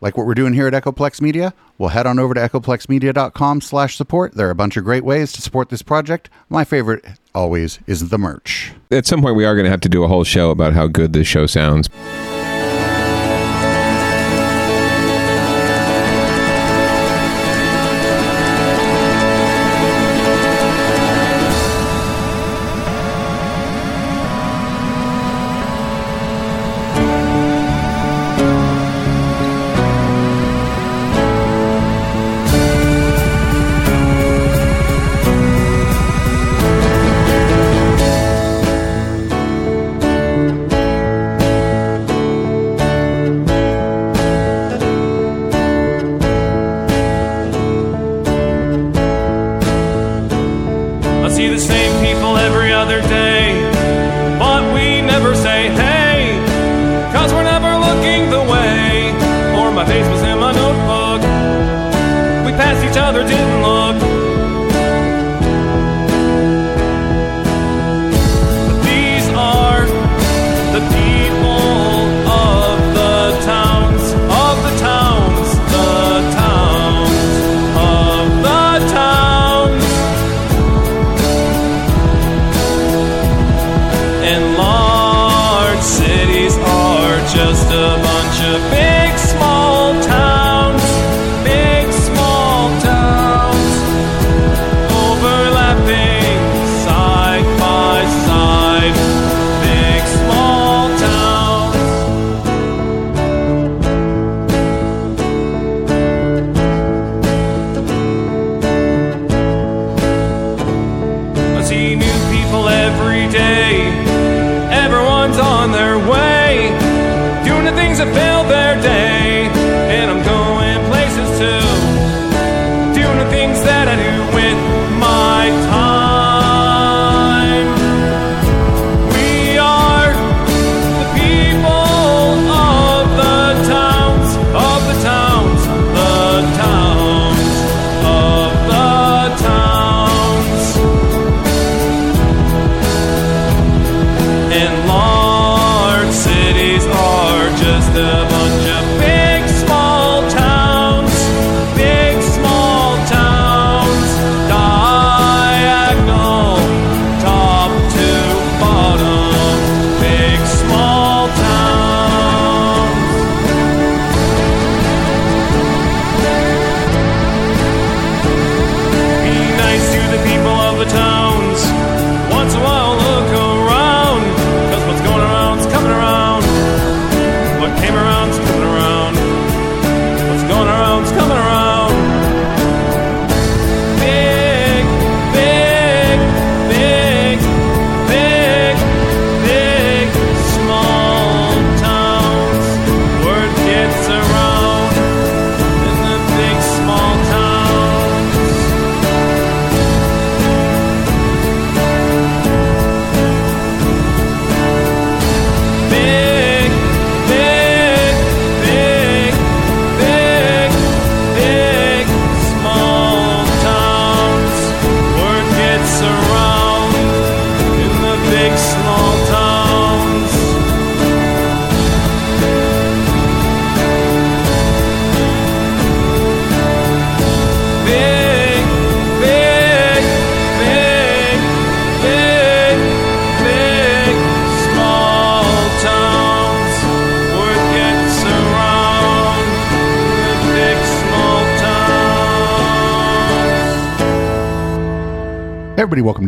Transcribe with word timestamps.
Like 0.00 0.16
what 0.16 0.26
we're 0.26 0.34
doing 0.34 0.52
here 0.52 0.66
at 0.66 0.72
Echoplex 0.72 1.20
Media? 1.20 1.54
Well, 1.78 1.90
head 1.90 2.06
on 2.06 2.18
over 2.18 2.34
to 2.34 2.40
echoplexmedia.com 2.40 3.60
slash 3.60 3.96
support. 3.96 4.34
There 4.34 4.48
are 4.48 4.50
a 4.50 4.54
bunch 4.54 4.76
of 4.76 4.84
great 4.84 5.04
ways 5.04 5.32
to 5.32 5.42
support 5.42 5.68
this 5.68 5.82
project. 5.82 6.30
My 6.48 6.64
favorite 6.64 7.04
always 7.34 7.78
is 7.86 8.08
the 8.08 8.18
merch. 8.18 8.72
At 8.90 9.06
some 9.06 9.22
point, 9.22 9.36
we 9.36 9.44
are 9.44 9.54
going 9.54 9.64
to 9.64 9.70
have 9.70 9.80
to 9.82 9.88
do 9.88 10.04
a 10.04 10.08
whole 10.08 10.24
show 10.24 10.50
about 10.50 10.74
how 10.74 10.86
good 10.86 11.12
this 11.12 11.26
show 11.26 11.46
sounds. 11.46 11.88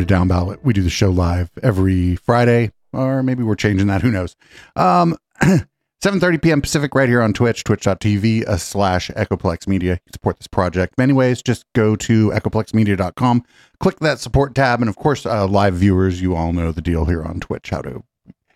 Down 0.08 0.26
Ballot. 0.26 0.64
We 0.64 0.72
do 0.72 0.82
the 0.82 0.90
show 0.90 1.10
live 1.10 1.50
every 1.62 2.16
Friday, 2.16 2.72
or 2.92 3.22
maybe 3.22 3.44
we're 3.44 3.54
changing 3.54 3.86
that. 3.86 4.02
Who 4.02 4.10
knows? 4.10 4.34
Um, 4.74 5.16
7.30 5.42 6.42
p.m. 6.42 6.60
Pacific 6.60 6.94
right 6.94 7.08
here 7.08 7.20
on 7.20 7.32
Twitch, 7.32 7.64
twitch.tv 7.64 8.46
uh, 8.46 8.56
slash 8.56 9.10
Echoplex 9.10 9.66
Media. 9.66 9.92
You 9.92 9.98
can 9.98 10.12
support 10.12 10.38
this 10.38 10.46
project 10.46 10.94
many 10.96 11.12
ways. 11.12 11.42
Just 11.42 11.64
go 11.74 11.96
to 11.96 12.30
echoplexmedia.com, 12.30 13.44
click 13.80 13.98
that 14.00 14.20
support 14.20 14.54
tab, 14.54 14.80
and 14.80 14.88
of 14.88 14.96
course, 14.96 15.26
uh, 15.26 15.46
live 15.46 15.74
viewers, 15.74 16.22
you 16.22 16.36
all 16.36 16.52
know 16.52 16.72
the 16.72 16.82
deal 16.82 17.04
here 17.04 17.22
on 17.22 17.40
Twitch, 17.40 17.70
how 17.70 17.82
to 17.82 18.04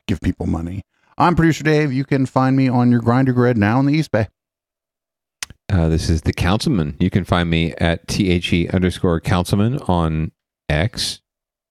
give 0.06 0.20
people 0.20 0.46
money. 0.46 0.82
I'm 1.18 1.34
producer 1.34 1.64
Dave. 1.64 1.92
You 1.92 2.04
can 2.04 2.26
find 2.26 2.56
me 2.56 2.68
on 2.68 2.90
your 2.90 3.00
Grindr 3.00 3.34
grid 3.34 3.58
now 3.58 3.78
in 3.80 3.86
the 3.86 3.94
East 3.94 4.12
Bay. 4.12 4.28
Uh, 5.68 5.88
this 5.88 6.08
is 6.08 6.22
the 6.22 6.32
councilman. 6.32 6.96
You 7.00 7.10
can 7.10 7.24
find 7.24 7.50
me 7.50 7.72
at 7.78 8.06
the 8.08 8.70
underscore 8.72 9.20
councilman 9.20 9.78
on 9.80 10.32
X 10.68 11.21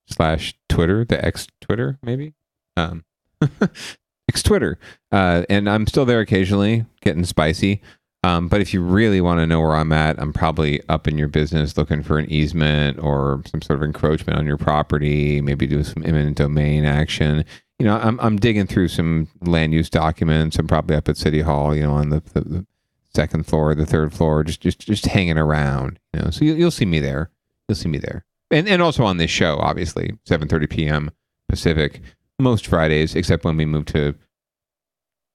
slash 0.08 0.54
Twitter, 0.70 1.06
the 1.06 1.24
X 1.24 1.48
Twitter 1.60 1.98
maybe, 2.02 2.34
um, 2.78 3.04
X 4.30 4.44
Twitter, 4.44 4.78
uh, 5.12 5.44
and 5.50 5.70
I'm 5.70 5.88
still 5.88 6.06
there 6.06 6.20
occasionally, 6.20 6.86
getting 7.02 7.26
spicy. 7.26 7.82
Um, 8.24 8.50
but 8.50 8.62
if 8.62 8.74
you 8.74 8.82
really 8.84 9.20
want 9.20 9.40
to 9.40 9.48
know 9.48 9.60
where 9.62 9.76
I'm 9.76 9.92
at, 9.92 10.20
I'm 10.22 10.32
probably 10.32 10.80
up 10.88 11.08
in 11.08 11.18
your 11.18 11.28
business 11.28 11.76
looking 11.76 12.04
for 12.04 12.20
an 12.20 12.30
easement 12.30 13.00
or 13.00 13.42
some 13.48 13.64
sort 13.64 13.80
of 13.80 13.84
encroachment 13.84 14.38
on 14.38 14.46
your 14.46 14.58
property, 14.58 15.42
maybe 15.42 15.66
do 15.66 15.84
some 15.84 16.04
eminent 16.06 16.38
domain 16.38 16.86
action. 16.86 17.44
You 17.80 17.88
know, 17.88 17.98
I'm 17.98 18.20
I'm 18.20 18.38
digging 18.38 18.68
through 18.68 18.90
some 18.90 19.28
land 19.42 19.74
use 19.74 19.90
documents. 19.90 20.60
I'm 20.60 20.68
probably 20.68 20.96
up 20.96 21.10
at 21.10 21.18
City 21.18 21.42
Hall, 21.42 21.76
you 21.76 21.82
know, 21.82 21.94
on 21.94 22.10
the, 22.10 22.22
the, 22.34 22.42
the 22.42 22.66
second 23.16 23.48
floor, 23.48 23.74
the 23.74 23.88
third 23.88 24.14
floor, 24.14 24.44
just 24.44 24.62
just 24.62 24.82
just 24.82 25.06
hanging 25.08 25.40
around. 25.40 26.00
You 26.14 26.22
know, 26.22 26.30
so 26.30 26.46
you, 26.46 26.54
you'll 26.54 26.70
see 26.70 26.86
me 26.86 27.00
there. 27.00 27.32
You'll 27.68 27.76
see 27.76 27.90
me 27.90 27.98
there, 27.98 28.24
and 28.52 28.68
and 28.68 28.82
also 28.82 29.04
on 29.04 29.18
this 29.18 29.32
show, 29.32 29.58
obviously, 29.58 30.14
seven 30.26 30.48
thirty 30.48 30.68
p.m. 30.68 31.12
Pacific, 31.50 32.02
most 32.40 32.68
Fridays, 32.68 33.16
except 33.16 33.44
when 33.44 33.58
we 33.58 33.66
move 33.66 33.86
to 33.88 34.16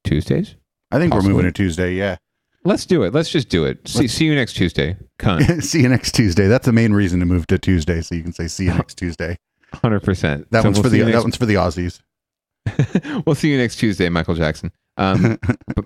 Tuesdays. 0.05 0.57
I 0.91 0.99
think 0.99 1.13
Possibly. 1.13 1.33
we're 1.33 1.37
moving 1.39 1.53
to 1.53 1.57
Tuesday. 1.57 1.95
Yeah. 1.95 2.17
Let's 2.65 2.85
do 2.85 3.05
it. 3.05 3.15
Let's 3.15 3.31
just 3.31 3.49
do 3.49 3.65
it. 3.65 3.87
See, 3.87 4.09
see 4.09 4.25
you 4.25 4.35
next 4.35 4.55
Tuesday. 4.55 4.97
Cunt. 5.21 5.63
see 5.65 5.83
you 5.83 5.89
next 5.89 6.13
Tuesday. 6.13 6.49
That's 6.49 6.67
the 6.67 6.73
main 6.73 6.93
reason 6.93 7.21
to 7.21 7.27
move 7.27 7.47
to 7.49 7.59
Tuesday, 7.59 8.01
so 8.01 8.15
you 8.17 8.23
can 8.25 8.33
say 8.33 8.49
see 8.49 8.65
you 8.65 8.75
next 8.75 8.95
Tuesday. 8.99 9.39
Hundred 9.73 10.01
percent. 10.01 10.51
That 10.51 10.65
one's 10.65 10.79
for 10.79 10.89
the 10.89 11.03
that 11.03 11.23
one's 11.23 11.37
for 11.37 11.47
the 11.47 11.55
Aussies. 11.55 12.01
we'll 13.27 13.37
see 13.37 13.51
you 13.51 13.59
next 13.59 13.77
Tuesday, 13.77 14.09
Michael 14.09 14.35
Jackson. 14.35 14.73
Um, 14.97 15.39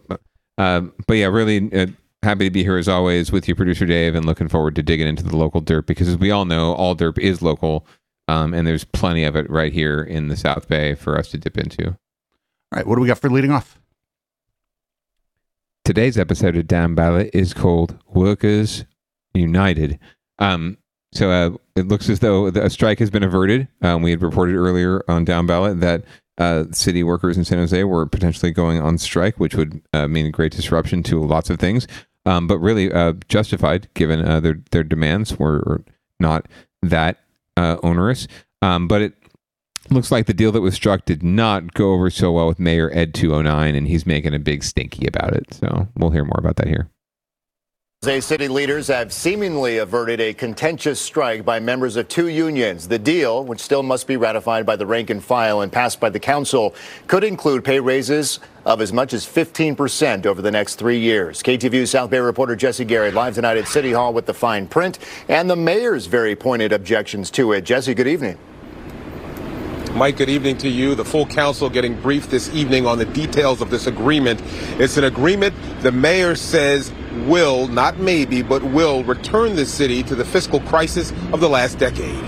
but, 0.09 0.21
um, 0.56 0.94
but 1.06 1.15
yeah, 1.15 1.27
really 1.27 1.71
uh, 1.73 1.87
happy 2.22 2.44
to 2.44 2.50
be 2.50 2.62
here 2.62 2.76
as 2.76 2.88
always 2.88 3.32
with 3.32 3.49
you, 3.49 3.55
producer 3.55 3.87
Dave, 3.87 4.14
and 4.14 4.25
looking 4.25 4.49
forward 4.49 4.75
to 4.76 4.82
digging 4.82 5.08
into 5.08 5.22
the 5.22 5.37
local 5.37 5.62
derp 5.62 5.87
because, 5.87 6.08
as 6.08 6.19
we 6.19 6.31
all 6.31 6.44
know, 6.44 6.75
all 6.75 6.94
derp 6.94 7.19
is 7.19 7.43
local, 7.43 7.87
um, 8.28 8.55
and 8.55 8.67
there's 8.67 8.84
plenty 8.84 9.25
of 9.25 9.37
it 9.37 9.49
right 9.50 9.72
here 9.72 10.02
in 10.02 10.28
the 10.28 10.37
South 10.37 10.69
Bay 10.69 10.94
for 10.94 11.19
us 11.19 11.28
to 11.31 11.38
dip 11.38 11.56
into. 11.56 11.88
All 11.88 12.76
right, 12.76 12.87
what 12.87 12.96
do 12.96 13.00
we 13.00 13.08
got 13.08 13.19
for 13.19 13.31
leading 13.31 13.50
off? 13.50 13.78
Today's 15.84 16.19
episode 16.19 16.56
of 16.56 16.69
Down 16.69 16.94
Ballot 16.94 17.31
is 17.32 17.55
called 17.55 17.99
Workers 18.06 18.84
United. 19.34 19.99
Um, 20.38 20.76
so 21.12 21.31
uh, 21.31 21.56
it 21.75 21.88
looks 21.88 22.08
as 22.08 22.20
though 22.20 22.46
a 22.46 22.70
strike 22.70 23.00
has 23.00 23.11
been 23.11 23.25
averted. 23.25 23.67
Um, 23.82 24.02
we 24.02 24.11
had 24.11 24.22
reported 24.22 24.55
earlier 24.55 25.02
on 25.08 25.25
Down 25.25 25.46
Ballot 25.46 25.81
that 25.81 26.05
uh, 26.38 26.64
city 26.70 27.02
workers 27.02 27.37
in 27.37 27.44
San 27.44 27.58
Jose 27.58 27.84
were 27.84 28.06
potentially 28.06 28.52
going 28.52 28.81
on 28.81 28.99
strike, 28.99 29.38
which 29.38 29.55
would 29.55 29.82
uh, 29.93 30.06
mean 30.06 30.26
a 30.26 30.31
great 30.31 30.52
disruption 30.52 31.02
to 31.05 31.20
lots 31.22 31.50
of 31.50 31.58
things, 31.58 31.87
um, 32.26 32.46
but 32.46 32.58
really 32.58 32.93
uh, 32.93 33.14
justified 33.28 33.88
given 33.94 34.25
uh, 34.26 34.40
their 34.40 34.61
their 34.70 34.84
demands 34.84 35.38
were 35.38 35.82
not 36.19 36.46
that 36.82 37.19
uh, 37.56 37.76
onerous. 37.82 38.26
Um, 38.62 38.88
but 38.88 39.02
it 39.02 39.14
looks 39.90 40.12
like 40.12 40.26
the 40.26 40.34
deal 40.34 40.52
that 40.52 40.61
was 40.61 40.75
struck 40.75 41.05
did 41.05 41.22
not 41.22 41.75
go 41.75 41.93
over 41.93 42.11
so 42.11 42.32
well 42.32 42.46
with 42.46 42.61
Mayor 42.61 42.90
Ed 42.93 43.14
209, 43.14 43.75
and 43.75 43.88
he's 43.88 44.06
making 44.06 44.34
a 44.34 44.38
big 44.38 44.62
stinky 44.62 45.06
about 45.06 45.32
it. 45.34 45.55
So 45.55 45.88
we'll 45.96 46.11
hear 46.11 46.25
more 46.25 46.38
about 46.38 46.56
that 46.56 46.69
here. 46.69 46.88
Jose 48.02 48.23
city 48.23 48.49
leaders 48.49 48.88
have 48.88 49.12
seemingly 49.12 49.76
averted 49.76 50.23
a 50.23 50.32
contentious 50.32 50.99
strike 50.99 51.44
by 51.44 51.61
members 51.61 51.97
of 51.97 52.08
two 52.08 52.29
unions. 52.29 52.88
The 52.88 52.99
deal, 52.99 53.44
which 53.44 53.61
still 53.61 53.82
must 53.82 54.06
be 54.06 54.17
ratified 54.17 54.64
by 54.64 54.76
the 54.76 54.87
rank 54.87 55.11
and 55.11 55.23
file 55.23 55.61
and 55.61 55.70
passed 55.70 56.00
by 56.00 56.08
the 56.08 56.19
council, 56.19 56.75
could 57.08 57.25
include 57.25 57.62
pay 57.62 57.79
raises 57.79 58.41
of 58.64 58.81
as 58.81 58.91
much 58.91 59.12
as 59.12 59.26
15% 59.26 60.25
over 60.25 60.41
the 60.41 60.50
next 60.50 60.76
three 60.76 60.99
years. 60.99 61.43
KTVU 61.43 61.87
South 61.87 62.08
Bay 62.08 62.20
reporter 62.20 62.56
Jesse 62.56 62.87
Gary 62.87 63.11
live 63.11 63.35
tonight 63.35 63.58
at 63.58 63.69
City 63.69 63.93
Hall 63.93 64.14
with 64.14 64.25
the 64.25 64.32
fine 64.32 64.67
print 64.67 64.99
and 65.29 65.50
the 65.50 65.56
mayor's 65.56 66.06
very 66.06 66.35
pointed 66.35 66.73
objections 66.73 67.31
to 67.32 67.53
it. 67.53 67.67
Jesse, 67.67 67.93
good 67.93 68.08
evening. 68.08 68.38
Mike, 69.94 70.16
good 70.16 70.31
evening 70.31 70.56
to 70.58 70.69
you. 70.69 70.94
The 70.94 71.04
full 71.04 71.26
council 71.26 71.69
getting 71.69 72.00
briefed 72.00 72.31
this 72.31 72.48
evening 72.54 72.87
on 72.87 72.96
the 72.96 73.04
details 73.04 73.60
of 73.60 73.70
this 73.70 73.87
agreement. 73.87 74.40
It's 74.78 74.96
an 74.96 75.04
agreement 75.04 75.54
the 75.81 75.90
mayor 75.90 76.37
says 76.37 76.92
will, 77.26 77.66
not 77.66 77.98
maybe, 77.98 78.40
but 78.40 78.62
will 78.62 79.02
return 79.02 79.56
the 79.56 79.66
city 79.66 80.02
to 80.04 80.14
the 80.14 80.25
fiscal 80.25 80.60
crisis 80.60 81.10
of 81.32 81.40
the 81.40 81.48
last 81.48 81.78
decade. 81.78 82.25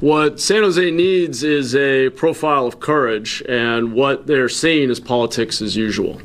What 0.00 0.40
San 0.40 0.62
Jose 0.62 0.90
needs 0.90 1.44
is 1.44 1.76
a 1.76 2.08
profile 2.10 2.66
of 2.66 2.80
courage, 2.80 3.42
and 3.48 3.92
what 3.92 4.26
they're 4.26 4.48
seeing 4.48 4.90
is 4.90 4.98
politics 4.98 5.62
as 5.62 5.76
usual. 5.76 6.20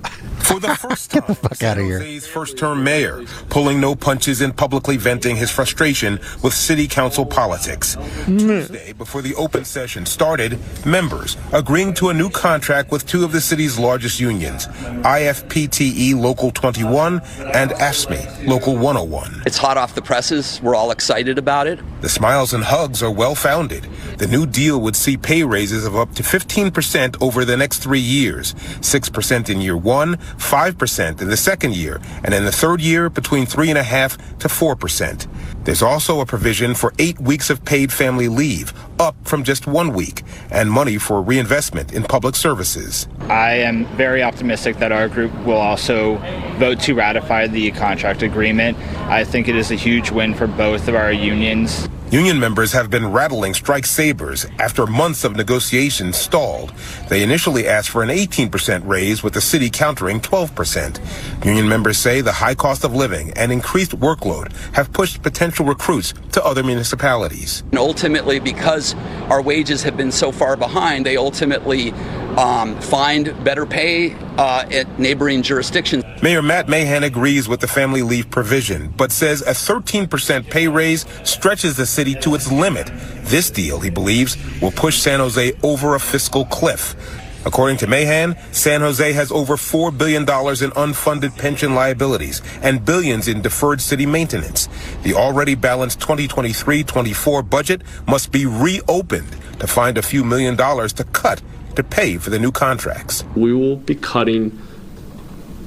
For 0.48 0.62
the 0.62 0.76
first 0.76 1.12
time, 1.12 1.24
the 1.28 1.36
fuck 1.36 1.56
San 1.56 1.72
outta 1.72 1.84
here. 1.84 2.00
Jose's 2.00 2.26
first-term 2.26 2.82
mayor, 2.82 3.26
pulling 3.50 3.82
no 3.82 3.96
punches 3.96 4.40
and 4.40 4.56
publicly 4.56 4.96
venting 4.96 5.36
his 5.36 5.52
frustration 5.52 6.22
with 6.42 6.54
city 6.54 6.88
council 6.88 7.26
politics. 7.26 7.98
Tuesday, 8.26 8.94
before 8.94 9.22
the 9.22 9.36
open 9.36 9.66
session 9.66 10.06
started, 10.06 10.58
members 10.86 11.36
agreeing 11.52 11.94
to 11.96 12.10
a 12.10 12.14
new 12.14 12.30
contract 12.30 12.92
with 12.92 13.06
two 13.06 13.26
of 13.26 13.34
the 13.34 13.42
city's 13.42 13.78
largest 13.78 14.22
unions, 14.22 14.68
IFPTE 14.68 16.16
Local 16.16 16.52
21 16.52 17.20
and 17.54 17.72
AFSCME 17.72 18.48
Local 18.48 18.74
101. 18.76 19.44
It's 19.46 19.58
hot 19.58 19.76
off 19.76 19.96
the 19.96 20.02
presses. 20.02 20.62
We're 20.64 20.76
all 20.76 20.92
excited 20.92 21.38
about 21.38 21.68
it. 21.68 21.80
The 22.00 22.10
smiles 22.10 22.54
and 22.54 22.64
hugs 22.64 23.04
are 23.04 23.12
well 23.12 23.36
founded. 23.36 23.86
The 24.18 24.28
new 24.28 24.46
deal 24.46 24.80
would 24.80 24.96
see 24.96 25.18
pay 25.18 25.44
raises 25.44 25.86
of 25.86 25.98
up 25.98 26.14
to 26.16 26.24
15% 26.24 27.22
over 27.22 27.44
the 27.44 27.58
next 27.58 27.80
three 27.80 28.00
years 28.00 28.54
6% 28.54 29.50
in 29.50 29.60
year 29.60 29.76
one, 29.76 30.18
5% 30.38 31.22
in 31.22 31.28
the 31.28 31.38
second 31.38 31.76
year, 31.76 32.00
and 32.24 32.34
in 32.34 32.46
the 32.46 32.52
third 32.52 32.82
year, 32.82 33.10
between 33.10 33.46
3.5 33.46 34.38
to 34.40 34.48
4%. 34.48 35.57
There's 35.68 35.82
also 35.82 36.22
a 36.22 36.26
provision 36.26 36.76
for 36.76 36.94
eight 36.98 37.20
weeks 37.20 37.50
of 37.50 37.66
paid 37.66 37.92
family 37.92 38.30
leave, 38.30 38.74
up 39.02 39.18
from 39.28 39.44
just 39.44 39.68
one 39.68 39.92
week, 39.92 40.24
and 40.50 40.72
money 40.72 40.98
for 40.98 41.22
reinvestment 41.22 41.92
in 41.92 42.04
public 42.04 42.38
services. 42.38 43.06
I 43.28 43.56
am 43.56 43.86
very 43.98 44.24
optimistic 44.24 44.78
that 44.78 44.94
our 44.94 45.10
group 45.10 45.34
will 45.44 45.58
also 45.58 46.20
vote 46.58 46.80
to 46.84 46.94
ratify 46.94 47.48
the 47.48 47.72
contract 47.72 48.22
agreement. 48.24 48.78
I 49.10 49.26
think 49.26 49.50
it 49.50 49.58
is 49.58 49.70
a 49.70 49.76
huge 49.76 50.10
win 50.10 50.36
for 50.36 50.48
both 50.48 50.88
of 50.88 50.96
our 50.96 51.12
unions. 51.12 51.90
Union 52.10 52.40
members 52.40 52.72
have 52.72 52.90
been 52.90 53.12
rattling 53.12 53.54
strike 53.54 53.86
sabers 53.86 54.46
after 54.60 54.88
months 54.88 55.26
of 55.26 55.36
negotiations 55.36 56.16
stalled. 56.16 56.72
They 57.10 57.22
initially 57.22 57.68
asked 57.68 57.90
for 57.90 58.02
an 58.02 58.08
18% 58.08 58.88
raise, 58.88 59.24
with 59.24 59.34
the 59.34 59.42
city 59.42 59.70
countering 59.70 60.22
12%. 60.22 61.46
Union 61.46 61.68
members 61.68 61.98
say 61.98 62.22
the 62.22 62.32
high 62.32 62.56
cost 62.56 62.86
of 62.86 62.96
living 62.96 63.34
and 63.36 63.52
increased 63.52 63.92
workload 64.00 64.54
have 64.74 64.94
pushed 64.94 65.22
potential 65.22 65.57
recruits 65.66 66.14
to 66.34 66.44
other 66.44 66.64
municipalities. 66.64 67.62
And 67.72 67.80
ultimately, 67.80 68.40
because 68.40 68.96
our 69.30 69.42
wages 69.42 69.84
have 69.84 69.98
been 69.98 70.12
so 70.12 70.32
far 70.32 70.56
behind, 70.56 71.06
they 71.06 71.18
ultimately 71.18 71.92
um, 72.38 72.80
find 72.80 73.44
better 73.44 73.66
pay 73.66 74.14
uh, 74.38 74.66
at 74.72 75.00
neighboring 75.00 75.42
jurisdictions. 75.42 76.04
Mayor 76.22 76.42
Matt 76.42 76.70
Mahan 76.70 77.04
agrees 77.04 77.48
with 77.48 77.60
the 77.60 77.68
family 77.68 78.02
leave 78.02 78.30
provision, 78.30 78.94
but 78.96 79.12
says 79.12 79.42
a 79.42 79.52
13% 79.52 80.50
pay 80.50 80.68
raise 80.68 81.06
stretches 81.24 81.76
the 81.76 81.86
city 81.86 82.14
to 82.16 82.36
its 82.36 82.52
limit. 82.52 82.92
This 83.24 83.50
deal, 83.50 83.80
he 83.80 83.90
believes, 83.90 84.38
will 84.62 84.72
push 84.72 85.00
San 85.00 85.20
Jose 85.20 85.54
over 85.64 85.96
a 85.96 86.00
fiscal 86.00 86.46
cliff. 86.46 86.96
According 87.46 87.78
to 87.78 87.88
Mahan, 87.88 88.36
San 88.52 88.82
Jose 88.82 89.14
has 89.14 89.32
over 89.32 89.56
$4 89.56 89.98
billion 89.98 90.24
in 90.24 90.26
unfunded 90.26 91.38
pension 91.38 91.76
liabilities 91.76 92.42
and 92.62 92.84
billions 92.84 93.28
in 93.28 93.42
deferred 93.42 93.82
city 93.82 94.06
maintenance. 94.06 94.68
The 95.04 95.14
already 95.14 95.56
balanced 95.56 96.00
2023-24 96.00 97.50
budget 97.50 97.82
must 98.08 98.32
be 98.32 98.46
reopened 98.46 99.36
to 99.60 99.68
find 99.68 99.98
a 99.98 100.02
few 100.02 100.24
million 100.24 100.56
dollars 100.56 100.94
to 100.94 101.04
cut 101.04 101.42
to 101.76 101.84
pay 101.84 102.18
for 102.18 102.30
the 102.30 102.40
new 102.40 102.52
contracts. 102.52 103.24
We 103.36 103.54
will 103.54 103.78
be 103.78 103.96
cutting 103.96 104.60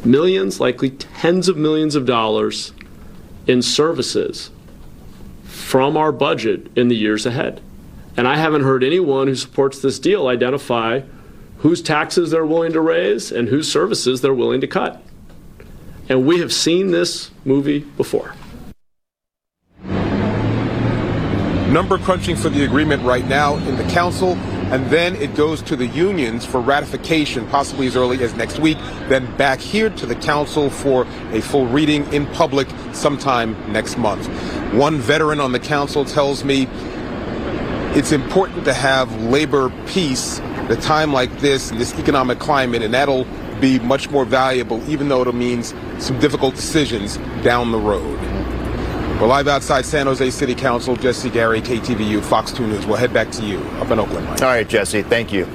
millions, 0.05 0.61
likely 0.61 0.91
tens 0.91 1.49
of 1.49 1.57
millions 1.57 1.95
of 1.95 2.05
dollars 2.05 2.73
in 3.47 3.63
services 3.63 4.51
from 5.45 5.97
our 5.97 6.13
budget 6.13 6.67
in 6.77 6.89
the 6.89 6.97
years 6.97 7.27
ahead. 7.27 7.61
And 8.17 8.27
I 8.27 8.37
haven't 8.37 8.63
heard 8.63 8.83
anyone 8.83 9.29
who 9.29 9.35
supports 9.35 9.81
this 9.81 9.99
deal 9.99 10.27
identify 10.27 11.03
whose 11.61 11.81
taxes 11.81 12.31
they're 12.31 12.47
willing 12.47 12.73
to 12.73 12.81
raise 12.81 13.33
and 13.33 13.49
whose 13.49 13.71
services 13.71 14.21
they're 14.21 14.35
willing 14.35 14.61
to 14.61 14.67
cut. 14.67 15.03
And 16.09 16.27
we 16.27 16.41
have 16.41 16.53
seen 16.53 16.91
this 16.91 17.31
movie 17.45 17.81
before. 17.81 18.35
number 21.71 21.99
crunching 21.99 22.35
for 22.35 22.49
the 22.49 22.65
agreement 22.65 23.01
right 23.05 23.27
now 23.27 23.57
in 23.57 23.77
the 23.77 23.85
council, 23.85 24.33
and 24.73 24.85
then 24.91 25.15
it 25.17 25.35
goes 25.37 25.63
to 25.63 25.77
the 25.77 25.87
unions 25.87 26.45
for 26.45 26.61
ratification, 26.61 27.47
possibly 27.47 27.87
as 27.87 27.97
early 27.97 28.21
as 28.25 28.35
next 28.35 28.59
week, 28.59 28.77
then 29.09 29.25
back 29.37 29.61
here 29.61 29.89
to 29.89 30.05
the 30.05 30.17
council 30.17 30.69
for 30.69 31.07
a 31.33 31.41
full 31.41 31.67
reading 31.67 32.13
in 32.13 32.27
public 32.27 32.67
sometime 32.93 33.55
next 33.73 33.99
month. 33.99 34.27
One 34.75 34.99
veteran 34.99 35.39
on 35.39 35.53
the 35.53 35.61
council 35.61 36.05
tells 36.05 36.43
me 36.45 36.67
it's 37.95 38.13
important 38.13 38.65
to 38.65 38.75
have 38.75 39.23
labor 39.23 39.73
peace 39.87 40.41
at 40.71 40.79
a 40.79 40.81
time 40.81 41.13
like 41.13 41.37
this, 41.41 41.71
in 41.71 41.79
this 41.79 41.99
economic 41.99 42.39
climate, 42.39 42.83
and 42.83 42.95
that'll 42.95 43.25
be 43.61 43.79
much 43.81 44.09
more 44.11 44.25
valuable, 44.25 44.81
even 44.89 45.09
though 45.09 45.21
it 45.23 45.27
will 45.27 45.35
means 45.35 45.75
some 45.99 46.19
difficult 46.21 46.55
decisions 46.55 47.17
down 47.43 47.73
the 47.73 47.79
road. 47.79 48.19
We're 49.21 49.27
live 49.27 49.49
outside 49.49 49.85
San 49.85 50.07
Jose 50.07 50.31
City 50.31 50.55
Council. 50.55 50.97
Jesse 50.97 51.29
Gary, 51.29 51.61
KTVU, 51.61 52.23
Fox 52.23 52.53
2 52.53 52.67
News. 52.67 52.87
We'll 52.87 52.97
head 52.97 53.13
back 53.13 53.31
to 53.33 53.45
you 53.45 53.59
up 53.81 53.91
in 53.91 53.99
Oakland. 53.99 54.27
Mike. 54.27 54.43
All 54.43 54.49
right, 54.49 54.67
Jesse, 54.67 55.03
thank 55.03 55.33
you. 55.33 55.47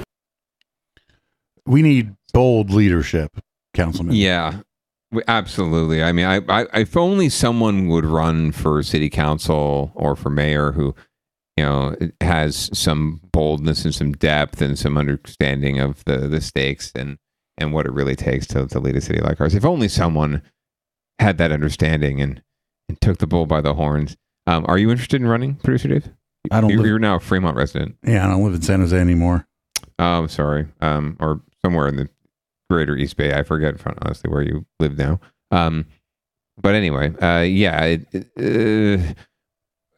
We 1.66 1.82
need 1.82 2.14
bold 2.32 2.70
leadership, 2.70 3.40
Councilman. 3.74 4.14
Yeah, 4.14 4.60
we- 5.10 5.22
absolutely. 5.26 6.02
I 6.02 6.12
mean, 6.12 6.26
I, 6.26 6.42
I, 6.48 6.66
if 6.74 6.96
only 6.96 7.28
someone 7.28 7.88
would 7.88 8.04
run 8.04 8.52
for 8.52 8.82
city 8.84 9.10
council 9.10 9.90
or 9.94 10.14
for 10.14 10.30
mayor 10.30 10.72
who, 10.72 10.94
you 11.56 11.64
know, 11.64 11.96
it 12.00 12.14
has 12.20 12.70
some 12.78 13.20
boldness 13.32 13.84
and 13.84 13.94
some 13.94 14.12
depth 14.12 14.60
and 14.60 14.78
some 14.78 14.98
understanding 14.98 15.80
of 15.80 16.04
the 16.04 16.18
the 16.28 16.40
stakes, 16.40 16.92
and 16.94 17.18
and 17.58 17.72
what 17.72 17.86
it 17.86 17.92
really 17.92 18.16
takes 18.16 18.46
to, 18.48 18.66
to 18.66 18.78
lead 18.78 18.96
a 18.96 19.00
city 19.00 19.20
like 19.20 19.40
ours. 19.40 19.54
If 19.54 19.64
only 19.64 19.88
someone 19.88 20.42
had 21.18 21.38
that 21.38 21.52
understanding 21.52 22.20
and, 22.20 22.42
and 22.88 23.00
took 23.00 23.18
the 23.18 23.26
bull 23.26 23.46
by 23.46 23.60
the 23.60 23.74
horns. 23.74 24.16
Um, 24.46 24.64
are 24.68 24.78
you 24.78 24.90
interested 24.90 25.20
in 25.20 25.26
running, 25.26 25.54
producer 25.54 25.88
Dave? 25.88 26.10
I 26.50 26.60
don't 26.60 26.70
You're, 26.70 26.78
live- 26.78 26.86
you're 26.86 26.98
now 26.98 27.16
a 27.16 27.20
Fremont 27.20 27.56
resident. 27.56 27.96
Yeah, 28.06 28.26
I 28.26 28.30
don't 28.30 28.44
live 28.44 28.54
in 28.54 28.62
San 28.62 28.80
Jose 28.80 28.96
anymore. 28.96 29.46
Oh, 29.98 30.04
I'm 30.18 30.28
sorry. 30.28 30.68
Um, 30.80 31.16
or 31.18 31.40
somewhere 31.64 31.88
in 31.88 31.96
the 31.96 32.08
greater 32.70 32.96
East 32.96 33.16
Bay. 33.16 33.32
I 33.32 33.42
forget 33.42 33.74
honestly 34.02 34.30
where 34.30 34.42
you 34.42 34.66
live 34.78 34.98
now. 34.98 35.20
Um, 35.50 35.86
but 36.60 36.74
anyway, 36.74 37.14
uh, 37.16 37.40
yeah, 37.40 37.82
it, 37.84 38.06
it, 38.12 39.00
uh, 39.00 39.12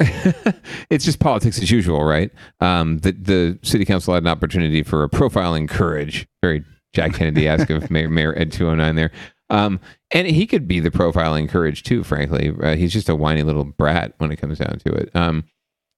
it's 0.91 1.05
just 1.05 1.19
politics 1.19 1.61
as 1.61 1.71
usual, 1.71 2.05
right? 2.05 2.31
Um, 2.61 2.99
the 2.99 3.13
the 3.13 3.59
city 3.63 3.85
council 3.85 4.15
had 4.15 4.23
an 4.23 4.29
opportunity 4.29 4.83
for 4.83 5.03
a 5.03 5.09
profiling 5.09 5.69
courage, 5.69 6.27
very 6.43 6.65
Jack 6.95 7.15
Kennedy 7.15 7.49
esque 7.49 7.71
of 7.71 7.91
Mayor, 7.91 8.09
Mayor 8.09 8.39
Ed 8.39 8.53
209 8.53 8.95
there. 8.97 9.11
Um, 9.51 9.81
and 10.11 10.27
he 10.27 10.47
could 10.47 10.69
be 10.69 10.81
the 10.81 10.91
profiling 10.91 11.49
courage 11.49 11.83
too, 11.83 12.05
frankly. 12.05 12.53
Uh, 12.63 12.77
he's 12.77 12.93
just 12.93 13.09
a 13.09 13.15
whiny 13.17 13.43
little 13.43 13.65
brat 13.65 14.15
when 14.19 14.31
it 14.31 14.37
comes 14.37 14.59
down 14.59 14.79
to 14.85 14.93
it. 14.93 15.11
Um, 15.15 15.45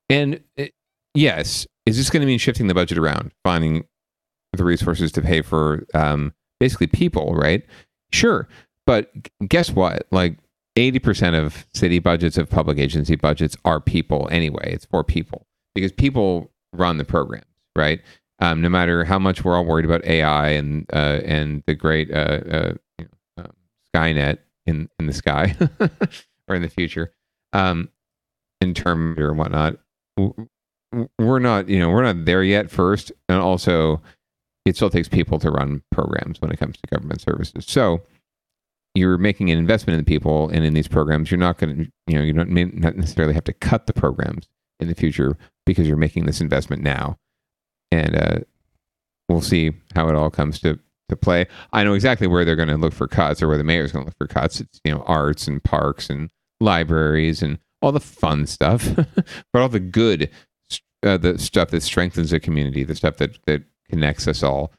and 0.09 0.41
uh, 0.59 0.67
yes, 1.15 1.67
is 1.87 1.97
this 1.97 2.11
going 2.11 2.21
to 2.21 2.27
mean 2.27 2.39
shifting 2.39 2.69
the 2.69 2.75
budget 2.75 2.99
around, 2.99 3.33
finding 3.45 3.85
the 4.53 4.65
resources 4.65 5.13
to 5.13 5.23
pay 5.23 5.43
for 5.43 5.87
um, 5.95 6.33
basically 6.59 6.87
people, 6.87 7.35
right? 7.35 7.63
Sure. 8.13 8.49
But 8.87 9.13
guess 9.47 9.71
what? 9.71 10.07
Like 10.11 10.39
80% 10.81 11.39
of 11.39 11.67
city 11.75 11.99
budgets, 11.99 12.39
of 12.39 12.49
public 12.49 12.79
agency 12.79 13.17
budgets, 13.17 13.57
are 13.65 13.81
people 13.81 14.29
anyway. 14.31 14.73
It's 14.73 14.87
for 14.87 15.05
people 15.05 15.47
because 15.75 15.93
people 15.93 16.51
run 16.73 16.97
the 16.97 17.05
programs, 17.05 17.45
right? 17.77 18.01
Um, 18.41 18.63
no 18.63 18.71
matter 18.71 19.05
how 19.05 19.19
much 19.19 19.45
we're 19.45 19.55
all 19.57 19.67
worried 19.67 19.85
about 19.85 20.05
AI 20.05 20.49
and 20.51 20.87
uh, 20.93 21.21
and 21.25 21.63
the 21.67 21.75
great 21.75 22.11
uh, 22.11 22.41
uh, 22.51 22.73
you 22.99 23.05
know, 23.37 23.45
um, 23.45 23.53
Skynet 23.95 24.39
in, 24.67 24.89
in 24.99 25.07
the 25.07 25.13
sky 25.13 25.55
or 26.49 26.57
in 26.57 26.63
the 26.63 26.71
future, 26.71 27.13
um, 27.53 27.91
in 28.63 28.73
term 28.73 29.19
or 29.19 29.35
whatnot, 29.35 29.77
we're 31.19 31.39
not, 31.39 31.69
you 31.69 31.79
know, 31.79 31.91
we're 31.91 32.03
not 32.03 32.25
there 32.25 32.43
yet 32.43 32.71
first. 32.71 33.13
And 33.29 33.41
also, 33.41 34.01
it 34.65 34.77
still 34.77 34.91
takes 34.91 35.09
people 35.09 35.39
to 35.41 35.51
run 35.51 35.83
programs 35.91 36.41
when 36.41 36.51
it 36.51 36.59
comes 36.59 36.77
to 36.77 36.87
government 36.91 37.21
services. 37.21 37.67
So 37.67 38.03
you're 38.95 39.19
making 39.19 39.51
an 39.51 39.59
investment 39.59 39.95
in 39.95 40.05
the 40.05 40.09
people 40.09 40.49
and 40.49 40.65
in 40.65 40.75
these 40.75 40.89
programs. 40.89 41.31
You're 41.31 41.39
not 41.39 41.59
going 41.59 41.77
to, 41.77 41.93
you 42.07 42.19
know, 42.19 42.25
you 42.25 42.33
don't 42.33 42.51
not 42.51 42.97
necessarily 42.97 43.35
have 43.35 43.45
to 43.45 43.53
cut 43.53 43.87
the 43.87 43.93
programs 43.93 44.49
in 44.81 44.89
the 44.89 44.95
future 44.95 45.37
because 45.67 45.87
you're 45.87 45.97
making 45.97 46.27
this 46.27 46.41
investment 46.41 46.83
now. 46.83 47.17
And 47.93 48.17
uh, 48.17 48.39
we'll 49.29 49.41
see 49.41 49.73
how 49.95 50.09
it 50.09 50.17
all 50.17 50.31
comes 50.31 50.61
to, 50.61 50.79
to 51.09 51.17
play. 51.17 51.47
I 51.73 51.85
know 51.85 51.95
exactly 51.95 52.27
where 52.27 52.45
they're 52.45 52.57
going 52.57 52.69
to 52.69 52.77
look 52.77 52.93
for 52.93 53.07
cuts 53.07 53.43
or 53.43 53.49
where 53.49 53.59
the 53.59 53.65
mayor's 53.65 53.93
going 53.93 54.05
to 54.05 54.09
look 54.09 54.19
for 54.19 54.27
cuts. 54.27 54.61
It's, 54.61 54.81
you 54.85 54.93
know, 54.93 55.03
arts 55.07 55.47
and 55.47 55.63
parks 55.63 56.11
and 56.11 56.31
libraries 56.61 57.43
and 57.43 57.59
all 57.83 57.93
the 57.93 58.01
fun 58.01 58.47
stuff, 58.47 58.89
but 59.53 59.63
all 59.63 59.69
the 59.69 59.81
good, 59.81 60.31
uh, 61.05 61.17
the 61.17 61.39
stuff 61.39 61.71
that 61.71 61.83
strengthens 61.83 62.31
the 62.31 62.41
community, 62.41 62.85
the 62.85 62.97
stuff 62.97 63.17
that, 63.19 63.39
that 63.47 63.63
connects 63.89 64.27
us 64.27 64.43
all. 64.43 64.73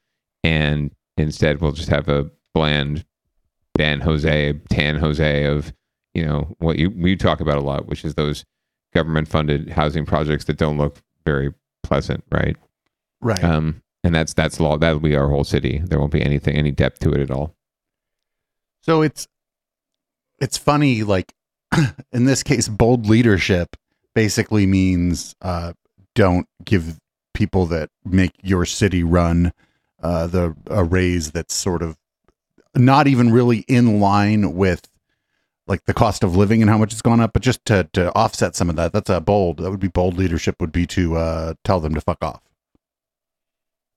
And 0.44 0.92
instead, 1.18 1.62
we'll 1.62 1.72
just 1.72 1.90
have 1.90 2.10
a 2.10 2.30
bland 2.54 3.06
Ban 3.76 4.02
Jose, 4.02 4.54
Tan 4.70 4.98
Jose 4.98 5.46
of, 5.46 5.74
you 6.14 6.26
know, 6.26 6.56
what 6.60 6.78
you 6.78 6.90
we 6.90 7.16
talk 7.16 7.40
about 7.40 7.58
a 7.58 7.62
lot, 7.62 7.88
which 7.88 8.04
is 8.04 8.16
those 8.16 8.44
government 8.94 9.28
funded 9.28 9.70
housing 9.70 10.06
projects 10.06 10.46
that 10.46 10.58
don't 10.58 10.78
look 10.78 11.02
very 11.26 11.54
pleasant, 11.84 12.24
right? 12.32 12.58
Right. 13.22 13.44
Um, 13.44 13.82
and 14.04 14.14
that's 14.14 14.34
that's 14.34 14.60
law. 14.60 14.78
That'll 14.78 15.00
be 15.00 15.16
our 15.16 15.30
whole 15.30 15.44
city. 15.44 15.82
There 15.84 16.00
won't 16.00 16.12
be 16.12 16.24
anything, 16.24 16.56
any 16.56 16.72
depth 16.72 17.00
to 17.00 17.12
it 17.12 17.22
at 17.22 17.32
all. 17.32 17.56
So 18.82 19.02
it's 19.02 19.28
it's 20.40 20.58
funny, 20.58 21.04
like 21.04 21.34
in 22.12 22.26
this 22.26 22.44
case, 22.44 22.68
bold 22.68 23.08
leadership 23.08 23.76
basically 24.14 24.66
means 24.66 25.36
uh, 25.42 25.74
don't 26.16 26.48
give 26.66 27.00
people 27.34 27.66
that 27.68 27.90
make 28.04 28.34
your 28.42 28.66
city 28.66 29.04
run 29.04 29.54
uh, 30.02 30.28
the 30.28 30.56
a 30.68 30.84
raise 30.84 31.32
that's 31.32 31.54
sort 31.54 31.82
of 31.82 31.96
not 32.76 33.08
even 33.08 33.32
really 33.32 33.60
in 33.68 34.00
line 34.00 34.56
with 34.56 34.88
like 35.68 35.86
the 35.86 35.94
cost 35.94 36.24
of 36.24 36.36
living 36.36 36.62
and 36.62 36.70
how 36.70 36.78
much 36.78 36.92
it's 36.92 37.02
gone 37.02 37.20
up, 37.20 37.34
but 37.34 37.42
just 37.42 37.64
to 37.66 37.88
to 37.94 38.14
offset 38.16 38.56
some 38.56 38.70
of 38.70 38.76
that. 38.76 38.94
That's 38.94 39.10
a 39.10 39.22
bold. 39.22 39.58
That 39.58 39.72
would 39.72 39.80
be 39.80 39.88
bold 39.88 40.18
leadership. 40.18 40.60
Would 40.60 40.72
be 40.72 40.86
to 40.88 41.16
uh, 41.16 41.54
tell 41.64 41.80
them 41.80 41.94
to 41.94 42.02
fuck 42.02 42.24
off. 42.24 42.42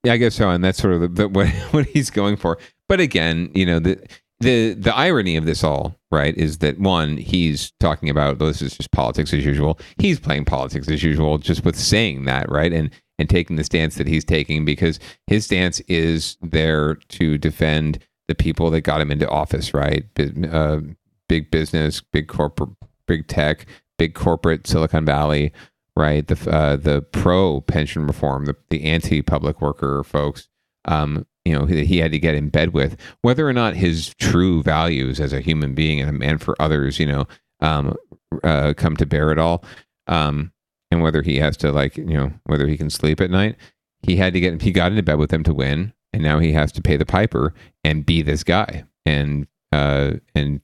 Yeah, 0.04 0.12
I 0.12 0.16
guess 0.18 0.34
so, 0.34 0.50
and 0.50 0.62
that's 0.62 0.78
sort 0.78 0.94
of 0.94 1.00
the, 1.00 1.08
the, 1.08 1.28
what 1.28 1.48
what 1.70 1.86
he's 1.86 2.10
going 2.10 2.36
for. 2.36 2.58
But 2.88 3.00
again, 3.00 3.50
you 3.54 3.66
know 3.66 3.78
the 3.78 3.98
the 4.40 4.74
the 4.74 4.94
irony 4.94 5.36
of 5.36 5.46
this 5.46 5.64
all, 5.64 5.96
right, 6.10 6.36
is 6.36 6.58
that 6.58 6.78
one, 6.78 7.16
he's 7.16 7.72
talking 7.80 8.10
about 8.10 8.38
this 8.38 8.62
is 8.62 8.76
just 8.76 8.92
politics 8.92 9.32
as 9.32 9.44
usual. 9.44 9.78
He's 9.98 10.20
playing 10.20 10.44
politics 10.44 10.88
as 10.88 11.02
usual, 11.02 11.38
just 11.38 11.64
with 11.64 11.78
saying 11.78 12.24
that, 12.26 12.50
right, 12.50 12.72
and 12.72 12.90
and 13.18 13.30
taking 13.30 13.56
the 13.56 13.64
stance 13.64 13.94
that 13.94 14.08
he's 14.08 14.24
taking 14.24 14.64
because 14.64 14.98
his 15.26 15.44
stance 15.44 15.80
is 15.80 16.36
there 16.42 16.96
to 16.96 17.38
defend 17.38 17.98
the 18.28 18.34
people 18.34 18.70
that 18.70 18.82
got 18.82 19.00
him 19.00 19.10
into 19.10 19.28
office, 19.28 19.74
right? 19.74 20.04
Big, 20.14 20.46
uh, 20.46 20.80
big 21.28 21.50
business, 21.50 22.00
big 22.00 22.28
corporate, 22.28 22.70
big 23.06 23.28
tech, 23.28 23.66
big 23.98 24.14
corporate 24.14 24.66
Silicon 24.66 25.04
Valley, 25.04 25.52
right? 25.96 26.26
The 26.26 26.50
uh, 26.50 26.76
the 26.76 27.02
pro 27.02 27.60
pension 27.60 28.06
reform, 28.06 28.46
the 28.46 28.56
the 28.70 28.84
anti 28.84 29.22
public 29.22 29.60
worker 29.60 30.02
folks, 30.04 30.48
um, 30.86 31.26
you 31.44 31.52
know, 31.52 31.66
he, 31.66 31.84
he 31.84 31.98
had 31.98 32.12
to 32.12 32.18
get 32.18 32.34
in 32.34 32.48
bed 32.48 32.72
with 32.72 32.96
whether 33.22 33.48
or 33.48 33.52
not 33.52 33.74
his 33.74 34.14
true 34.18 34.62
values 34.62 35.20
as 35.20 35.32
a 35.32 35.40
human 35.40 35.74
being 35.74 36.00
and 36.00 36.08
a 36.08 36.12
man 36.12 36.38
for 36.38 36.60
others, 36.60 36.98
you 36.98 37.06
know, 37.06 37.26
um, 37.60 37.94
uh, 38.42 38.72
come 38.76 38.96
to 38.96 39.06
bear 39.06 39.30
at 39.30 39.38
all, 39.38 39.64
um, 40.06 40.52
and 40.90 41.02
whether 41.02 41.22
he 41.22 41.38
has 41.38 41.56
to 41.58 41.70
like, 41.72 41.96
you 41.96 42.04
know, 42.04 42.32
whether 42.44 42.66
he 42.66 42.76
can 42.76 42.90
sleep 42.90 43.20
at 43.20 43.30
night. 43.30 43.56
He 44.02 44.16
had 44.16 44.34
to 44.34 44.40
get 44.40 44.60
he 44.60 44.70
got 44.70 44.90
into 44.90 45.02
bed 45.02 45.18
with 45.18 45.30
them 45.30 45.44
to 45.44 45.54
win, 45.54 45.92
and 46.14 46.22
now 46.22 46.38
he 46.38 46.52
has 46.52 46.70
to 46.70 46.80
pay 46.80 46.96
the 46.96 47.04
piper 47.04 47.52
and 47.82 48.06
be 48.06 48.22
this 48.22 48.44
guy 48.44 48.84
and 49.04 49.48
uh 49.72 50.12
and 50.36 50.60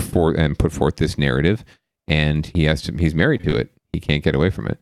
for 0.00 0.32
and 0.32 0.58
put 0.58 0.72
forth 0.72 0.96
this 0.96 1.18
narrative. 1.18 1.62
And 2.08 2.46
he 2.54 2.64
has 2.64 2.80
to 2.82 2.96
he's 2.96 3.14
married 3.14 3.44
to 3.44 3.54
it. 3.54 3.70
He 3.92 4.00
can't 4.00 4.24
get 4.24 4.34
away 4.34 4.48
from 4.48 4.66
it. 4.66 4.78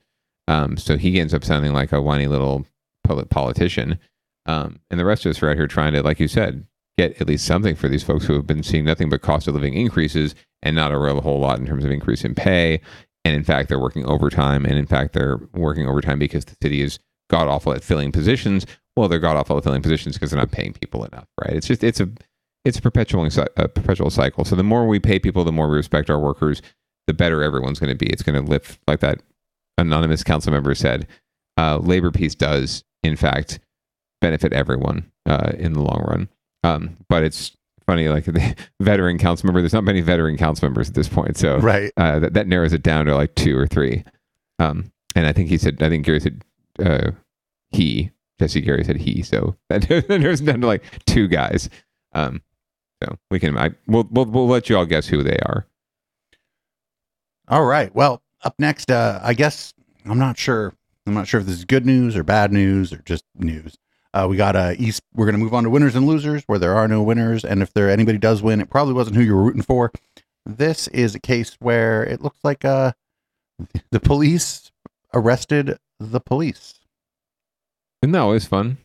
Um 0.47 0.77
so 0.77 0.97
he 0.97 1.19
ends 1.21 1.35
up 1.35 1.45
sounding 1.45 1.73
like 1.73 1.93
a 1.93 2.01
whiny 2.01 2.29
little 2.29 2.65
poli- 3.03 3.25
politician. 3.25 3.99
Um 4.47 4.79
and 4.91 5.01
the 5.01 5.05
rest 5.05 5.27
of 5.27 5.31
us 5.31 5.43
are 5.43 5.51
out 5.51 5.57
here 5.57 5.67
trying 5.67 5.93
to 5.95 6.05
like 6.05 6.21
you 6.21 6.29
said 6.29 6.65
get 6.97 7.21
at 7.21 7.27
least 7.27 7.45
something 7.45 7.75
for 7.75 7.89
these 7.89 8.05
folks 8.05 8.27
who 8.27 8.35
have 8.35 8.47
been 8.47 8.63
seeing 8.63 8.85
nothing 8.85 9.09
but 9.11 9.23
cost 9.23 9.49
of 9.49 9.55
living 9.55 9.75
increases 9.75 10.37
and 10.63 10.77
not 10.77 10.93
a 10.93 10.99
real 10.99 11.21
whole 11.21 11.41
lot 11.41 11.59
in 11.59 11.67
terms 11.67 11.85
of 11.85 11.91
increase 11.91 12.25
in 12.25 12.35
pay. 12.35 12.81
And 13.25 13.35
in 13.35 13.43
fact 13.43 13.69
they're 13.69 13.81
working 13.81 14.07
overtime. 14.07 14.65
And 14.65 14.79
in 14.79 14.87
fact 14.87 15.15
they're 15.15 15.41
working 15.53 15.89
overtime 15.89 16.21
because 16.21 16.45
the 16.45 16.57
city 16.63 16.81
is 16.81 17.01
god 17.29 17.49
awful 17.49 17.73
at 17.73 17.83
filling 17.83 18.13
positions 18.13 18.67
well 18.97 19.09
they're 19.09 19.19
god 19.19 19.37
awful 19.37 19.61
filling 19.61 19.83
positions 19.83 20.15
because 20.17 20.31
they're 20.31 20.41
not 20.41 20.51
paying 20.51 20.73
people 20.73 21.05
enough 21.05 21.27
right 21.43 21.55
it's 21.55 21.67
just 21.67 21.85
it's 21.85 22.01
a 22.01 22.09
it's 22.65 22.79
a 22.79 22.83
perpetual 22.83 23.25
a 23.57 23.69
perpetual 23.69 24.11
cycle 24.11 24.45
so 24.45 24.57
the 24.57 24.63
more 24.65 24.87
we 24.87 24.99
pay 24.99 25.19
people 25.19 25.45
the 25.45 25.53
more 25.53 25.69
we 25.69 25.77
respect 25.77 26.11
our 26.11 26.19
workers 26.19 26.63
the 27.07 27.15
better 27.15 27.43
everyone's 27.43 27.79
going 27.79 27.91
to 27.91 27.97
be 27.97 28.07
it's 28.11 28.23
going 28.23 28.41
to 28.43 28.51
lift 28.51 28.79
like 28.89 29.01
that 29.01 29.21
anonymous 29.79 30.25
council 30.25 30.53
member 30.53 30.75
said 30.75 31.07
uh, 31.59 31.79
labor 31.79 32.11
peace 32.11 32.35
does 32.35 32.85
in 33.03 33.17
fact 33.17 33.59
benefit 34.21 34.53
everyone 34.53 35.11
uh, 35.27 35.53
in 35.59 35.73
the 35.75 35.81
long 35.83 36.05
run 36.09 36.29
um, 36.65 36.97
but 37.09 37.23
it's 37.23 37.57
funny 37.87 38.09
like 38.09 38.25
the 38.27 38.57
veteran 38.81 39.19
council 39.19 39.47
member 39.47 39.61
there's 39.61 39.73
not 39.73 39.85
many 39.85 40.01
veteran 40.01 40.37
council 40.37 40.67
members 40.67 40.89
at 40.89 40.95
this 40.95 41.09
point 41.09 41.37
so 41.37 41.59
Right. 41.59 41.93
uh, 41.97 42.19
that, 42.19 42.35
that 42.35 42.47
narrows 42.49 42.73
it 42.73 42.83
down 42.83 43.07
to 43.07 43.15
like 43.15 43.35
two 43.37 43.57
or 43.57 43.67
three. 43.67 44.03
Um, 44.59 44.91
and 45.15 45.27
I 45.27 45.33
think 45.33 45.49
he 45.51 45.59
said, 45.59 45.83
I 45.83 45.89
think 45.89 46.05
Gary 46.05 46.19
said 46.19 46.43
uh, 46.83 47.11
he, 47.71 48.11
Jesse 48.39 48.61
Gary 48.61 48.85
said 48.85 48.97
he. 48.97 49.23
So 49.23 49.57
that 49.69 49.91
it 49.91 50.45
down 50.45 50.61
to 50.61 50.67
like 50.67 50.85
two 51.07 51.29
guys. 51.29 51.69
Um, 52.13 52.43
so 53.03 53.19
we 53.31 53.39
can, 53.39 53.59
I, 53.59 53.71
we'll, 53.87 54.09
we'll, 54.11 54.25
we'll 54.27 54.49
let 54.49 54.69
you 54.71 54.77
all 54.77 54.87
guess 54.87 55.07
who 55.07 55.23
they 55.23 55.39
are. 55.45 55.67
All 57.49 57.65
right. 57.65 57.95
Well, 57.95 58.23
up 58.43 58.55
next, 58.59 58.91
uh, 58.91 59.21
I 59.23 59.35
guess 59.35 59.75
I'm 60.05 60.19
not 60.19 60.39
sure. 60.39 60.75
I'm 61.07 61.15
not 61.15 61.29
sure 61.29 61.41
if 61.41 61.47
this 61.47 61.57
is 61.57 61.65
good 61.65 61.87
news 61.87 62.17
or 62.17 62.25
bad 62.25 62.53
news 62.53 62.93
or 62.93 62.99
just 63.05 63.25
news. 63.37 63.77
Uh, 64.13 64.27
we 64.29 64.37
got 64.37 64.57
uh, 64.57 64.73
East. 64.79 65.03
We're 65.15 65.27
going 65.27 65.35
to 65.35 65.43
move 65.43 65.55
on 65.55 65.65
to 65.65 65.71
winners 65.71 65.95
and 65.95 66.07
losers, 66.07 66.43
where 66.47 66.59
there 66.59 66.75
are 66.75 66.89
no 66.89 67.03
winners, 67.03 67.45
and 67.45 67.63
if 67.63 67.73
there 67.75 67.91
anybody 67.91 68.19
does 68.19 68.43
win, 68.43 68.61
it 68.61 68.71
probably 68.71 68.95
wasn't 68.95 69.17
who 69.17 69.23
you 69.23 69.37
were 69.37 69.43
rooting 69.43 69.63
for. 69.63 69.93
This 70.45 70.89
is 70.89 71.15
a 71.15 71.21
case 71.21 71.57
where 71.61 72.03
it 72.03 72.23
looks 72.23 72.39
like 72.43 72.65
uh, 72.65 72.93
the 73.91 74.01
police 74.01 74.73
arrested 75.13 75.79
the 76.01 76.21
police. 76.21 76.81
Isn't 78.03 78.13
that 78.13 78.21
always 78.21 78.47
fun? 78.47 78.79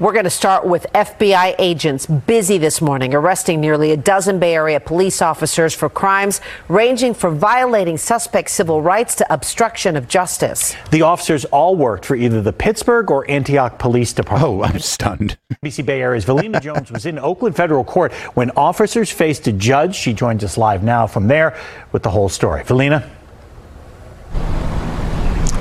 We're 0.00 0.14
going 0.14 0.24
to 0.24 0.30
start 0.30 0.66
with 0.66 0.86
FBI 0.94 1.56
agents 1.58 2.06
busy 2.06 2.56
this 2.56 2.80
morning, 2.80 3.14
arresting 3.14 3.60
nearly 3.60 3.90
a 3.92 3.98
dozen 3.98 4.38
Bay 4.38 4.54
Area 4.54 4.80
police 4.80 5.20
officers 5.20 5.74
for 5.74 5.90
crimes 5.90 6.40
ranging 6.68 7.12
from 7.12 7.38
violating 7.38 7.98
suspect 7.98 8.48
civil 8.48 8.80
rights 8.80 9.14
to 9.16 9.30
obstruction 9.30 9.94
of 9.94 10.08
justice. 10.08 10.74
The 10.90 11.02
officers 11.02 11.44
all 11.44 11.76
worked 11.76 12.06
for 12.06 12.16
either 12.16 12.40
the 12.40 12.54
Pittsburg 12.54 13.10
or 13.10 13.30
Antioch 13.30 13.78
Police 13.78 14.14
Department. 14.14 14.50
Oh, 14.50 14.62
I'm 14.62 14.78
stunned. 14.78 15.36
NBC 15.62 15.84
Bay 15.84 16.00
Area's 16.00 16.24
Velena 16.24 16.60
Jones 16.62 16.90
was 16.90 17.04
in 17.04 17.18
Oakland 17.18 17.54
federal 17.54 17.84
court 17.84 18.14
when 18.32 18.50
officers 18.52 19.10
faced 19.10 19.46
a 19.48 19.52
judge. 19.52 19.94
She 19.94 20.14
joins 20.14 20.42
us 20.42 20.56
live 20.56 20.82
now 20.82 21.06
from 21.06 21.28
there 21.28 21.60
with 21.92 22.02
the 22.02 22.10
whole 22.10 22.30
story. 22.30 22.64
Velena? 22.64 23.10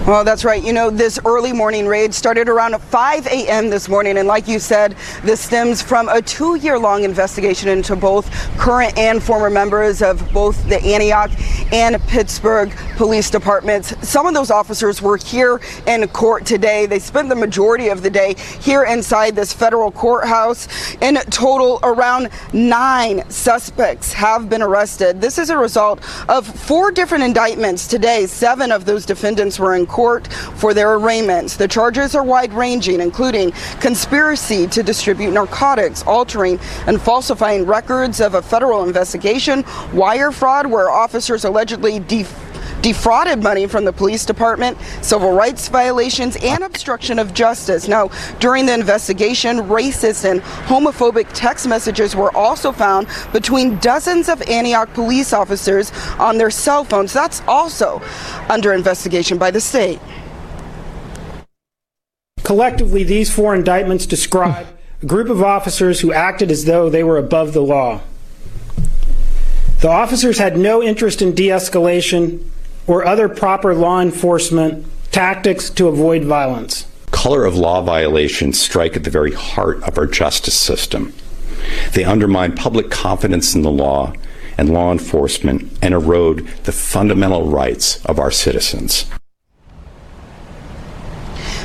Well, 0.05 0.25
that's 0.25 0.43
right. 0.43 0.61
You 0.61 0.73
know, 0.73 0.89
this 0.89 1.17
early 1.23 1.53
morning 1.53 1.87
raid 1.87 2.13
started 2.13 2.49
around 2.49 2.77
5 2.77 3.25
a.m. 3.25 3.69
this 3.69 3.87
morning. 3.87 4.17
And 4.17 4.27
like 4.27 4.49
you 4.49 4.59
said, 4.59 4.97
this 5.23 5.39
stems 5.39 5.81
from 5.81 6.09
a 6.09 6.21
two 6.21 6.55
year 6.55 6.77
long 6.77 7.05
investigation 7.05 7.69
into 7.69 7.95
both 7.95 8.29
current 8.57 8.97
and 8.97 9.23
former 9.23 9.49
members 9.49 10.01
of 10.01 10.29
both 10.33 10.61
the 10.67 10.75
Antioch 10.83 11.31
and 11.71 12.01
Pittsburg 12.01 12.75
police 12.97 13.29
departments. 13.29 13.95
Some 14.05 14.25
of 14.25 14.33
those 14.33 14.51
officers 14.51 15.01
were 15.01 15.15
here 15.15 15.61
in 15.87 16.05
court 16.09 16.45
today. 16.45 16.85
They 16.85 16.99
spent 16.99 17.29
the 17.29 17.35
majority 17.35 17.87
of 17.87 18.03
the 18.03 18.09
day 18.09 18.35
here 18.59 18.83
inside 18.83 19.37
this 19.37 19.53
federal 19.53 19.89
courthouse. 19.89 20.95
In 20.95 21.15
total, 21.29 21.79
around 21.81 22.27
nine 22.51 23.23
suspects 23.29 24.11
have 24.11 24.49
been 24.49 24.61
arrested. 24.61 25.21
This 25.21 25.37
is 25.37 25.49
a 25.49 25.57
result 25.57 26.01
of 26.27 26.45
four 26.45 26.91
different 26.91 27.23
indictments 27.23 27.87
today. 27.87 28.25
Seven 28.25 28.69
of 28.69 28.83
those 28.83 29.05
defendants 29.05 29.57
were 29.59 29.75
in 29.75 29.87
court 29.93 30.27
for 30.57 30.73
their 30.73 30.95
arraignments. 30.95 31.55
The 31.55 31.67
charges 31.67 32.15
are 32.15 32.23
wide 32.23 32.51
ranging, 32.51 32.99
including 32.99 33.51
conspiracy 33.79 34.67
to 34.67 34.83
distribute 34.83 35.31
narcotics, 35.31 36.03
altering 36.03 36.59
and 36.87 36.99
falsifying 37.01 37.65
records 37.65 38.19
of 38.19 38.33
a 38.33 38.41
federal 38.41 38.83
investigation, 38.83 39.63
wire 39.93 40.31
fraud, 40.31 40.65
where 40.67 40.89
officers 40.89 41.45
allegedly 41.45 41.99
def- 41.99 42.52
defrauded 42.83 43.41
money 43.41 43.65
from 43.65 43.85
the 43.85 43.93
police 43.93 44.25
department, 44.25 44.77
civil 45.01 45.31
rights 45.31 45.69
violations, 45.69 46.35
and 46.43 46.63
obstruction 46.63 47.17
of 47.17 47.33
justice. 47.33 47.87
Now, 47.87 48.09
during 48.39 48.67
the 48.67 48.73
investigation, 48.73 49.57
racist 49.61 50.29
and 50.29 50.41
homophobic 50.41 51.27
text 51.33 51.67
messages 51.67 52.15
were 52.15 52.35
also 52.35 52.71
found 52.71 53.07
between 53.31 53.79
dozens 53.79 54.29
of 54.29 54.41
Antioch 54.43 54.93
police 54.93 55.33
officers 55.33 55.91
on 56.19 56.37
their 56.37 56.51
cell 56.51 56.83
phones. 56.83 57.13
That's 57.13 57.41
also 57.47 58.01
under 58.49 58.73
investigation 58.73 59.37
by 59.37 59.49
the 59.49 59.61
state. 59.61 59.99
Collectively, 62.43 63.03
these 63.05 63.33
four 63.33 63.55
indictments 63.55 64.05
describe 64.05 64.67
a 65.01 65.05
group 65.05 65.29
of 65.29 65.41
officers 65.41 66.01
who 66.01 66.11
acted 66.11 66.51
as 66.51 66.65
though 66.65 66.89
they 66.89 67.03
were 67.03 67.17
above 67.17 67.53
the 67.53 67.61
law. 67.61 68.01
The 69.79 69.89
officers 69.89 70.37
had 70.37 70.57
no 70.57 70.83
interest 70.83 71.21
in 71.21 71.33
de 71.33 71.47
escalation 71.47 72.49
or 72.87 73.05
other 73.05 73.29
proper 73.29 73.73
law 73.73 74.01
enforcement 74.01 74.85
tactics 75.11 75.69
to 75.69 75.87
avoid 75.87 76.23
violence. 76.23 76.87
Color 77.11 77.45
of 77.45 77.55
law 77.55 77.81
violations 77.81 78.59
strike 78.59 78.95
at 78.95 79.03
the 79.03 79.09
very 79.09 79.31
heart 79.31 79.81
of 79.83 79.97
our 79.97 80.07
justice 80.07 80.59
system. 80.59 81.13
They 81.93 82.03
undermine 82.03 82.55
public 82.55 82.89
confidence 82.89 83.55
in 83.55 83.61
the 83.61 83.71
law 83.71 84.13
and 84.57 84.73
law 84.73 84.91
enforcement 84.91 85.77
and 85.81 85.93
erode 85.93 86.47
the 86.63 86.71
fundamental 86.71 87.47
rights 87.47 88.03
of 88.05 88.19
our 88.19 88.31
citizens. 88.31 89.05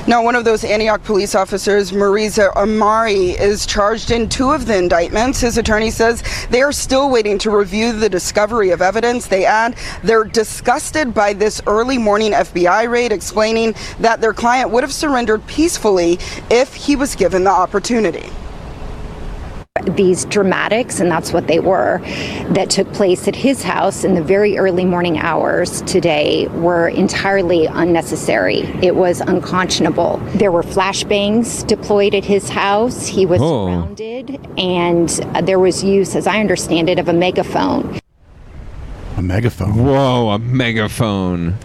Now, 0.09 0.23
one 0.23 0.37
of 0.37 0.47
those 0.47 0.65
Antioch 0.65 1.05
police 1.05 1.35
officers, 1.35 1.93
Morteza 1.93 2.51
Amiri, 2.55 3.39
is 3.39 3.67
charged 3.67 4.11
in 4.11 4.27
two 4.31 4.53
of 4.53 4.65
the 4.65 4.75
indictments. 4.75 5.43
His 5.43 5.59
attorney 5.59 5.91
says 5.91 6.23
they 6.49 6.63
are 6.63 6.73
still 6.73 7.11
waiting 7.11 7.37
to 7.41 7.51
review 7.51 7.93
the 7.93 8.09
discovery 8.09 8.71
of 8.71 8.81
evidence. 8.81 9.27
They 9.27 9.45
add 9.45 9.77
they're 10.03 10.25
disgusted 10.25 11.13
by 11.13 11.35
this 11.35 11.61
early 11.67 11.99
morning 11.99 12.33
FBI 12.33 12.91
raid, 12.91 13.13
explaining 13.13 13.75
that 14.01 14.23
their 14.23 14.33
client 14.33 14.71
would 14.71 14.83
have 14.83 14.95
surrendered 14.95 15.47
peacefully 15.47 16.19
if 16.51 16.73
he 16.73 16.97
was 16.97 17.15
given 17.15 17.45
the 17.45 17.51
opportunity 17.51 18.31
these 19.83 20.25
dramatics, 20.27 21.01
and 21.01 21.11
that's 21.11 21.33
what 21.33 21.47
they 21.47 21.59
were, 21.61 21.99
that 22.51 22.71
took 22.71 22.93
place 22.93 23.27
at 23.29 23.37
his 23.37 23.63
house 23.63 24.05
in 24.05 24.15
the 24.15 24.23
very 24.23 24.59
early 24.59 24.85
morning 24.85 25.19
hours 25.19 25.83
today 25.83 26.47
were 26.49 26.89
entirely 26.89 27.67
unnecessary. 27.67 28.61
It 28.83 28.95
was 28.97 29.21
unconscionable. 29.21 30.19
There 30.35 30.53
were 30.53 30.63
flashbangs 30.63 31.67
deployed 31.67 32.15
at 32.15 32.25
his 32.25 32.49
house. 32.49 33.07
He 33.07 33.27
was 33.27 33.41
Oh. 33.41 33.67
surrounded, 33.67 34.41
and 34.59 35.09
uh, 35.35 35.41
there 35.43 35.59
was 35.59 35.83
use, 35.85 36.15
as 36.15 36.27
I 36.27 36.41
understand 36.41 36.89
it, 36.89 36.99
of 36.99 37.09
a 37.09 37.13
megaphone. 37.13 38.01
A 39.17 39.23
megaphone. 39.23 39.75
Whoa, 39.75 40.31
a 40.31 40.39
megaphone. 40.39 41.57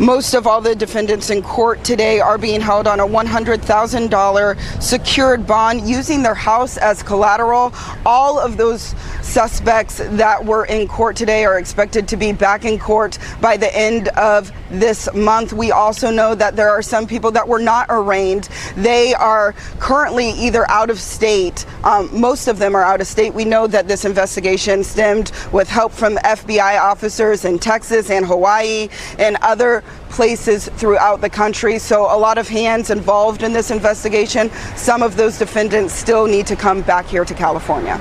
Most 0.00 0.34
of 0.34 0.46
all 0.46 0.62
the 0.62 0.74
defendants 0.74 1.28
in 1.28 1.42
court 1.42 1.84
today 1.84 2.18
are 2.18 2.38
being 2.38 2.60
held 2.62 2.86
on 2.86 2.98
a 2.98 3.06
$100,000 3.06 4.82
secured 4.82 5.46
bond 5.46 5.86
using 5.88 6.22
their 6.22 6.34
house 6.34 6.78
as 6.78 7.02
collateral. 7.02 7.74
All 8.06 8.38
of 8.40 8.56
those 8.56 8.94
suspects 9.20 9.98
that 9.98 10.44
were 10.44 10.64
in 10.64 10.88
court 10.88 11.14
today 11.14 11.44
are 11.44 11.58
expected 11.58 12.08
to 12.08 12.16
be 12.16 12.32
back 12.32 12.64
in 12.64 12.78
court 12.78 13.18
by 13.40 13.56
the 13.56 13.74
end 13.76 14.08
of 14.08 14.50
this 14.70 15.12
month. 15.14 15.52
We 15.52 15.70
also 15.70 16.10
know 16.10 16.34
that 16.34 16.56
there 16.56 16.70
are 16.70 16.82
some 16.82 17.06
people 17.06 17.30
that 17.32 17.46
were 17.46 17.60
not 17.60 17.86
arraigned. 17.90 18.48
They 18.76 19.14
are 19.14 19.52
currently 19.78 20.30
either 20.30 20.68
out 20.70 20.90
of 20.90 20.98
state. 20.98 21.66
Um, 21.84 22.08
most 22.18 22.48
of 22.48 22.58
them 22.58 22.74
are 22.74 22.82
out 22.82 23.00
of 23.00 23.06
state. 23.06 23.34
We 23.34 23.44
know 23.44 23.66
that 23.66 23.88
this 23.88 24.04
investigation 24.04 24.82
stemmed 24.84 25.32
with 25.52 25.68
help 25.68 25.92
from 25.92 26.16
FBI 26.16 26.80
officers 26.80 27.44
in 27.44 27.58
Texas 27.58 28.10
and 28.10 28.24
Hawaii 28.26 28.88
and 29.18 29.36
other 29.42 29.84
places 30.08 30.68
throughout 30.76 31.20
the 31.20 31.30
country. 31.30 31.78
So 31.78 32.02
a 32.04 32.18
lot 32.18 32.38
of 32.38 32.48
hands 32.48 32.90
involved 32.90 33.42
in 33.42 33.52
this 33.52 33.70
investigation. 33.70 34.50
Some 34.76 35.02
of 35.02 35.16
those 35.16 35.38
defendants 35.38 35.94
still 35.94 36.26
need 36.26 36.46
to 36.48 36.56
come 36.56 36.82
back 36.82 37.06
here 37.06 37.24
to 37.24 37.34
California. 37.34 37.98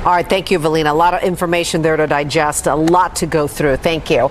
All 0.00 0.12
right, 0.12 0.26
thank 0.26 0.50
you, 0.50 0.58
Velena. 0.58 0.92
A 0.92 0.94
lot 0.94 1.12
of 1.12 1.22
information 1.22 1.82
there 1.82 1.96
to 1.96 2.06
digest, 2.06 2.66
a 2.66 2.74
lot 2.74 3.14
to 3.16 3.26
go 3.26 3.46
through. 3.46 3.76
Thank 3.76 4.08
you. 4.08 4.30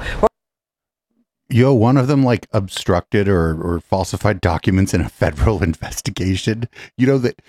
Yo, 1.47 1.73
one 1.73 1.95
of 1.95 2.08
them 2.08 2.23
like 2.23 2.47
obstructed 2.51 3.27
or, 3.27 3.60
or 3.62 3.79
falsified 3.79 4.41
documents 4.41 4.93
in 4.93 5.01
a 5.01 5.10
federal 5.23 5.62
investigation. 5.62 6.67
You 6.97 7.05
know 7.05 7.17
that 7.19 7.41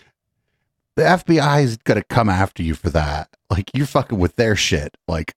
the 0.96 1.02
FBI 1.02 1.62
is 1.62 1.78
gonna 1.78 2.04
come 2.04 2.28
after 2.28 2.62
you 2.62 2.74
for 2.74 2.90
that. 2.90 3.30
Like 3.48 3.70
you're 3.74 3.86
fucking 3.86 4.18
with 4.18 4.36
their 4.36 4.54
shit. 4.54 4.96
Like 5.08 5.34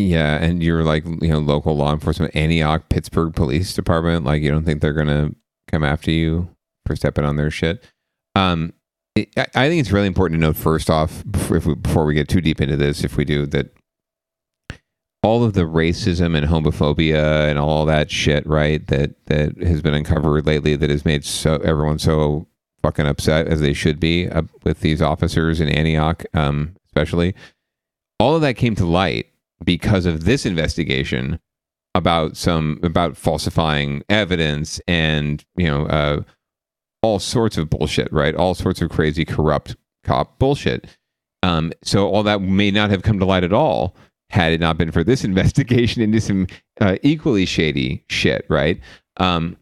Yeah, 0.00 0.36
and 0.36 0.62
you're 0.62 0.84
like, 0.84 1.04
you 1.04 1.28
know, 1.28 1.38
local 1.38 1.76
law 1.76 1.92
enforcement, 1.92 2.34
Antioch, 2.34 2.88
Pittsburg 2.88 3.34
Police 3.34 3.74
Department. 3.74 4.24
Like, 4.24 4.42
you 4.42 4.50
don't 4.50 4.64
think 4.64 4.80
they're 4.80 4.92
gonna 4.92 5.30
come 5.70 5.84
after 5.84 6.10
you 6.10 6.48
for 6.86 6.96
stepping 6.96 7.24
on 7.24 7.36
their 7.36 7.50
shit? 7.50 7.84
Um, 8.34 8.72
it, 9.14 9.28
I, 9.36 9.46
I 9.54 9.68
think 9.68 9.80
it's 9.80 9.92
really 9.92 10.06
important 10.06 10.40
to 10.40 10.46
note 10.46 10.56
first 10.56 10.90
off, 10.90 11.22
before, 11.30 11.58
we, 11.58 11.74
before 11.74 12.04
we 12.04 12.14
get 12.14 12.28
too 12.28 12.40
deep 12.40 12.60
into 12.60 12.76
this, 12.76 13.04
if 13.04 13.16
we 13.16 13.24
do 13.24 13.46
that, 13.46 13.72
all 15.22 15.44
of 15.44 15.52
the 15.52 15.62
racism 15.62 16.36
and 16.36 16.46
homophobia 16.46 17.48
and 17.48 17.58
all 17.58 17.84
that 17.84 18.10
shit, 18.10 18.46
right? 18.46 18.86
That 18.86 19.26
that 19.26 19.58
has 19.58 19.82
been 19.82 19.94
uncovered 19.94 20.46
lately, 20.46 20.76
that 20.76 20.88
has 20.88 21.04
made 21.04 21.24
so 21.24 21.56
everyone 21.56 21.98
so 21.98 22.46
fucking 22.82 23.06
upset 23.06 23.46
as 23.46 23.60
they 23.60 23.74
should 23.74 24.00
be 24.00 24.28
uh, 24.28 24.42
with 24.64 24.80
these 24.80 25.02
officers 25.02 25.60
in 25.60 25.68
Antioch, 25.68 26.24
um, 26.32 26.74
especially. 26.86 27.34
All 28.18 28.34
of 28.34 28.42
that 28.42 28.54
came 28.54 28.74
to 28.76 28.86
light 28.86 29.26
because 29.64 30.06
of 30.06 30.24
this 30.24 30.46
investigation 30.46 31.38
about 31.94 32.36
some 32.36 32.78
about 32.82 33.16
falsifying 33.16 34.02
evidence 34.08 34.80
and 34.86 35.44
you 35.56 35.66
know 35.66 35.86
uh, 35.86 36.22
all 37.02 37.18
sorts 37.18 37.56
of 37.56 37.70
bullshit, 37.70 38.12
right? 38.12 38.34
All 38.34 38.54
sorts 38.54 38.80
of 38.80 38.90
crazy, 38.90 39.24
corrupt 39.24 39.76
cop 40.04 40.38
bullshit. 40.38 40.86
Um, 41.42 41.72
so 41.82 42.08
all 42.08 42.22
that 42.24 42.42
may 42.42 42.70
not 42.70 42.90
have 42.90 43.02
come 43.02 43.18
to 43.18 43.24
light 43.24 43.44
at 43.44 43.52
all 43.52 43.96
had 44.28 44.52
it 44.52 44.60
not 44.60 44.78
been 44.78 44.92
for 44.92 45.02
this 45.02 45.24
investigation 45.24 46.02
into 46.02 46.20
some 46.20 46.46
uh, 46.80 46.96
equally 47.02 47.46
shady 47.46 48.04
shit, 48.08 48.44
right? 48.48 48.80
Um, 49.16 49.56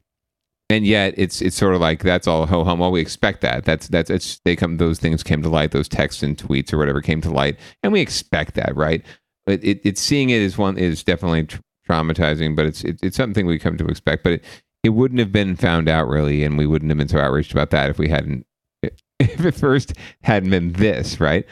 and 0.71 0.85
yet 0.85 1.15
it's 1.17 1.41
it's 1.41 1.57
sort 1.57 1.75
of 1.75 1.81
like 1.81 2.03
that's 2.03 2.27
all 2.27 2.47
ho 2.47 2.63
hum. 2.63 2.79
Well, 2.79 2.91
we 2.91 3.01
expect 3.01 3.41
that. 3.41 3.65
That's 3.65 3.89
that's 3.89 4.11
it's 4.11 4.41
they 4.45 4.55
come 4.55 4.77
those 4.77 4.99
things 4.99 5.23
came 5.23 5.43
to 5.43 5.49
light. 5.49 5.71
Those 5.71 5.89
texts 5.89 6.23
and 6.23 6.37
tweets 6.37 6.73
or 6.73 6.79
whatever 6.79 7.01
came 7.01 7.23
to 7.23 7.31
light, 7.31 7.59
and 7.83 7.93
we 7.93 8.01
expect 8.01 8.55
that, 8.55 8.77
right? 8.77 9.03
It, 9.49 9.65
it, 9.65 9.81
it's 9.85 10.01
seeing 10.01 10.31
it 10.31 10.41
is 10.41 10.59
one 10.59 10.79
is 10.79 11.03
definitely 11.03 11.45
tr- 11.45 11.61
traumatizing, 11.89 12.55
but 12.57 12.67
it's 12.67 12.85
it, 12.85 12.99
it's 13.03 13.17
something 13.17 13.47
we 13.47 13.59
come 13.59 13.77
to 13.79 13.87
expect. 13.87 14.23
But 14.23 14.35
it, 14.35 14.45
it 14.85 14.91
wouldn't 14.91 15.21
have 15.21 15.33
been 15.33 15.57
found 15.57 15.89
out 15.89 16.09
really, 16.09 16.45
and 16.45 16.59
we 16.59 16.67
wouldn't 16.67 16.91
have 16.91 16.99
been 16.99 17.09
so 17.09 17.19
outraged 17.19 17.53
about 17.53 17.71
that 17.71 17.91
if 17.91 17.99
we 17.99 18.09
hadn't 18.09 18.47
if 18.83 19.45
it 19.45 19.55
first 19.55 19.93
hadn't 20.23 20.51
been 20.51 20.73
this, 20.73 21.21
right? 21.21 21.47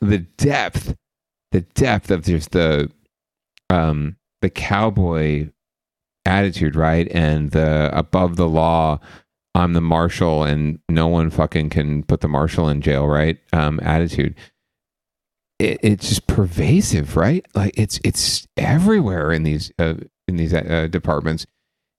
The 0.00 0.18
depth, 0.18 0.94
the 1.52 1.62
depth 1.62 2.10
of 2.10 2.24
just 2.24 2.50
the 2.52 2.90
um 3.70 4.16
the 4.42 4.50
cowboy 4.50 5.50
attitude, 6.26 6.76
right? 6.76 7.08
And 7.12 7.50
the 7.52 7.90
above 7.92 8.36
the 8.36 8.48
law 8.48 9.00
I'm 9.54 9.72
the 9.72 9.80
marshal 9.80 10.44
and 10.44 10.78
no 10.88 11.08
one 11.08 11.30
fucking 11.30 11.70
can 11.70 12.04
put 12.04 12.20
the 12.20 12.28
marshal 12.28 12.68
in 12.68 12.80
jail, 12.80 13.06
right? 13.06 13.38
Um, 13.52 13.80
attitude. 13.82 14.34
It, 15.58 15.78
it's 15.82 16.08
just 16.08 16.26
pervasive, 16.26 17.16
right? 17.16 17.44
Like 17.54 17.72
it's 17.76 18.00
it's 18.04 18.46
everywhere 18.56 19.32
in 19.32 19.42
these 19.42 19.72
uh, 19.78 19.94
in 20.26 20.36
these 20.36 20.54
uh, 20.54 20.88
departments 20.90 21.46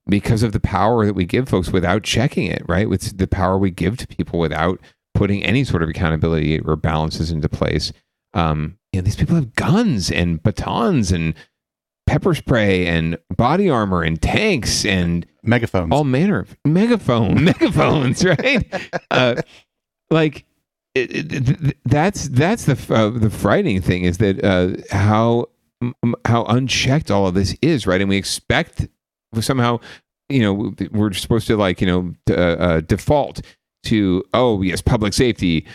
because 0.07 0.43
of 0.43 0.51
the 0.53 0.59
power 0.59 1.05
that 1.05 1.13
we 1.13 1.25
give 1.25 1.49
folks 1.49 1.71
without 1.71 2.03
checking 2.03 2.47
it, 2.47 2.63
right? 2.67 2.89
With 2.89 3.17
the 3.17 3.27
power 3.27 3.57
we 3.57 3.71
give 3.71 3.97
to 3.97 4.07
people 4.07 4.39
without 4.39 4.79
putting 5.13 5.43
any 5.43 5.63
sort 5.63 5.83
of 5.83 5.89
accountability 5.89 6.59
or 6.59 6.75
balances 6.75 7.31
into 7.31 7.49
place. 7.49 7.91
Um, 8.33 8.77
you 8.93 9.01
know, 9.01 9.05
these 9.05 9.15
people 9.15 9.35
have 9.35 9.53
guns 9.55 10.11
and 10.11 10.41
batons 10.41 11.11
and 11.11 11.33
pepper 12.07 12.33
spray 12.33 12.87
and 12.87 13.17
body 13.35 13.69
armor 13.69 14.01
and 14.01 14.21
tanks 14.21 14.83
and 14.85 15.25
megaphones, 15.43 15.91
all 15.93 16.03
manner 16.03 16.39
of 16.39 16.57
megaphone, 16.65 17.43
megaphones, 17.43 18.25
right? 18.25 18.91
uh, 19.11 19.35
like 20.09 20.45
it, 20.95 21.77
that's 21.85 22.29
that's 22.29 22.65
the 22.65 22.93
uh, 22.93 23.09
the 23.09 23.29
frightening 23.29 23.81
thing 23.81 24.03
is 24.03 24.17
that 24.17 24.43
uh, 24.43 24.81
how 24.95 25.47
how 26.25 26.43
unchecked 26.45 27.11
all 27.11 27.27
of 27.27 27.35
this 27.35 27.55
is, 27.61 27.87
right? 27.87 28.01
And 28.01 28.09
we 28.09 28.17
expect 28.17 28.87
somehow, 29.39 29.79
you 30.29 30.41
know, 30.41 30.73
we're 30.91 31.13
supposed 31.13 31.47
to 31.47 31.57
like 31.57 31.81
you 31.81 31.87
know 31.87 32.13
uh, 32.29 32.33
uh, 32.33 32.81
default 32.81 33.41
to 33.83 34.23
oh 34.33 34.61
yes, 34.61 34.81
public 34.81 35.13
safety. 35.13 35.65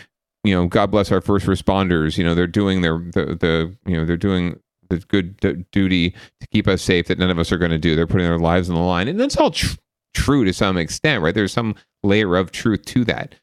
You 0.43 0.53
know, 0.53 0.67
God 0.67 0.91
bless 0.91 1.11
our 1.11 1.21
first 1.21 1.47
responders. 1.47 2.17
You 2.17 2.23
know, 2.23 2.35
they're 2.35 2.45
doing 2.45 2.81
their 2.81 2.99
the, 2.99 3.35
the 3.39 3.75
you 3.85 3.97
know 3.97 4.05
they're 4.05 4.17
doing 4.17 4.59
the 4.89 4.97
good 4.99 5.37
d- 5.37 5.65
duty 5.71 6.11
to 6.11 6.47
keep 6.51 6.67
us 6.67 6.81
safe 6.81 7.07
that 7.07 7.17
none 7.17 7.31
of 7.31 7.39
us 7.39 7.51
are 7.51 7.57
going 7.57 7.71
to 7.71 7.77
do. 7.77 7.95
They're 7.95 8.05
putting 8.05 8.27
their 8.27 8.37
lives 8.37 8.69
on 8.69 8.75
the 8.75 8.81
line, 8.81 9.07
and 9.07 9.19
that's 9.19 9.37
all 9.37 9.51
tr- 9.51 9.77
true 10.13 10.45
to 10.45 10.53
some 10.53 10.77
extent, 10.77 11.23
right? 11.23 11.33
There's 11.33 11.53
some 11.53 11.75
layer 12.03 12.35
of 12.35 12.51
truth 12.51 12.85
to 12.85 13.03
that, 13.05 13.35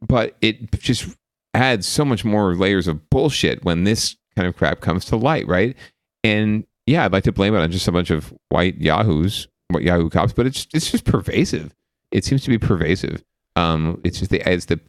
but 0.00 0.36
it 0.40 0.70
just 0.80 1.16
adds 1.54 1.86
so 1.86 2.04
much 2.04 2.24
more 2.24 2.54
layers 2.54 2.86
of 2.86 3.08
bullshit 3.10 3.64
when 3.64 3.84
this 3.84 4.16
kind 4.36 4.46
of 4.46 4.56
crap 4.56 4.80
comes 4.80 5.04
to 5.06 5.16
light, 5.16 5.46
right? 5.46 5.76
And 6.24 6.64
yeah, 6.86 7.04
I'd 7.04 7.12
like 7.12 7.24
to 7.24 7.32
blame 7.32 7.54
it 7.54 7.60
on 7.60 7.70
just 7.70 7.88
a 7.88 7.92
bunch 7.92 8.10
of 8.10 8.32
white 8.48 8.78
yahoos, 8.78 9.48
white 9.68 9.82
Yahoo 9.84 10.08
cops, 10.10 10.32
but 10.32 10.46
it's 10.46 10.66
it's 10.72 10.90
just 10.90 11.04
pervasive. 11.04 11.74
It 12.10 12.24
seems 12.24 12.42
to 12.44 12.50
be 12.50 12.58
pervasive. 12.58 13.24
Um, 13.56 14.00
it's 14.04 14.18
just 14.18 14.30
the 14.30 14.40
it's 14.50 14.66
the 14.66 14.80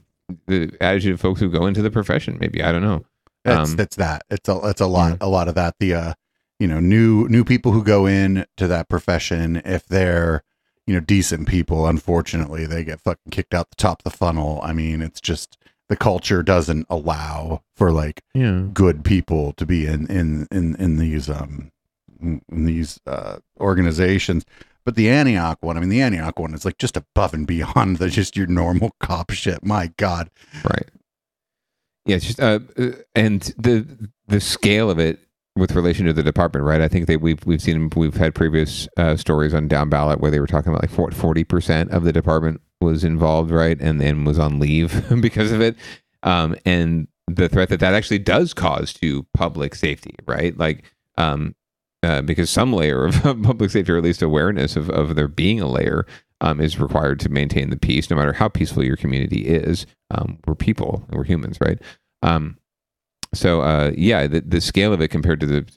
the 0.48 0.72
attitude 0.80 1.14
of 1.14 1.20
folks 1.20 1.40
who 1.40 1.50
go 1.50 1.66
into 1.66 1.82
the 1.82 1.92
profession. 1.92 2.38
Maybe 2.40 2.62
I 2.64 2.72
don't 2.72 2.84
know. 2.84 3.06
That's 3.44 3.72
Um, 3.72 3.76
that's 3.76 3.96
that. 3.98 4.24
It's 4.30 4.48
a 4.48 4.60
it's 4.66 4.82
a 4.82 4.88
lot 4.88 5.18
a 5.22 5.28
lot 5.28 5.48
of 5.48 5.56
that. 5.56 5.76
The 5.80 5.94
uh, 5.94 6.14
you 6.60 6.68
know, 6.68 6.80
new 6.80 7.28
new 7.30 7.44
people 7.44 7.72
who 7.72 7.84
go 7.84 8.06
in 8.06 8.46
to 8.58 8.68
that 8.68 8.90
profession, 8.90 9.62
if 9.66 9.86
they're 9.88 10.44
you 10.90 10.96
know 10.96 11.00
decent 11.02 11.48
people, 11.48 11.86
unfortunately, 11.86 12.66
they 12.66 12.84
get 12.84 13.00
fucking 13.02 13.30
kicked 13.32 13.54
out 13.54 13.70
the 13.70 13.76
top 13.76 14.02
of 14.04 14.12
the 14.12 14.18
funnel. 14.18 14.60
I 14.64 14.74
mean, 14.74 15.02
it's 15.04 15.22
just 15.22 15.58
the 15.88 15.96
culture 15.96 16.42
doesn't 16.42 16.88
allow 16.90 17.62
for 17.76 17.92
like 17.92 18.22
Yeah. 18.34 18.64
good 18.74 19.04
people 19.06 19.54
to 19.54 19.66
be 19.68 19.86
in 19.86 20.08
in 20.08 20.48
in 20.52 20.76
in 20.78 20.98
these 20.98 21.30
um 21.30 21.72
in 22.22 22.42
these 22.66 23.00
uh 23.06 23.38
organizations. 23.60 24.46
But 24.86 24.96
the 24.96 25.10
Antioch 25.10 25.60
one, 25.62 25.78
I 25.78 25.80
mean, 25.82 25.90
the 25.90 26.02
Antioch 26.02 26.40
one 26.40 26.56
is 26.56 26.66
like 26.66 26.80
just 26.80 26.98
above 26.98 27.36
and 27.36 27.46
beyond 27.46 27.98
the 28.00 28.10
just 28.10 28.36
your 28.36 28.48
normal 28.48 28.96
cop 29.00 29.30
shit. 29.30 29.64
My 29.64 29.92
God, 29.98 30.32
right? 30.64 30.90
Yeah, 32.06 32.16
it's 32.16 32.26
just 32.26 32.40
uh, 32.40 32.60
uh, 32.78 32.92
and 33.14 33.42
the 33.58 34.10
the 34.28 34.42
scale 34.42 34.90
of 34.90 34.98
it 34.98 35.20
with 35.60 35.76
relation 35.76 36.06
to 36.06 36.14
the 36.14 36.24
department, 36.24 36.66
right? 36.66 36.82
I 36.82 36.88
think 36.88 37.08
that 37.08 37.22
we've 37.22 37.44
we've 37.46 37.62
seen 37.62 37.90
we've 37.96 38.16
had 38.16 38.36
previous 38.36 38.88
uh, 38.98 39.16
stories 39.16 39.54
on 39.54 39.68
down 39.68 39.90
ballot 39.90 40.20
where 40.20 40.32
they 40.32 40.40
were 40.40 40.48
talking 40.48 40.72
about 40.74 40.84
like 40.84 41.14
forty 41.14 41.44
percent 41.44 41.92
of 41.92 42.04
the 42.04 42.14
department 42.14 42.62
was 42.82 43.04
involved, 43.04 43.52
right, 43.52 43.80
and 43.80 44.00
then 44.00 44.26
was 44.26 44.40
on 44.40 44.60
leave 44.60 45.06
because 45.22 45.52
of 45.52 45.62
it, 45.62 45.76
um, 46.24 46.56
and 46.66 47.08
the 47.28 47.50
threat 47.50 47.70
that 47.70 47.80
that 47.80 47.94
actually 47.94 48.20
does 48.20 48.54
cause 48.54 48.94
to 48.94 49.26
public 49.34 49.76
safety, 49.76 50.16
right? 50.26 50.58
Like, 50.58 50.84
um, 51.18 51.56
uh, 52.02 52.22
because 52.22 52.50
some 52.50 52.74
layer 52.74 53.06
of 53.06 53.22
public 53.24 53.70
safety, 53.72 53.92
or 53.92 53.98
at 53.98 54.04
least 54.04 54.22
awareness 54.22 54.76
of 54.76 54.90
of 54.90 55.16
there 55.16 55.28
being 55.28 55.62
a 55.62 55.68
layer, 55.68 56.06
um, 56.42 56.62
is 56.62 56.80
required 56.80 57.20
to 57.22 57.30
maintain 57.30 57.70
the 57.70 57.78
peace, 57.78 58.10
no 58.10 58.16
matter 58.16 58.34
how 58.34 58.48
peaceful 58.48 58.84
your 58.84 58.98
community 58.98 59.48
is. 59.48 59.86
Um, 60.12 60.40
we're 60.46 60.56
people, 60.56 61.06
we're 61.12 61.24
humans, 61.24 61.58
right? 61.62 61.80
Um, 62.22 62.58
so 63.34 63.62
uh, 63.62 63.92
yeah, 63.96 64.28
the, 64.28 64.42
the 64.42 64.62
scale 64.62 64.94
of 64.94 65.02
it 65.02 65.10
compared 65.10 65.40
to 65.42 65.46
the 65.46 65.70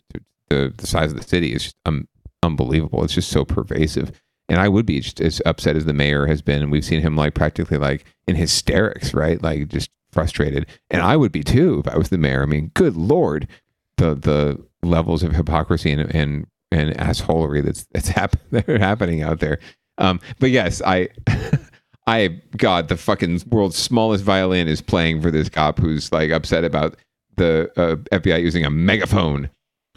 the, 0.48 0.72
the 0.76 0.86
size 0.86 1.12
of 1.12 1.18
the 1.18 1.26
city 1.26 1.54
is 1.54 1.74
um, 1.86 2.06
unbelievable. 2.42 3.02
It's 3.04 3.14
just 3.14 3.30
so 3.30 3.44
pervasive. 3.44 4.12
And 4.48 4.60
I 4.60 4.68
would 4.68 4.84
be 4.84 5.00
just 5.00 5.20
as 5.20 5.40
upset 5.46 5.76
as 5.76 5.86
the 5.86 5.94
mayor 5.94 6.26
has 6.26 6.42
been. 6.42 6.62
And 6.62 6.70
we've 6.70 6.84
seen 6.84 7.00
him 7.00 7.16
like 7.16 7.34
practically 7.34 7.78
like 7.78 8.04
in 8.26 8.36
hysterics, 8.36 9.14
right? 9.14 9.42
Like 9.42 9.68
just 9.68 9.90
frustrated. 10.10 10.66
And 10.90 11.00
I 11.00 11.16
would 11.16 11.32
be 11.32 11.42
too 11.42 11.82
if 11.84 11.92
I 11.92 11.96
was 11.96 12.10
the 12.10 12.18
mayor. 12.18 12.42
I 12.42 12.46
mean, 12.46 12.70
good 12.74 12.96
lord, 12.96 13.48
the 13.96 14.14
the 14.14 14.62
levels 14.82 15.22
of 15.22 15.34
hypocrisy 15.34 15.92
and 15.92 16.14
and, 16.14 16.46
and 16.70 16.94
assholery 16.96 17.64
that's 17.64 17.86
that's 17.92 18.08
hap- 18.08 18.36
that 18.50 18.66
happening 18.68 19.22
out 19.22 19.40
there. 19.40 19.58
Um, 19.98 20.20
but 20.38 20.50
yes, 20.50 20.82
I 20.84 21.08
I 22.06 22.40
God, 22.56 22.88
the 22.88 22.96
fucking 22.96 23.42
world's 23.48 23.78
smallest 23.78 24.24
violin 24.24 24.68
is 24.68 24.82
playing 24.82 25.22
for 25.22 25.30
this 25.30 25.48
cop 25.48 25.78
who's 25.78 26.12
like 26.12 26.30
upset 26.30 26.64
about 26.64 26.96
the 27.36 27.70
uh, 27.76 27.96
FBI 28.16 28.40
using 28.42 28.64
a 28.64 28.70
megaphone 28.70 29.50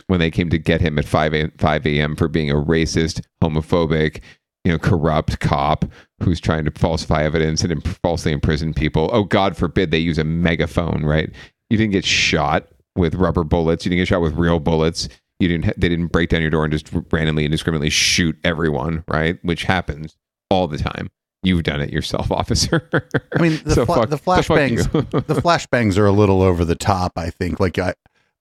when 0.07 0.19
they 0.19 0.31
came 0.31 0.49
to 0.49 0.57
get 0.57 0.81
him 0.81 0.99
at 0.99 1.05
5 1.05 1.33
a, 1.33 1.51
5 1.57 1.87
a.m. 1.87 2.15
for 2.15 2.27
being 2.27 2.51
a 2.51 2.55
racist, 2.55 3.21
homophobic, 3.43 4.21
you 4.63 4.71
know, 4.71 4.79
corrupt 4.79 5.39
cop 5.39 5.85
who's 6.23 6.39
trying 6.39 6.65
to 6.65 6.71
falsify 6.71 7.23
evidence 7.23 7.61
and 7.61 7.71
imp- 7.71 7.87
falsely 8.03 8.31
imprison 8.31 8.73
people. 8.73 9.09
Oh, 9.13 9.23
God 9.23 9.55
forbid 9.55 9.91
they 9.91 9.99
use 9.99 10.17
a 10.17 10.23
megaphone, 10.23 11.05
right? 11.05 11.29
You 11.69 11.77
didn't 11.77 11.93
get 11.93 12.05
shot 12.05 12.67
with 12.95 13.15
rubber 13.15 13.43
bullets. 13.43 13.85
You 13.85 13.89
didn't 13.89 14.01
get 14.01 14.07
shot 14.07 14.21
with 14.21 14.33
real 14.33 14.59
bullets. 14.59 15.09
You 15.39 15.47
didn't. 15.47 15.65
Ha- 15.65 15.73
they 15.77 15.89
didn't 15.89 16.07
break 16.07 16.29
down 16.29 16.41
your 16.41 16.49
door 16.49 16.63
and 16.63 16.71
just 16.71 16.89
randomly, 17.11 17.45
indiscriminately 17.45 17.89
shoot 17.89 18.37
everyone, 18.43 19.03
right? 19.07 19.37
Which 19.43 19.63
happens 19.63 20.15
all 20.49 20.67
the 20.67 20.77
time. 20.77 21.09
You've 21.45 21.63
done 21.63 21.81
it 21.81 21.91
yourself, 21.91 22.31
officer. 22.31 22.89
I 23.37 23.41
mean, 23.41 23.61
the, 23.63 23.73
So 23.75 23.85
fla- 23.85 23.95
fuck- 23.95 24.09
the 24.09 24.17
so 24.17 24.23
flashbangs, 24.23 24.91
the 25.27 25.35
flashbangs 25.35 25.97
are 25.97 26.05
a 26.05 26.11
little 26.11 26.41
over 26.41 26.65
the 26.65 26.75
top. 26.75 27.13
I 27.17 27.29
think. 27.29 27.59
Like, 27.59 27.77
I, 27.79 27.93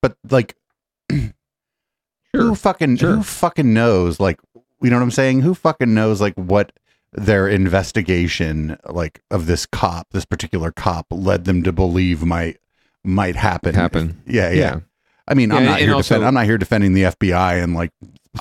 but 0.03 0.17
like, 0.31 0.57
who 2.33 2.55
fucking 2.55 2.97
who 2.99 3.23
fucking 3.23 3.73
knows? 3.73 4.19
Like, 4.21 4.41
you 4.83 4.91
know 4.91 4.97
what 4.97 5.03
I'm 5.03 5.11
saying? 5.11 5.41
Who 5.43 5.55
fucking 5.55 5.93
knows? 5.93 6.21
Like, 6.21 6.35
what 6.35 6.73
their 7.13 7.47
investigation, 7.49 8.77
like, 8.89 9.23
of 9.31 9.47
this 9.47 9.67
cop, 9.67 10.09
this 10.11 10.25
particular 10.25 10.73
cop, 10.73 11.07
led 11.11 11.45
them 11.45 11.63
to 11.63 11.73
believe 11.73 12.25
might 12.25 12.59
might 13.05 13.37
happen. 13.37 13.75
Happen. 13.75 14.23
Yeah, 14.27 14.51
yeah. 14.51 14.55
Yeah. 14.59 14.81
I 15.29 15.35
mean, 15.35 15.53
I'm 15.53 15.65
not 15.65 15.81
here 15.81 15.95
also- 15.95 16.15
defend, 16.17 16.27
I'm 16.27 16.35
not 16.35 16.45
here 16.45 16.59
defending 16.59 16.93
the 16.93 17.03
FBI 17.05 17.63
and 17.63 17.75
like 17.75 17.93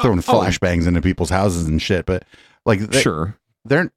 throwing 0.02 0.20
oh, 0.20 0.24
oh. 0.28 0.42
flashbangs 0.42 0.88
into 0.88 1.02
people's 1.02 1.30
houses 1.30 1.68
and 1.68 1.82
shit. 1.82 2.06
But 2.06 2.26
like, 2.66 2.80
they, 2.80 3.02
Sure. 3.02 3.38
they're 3.64 3.92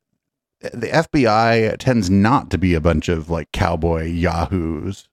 the 0.61 0.89
FBI 0.89 1.77
tends 1.79 2.11
not 2.11 2.51
to 2.51 2.59
be 2.59 2.75
a 2.75 2.81
bunch 2.81 3.09
of 3.09 3.31
like 3.31 3.53
cowboy 3.53 4.05
yahoos. 4.05 5.09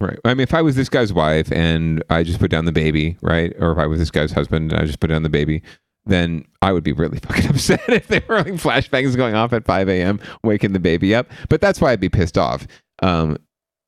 Right. 0.00 0.18
I 0.24 0.34
mean, 0.34 0.40
if 0.42 0.54
I 0.54 0.62
was 0.62 0.76
this 0.76 0.88
guy's 0.88 1.12
wife 1.12 1.50
and 1.50 2.04
I 2.08 2.22
just 2.22 2.38
put 2.38 2.50
down 2.50 2.66
the 2.66 2.72
baby, 2.72 3.16
right? 3.20 3.52
Or 3.58 3.72
if 3.72 3.78
I 3.78 3.86
was 3.86 3.98
this 3.98 4.12
guy's 4.12 4.30
husband 4.30 4.72
and 4.72 4.80
I 4.80 4.84
just 4.84 5.00
put 5.00 5.08
down 5.08 5.24
the 5.24 5.28
baby, 5.28 5.62
then 6.06 6.44
I 6.62 6.72
would 6.72 6.84
be 6.84 6.92
really 6.92 7.18
fucking 7.22 7.50
upset 7.50 7.82
if 7.88 8.06
they 8.06 8.22
were 8.28 8.36
like 8.36 8.54
flashbangs 8.54 9.16
going 9.16 9.34
off 9.34 9.52
at 9.52 9.64
5 9.64 9.88
a.m., 9.88 10.20
waking 10.44 10.72
the 10.72 10.78
baby 10.78 11.14
up. 11.14 11.28
But 11.48 11.60
that's 11.60 11.80
why 11.80 11.92
I'd 11.92 12.00
be 12.00 12.08
pissed 12.08 12.38
off. 12.38 12.66
Um, 13.02 13.38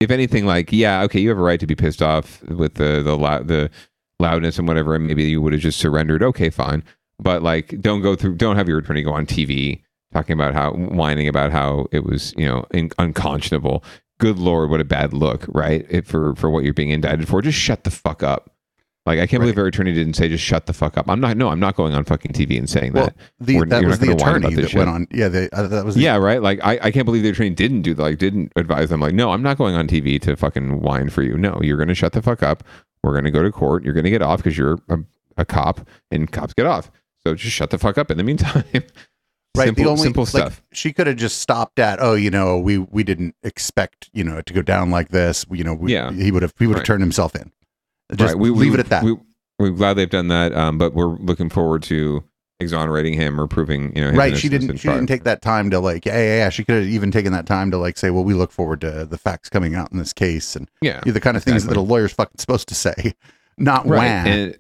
if 0.01 0.11
anything, 0.11 0.47
like, 0.47 0.73
yeah, 0.73 1.03
okay, 1.03 1.21
you 1.21 1.29
have 1.29 1.39
a 1.39 1.43
right 1.43 1.61
to 1.61 1.67
be 1.67 1.77
pissed 1.77 2.03
off 2.03 2.43
with 2.45 2.75
the 2.75 3.03
the 3.03 3.17
the 3.45 3.71
loudness 4.19 4.59
and 4.59 4.67
whatever, 4.67 4.95
and 4.95 5.07
maybe 5.07 5.25
you 5.25 5.43
would 5.43 5.53
have 5.53 5.63
just 5.63 5.79
surrendered. 5.79 6.23
Okay, 6.23 6.49
fine. 6.49 6.83
But 7.19 7.43
like, 7.43 7.81
don't 7.81 8.01
go 8.01 8.17
through. 8.17 8.37
Don't 8.37 8.57
have 8.57 8.67
your 8.67 8.79
attorney 8.79 9.03
go 9.03 9.13
on 9.13 9.27
TV 9.27 9.83
talking 10.13 10.35
about 10.35 10.55
how 10.55 10.73
whining 10.73 11.29
about 11.29 11.53
how 11.53 11.87
it 11.93 12.05
was, 12.05 12.35
you 12.37 12.47
know, 12.47 12.65
in, 12.73 12.91
unconscionable. 12.99 13.85
Good 14.19 14.39
lord, 14.39 14.69
what 14.71 14.81
a 14.81 14.85
bad 14.85 15.13
look, 15.15 15.45
right? 15.49 15.87
If 15.89 16.07
for 16.07 16.35
for 16.35 16.51
what 16.51 16.65
you're 16.65 16.75
being 16.75 16.91
indicted 16.91 17.27
for, 17.29 17.41
just 17.41 17.59
shut 17.59 17.85
the 17.85 17.91
fuck 17.91 18.23
up. 18.23 18.51
Like, 19.07 19.19
I 19.19 19.27
can't 19.27 19.41
believe 19.41 19.57
our 19.57 19.65
attorney 19.67 19.95
didn't 19.95 20.13
say 20.13 20.29
just 20.29 20.45
shut 20.45 20.67
the 20.67 20.75
fuck 20.75 20.99
up. 20.99 21.09
I'm 21.09 21.21
not. 21.21 21.35
No, 21.39 21.49
I'm 21.49 21.59
not 21.59 21.75
going 21.75 21.95
on 21.95 22.05
fucking 22.05 22.33
TV 22.33 22.59
and 22.59 22.69
saying 22.69 22.93
Well, 22.93 23.07
that. 23.07 23.17
the, 23.41 23.57
We're- 23.57 23.69
that 23.71 23.83
was 23.83 23.99
the 23.99 24.13
attorney 24.13 24.55
that 24.55 24.61
this 24.61 24.75
went 24.75 24.91
on. 24.91 25.07
Yeah, 25.11 25.29
they, 25.29 25.49
uh, 25.51 25.67
that 25.69 25.87
was 25.87 25.95
the, 25.95 26.03
Yeah, 26.03 26.17
right. 26.17 26.43
Like 26.43 26.61
I, 26.63 26.79
I 26.83 26.91
can't 26.91 27.07
believe 27.07 27.23
the 27.23 27.31
attorney 27.31 27.49
didn't 27.51 27.81
do 27.81 27.95
that. 27.95 28.03
Like 28.03 28.19
didn't 28.19 28.53
advise 28.57 28.91
them. 28.91 29.01
Like, 29.01 29.15
no, 29.15 29.31
I'm 29.33 29.43
not 29.43 29.57
going 29.57 29.75
on 29.75 29.89
TV 29.89 30.21
to 30.21 30.37
fucking 30.37 30.81
whine 30.83 31.09
for 31.09 31.23
you. 31.23 31.39
No, 31.39 31.59
you're 31.63 31.79
gonna 31.79 31.95
shut 31.95 32.13
the 32.13 32.21
fuck 32.21 32.43
up. 32.43 32.63
We're 33.03 33.15
gonna 33.15 33.31
go 33.31 33.43
to 33.43 33.51
court. 33.51 33.85
You're 33.85 33.95
gonna 33.95 34.11
get 34.11 34.21
off 34.21 34.41
because 34.41 34.59
you're 34.59 34.79
a, 34.91 34.99
a 35.39 35.45
cop, 35.47 35.89
and 36.11 36.31
cops 36.31 36.53
get 36.53 36.67
off. 36.67 36.91
So 37.27 37.35
just 37.35 37.55
shut 37.57 37.71
the 37.71 37.79
fuck 37.79 37.97
up 37.97 38.11
in 38.11 38.19
the 38.19 38.25
meantime. 38.25 38.65
right. 39.57 39.67
Simple, 39.67 39.85
the 39.85 39.91
only 39.91 40.03
simple 40.03 40.23
like, 40.23 40.31
stuff. 40.31 40.63
She 40.73 40.93
could 40.93 41.07
have 41.07 41.17
just 41.17 41.39
stopped 41.39 41.79
at, 41.79 42.01
oh, 42.01 42.15
you 42.15 42.31
know, 42.31 42.59
we 42.59 42.79
we 42.79 43.03
didn't 43.03 43.35
expect 43.43 44.11
you 44.13 44.25
know 44.25 44.39
it 44.39 44.47
to 44.47 44.55
go 44.55 44.63
down 44.63 44.91
like 44.91 45.09
this. 45.09 45.45
You 45.51 45.65
know, 45.65 45.75
we, 45.75 45.93
Yeah. 45.93 46.13
he 46.13 46.31
would 46.31 46.43
have 46.43 46.55
he 46.59 46.67
would 46.67 46.75
have 46.75 46.81
Right. 46.81 46.87
turned 46.87 47.03
himself 47.03 47.35
in. 47.35 47.53
Just 48.15 48.35
right. 48.35 48.41
We, 48.41 48.51
leave 48.51 48.73
we, 48.73 48.75
it 48.75 48.81
at 48.81 48.89
that. 48.89 49.05
We, 49.05 49.17
we're 49.59 49.71
glad 49.71 49.95
they've 49.95 50.11
done 50.11 50.29
that, 50.29 50.55
um, 50.55 50.79
but 50.79 50.95
we're 50.95 51.17
looking 51.19 51.51
forward 51.51 51.83
to 51.85 52.25
exonerating 52.61 53.15
him 53.15 53.41
or 53.41 53.47
proving 53.47 53.95
you 53.97 54.03
know 54.05 54.11
right 54.11 54.37
she 54.37 54.47
didn't 54.47 54.77
she 54.77 54.87
didn't 54.87 55.07
take 55.07 55.25
that 55.25 55.41
time 55.41 55.71
to 55.71 55.81
like 55.81 56.05
yeah 56.05 56.19
yeah, 56.19 56.37
yeah. 56.37 56.49
she 56.51 56.63
could 56.63 56.75
have 56.75 56.87
even 56.87 57.11
taken 57.11 57.33
that 57.33 57.47
time 57.47 57.71
to 57.71 57.79
like 57.79 57.97
say 57.97 58.11
well 58.11 58.23
we 58.23 58.35
look 58.35 58.53
forward 58.53 58.83
to 58.83 59.07
the 59.07 59.17
facts 59.17 59.49
coming 59.49 59.75
out 59.75 59.91
in 59.93 59.97
this 59.97 60.13
case 60.13 60.55
and 60.55 60.71
Yeah, 60.83 61.01
the 61.01 61.21
kind 61.21 61.39
of 61.39 61.43
things 61.43 61.65
that 61.65 61.77
a 61.77 61.81
lawyer's 61.81 62.13
fucking 62.13 62.37
supposed 62.39 62.69
to 62.69 62.75
say 62.75 63.15
not 63.57 63.87
right 63.87 63.99
wham 63.99 64.27
and, 64.27 64.59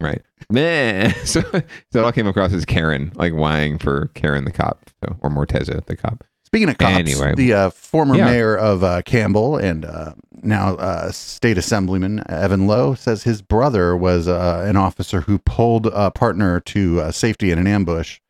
right 0.00 0.22
man 0.50 1.12
so 1.24 1.40
so 1.42 1.58
it 2.00 2.04
all 2.04 2.12
came 2.12 2.26
across 2.26 2.52
as 2.52 2.64
Karen 2.64 3.12
like 3.16 3.32
whining 3.34 3.78
for 3.78 4.06
Karen 4.14 4.44
the 4.44 4.52
cop 4.52 4.90
so, 5.04 5.16
or 5.20 5.30
Morteza 5.30 5.84
the 5.86 5.96
cop 5.96 6.24
Speaking 6.44 6.70
of 6.70 6.78
cops, 6.78 6.94
Anyway. 6.96 7.34
the 7.34 7.52
uh, 7.52 7.68
former 7.68 8.16
Yeah. 8.16 8.24
mayor 8.24 8.56
of 8.56 8.82
uh, 8.82 9.02
Campbell 9.02 9.58
and 9.58 9.84
uh, 9.84 10.14
now 10.42 10.76
uh, 10.76 11.12
state 11.12 11.58
assemblyman 11.58 12.24
Evan 12.26 12.66
Low 12.66 12.94
says 12.94 13.22
his 13.24 13.42
brother 13.42 13.94
was 13.94 14.28
uh, 14.28 14.64
an 14.66 14.74
officer 14.74 15.20
who 15.20 15.36
pulled 15.40 15.88
a 15.88 16.10
partner 16.10 16.58
to 16.60 17.02
uh, 17.02 17.10
safety 17.12 17.50
in 17.50 17.58
an 17.58 17.66
ambush. 17.66 18.20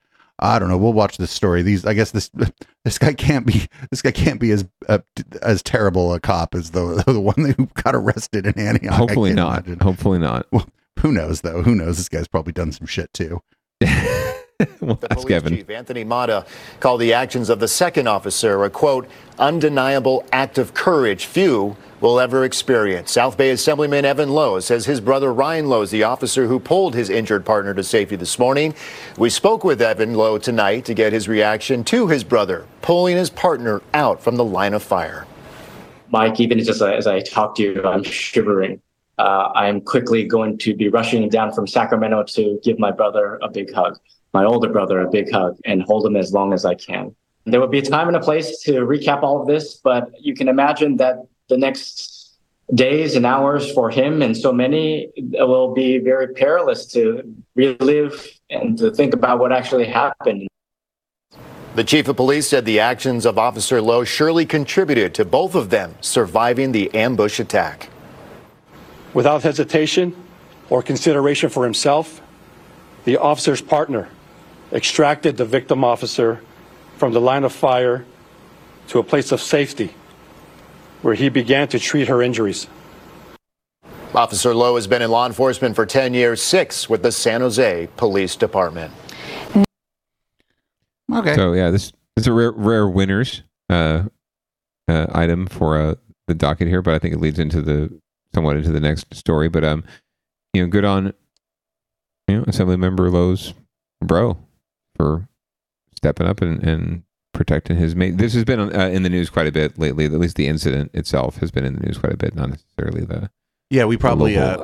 I 0.41 0.59
don't 0.59 0.69
know. 0.69 0.77
We'll 0.79 0.95
watch 0.95 1.17
this 1.19 1.31
story. 1.31 1.63
These, 1.63 1.85
I 1.87 1.95
guess 1.95 2.11
this 2.11 2.29
this 2.85 2.99
guy 2.99 3.13
can't 3.13 3.47
be 3.47 3.69
this 3.93 4.03
guy 4.03 4.11
can't 4.11 4.41
be 4.41 4.51
as 4.51 4.67
uh, 4.89 4.99
as 5.41 5.63
terrible 5.63 6.13
a 6.13 6.19
cop 6.19 6.57
as 6.57 6.71
the 6.73 7.05
the 7.07 7.21
one 7.21 7.55
who 7.57 7.67
got 7.85 7.95
arrested 7.95 8.47
in 8.47 8.59
Antioch. 8.59 8.95
Hopefully 8.95 9.33
not 9.33 9.67
imagine. 9.67 9.79
hopefully 9.79 10.19
not 10.19 10.45
Well, 10.51 10.67
who 11.01 11.13
knows 11.13 11.41
though? 11.43 11.63
Who 11.63 11.75
knows? 11.75 11.97
This 11.97 12.09
guy's 12.09 12.29
probably 12.29 12.53
done 12.53 12.73
some 12.73 12.87
shit 12.87 13.13
too. 13.13 13.41
well, 14.81 14.97
The 14.97 15.07
that's 15.09 15.23
police 15.23 15.29
Kevin 15.29 15.57
chief, 15.57 15.71
Anthony 15.71 16.05
Mata, 16.05 16.45
called 16.81 17.01
the 17.01 17.13
actions 17.13 17.49
of 17.49 17.61
the 17.61 17.69
second 17.69 18.09
officer 18.09 18.65
a 18.65 18.71
quote, 18.71 19.09
undeniable 19.39 20.25
act 20.33 20.59
of 20.59 20.75
courage 20.75 21.27
few 21.27 21.77
will 22.01 22.21
ever 22.21 22.45
experience. 22.45 23.11
South 23.13 23.37
Bay 23.37 23.51
Assemblyman 23.51 24.05
Evan 24.05 24.31
Low 24.31 24.61
says 24.61 24.87
his 24.87 25.01
brother 25.01 25.33
Ryan 25.33 25.69
Low 25.69 25.83
is 25.83 25.91
the 25.91 26.05
officer 26.05 26.47
who 26.47 26.59
pulled 26.61 26.95
his 26.95 27.11
injured 27.11 27.45
partner 27.45 27.75
to 27.75 27.83
safety 27.83 28.17
this 28.17 28.39
morning. 28.39 28.75
We 29.17 29.31
spoke 29.31 29.65
with 29.65 29.83
Evan 29.83 30.15
Low 30.15 30.39
tonight 30.39 30.85
to 30.87 30.95
get 30.95 31.13
his 31.13 31.29
reaction 31.29 31.85
to 31.85 32.09
his 32.09 32.25
brother 32.25 32.67
pulling 32.83 33.17
his 33.17 33.31
partner 33.31 33.83
out 33.95 34.23
from 34.23 34.37
the 34.37 34.45
line 34.45 34.75
of 34.75 34.83
fire. 34.83 35.27
Mike, 36.11 36.41
even 36.41 36.59
just 36.59 36.81
as 36.81 37.07
I 37.07 37.21
talk 37.21 37.55
to 37.57 37.63
you, 37.63 37.85
I'm 37.85 38.03
shivering. 38.03 38.81
Uh, 39.19 39.51
I'm 39.55 39.81
quickly 39.81 40.25
going 40.25 40.59
to 40.59 40.75
be 40.75 40.89
rushing 40.89 41.29
down 41.29 41.53
from 41.53 41.67
Sacramento 41.67 42.25
to 42.25 42.61
give 42.63 42.79
my 42.79 42.93
brother 42.93 43.39
a 43.43 43.51
big 43.51 43.73
hug, 43.73 43.99
my 44.33 44.45
older 44.45 44.69
brother 44.69 45.01
a 45.01 45.11
big 45.11 45.31
hug, 45.31 45.59
and 45.65 45.83
hold 45.83 46.07
him 46.07 46.17
as 46.17 46.33
long 46.33 46.53
as 46.53 46.65
I 46.65 46.75
can. 46.75 47.15
There 47.45 47.61
will 47.61 47.69
be 47.69 47.79
a 47.79 47.83
time 47.83 48.09
and 48.09 48.17
a 48.17 48.21
place 48.21 48.61
to 48.63 48.73
recap 48.81 49.23
all 49.23 49.41
of 49.41 49.47
this, 49.47 49.81
but 49.83 50.11
you 50.21 50.35
can 50.35 50.49
imagine 50.49 50.99
that 50.99 51.17
the 51.49 51.57
next 51.57 52.37
days 52.75 53.17
and 53.17 53.25
hours 53.25 53.73
for 53.73 53.91
him 53.91 54.21
and 54.21 54.37
so 54.37 54.53
many 54.53 55.09
will 55.17 55.73
be 55.73 55.99
very 55.99 56.29
perilous 56.35 56.87
to 56.93 57.23
relive 57.55 58.29
and 58.51 58.77
to 58.79 58.91
think 58.91 59.15
about 59.15 59.39
what 59.39 59.53
actually 59.53 59.87
happened. 59.87 60.47
The 61.75 61.85
chief 61.85 62.09
of 62.09 62.17
police 62.17 62.49
said 62.49 62.65
the 62.65 62.81
actions 62.81 63.25
of 63.25 63.39
Officer 63.39 63.81
Low 63.81 64.05
surely 64.05 64.45
contributed 64.45 65.15
to 65.15 65.25
both 65.25 65.55
of 65.55 65.71
them 65.71 65.95
surviving 66.01 66.73
the 66.73 66.93
ambush 66.95 67.41
attack. 67.41 67.89
Without 69.15 69.43
hesitation 69.43 70.15
or 70.71 70.83
consideration 70.83 71.49
for 71.49 71.65
himself, 71.65 72.21
the 73.05 73.17
officer's 73.17 73.63
partner 73.63 74.09
extracted 74.73 75.37
the 75.37 75.45
victim 75.45 75.83
officer 75.83 76.41
from 76.97 77.13
the 77.13 77.21
line 77.21 77.45
of 77.45 77.53
fire 77.53 78.05
to 78.89 78.99
a 78.99 79.03
place 79.03 79.33
of 79.33 79.41
safety 79.41 79.95
where 81.03 81.15
he 81.15 81.29
began 81.29 81.69
to 81.69 81.79
treat 81.79 82.09
her 82.09 82.21
injuries. 82.21 82.67
Officer 84.15 84.55
Low 84.55 84.75
has 84.75 84.87
been 84.87 85.03
in 85.03 85.11
law 85.11 85.27
enforcement 85.27 85.77
for 85.77 85.87
10 85.87 86.15
years, 86.15 86.43
six 86.43 86.89
with 86.89 87.03
the 87.03 87.13
San 87.13 87.41
Jose 87.41 87.89
Police 87.97 88.37
Department. 88.37 88.93
Okay. 91.13 91.35
So 91.35 91.53
yeah, 91.53 91.71
this 91.71 91.93
is 92.17 92.27
a 92.27 92.33
rare, 92.33 92.53
rare 92.53 92.89
winners 92.89 93.43
uh, 93.71 94.05
uh, 94.89 95.07
item 95.13 95.47
for 95.47 95.79
uh, 95.79 95.95
the 96.27 96.35
docket 96.35 96.69
here, 96.69 96.83
but 96.83 96.95
I 96.95 96.99
think 96.99 97.15
it 97.15 97.21
leads 97.21 97.39
into 97.39 97.63
the 97.63 97.99
somewhat 98.39 98.57
into 98.57 98.71
the 98.71 98.81
next 98.81 99.13
story. 99.15 99.49
But 99.49 99.65
um, 99.65 99.83
you 100.55 100.63
know, 100.63 100.69
good 100.69 100.85
on 100.85 101.13
you 102.29 102.37
know 102.37 102.45
Assembly 102.47 102.77
Member 102.77 103.11
Low's 103.11 103.53
bro 104.01 104.39
for 104.97 105.29
stepping 105.97 106.27
up 106.27 106.41
and, 106.41 106.63
and 106.63 107.03
protecting 107.35 107.77
his 107.77 107.97
mate. 107.97 108.17
This 108.17 108.35
has 108.35 108.45
been 108.45 108.61
uh, 108.61 108.89
in 108.89 109.03
the 109.03 109.09
news 109.09 109.29
quite 109.29 109.49
a 109.49 109.53
bit 109.53 109.77
lately. 109.77 110.05
At 110.05 110.13
least 110.13 110.37
the 110.37 110.47
incident 110.47 110.93
itself 110.95 111.39
has 111.39 111.51
been 111.51 111.65
in 111.65 111.75
the 111.75 111.81
news 111.81 111.99
quite 111.99 112.13
a 112.13 112.17
bit, 112.17 112.37
not 112.37 112.51
necessarily 112.51 113.05
the 113.05 113.29
Yeah, 113.71 113.87
we 113.87 113.97
probably 113.97 114.37
uh, 114.39 114.63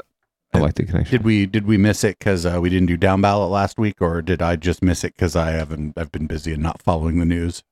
elected 0.54 0.86
connection. 0.86 1.18
Did 1.18 1.24
we 1.24 1.46
did 1.46 1.66
we 1.66 1.76
miss 1.76 2.04
it 2.04 2.20
because 2.20 2.46
uh, 2.46 2.60
we 2.60 2.70
didn't 2.70 2.86
do 2.86 2.96
down 2.96 3.20
ballot 3.20 3.50
last 3.50 3.76
week, 3.76 4.00
or 4.00 4.22
did 4.22 4.40
I 4.40 4.54
just 4.54 4.82
miss 4.82 5.02
it 5.02 5.14
because 5.16 5.34
I 5.34 5.50
haven't 5.50 5.98
I've 5.98 6.12
been 6.12 6.28
busy 6.28 6.52
and 6.52 6.62
not 6.62 6.80
following 6.80 7.18
the 7.18 7.26
news? 7.26 7.64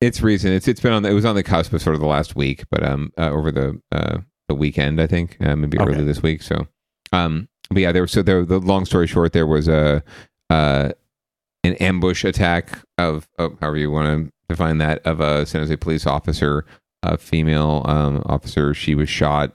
It's 0.00 0.20
recent. 0.20 0.54
It's 0.54 0.68
it's 0.68 0.80
been 0.80 0.92
on. 0.92 1.02
The, 1.02 1.10
it 1.10 1.14
was 1.14 1.24
on 1.24 1.34
the 1.34 1.42
cusp 1.42 1.72
of 1.72 1.82
sort 1.82 1.94
of 1.94 2.00
the 2.00 2.06
last 2.06 2.36
week, 2.36 2.62
but 2.70 2.84
um, 2.84 3.12
uh, 3.18 3.30
over 3.30 3.50
the 3.50 3.80
uh 3.90 4.18
the 4.52 4.58
weekend, 4.58 5.00
I 5.00 5.06
think, 5.06 5.36
uh, 5.40 5.56
maybe 5.56 5.78
Okay. 5.78 5.90
early 5.94 6.04
this 6.04 6.22
week. 6.22 6.42
So, 6.42 6.66
um, 7.12 7.48
but 7.70 7.78
yeah, 7.80 7.92
there 7.92 8.02
was 8.02 8.12
so 8.12 8.22
there. 8.22 8.44
The 8.44 8.58
long 8.60 8.84
story 8.84 9.06
short, 9.06 9.32
there 9.32 9.46
was 9.46 9.68
a 9.68 10.02
uh 10.50 10.90
an 11.64 11.74
ambush 11.74 12.24
attack 12.24 12.78
of, 12.98 13.28
of 13.38 13.56
however 13.60 13.76
you 13.76 13.90
want 13.90 14.26
to 14.26 14.32
define 14.48 14.78
that 14.78 14.98
of 15.06 15.20
a 15.20 15.46
San 15.46 15.60
Jose 15.62 15.76
police 15.76 16.06
officer, 16.06 16.64
a 17.02 17.16
female 17.16 17.82
um 17.86 18.22
officer. 18.26 18.74
She 18.74 18.94
was 18.94 19.08
shot, 19.08 19.52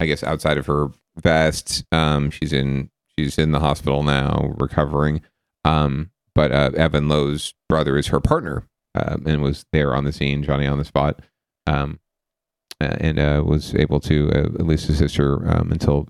I 0.00 0.06
guess, 0.06 0.22
outside 0.22 0.56
of 0.58 0.66
her 0.66 0.88
vest. 1.18 1.84
Um, 1.92 2.30
she's 2.30 2.52
in 2.52 2.90
she's 3.18 3.38
in 3.38 3.50
the 3.52 3.60
hospital 3.60 4.02
now, 4.02 4.54
recovering. 4.58 5.20
Um, 5.64 6.10
but 6.34 6.52
uh, 6.52 6.70
Evan 6.76 7.08
Low's 7.08 7.52
brother 7.68 7.98
is 7.98 8.06
her 8.08 8.20
partner, 8.20 8.64
um, 8.94 9.24
and 9.26 9.42
was 9.42 9.64
there 9.72 9.94
on 9.94 10.04
the 10.04 10.12
scene, 10.12 10.42
Johnny 10.44 10.66
on 10.66 10.78
the 10.78 10.84
spot, 10.84 11.20
um, 11.66 11.98
and 12.80 13.18
uh, 13.18 13.42
was 13.44 13.74
able 13.74 14.00
to 14.00 14.30
uh, 14.32 14.60
at 14.60 14.66
least 14.66 14.88
assist 14.88 15.16
her 15.16 15.48
um, 15.50 15.72
until 15.72 16.08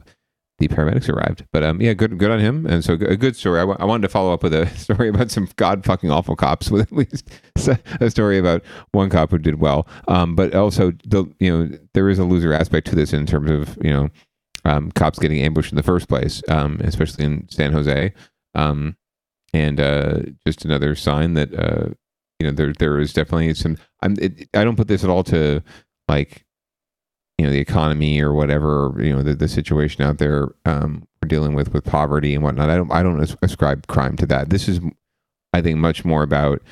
the 0.58 0.68
paramedics 0.68 1.08
arrived. 1.08 1.46
But 1.52 1.62
um, 1.62 1.80
yeah, 1.80 1.94
good 1.94 2.18
good 2.18 2.30
on 2.30 2.40
him. 2.40 2.66
And 2.66 2.84
so 2.84 2.94
a 2.94 3.16
good 3.16 3.36
story. 3.36 3.60
I 3.60 3.84
wanted 3.84 4.02
to 4.02 4.08
follow 4.08 4.32
up 4.32 4.42
with 4.42 4.52
a 4.52 4.66
story 4.76 5.08
about 5.08 5.30
some 5.30 5.48
god 5.56 5.84
fucking 5.84 6.10
awful 6.10 6.36
cops 6.36 6.70
with 6.70 6.82
at 6.82 6.92
least 6.92 7.30
a 8.00 8.10
story 8.10 8.38
about 8.38 8.62
one 8.92 9.08
cop 9.08 9.30
who 9.30 9.38
did 9.38 9.60
well. 9.60 9.86
Um, 10.08 10.34
but 10.34 10.54
also 10.54 10.92
the 11.04 11.26
you 11.38 11.56
know 11.56 11.78
there 11.94 12.08
is 12.08 12.18
a 12.18 12.24
loser 12.24 12.52
aspect 12.52 12.88
to 12.88 12.96
this 12.96 13.12
in 13.12 13.24
terms 13.24 13.50
of 13.50 13.78
you 13.82 13.90
know 13.90 14.08
um, 14.64 14.90
cops 14.92 15.18
getting 15.18 15.40
ambushed 15.40 15.72
in 15.72 15.76
the 15.76 15.82
first 15.82 16.08
place, 16.08 16.42
um, 16.48 16.80
especially 16.82 17.24
in 17.24 17.48
San 17.48 17.72
Jose. 17.72 18.12
Um, 18.54 18.96
and 19.54 19.80
uh, 19.80 20.20
just 20.46 20.64
another 20.64 20.94
sign 20.94 21.34
that 21.34 21.54
uh, 21.54 21.90
you 22.40 22.46
know 22.46 22.52
there 22.52 22.72
there 22.72 22.98
is 22.98 23.12
definitely 23.12 23.54
some. 23.54 23.78
It, 24.02 24.48
I 24.54 24.64
don't 24.64 24.76
put 24.76 24.88
this 24.88 25.04
at 25.04 25.10
all 25.10 25.22
to 25.24 25.62
like 26.08 26.44
you 27.38 27.46
know 27.46 27.52
the 27.52 27.60
economy 27.60 28.20
or 28.20 28.34
whatever 28.34 28.94
you 28.98 29.14
know 29.14 29.22
the, 29.22 29.34
the 29.34 29.48
situation 29.48 30.02
out 30.02 30.18
there 30.18 30.48
um, 30.64 31.06
we're 31.22 31.28
dealing 31.28 31.54
with 31.54 31.72
with 31.72 31.84
poverty 31.84 32.34
and 32.34 32.44
whatnot. 32.44 32.70
I 32.70 32.76
don't 32.76 32.92
I 32.92 33.02
don't 33.02 33.36
ascribe 33.42 33.86
crime 33.86 34.16
to 34.16 34.26
that. 34.26 34.50
This 34.50 34.68
is 34.68 34.80
I 35.52 35.62
think 35.62 35.78
much 35.78 36.04
more 36.04 36.22
about 36.22 36.62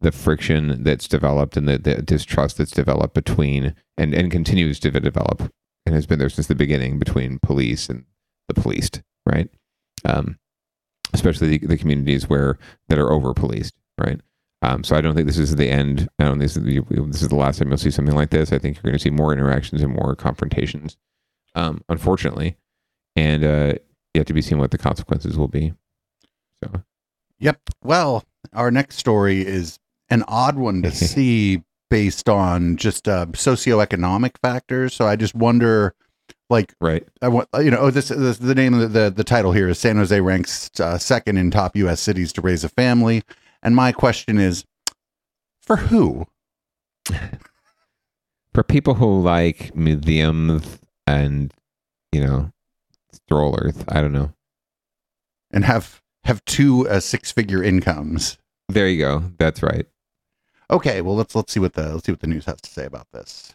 the 0.00 0.12
friction 0.12 0.82
that's 0.84 1.08
developed 1.08 1.56
and 1.56 1.66
the, 1.66 1.78
the 1.78 2.02
distrust 2.02 2.58
that's 2.58 2.70
developed 2.70 3.14
between 3.14 3.74
and 3.96 4.14
and 4.14 4.30
continues 4.30 4.78
to 4.80 4.90
develop 4.90 5.52
and 5.86 5.94
has 5.94 6.06
been 6.06 6.18
there 6.18 6.28
since 6.28 6.48
the 6.48 6.54
beginning 6.54 6.98
between 6.98 7.38
police 7.42 7.88
and 7.88 8.04
the 8.48 8.54
policed, 8.54 9.02
right? 9.24 9.48
Um, 10.04 10.38
especially 11.12 11.58
the, 11.58 11.66
the 11.66 11.78
communities 11.78 12.28
where 12.28 12.58
that 12.88 12.98
are 12.98 13.12
over 13.12 13.32
policed, 13.32 13.74
right? 13.98 14.20
Um, 14.62 14.82
so 14.82 14.96
I 14.96 15.00
don't 15.00 15.14
think 15.14 15.26
this 15.26 15.38
is 15.38 15.54
the 15.54 15.68
end. 15.68 16.08
I 16.18 16.24
don't 16.24 16.38
think 16.38 16.50
this 16.50 16.56
is 16.56 16.64
the, 16.64 16.80
this 17.06 17.22
is 17.22 17.28
the 17.28 17.36
last 17.36 17.58
time 17.58 17.68
you'll 17.68 17.76
see 17.76 17.90
something 17.90 18.14
like 18.14 18.30
this. 18.30 18.52
I 18.52 18.58
think 18.58 18.76
you're 18.76 18.90
going 18.90 18.94
to 18.94 18.98
see 18.98 19.10
more 19.10 19.32
interactions 19.32 19.82
and 19.82 19.92
more 19.92 20.16
confrontations, 20.16 20.96
um, 21.54 21.82
unfortunately, 21.88 22.56
and 23.14 23.44
uh, 23.44 23.74
yet 24.14 24.26
to 24.26 24.32
be 24.32 24.42
seen 24.42 24.58
what 24.58 24.70
the 24.70 24.78
consequences 24.78 25.36
will 25.36 25.48
be. 25.48 25.74
So 26.64 26.82
Yep. 27.38 27.60
Well, 27.82 28.24
our 28.52 28.70
next 28.70 28.96
story 28.96 29.46
is 29.46 29.78
an 30.08 30.24
odd 30.28 30.56
one 30.56 30.82
to 30.82 30.90
see 30.92 31.62
based 31.90 32.28
on 32.28 32.76
just 32.76 33.08
uh, 33.08 33.26
socioeconomic 33.26 34.38
factors. 34.42 34.94
So 34.94 35.06
I 35.06 35.16
just 35.16 35.34
wonder, 35.34 35.94
like, 36.50 36.74
right? 36.80 37.06
I 37.22 37.28
want 37.28 37.48
you 37.58 37.70
know, 37.70 37.78
oh, 37.78 37.90
this, 37.90 38.08
this 38.08 38.38
the 38.38 38.54
name 38.54 38.74
of 38.74 38.80
the, 38.80 38.88
the 38.88 39.10
the 39.10 39.24
title 39.24 39.52
here 39.52 39.68
is 39.68 39.78
San 39.78 39.96
Jose 39.96 40.20
ranks 40.20 40.70
uh, 40.80 40.98
second 40.98 41.36
in 41.36 41.50
top 41.50 41.76
U.S. 41.76 42.00
cities 42.00 42.32
to 42.34 42.40
raise 42.40 42.64
a 42.64 42.68
family, 42.68 43.22
and 43.66 43.74
my 43.74 43.90
question 43.90 44.38
is, 44.38 44.64
for 45.60 45.76
who? 45.76 46.26
for 48.54 48.62
people 48.62 48.94
who 48.94 49.20
like 49.20 49.74
museums 49.74 50.78
and 51.06 51.52
you 52.12 52.24
know 52.24 52.52
strollers, 53.12 53.74
I 53.88 54.00
don't 54.00 54.12
know. 54.12 54.32
And 55.50 55.64
have 55.64 56.00
have 56.24 56.44
two 56.44 56.88
uh, 56.88 57.00
six 57.00 57.32
figure 57.32 57.62
incomes. 57.62 58.38
There 58.68 58.86
you 58.88 59.00
go. 59.00 59.24
That's 59.36 59.64
right. 59.64 59.86
Okay, 60.70 61.00
well 61.00 61.16
let's 61.16 61.34
let's 61.34 61.52
see 61.52 61.60
what 61.60 61.74
the 61.74 61.92
let's 61.92 62.06
see 62.06 62.12
what 62.12 62.20
the 62.20 62.28
news 62.28 62.44
has 62.44 62.60
to 62.60 62.70
say 62.70 62.84
about 62.84 63.08
this. 63.12 63.52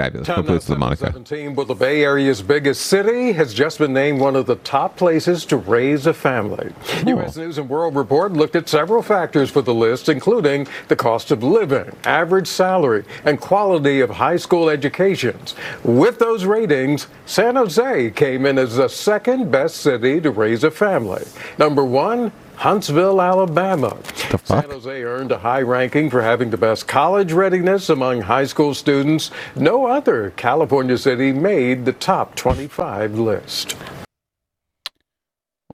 Fabulous. 0.00 0.26
Time 0.26 0.48
it's 0.48 0.68
La 0.68 0.76
Monica. 0.76 1.06
17, 1.06 1.54
well, 1.54 1.66
the 1.66 1.74
Bay 1.74 2.02
Area's 2.02 2.42
biggest 2.42 2.86
city 2.86 3.32
has 3.32 3.52
just 3.52 3.78
been 3.78 3.92
named 3.92 4.20
one 4.20 4.36
of 4.36 4.46
the 4.46 4.56
top 4.56 4.96
places 4.96 5.44
to 5.46 5.56
raise 5.56 6.06
a 6.06 6.14
family. 6.14 6.72
U.S. 7.06 7.36
News 7.36 7.58
and 7.58 7.68
World 7.68 7.96
Report 7.96 8.32
looked 8.32 8.56
at 8.56 8.68
several 8.68 9.02
factors 9.02 9.50
for 9.50 9.62
the 9.62 9.74
list, 9.74 10.08
including 10.08 10.66
the 10.88 10.96
cost 10.96 11.30
of 11.30 11.42
living, 11.42 11.90
average 12.04 12.46
salary, 12.46 13.04
and 13.24 13.40
quality 13.40 14.00
of 14.00 14.10
high 14.10 14.36
school 14.36 14.70
educations. 14.70 15.54
With 15.84 16.18
those 16.18 16.44
ratings, 16.44 17.06
San 17.26 17.56
Jose 17.56 18.10
came 18.12 18.46
in 18.46 18.58
as 18.58 18.76
the 18.76 18.88
second 18.88 19.50
best 19.50 19.76
city 19.76 20.20
to 20.20 20.30
raise 20.30 20.64
a 20.64 20.70
family. 20.70 21.24
Number 21.58 21.84
one, 21.84 22.32
Huntsville, 22.60 23.22
Alabama. 23.22 23.96
San 24.44 24.68
Jose 24.68 25.02
earned 25.02 25.32
a 25.32 25.38
high 25.38 25.62
ranking 25.62 26.10
for 26.10 26.20
having 26.20 26.50
the 26.50 26.58
best 26.58 26.86
college 26.86 27.32
readiness 27.32 27.88
among 27.88 28.20
high 28.20 28.44
school 28.44 28.74
students. 28.74 29.30
No 29.56 29.86
other 29.86 30.34
California 30.36 30.98
city 30.98 31.32
made 31.32 31.86
the 31.86 31.94
top 31.94 32.34
25 32.34 33.18
list. 33.18 33.78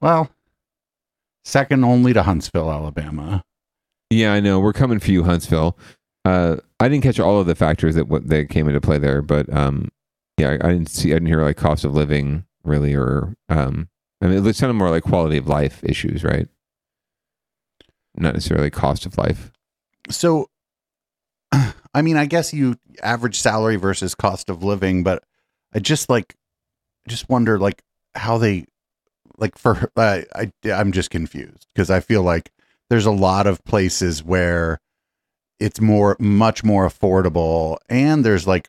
Well, 0.01 0.31
second 1.45 1.85
only 1.85 2.13
to 2.13 2.23
Huntsville, 2.23 2.71
Alabama. 2.71 3.43
Yeah, 4.09 4.33
I 4.33 4.39
know. 4.39 4.61
We're 4.61 4.73
coming 4.73 5.01
for 5.01 5.11
you, 5.11 5.25
Huntsville. 5.25 5.77
Uh, 6.25 6.59
I 6.79 6.89
didn't 6.89 7.03
catch 7.03 7.19
all 7.19 7.41
of 7.41 7.49
the 7.49 7.57
factors 7.57 7.97
that 7.97 8.07
what 8.07 8.29
that 8.29 8.49
came 8.49 8.69
into 8.69 8.81
play 8.81 8.99
there, 8.99 9.23
but 9.23 9.53
um, 9.53 9.89
yeah, 10.39 10.51
I, 10.51 10.69
I 10.69 10.73
didn't 10.73 10.91
see. 10.91 11.11
I 11.11 11.15
didn't 11.15 11.27
hear 11.27 11.43
like 11.43 11.57
cost 11.57 11.85
of 11.85 11.97
living 11.97 12.45
really, 12.63 12.95
or 12.95 13.35
um, 13.49 13.89
I 14.21 14.29
mean, 14.29 14.47
it 14.47 14.55
sounded 14.55 14.75
more 14.75 14.91
like 14.91 15.03
quality 15.03 15.37
of 15.37 15.49
life 15.49 15.83
issues, 15.83 16.23
right? 16.23 16.47
Not 18.17 18.35
necessarily 18.35 18.71
cost 18.71 19.07
of 19.07 19.17
life. 19.19 19.53
So, 20.11 20.49
I 21.53 22.03
mean, 22.03 22.17
I 22.17 22.27
guess 22.27 22.53
you 22.53 22.77
average 23.03 23.39
salary 23.41 23.77
versus 23.77 24.15
cost 24.15 24.51
of 24.51 24.63
living, 24.63 25.03
but 25.03 25.23
I 25.75 25.79
just 25.79 26.09
like, 26.09 26.35
just 27.09 27.29
wonder 27.29 27.59
like 27.59 27.83
how 28.15 28.39
they, 28.39 28.65
like 29.39 29.59
for 29.59 29.91
uh, 29.97 30.23
I 30.35 30.53
I'm 30.73 30.93
just 30.93 31.11
confused 31.11 31.67
because 31.75 31.91
I 31.91 32.01
feel 32.01 32.23
like 32.23 32.51
there's 32.91 33.07
a 33.07 33.11
lot 33.11 33.47
of 33.47 33.65
places 33.65 34.23
where 34.25 34.81
it's 35.59 35.81
more 35.81 36.17
much 36.19 36.63
more 36.65 36.89
affordable 36.89 37.79
and 37.89 38.25
there's 38.25 38.47
like 38.47 38.69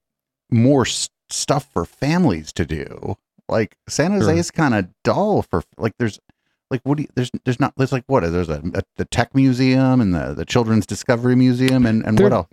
more 0.50 0.86
s- 0.86 1.10
stuff 1.30 1.68
for 1.72 1.86
families 1.86 2.52
to 2.54 2.66
do. 2.66 3.16
Like 3.50 3.78
San 3.88 4.12
Jose 4.12 4.26
Sure. 4.26 4.36
is 4.38 4.52
kind 4.52 4.74
of 4.74 4.88
dull 5.04 5.42
for 5.42 5.64
like 5.78 5.94
there's 6.00 6.20
like 6.69 6.82
what 6.84 6.97
do 6.97 7.03
you, 7.03 7.10
there's 7.15 7.32
there's 7.45 7.60
not 7.60 7.73
there's 7.77 7.91
like 7.91 8.03
what 8.08 8.21
there's 8.21 8.49
a, 8.49 8.62
a 8.73 8.82
the 8.97 9.06
tech 9.06 9.34
museum 9.36 10.01
and 10.01 10.13
the 10.13 10.34
the 10.34 10.45
children's 10.45 10.86
discovery 10.86 11.36
museum 11.36 11.86
and 11.86 12.06
and 12.06 12.19
what 12.19 12.34
else 12.34 12.47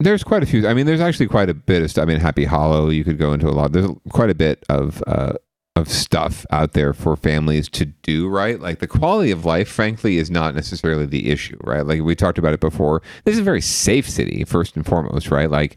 There's 0.00 0.24
quite 0.24 0.42
a 0.42 0.46
few. 0.46 0.66
I 0.66 0.74
mean, 0.74 0.86
there's 0.86 1.00
actually 1.00 1.28
quite 1.28 1.48
a 1.48 1.54
bit 1.54 1.82
of 1.82 1.90
stuff. 1.90 2.02
I 2.02 2.06
mean, 2.06 2.20
Happy 2.20 2.44
Hollow, 2.44 2.90
you 2.90 3.04
could 3.04 3.18
go 3.18 3.32
into 3.32 3.48
a 3.48 3.54
lot. 3.54 3.72
There's 3.72 3.88
quite 4.10 4.28
a 4.28 4.34
bit 4.34 4.64
of 4.68 5.02
uh, 5.06 5.34
of 5.76 5.88
stuff 5.88 6.44
out 6.50 6.72
there 6.72 6.92
for 6.92 7.16
families 7.16 7.68
to 7.70 7.86
do. 7.86 8.28
Right, 8.28 8.60
like 8.60 8.80
the 8.80 8.86
quality 8.86 9.30
of 9.30 9.44
life, 9.44 9.68
frankly, 9.68 10.18
is 10.18 10.30
not 10.30 10.54
necessarily 10.54 11.06
the 11.06 11.30
issue. 11.30 11.56
Right, 11.62 11.86
like 11.86 12.02
we 12.02 12.14
talked 12.14 12.38
about 12.38 12.54
it 12.54 12.60
before. 12.60 13.02
This 13.24 13.34
is 13.34 13.40
a 13.40 13.44
very 13.44 13.60
safe 13.60 14.08
city, 14.10 14.44
first 14.44 14.76
and 14.76 14.84
foremost. 14.84 15.30
Right, 15.30 15.50
like 15.50 15.76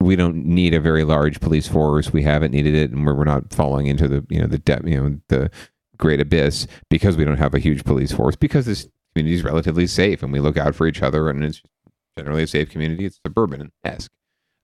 we 0.00 0.16
don't 0.16 0.44
need 0.44 0.74
a 0.74 0.80
very 0.80 1.04
large 1.04 1.40
police 1.40 1.66
force. 1.66 2.12
We 2.12 2.22
haven't 2.22 2.52
needed 2.52 2.74
it, 2.74 2.90
and 2.90 3.06
we're, 3.06 3.14
we're 3.14 3.24
not 3.24 3.52
falling 3.52 3.86
into 3.86 4.06
the 4.08 4.24
you 4.28 4.40
know 4.40 4.46
the 4.46 4.58
debt 4.58 4.86
you 4.86 5.00
know 5.00 5.18
the 5.28 5.50
great 5.98 6.20
abyss 6.20 6.66
because 6.90 7.16
we 7.16 7.24
don't 7.24 7.38
have 7.38 7.54
a 7.54 7.58
huge 7.58 7.84
police 7.84 8.12
force 8.12 8.36
because 8.36 8.66
this 8.66 8.88
community 9.14 9.36
is 9.36 9.44
relatively 9.44 9.86
safe 9.86 10.22
and 10.22 10.32
we 10.32 10.40
look 10.40 10.56
out 10.56 10.74
for 10.74 10.86
each 10.86 11.02
other 11.02 11.28
and 11.28 11.44
it's 11.44 11.62
generally 12.18 12.42
a 12.42 12.46
safe 12.46 12.70
community. 12.70 13.06
It's 13.06 13.20
suburban 13.24 13.72
esque. 13.84 14.10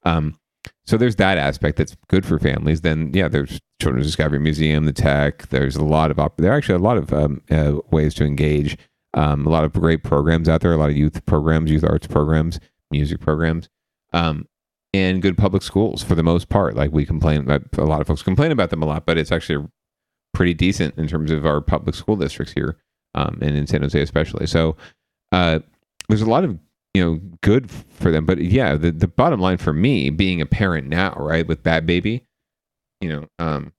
Um, 0.04 0.38
so 0.86 0.96
there's 0.96 1.16
that 1.16 1.38
aspect 1.38 1.78
that's 1.78 1.96
good 2.08 2.26
for 2.26 2.38
families. 2.38 2.80
Then 2.80 3.12
yeah, 3.14 3.28
there's 3.28 3.60
Children's 3.80 4.06
Discovery 4.06 4.40
Museum, 4.40 4.84
the 4.84 4.92
tech. 4.92 5.48
There's 5.48 5.76
a 5.76 5.84
lot 5.84 6.10
of 6.10 6.18
op- 6.18 6.36
there 6.36 6.52
are 6.52 6.56
actually 6.56 6.76
a 6.76 6.78
lot 6.78 6.96
of 6.96 7.12
um, 7.12 7.42
uh, 7.50 7.74
ways 7.90 8.14
to 8.14 8.24
engage. 8.24 8.76
Um, 9.14 9.46
a 9.46 9.50
lot 9.50 9.64
of 9.64 9.72
great 9.72 10.04
programs 10.04 10.48
out 10.48 10.60
there. 10.60 10.72
A 10.72 10.76
lot 10.76 10.90
of 10.90 10.96
youth 10.96 11.24
programs, 11.26 11.70
youth 11.70 11.84
arts 11.84 12.06
programs, 12.06 12.60
music 12.90 13.20
programs, 13.20 13.68
um, 14.12 14.46
and 14.92 15.22
good 15.22 15.36
public 15.36 15.62
schools 15.62 16.02
for 16.02 16.14
the 16.14 16.22
most 16.22 16.48
part. 16.48 16.76
Like 16.76 16.92
we 16.92 17.06
complain, 17.06 17.40
about, 17.40 17.62
a 17.78 17.84
lot 17.84 18.00
of 18.00 18.06
folks 18.06 18.22
complain 18.22 18.52
about 18.52 18.70
them 18.70 18.82
a 18.82 18.86
lot, 18.86 19.06
but 19.06 19.18
it's 19.18 19.32
actually 19.32 19.66
pretty 20.32 20.54
decent 20.54 20.96
in 20.98 21.06
terms 21.06 21.30
of 21.30 21.44
our 21.44 21.60
public 21.60 21.94
school 21.94 22.16
districts 22.16 22.52
here, 22.52 22.76
um, 23.14 23.38
and 23.42 23.56
in 23.56 23.66
San 23.66 23.82
Jose 23.82 24.00
especially. 24.00 24.46
So 24.46 24.76
uh, 25.32 25.60
there's 26.08 26.22
a 26.22 26.30
lot 26.30 26.44
of 26.44 26.58
you 26.94 27.04
know 27.04 27.20
good 27.42 27.70
for 27.70 28.10
them. 28.10 28.26
But 28.26 28.38
yeah, 28.38 28.76
the 28.76 28.90
the 28.90 29.08
bottom 29.08 29.40
line 29.40 29.58
for 29.58 29.72
me, 29.72 30.10
being 30.10 30.40
a 30.40 30.46
parent 30.46 30.88
now, 30.88 31.14
right, 31.16 31.46
with 31.46 31.62
Bad 31.62 31.86
Baby, 31.86 32.24
you 33.00 33.08
know, 33.08 33.28
um, 33.38 33.72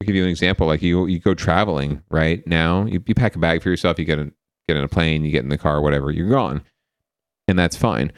I'll 0.00 0.06
give 0.06 0.16
you 0.16 0.24
an 0.24 0.30
example. 0.30 0.66
Like 0.66 0.82
you 0.82 1.06
you 1.06 1.18
go 1.18 1.34
traveling 1.34 2.02
right 2.10 2.46
now, 2.46 2.84
you, 2.84 3.02
you 3.06 3.14
pack 3.14 3.36
a 3.36 3.38
bag 3.38 3.62
for 3.62 3.68
yourself, 3.68 3.98
you 3.98 4.04
get 4.04 4.18
a, 4.18 4.32
get 4.68 4.76
in 4.76 4.84
a 4.84 4.88
plane, 4.88 5.24
you 5.24 5.30
get 5.30 5.42
in 5.42 5.50
the 5.50 5.58
car, 5.58 5.80
whatever, 5.80 6.10
you're 6.10 6.30
gone, 6.30 6.62
and 7.48 7.58
that's 7.58 7.76
fine. 7.76 8.12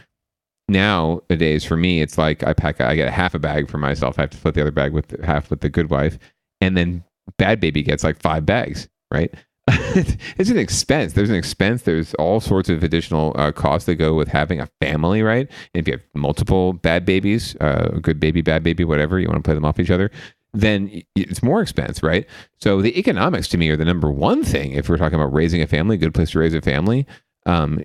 Nowadays, 0.68 1.64
for 1.64 1.76
me, 1.76 2.00
it's 2.00 2.16
like 2.16 2.44
I 2.44 2.52
pack, 2.52 2.80
I 2.80 2.94
get 2.94 3.08
a 3.08 3.10
half 3.10 3.34
a 3.34 3.38
bag 3.38 3.68
for 3.68 3.78
myself. 3.78 4.18
I 4.18 4.22
have 4.22 4.30
to 4.30 4.36
split 4.36 4.54
the 4.54 4.62
other 4.62 4.70
bag 4.70 4.92
with 4.92 5.22
half 5.22 5.50
with 5.50 5.60
the 5.60 5.68
good 5.68 5.90
wife, 5.90 6.18
and 6.62 6.76
then 6.76 7.02
Bad 7.38 7.58
Baby 7.58 7.82
gets 7.82 8.04
like 8.04 8.22
five 8.22 8.46
bags, 8.46 8.88
right? 9.10 9.34
it's 9.68 10.48
an 10.48 10.58
expense. 10.58 11.12
There's 11.12 11.28
an 11.28 11.34
expense. 11.34 11.82
There's 11.82 12.14
all 12.14 12.38
sorts 12.38 12.68
of 12.68 12.84
additional 12.84 13.34
uh, 13.36 13.50
costs 13.50 13.86
that 13.86 13.96
go 13.96 14.14
with 14.14 14.28
having 14.28 14.60
a 14.60 14.68
family, 14.80 15.22
right? 15.22 15.50
And 15.74 15.80
if 15.80 15.88
you 15.88 15.94
have 15.94 16.02
multiple 16.14 16.72
bad 16.72 17.04
babies, 17.04 17.56
uh, 17.60 17.98
good 18.00 18.20
baby, 18.20 18.42
bad 18.42 18.62
baby, 18.62 18.84
whatever, 18.84 19.18
you 19.18 19.26
want 19.26 19.38
to 19.38 19.42
play 19.42 19.54
them 19.54 19.64
off 19.64 19.80
each 19.80 19.90
other, 19.90 20.12
then 20.54 21.02
it's 21.16 21.42
more 21.42 21.62
expense, 21.62 22.00
right? 22.00 22.26
So 22.60 22.80
the 22.80 22.96
economics 22.96 23.48
to 23.48 23.58
me 23.58 23.68
are 23.70 23.76
the 23.76 23.84
number 23.84 24.10
one 24.10 24.44
thing 24.44 24.72
if 24.72 24.88
we're 24.88 24.98
talking 24.98 25.18
about 25.18 25.32
raising 25.32 25.62
a 25.62 25.66
family, 25.66 25.96
good 25.96 26.14
place 26.14 26.30
to 26.30 26.38
raise 26.38 26.54
a 26.54 26.60
family, 26.60 27.06
um, 27.44 27.82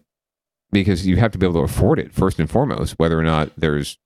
because 0.72 1.08
you 1.08 1.18
have 1.18 1.32
to 1.32 1.40
be 1.40 1.48
able 1.48 1.62
to 1.62 1.72
afford 1.72 1.98
it 1.98 2.14
first 2.14 2.38
and 2.38 2.50
foremost, 2.50 2.94
whether 3.00 3.18
or 3.18 3.24
not 3.24 3.52
there's 3.58 3.98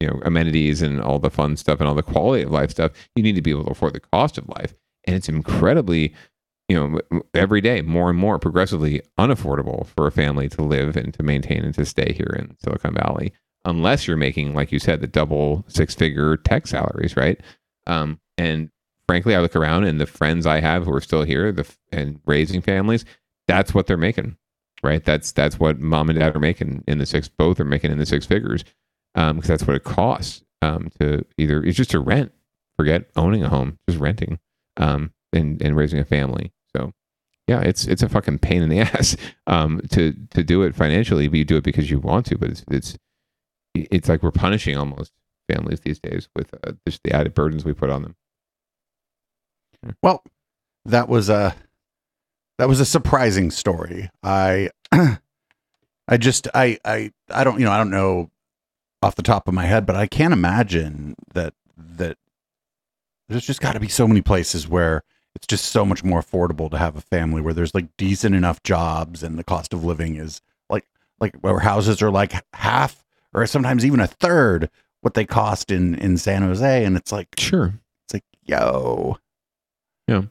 you 0.00 0.08
know 0.08 0.20
amenities 0.24 0.82
and 0.82 1.00
all 1.00 1.18
the 1.18 1.30
fun 1.30 1.56
stuff 1.56 1.80
and 1.80 1.88
all 1.88 1.94
the 1.94 2.02
quality 2.02 2.42
of 2.42 2.50
life 2.50 2.70
stuff. 2.70 2.92
You 3.14 3.22
need 3.22 3.36
to 3.36 3.42
be 3.42 3.50
able 3.50 3.64
to 3.64 3.70
afford 3.70 3.94
the 3.94 4.00
cost 4.00 4.38
of 4.38 4.48
life, 4.48 4.74
and 5.04 5.14
it's 5.16 5.28
incredibly 5.28 6.14
you 6.70 6.76
know 6.76 7.22
every 7.34 7.60
day 7.60 7.82
more 7.82 8.10
and 8.10 8.18
more 8.18 8.38
progressively 8.38 9.02
unaffordable 9.18 9.86
for 9.88 10.06
a 10.06 10.12
family 10.12 10.48
to 10.48 10.62
live 10.62 10.96
and 10.96 11.12
to 11.14 11.22
maintain 11.22 11.64
and 11.64 11.74
to 11.74 11.84
stay 11.84 12.12
here 12.12 12.34
in 12.38 12.56
Silicon 12.62 12.94
Valley 12.94 13.32
unless 13.64 14.06
you're 14.06 14.16
making 14.16 14.54
like 14.54 14.70
you 14.70 14.78
said 14.78 15.00
the 15.00 15.08
double 15.08 15.64
six 15.66 15.96
figure 15.96 16.36
tech 16.36 16.68
salaries 16.68 17.16
right? 17.16 17.40
Um, 17.88 18.20
and 18.38 18.70
frankly 19.08 19.34
I 19.34 19.40
look 19.40 19.56
around 19.56 19.82
and 19.82 20.00
the 20.00 20.06
friends 20.06 20.46
I 20.46 20.60
have 20.60 20.84
who 20.84 20.94
are 20.94 21.00
still 21.00 21.24
here 21.24 21.50
the 21.50 21.68
and 21.90 22.20
raising 22.24 22.60
families 22.62 23.04
that's 23.48 23.74
what 23.74 23.88
they're 23.88 23.96
making 23.96 24.36
right? 24.84 25.04
That's 25.04 25.32
that's 25.32 25.58
what 25.58 25.80
mom 25.80 26.08
and 26.08 26.20
dad 26.20 26.36
are 26.36 26.40
making 26.40 26.84
in 26.86 26.98
the 26.98 27.06
six 27.06 27.28
both 27.28 27.58
are 27.58 27.64
making 27.64 27.90
in 27.90 27.98
the 27.98 28.06
six 28.06 28.26
figures 28.26 28.64
um 29.14 29.36
because 29.36 29.48
that's 29.48 29.66
what 29.66 29.76
it 29.76 29.84
costs 29.84 30.42
um 30.62 30.88
to 31.00 31.24
either 31.38 31.62
it's 31.62 31.76
just 31.76 31.90
to 31.90 32.00
rent 32.00 32.32
forget 32.76 33.10
owning 33.16 33.42
a 33.42 33.48
home 33.48 33.78
just 33.88 34.00
renting 34.00 34.38
um 34.76 35.12
and 35.32 35.60
and 35.62 35.76
raising 35.76 35.98
a 35.98 36.04
family. 36.04 36.52
So 36.76 36.92
yeah 37.46 37.60
it's 37.60 37.86
it's 37.86 38.02
a 38.02 38.08
fucking 38.08 38.38
pain 38.38 38.62
in 38.62 38.68
the 38.68 38.80
ass 38.80 39.16
um 39.46 39.80
to 39.90 40.14
to 40.30 40.42
do 40.42 40.62
it 40.62 40.74
financially 40.74 41.28
but 41.28 41.38
you 41.38 41.44
do 41.44 41.56
it 41.56 41.64
because 41.64 41.90
you 41.90 41.98
want 41.98 42.26
to 42.26 42.38
but 42.38 42.50
it's 42.50 42.64
it's 42.70 42.96
it's 43.74 44.08
like 44.08 44.22
we're 44.22 44.30
punishing 44.30 44.76
almost 44.76 45.12
families 45.50 45.80
these 45.80 45.98
days 45.98 46.28
with 46.34 46.52
uh, 46.66 46.72
just 46.86 47.02
the 47.04 47.12
added 47.12 47.34
burdens 47.34 47.64
we 47.64 47.72
put 47.72 47.90
on 47.90 48.02
them. 48.02 48.16
Well, 50.02 50.22
that 50.84 51.08
was 51.08 51.28
a 51.28 51.54
that 52.58 52.68
was 52.68 52.80
a 52.80 52.84
surprising 52.84 53.50
story. 53.50 54.10
I 54.22 54.70
I 54.92 56.16
just 56.18 56.48
I 56.54 56.78
I 56.84 57.12
I 57.30 57.44
don't 57.44 57.58
you 57.58 57.64
know 57.64 57.72
I 57.72 57.78
don't 57.78 57.90
know 57.90 58.30
off 59.02 59.14
the 59.16 59.22
top 59.22 59.48
of 59.48 59.54
my 59.54 59.64
head, 59.66 59.86
but 59.86 59.96
I 59.96 60.06
can't 60.06 60.32
imagine 60.32 61.14
that 61.34 61.54
that 61.76 62.16
there's 63.28 63.46
just 63.46 63.60
got 63.60 63.72
to 63.72 63.80
be 63.80 63.88
so 63.88 64.06
many 64.08 64.20
places 64.20 64.68
where 64.68 65.02
it's 65.34 65.46
just 65.46 65.66
so 65.66 65.84
much 65.86 66.02
more 66.02 66.20
affordable 66.20 66.70
to 66.70 66.78
have 66.78 66.96
a 66.96 67.00
family 67.00 67.40
where 67.40 67.54
there's 67.54 67.74
like 67.74 67.86
decent 67.96 68.34
enough 68.34 68.62
jobs 68.62 69.22
and 69.22 69.38
the 69.38 69.44
cost 69.44 69.72
of 69.72 69.84
living 69.84 70.16
is 70.16 70.40
like 70.68 70.84
like 71.20 71.36
where 71.36 71.58
houses 71.60 72.02
are 72.02 72.10
like 72.10 72.32
half 72.54 73.04
or 73.32 73.46
sometimes 73.46 73.84
even 73.86 74.00
a 74.00 74.06
third 74.06 74.68
what 75.02 75.14
they 75.14 75.24
cost 75.24 75.70
in 75.70 75.94
in 75.94 76.18
San 76.18 76.42
Jose 76.42 76.84
and 76.84 76.96
it's 76.96 77.12
like 77.12 77.28
sure 77.38 77.72
it's 78.04 78.14
like 78.14 78.24
yo 78.44 79.16
Yeah, 80.08 80.22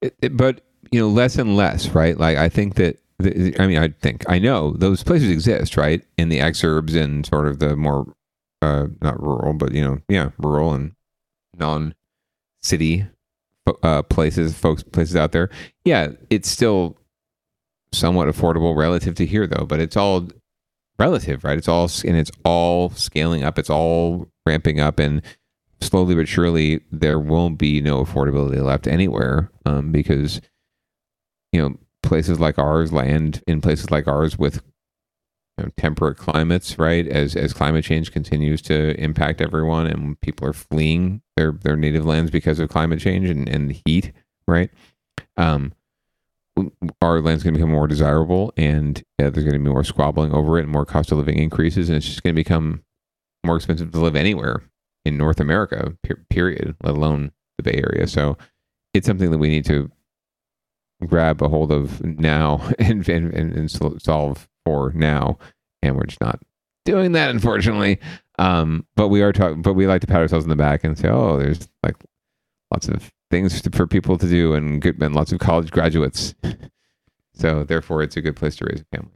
it, 0.00 0.14
it- 0.22 0.36
but 0.36 0.60
you 0.92 1.00
know, 1.00 1.08
less 1.08 1.36
and 1.38 1.56
less, 1.56 1.88
right? 1.88 2.16
Like 2.16 2.38
I 2.38 2.48
think 2.48 2.74
that. 2.76 2.98
The, 3.18 3.54
I 3.58 3.66
mean, 3.66 3.78
I 3.78 3.88
think 3.88 4.24
I 4.28 4.38
know 4.38 4.72
those 4.72 5.02
places 5.02 5.30
exist, 5.30 5.76
right? 5.76 6.04
In 6.18 6.28
the 6.28 6.40
exurbs 6.40 7.00
and 7.00 7.24
sort 7.24 7.46
of 7.46 7.58
the 7.60 7.76
more, 7.76 8.12
uh, 8.60 8.86
not 9.00 9.22
rural, 9.22 9.52
but 9.54 9.72
you 9.72 9.82
know, 9.84 9.98
yeah, 10.08 10.30
rural 10.38 10.72
and 10.74 10.92
non-city 11.56 13.06
uh, 13.82 14.02
places, 14.02 14.54
folks, 14.54 14.82
places 14.82 15.16
out 15.16 15.32
there. 15.32 15.50
Yeah, 15.84 16.08
it's 16.30 16.48
still 16.50 16.96
somewhat 17.92 18.28
affordable 18.28 18.76
relative 18.76 19.14
to 19.16 19.26
here, 19.26 19.46
though. 19.46 19.64
But 19.64 19.80
it's 19.80 19.96
all 19.96 20.28
relative, 20.98 21.44
right? 21.44 21.58
It's 21.58 21.68
all 21.68 21.88
and 22.04 22.16
it's 22.16 22.32
all 22.44 22.90
scaling 22.90 23.44
up. 23.44 23.58
It's 23.58 23.70
all 23.70 24.28
ramping 24.46 24.80
up, 24.80 24.98
and 24.98 25.22
slowly 25.80 26.14
but 26.14 26.28
surely 26.28 26.80
there 26.90 27.18
won't 27.18 27.58
be 27.58 27.80
no 27.80 28.04
affordability 28.04 28.62
left 28.62 28.86
anywhere 28.86 29.50
um, 29.66 29.92
because 29.92 30.40
you 31.52 31.60
know 31.60 31.76
places 32.04 32.40
like 32.40 32.58
ours 32.58 32.92
land 32.92 33.42
in 33.46 33.60
places 33.60 33.90
like 33.90 34.06
ours 34.06 34.38
with 34.38 34.62
you 35.58 35.64
know, 35.64 35.70
temperate 35.76 36.16
climates, 36.18 36.78
right? 36.78 37.06
As 37.06 37.36
as 37.36 37.52
climate 37.52 37.84
change 37.84 38.12
continues 38.12 38.62
to 38.62 38.98
impact 39.00 39.40
everyone, 39.40 39.86
and 39.86 40.20
people 40.20 40.46
are 40.46 40.52
fleeing 40.52 41.22
their 41.36 41.52
their 41.52 41.76
native 41.76 42.04
lands 42.04 42.30
because 42.30 42.58
of 42.58 42.68
climate 42.68 43.00
change 43.00 43.28
and, 43.28 43.48
and 43.48 43.80
heat, 43.86 44.12
right? 44.46 44.70
Um, 45.36 45.72
our 47.02 47.20
land's 47.20 47.42
going 47.42 47.54
to 47.54 47.58
become 47.58 47.72
more 47.72 47.88
desirable, 47.88 48.52
and 48.56 49.02
yeah, 49.18 49.30
there's 49.30 49.44
going 49.44 49.54
to 49.54 49.58
be 49.58 49.70
more 49.70 49.84
squabbling 49.84 50.32
over 50.32 50.58
it, 50.58 50.62
and 50.64 50.72
more 50.72 50.86
cost 50.86 51.12
of 51.12 51.18
living 51.18 51.38
increases, 51.38 51.88
and 51.88 51.96
it's 51.96 52.06
just 52.06 52.22
going 52.22 52.34
to 52.34 52.40
become 52.40 52.84
more 53.44 53.56
expensive 53.56 53.90
to 53.92 54.00
live 54.00 54.16
anywhere 54.16 54.62
in 55.04 55.16
North 55.16 55.40
America. 55.40 55.94
per- 56.02 56.24
Period. 56.30 56.76
Let 56.82 56.94
alone 56.94 57.32
the 57.58 57.64
Bay 57.64 57.82
Area. 57.84 58.06
So 58.06 58.36
it's 58.94 59.06
something 59.06 59.30
that 59.30 59.38
we 59.38 59.48
need 59.48 59.64
to 59.66 59.90
grab 61.08 61.42
a 61.42 61.48
hold 61.48 61.72
of 61.72 62.02
now 62.04 62.68
and 62.78 63.08
and, 63.08 63.32
and, 63.32 63.52
and 63.52 63.70
solve 64.02 64.48
for 64.64 64.92
now, 64.94 65.38
and 65.82 65.96
we're 65.96 66.06
just 66.06 66.20
not 66.20 66.40
doing 66.84 67.12
that, 67.12 67.30
unfortunately. 67.30 67.98
Um, 68.38 68.86
but 68.96 69.08
we 69.08 69.22
are 69.22 69.32
talking. 69.32 69.62
But 69.62 69.74
we 69.74 69.86
like 69.86 70.00
to 70.02 70.06
pat 70.06 70.20
ourselves 70.20 70.44
on 70.44 70.50
the 70.50 70.56
back 70.56 70.84
and 70.84 70.98
say, 70.98 71.08
"Oh, 71.08 71.38
there's 71.38 71.68
like 71.82 71.96
lots 72.70 72.88
of 72.88 73.12
things 73.30 73.60
for 73.72 73.86
people 73.86 74.18
to 74.18 74.28
do, 74.28 74.54
and 74.54 74.80
good, 74.80 75.00
and 75.02 75.14
lots 75.14 75.32
of 75.32 75.38
college 75.38 75.70
graduates." 75.70 76.34
so 77.34 77.64
therefore, 77.64 78.02
it's 78.02 78.16
a 78.16 78.22
good 78.22 78.36
place 78.36 78.56
to 78.56 78.66
raise 78.66 78.80
a 78.80 78.96
family. 78.96 79.12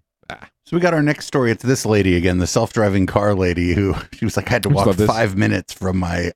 So 0.69 0.77
we 0.77 0.83
got 0.83 0.93
our 0.93 1.03
next 1.03 1.27
story. 1.27 1.51
It's 1.51 1.65
this 1.65 1.87
lady 1.87 2.15
again, 2.15 2.37
the 2.37 2.47
self-driving 2.47 3.07
car 3.07 3.35
lady 3.35 3.73
who 3.73 3.95
she 4.13 4.27
was 4.27 4.37
like, 4.37 4.49
I 4.49 4.51
had 4.51 4.63
to 4.65 4.69
walk 4.69 4.95
five 4.97 5.35
minutes 5.35 5.73
from 5.73 5.97
my 5.97 6.33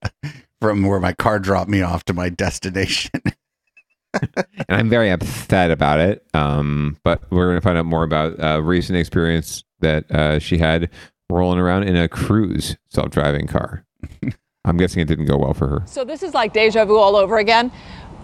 from 0.59 0.85
where 0.85 1.01
my 1.01 1.13
car 1.13 1.39
dropped 1.39 1.69
me 1.69 1.83
off 1.83 2.05
to 2.07 2.15
my 2.15 2.31
destination. 2.31 3.11
And 4.15 4.47
I'm 4.69 4.89
very 4.89 5.11
upset 5.11 5.71
about 5.71 6.01
it. 6.01 6.27
Um, 6.35 6.97
but 7.03 7.23
we're 7.31 7.47
going 7.47 7.57
to 7.57 7.61
find 7.61 7.79
out 7.79 7.87
more 7.87 8.03
about 8.05 8.35
a 8.39 8.63
recent 8.63 8.99
experience 8.99 9.65
that 9.81 10.11
uh, 10.11 10.39
she 10.39 10.59
had 10.59 10.91
rolling 11.31 11.59
around 11.59 11.85
in 11.85 11.97
a 11.97 12.09
cruise 12.09 12.77
self-driving 12.91 13.47
car. 13.47 13.85
I'm 14.65 14.77
guessing 14.77 15.03
it 15.03 15.09
didn't 15.09 15.27
go 15.27 15.39
well 15.39 15.55
for 15.55 15.69
her. 15.69 15.83
So 15.87 16.05
this 16.05 16.23
is 16.23 16.35
like 16.35 16.53
deja 16.53 16.85
vu 16.85 16.97
all 16.97 17.17
over 17.17 17.39
again. 17.39 17.73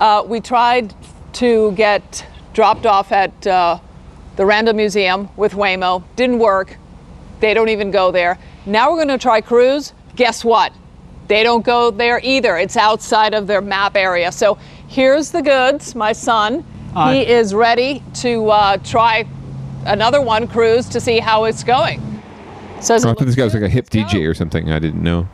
Uh, 0.01 0.23
we 0.27 0.41
tried 0.41 0.95
to 1.35 1.73
get 1.73 2.25
dropped 2.53 2.87
off 2.87 3.11
at 3.11 3.47
uh, 3.47 3.79
the 4.37 4.47
Randall 4.47 4.75
Museum 4.75 5.29
with 5.37 5.53
Waymo. 5.53 6.05
Didn't 6.15 6.39
work. 6.39 6.77
They 7.41 7.55
don't 7.55 7.69
even 7.69 7.91
go 7.91 8.13
there. 8.13 8.39
Now 8.67 8.91
we're 8.91 9.05
going 9.05 9.09
to 9.09 9.19
try 9.19 9.41
cruise. 9.41 9.93
Guess 10.15 10.45
what? 10.45 10.73
They 11.29 11.43
don't 11.43 11.65
go 11.65 11.91
there 11.91 12.21
either. 12.23 12.57
It's 12.57 12.77
outside 12.77 13.35
of 13.35 13.47
their 13.47 13.61
map 13.61 13.97
area. 13.97 14.33
So 14.33 14.59
here's 14.89 15.31
the 15.31 15.43
goods. 15.43 15.95
My 15.95 16.13
son, 16.13 16.65
Hi. 16.95 17.15
he 17.15 17.27
is 17.27 17.55
ready 17.55 18.03
to 18.15 18.51
uh, 18.51 18.77
try 18.79 19.27
another 19.85 20.21
one 20.21 20.49
cruise 20.49 20.89
to 20.89 21.01
see 21.01 21.21
how 21.21 21.45
it's 21.45 21.63
going. 21.63 22.03
Says 22.81 23.05
Oh, 23.05 23.11
I 23.11 23.15
thought 23.15 23.27
this 23.27 23.37
guy 23.37 23.45
was 23.45 23.55
like 23.55 23.63
a 23.63 23.69
hip 23.69 23.91
DJ 23.91 24.29
or 24.29 24.35
something. 24.35 24.73
I 24.73 24.79
didn't 24.79 25.03
know. 25.03 25.29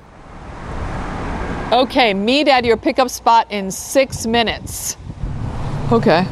Okay, 1.73 2.15
meet 2.15 2.47
at 2.49 2.65
your 2.65 2.77
pickup 2.77 3.09
spot 3.11 3.51
in 3.51 3.71
six 3.71 4.27
minutes. 4.27 4.97
Okay. 5.91 6.23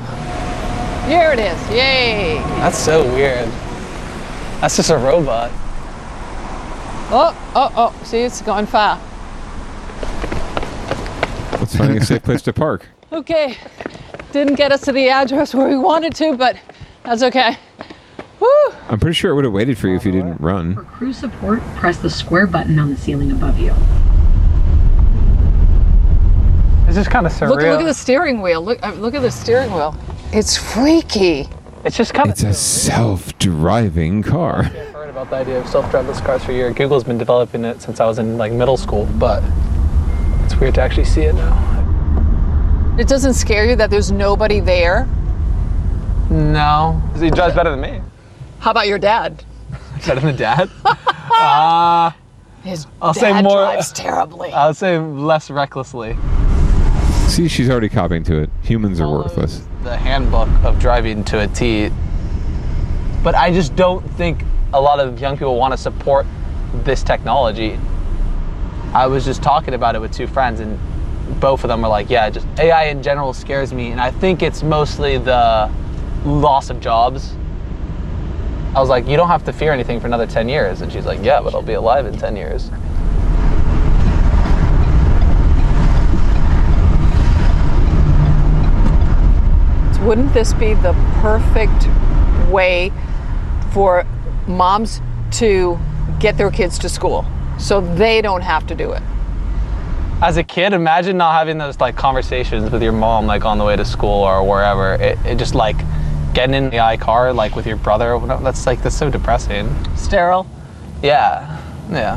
Here 1.09 1.33
it 1.33 1.39
is. 1.39 1.71
Yay. 1.71 2.37
That's 2.59 2.79
so 2.79 3.03
weird. 3.15 3.49
That's 4.61 4.77
just 4.77 4.91
a 4.91 4.97
robot. 4.97 5.51
Oh, 7.15 7.37
oh, 7.55 7.73
oh. 7.77 8.05
See, 8.05 8.21
it's 8.21 8.41
going 8.41 8.67
far. 8.67 9.01
Let's 11.59 11.77
find 11.77 11.97
a 11.97 12.05
safe 12.05 12.23
place 12.23 12.43
to 12.43 12.53
park. 12.53 12.89
Okay. 13.13 13.57
Didn't 14.33 14.55
get 14.55 14.73
us 14.73 14.81
to 14.83 14.93
the 14.93 15.11
address 15.11 15.55
where 15.55 15.69
we 15.69 15.77
wanted 15.77 16.15
to, 16.15 16.35
but 16.37 16.57
that's 17.05 17.23
okay. 17.23 17.59
Woo! 18.41 18.49
I'm 18.89 18.99
pretty 18.99 19.15
sure 19.15 19.31
it 19.31 19.35
would 19.35 19.45
have 19.45 19.53
waited 19.53 19.77
for 19.77 19.89
you 19.89 19.97
if 19.97 20.07
you 20.07 20.13
didn't 20.13 20.41
run. 20.41 20.77
Cruise 20.77 21.19
support, 21.19 21.61
press 21.77 21.99
the 21.99 22.09
square 22.09 22.47
button 22.47 22.79
on 22.79 22.89
the 22.89 22.97
ceiling 22.97 23.31
above 23.31 23.59
you. 23.59 23.75
It's 26.87 26.97
just 26.97 27.11
kind 27.11 27.27
of 27.27 27.33
surreal. 27.33 27.51
Look, 27.51 27.61
look 27.61 27.81
at 27.81 27.85
the 27.85 27.95
steering 27.95 28.41
wheel. 28.41 28.63
Look, 28.63 28.83
uh, 28.83 28.93
look 28.95 29.15
at 29.15 29.23
the 29.23 29.31
steering 29.31 29.73
wheel. 29.73 29.95
It's 30.33 30.57
freaky. 30.57 31.49
It's 31.85 31.97
just 31.97 32.15
kind 32.15 32.31
of. 32.31 32.33
It's 32.33 32.43
a 32.43 32.55
self-driving 32.55 34.23
car. 34.23 34.65
I've 34.65 34.73
heard 34.95 35.11
about 35.11 35.29
the 35.29 35.37
idea 35.37 35.61
of 35.61 35.69
self-driverless 35.69 36.25
cars 36.25 36.45
for 36.45 36.53
years. 36.53 36.75
Google's 36.75 37.05
been 37.05 37.19
developing 37.19 37.65
it 37.67 37.83
since 37.83 38.01
I 38.01 38.07
was 38.07 38.19
in 38.19 38.39
like 38.39 38.53
middle 38.53 38.79
school, 38.79 39.07
but 39.19 39.43
it's 40.45 40.57
weird 40.57 40.75
to 40.77 40.81
actually 40.81 41.05
see 41.05 41.23
it 41.23 41.35
now. 41.35 41.82
It 42.99 43.09
doesn't 43.09 43.35
scare 43.35 43.65
you 43.65 43.77
that 43.77 43.91
there's 43.91 44.13
nobody 44.13 44.61
there? 44.61 45.07
No, 46.31 47.01
he 47.19 47.31
drives 47.31 47.55
better 47.55 47.71
than 47.71 47.81
me. 47.81 48.01
How 48.61 48.71
about 48.71 48.87
your 48.87 48.99
dad? 48.99 49.45
Better 50.07 50.21
than 50.21 50.37
dad? 50.37 50.71
uh, 50.85 52.11
His 52.63 52.87
I'll 53.01 53.13
dad 53.13 53.21
say 53.21 53.43
more. 53.43 53.53
drives 53.65 53.93
terribly. 53.93 54.51
I'll 54.53 54.75
say 54.75 54.99
less 54.99 55.51
recklessly. 55.51 56.17
See, 57.29 57.49
she's 57.49 57.69
already 57.71 57.89
copying 57.89 58.23
to 58.25 58.37
it. 58.43 58.51
Humans 58.63 59.01
are 59.01 59.09
worthless. 59.11 59.65
the 59.85 59.97
handbook 59.97 60.49
of 60.65 60.79
driving 60.79 61.25
to 61.25 61.41
a 61.41 61.49
T. 61.49 61.91
But 63.23 63.35
I 63.35 63.53
just 63.53 63.75
don't 63.77 64.03
think 64.13 64.43
a 64.73 64.81
lot 64.81 65.01
of 65.01 65.21
young 65.21 65.37
people 65.37 65.57
want 65.57 65.73
to 65.73 65.79
support 65.79 66.27
this 66.85 67.03
technology. 67.03 67.79
I 68.93 69.07
was 69.07 69.25
just 69.25 69.43
talking 69.43 69.75
about 69.75 69.95
it 69.95 70.01
with 70.01 70.13
two 70.13 70.27
friends, 70.27 70.61
and 70.61 70.79
both 71.41 71.65
of 71.65 71.69
them 71.69 71.83
were 71.83 71.89
like, 71.89 72.11
"Yeah, 72.11 72.31
just 72.31 72.47
AI 72.59 72.85
in 72.85 73.03
general 73.03 73.33
scares 73.33 73.73
me," 73.73 73.91
and 73.91 74.01
I 74.01 74.11
think 74.11 74.43
it's 74.43 74.63
mostly 74.63 75.19
the 75.19 75.71
loss 76.25 76.71
of 76.71 76.81
jobs. 76.81 77.35
I 78.75 78.81
was 78.81 78.89
like, 78.89 79.07
"You 79.07 79.17
don't 79.17 79.29
have 79.29 79.45
to 79.45 79.53
fear 79.53 79.73
anything 79.73 80.01
for 80.01 80.07
another 80.07 80.27
10 80.27 80.49
years," 80.49 80.81
and 80.81 80.93
she's 80.93 81.07
like, 81.07 81.19
"Yeah, 81.23 81.41
but 81.41 81.55
I'll 81.55 81.63
be 81.63 81.75
alive 81.75 82.07
in 82.07 82.17
10 82.17 82.37
years." 82.37 82.71
Wouldn't 90.03 90.35
this 90.35 90.53
be 90.53 90.75
the 90.75 90.95
perfect 91.21 91.87
way 92.51 92.93
for 93.71 94.05
moms 94.49 95.01
to 95.33 95.79
get 96.19 96.37
their 96.37 96.51
kids 96.51 96.77
to 96.81 96.89
school 96.89 97.25
so 97.57 97.81
they 97.81 98.21
don't 98.21 98.43
have 98.43 98.67
to 98.67 98.75
do 98.75 98.91
it? 98.91 99.03
As 100.23 100.37
a 100.37 100.45
kid, 100.45 100.73
imagine 100.73 101.17
not 101.17 101.33
having 101.33 101.59
those 101.59 101.81
like 101.81 101.97
conversations 101.97 102.71
with 102.71 102.81
your 102.81 102.93
mom 102.93 103.27
like 103.27 103.45
on 103.45 103.59
the 103.59 103.65
way 103.65 103.75
to 103.75 103.85
school 103.85 104.23
or 104.23 104.49
wherever. 104.49 104.95
It, 104.95 105.19
it 105.27 105.37
just 105.37 105.57
like 105.57 105.77
getting 106.33 106.55
in 106.55 106.71
the 106.71 106.79
i 106.79 106.97
car 106.97 107.33
like 107.33 107.57
with 107.57 107.67
your 107.67 107.77
brother. 107.77 108.17
That's 108.41 108.65
like 108.65 108.81
that's 108.85 108.97
so 108.97 109.11
depressing. 109.11 109.69
Sterile. 109.97 110.47
Yeah, 111.03 111.61
yeah. 111.91 112.15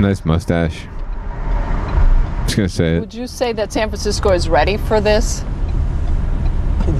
Nice 0.00 0.24
mustache. 0.24 0.86
i 0.86 2.42
Just 2.44 2.56
gonna 2.56 2.68
say 2.68 2.96
it. 2.98 3.00
Would 3.00 3.12
you 3.12 3.26
say 3.26 3.52
that 3.52 3.72
San 3.72 3.88
Francisco 3.88 4.30
is 4.30 4.48
ready 4.48 4.76
for 4.76 5.00
this? 5.00 5.40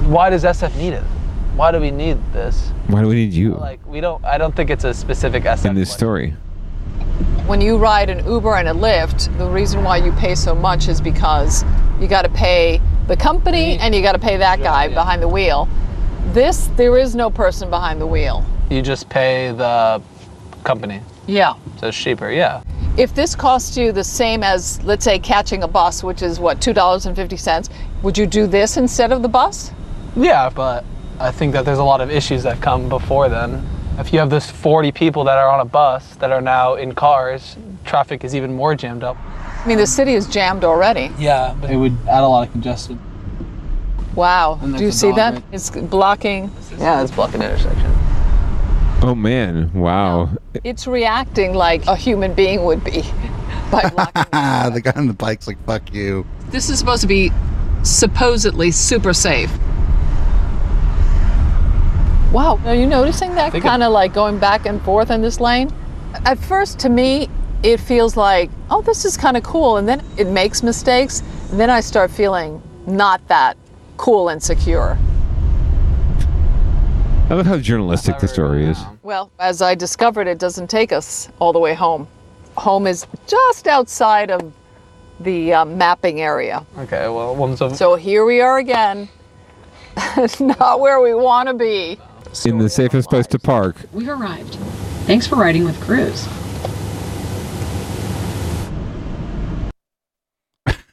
Why 0.03 0.29
does 0.29 0.43
SF 0.43 0.75
need 0.75 0.91
it? 0.91 1.03
Why 1.55 1.71
do 1.71 1.79
we 1.79 1.91
need 1.91 2.17
this? 2.33 2.73
Why 2.87 3.01
do 3.01 3.07
we 3.07 3.15
need 3.15 3.31
you 3.31 3.55
Like 3.55 3.79
we 3.87 4.01
don't. 4.01 4.21
I 4.25 4.37
don't 4.37 4.53
think 4.53 4.69
it's 4.69 4.83
a 4.83 4.93
specific 4.93 5.43
SF. 5.43 5.69
in 5.69 5.75
this 5.75 5.93
story? 5.93 6.35
When 7.47 7.61
you 7.61 7.77
ride 7.77 8.09
an 8.09 8.25
Uber 8.25 8.55
and 8.55 8.67
a 8.67 8.73
Lyft, 8.73 9.35
the 9.37 9.47
reason 9.47 9.83
why 9.83 9.97
you 9.97 10.11
pay 10.13 10.35
so 10.35 10.53
much 10.53 10.87
is 10.87 10.99
because 10.99 11.63
you 11.99 12.07
got 12.07 12.23
to 12.23 12.29
pay 12.29 12.81
the 13.07 13.15
company 13.15 13.77
and 13.79 13.95
you 13.95 14.01
got 14.01 14.11
to 14.13 14.19
pay 14.19 14.37
that 14.37 14.59
guy 14.59 14.87
behind 14.89 15.21
the 15.21 15.27
wheel. 15.27 15.67
This, 16.33 16.67
there 16.75 16.97
is 16.97 17.15
no 17.15 17.29
person 17.29 17.69
behind 17.69 18.01
the 18.01 18.07
wheel. 18.07 18.43
You 18.69 18.81
just 18.81 19.07
pay 19.07 19.53
the 19.53 20.01
company, 20.65 20.99
Yeah. 21.25 21.53
so 21.79 21.87
it's 21.87 21.97
cheaper. 21.97 22.29
Yeah. 22.31 22.61
If 22.97 23.15
this 23.15 23.33
costs 23.35 23.77
you 23.77 23.91
the 23.93 24.03
same 24.03 24.43
as, 24.43 24.83
let's 24.83 25.05
say, 25.05 25.17
catching 25.19 25.63
a 25.63 25.67
bus, 25.67 26.03
which 26.03 26.21
is 26.21 26.39
what, 26.39 26.59
$2.50, 26.59 27.69
would 28.03 28.17
you 28.17 28.25
do 28.25 28.45
this 28.47 28.75
instead 28.75 29.11
of 29.13 29.21
the 29.21 29.29
bus? 29.29 29.71
Yeah, 30.17 30.49
but 30.49 30.83
I 31.19 31.31
think 31.31 31.53
that 31.53 31.63
there's 31.63 31.77
a 31.77 31.83
lot 31.83 32.01
of 32.01 32.11
issues 32.11 32.43
that 32.43 32.59
come 32.61 32.89
before 32.89 33.29
then. 33.29 33.65
If 33.97 34.13
you 34.13 34.19
have 34.19 34.29
this 34.29 34.49
40 34.49 34.91
people 34.91 35.23
that 35.23 35.37
are 35.37 35.49
on 35.49 35.59
a 35.59 35.65
bus 35.65 36.15
that 36.17 36.31
are 36.31 36.41
now 36.41 36.75
in 36.75 36.93
cars, 36.93 37.57
traffic 37.83 38.23
is 38.23 38.35
even 38.35 38.53
more 38.53 38.75
jammed 38.75 39.03
up. 39.03 39.17
I 39.19 39.63
mean, 39.67 39.77
the 39.79 39.87
city 39.87 40.13
is 40.13 40.27
jammed 40.27 40.63
already. 40.63 41.11
Yeah, 41.17 41.55
but 41.59 41.71
it 41.71 41.77
would 41.77 41.97
add 42.07 42.23
a 42.23 42.27
lot 42.27 42.45
of 42.47 42.51
congestion. 42.51 42.99
Wow. 44.15 44.59
Do 44.61 44.83
you 44.83 44.91
see 44.91 45.11
that? 45.13 45.33
right- 45.33 45.43
It's 45.51 45.69
blocking. 45.71 46.51
Yeah, 46.77 47.01
it's 47.01 47.11
blocking 47.11 47.41
intersection. 47.41 47.91
Oh 49.03 49.13
man! 49.13 49.71
Wow. 49.73 50.29
It's 50.63 50.87
reacting 50.87 51.53
like 51.53 51.85
a 51.85 51.95
human 51.95 52.33
being 52.33 52.63
would 52.65 52.83
be 52.83 53.01
by 53.71 53.89
blocking. 53.89 54.23
the 54.73 54.81
guy 54.83 54.91
on 54.95 55.07
the 55.07 55.13
bike's 55.13 55.47
like, 55.47 55.63
fuck 55.65 55.93
you. 55.93 56.25
this 56.49 56.69
is 56.69 56.79
supposed 56.79 57.01
to 57.01 57.07
be 57.07 57.31
supposedly 57.83 58.71
super 58.71 59.13
safe. 59.13 59.51
Wow, 62.37 62.59
are 62.65 62.75
you 62.75 62.85
noticing 62.85 63.33
that 63.33 63.51
kind 63.63 63.81
of 63.81 63.91
like 63.91 64.13
going 64.13 64.37
back 64.37 64.67
and 64.67 64.79
forth 64.83 65.09
in 65.09 65.23
this 65.23 65.39
lane? 65.39 65.73
At 66.23 66.37
first, 66.37 66.77
to 66.81 66.87
me, 66.87 67.29
it 67.63 67.77
feels 67.77 68.15
like, 68.15 68.51
oh, 68.69 68.83
this 68.83 69.05
is 69.05 69.17
kind 69.17 69.35
of 69.35 69.41
cool. 69.41 69.77
And 69.77 69.89
then 69.89 70.05
it 70.17 70.27
makes 70.27 70.61
mistakes. 70.61 71.23
And 71.49 71.59
then 71.59 71.71
I 71.71 71.79
start 71.79 72.11
feeling 72.11 72.61
not 72.85 73.27
that 73.27 73.57
cool 73.97 74.29
and 74.29 74.41
secure. 74.43 74.99
I 77.27 77.33
love 77.33 77.47
how 77.47 77.57
journalistic 77.57 78.19
the 78.19 78.27
story 78.27 78.65
is. 78.65 78.77
Well, 79.01 79.31
as 79.39 79.63
I 79.63 79.73
discovered, 79.73 80.27
it 80.27 80.37
doesn't 80.37 80.69
take 80.69 80.91
us 80.91 81.29
all 81.39 81.51
the 81.51 81.59
way 81.59 81.73
home. 81.73 82.07
Home 82.55 82.85
is 82.85 83.07
just 83.25 83.65
outside 83.65 84.29
of 84.29 84.53
the 85.21 85.53
uh, 85.53 85.65
mapping 85.65 86.21
area. 86.21 86.63
Okay, 86.77 87.09
well, 87.09 87.35
one's 87.35 87.61
a 87.61 87.75
So 87.75 87.95
here 87.95 88.25
we 88.25 88.41
are 88.41 88.59
again. 88.59 89.09
It's 90.17 90.39
not 90.59 90.79
where 90.79 91.01
we 91.01 91.15
want 91.15 91.47
to 91.47 91.55
be. 91.55 91.97
In 92.45 92.57
the 92.57 92.69
safest 92.69 93.09
place 93.09 93.27
to 93.27 93.39
park. 93.39 93.75
We've 93.93 94.09
arrived. 94.09 94.55
Thanks 95.05 95.25
for 95.27 95.35
riding 95.35 95.63
with 95.63 95.79
Cruise. 95.81 96.27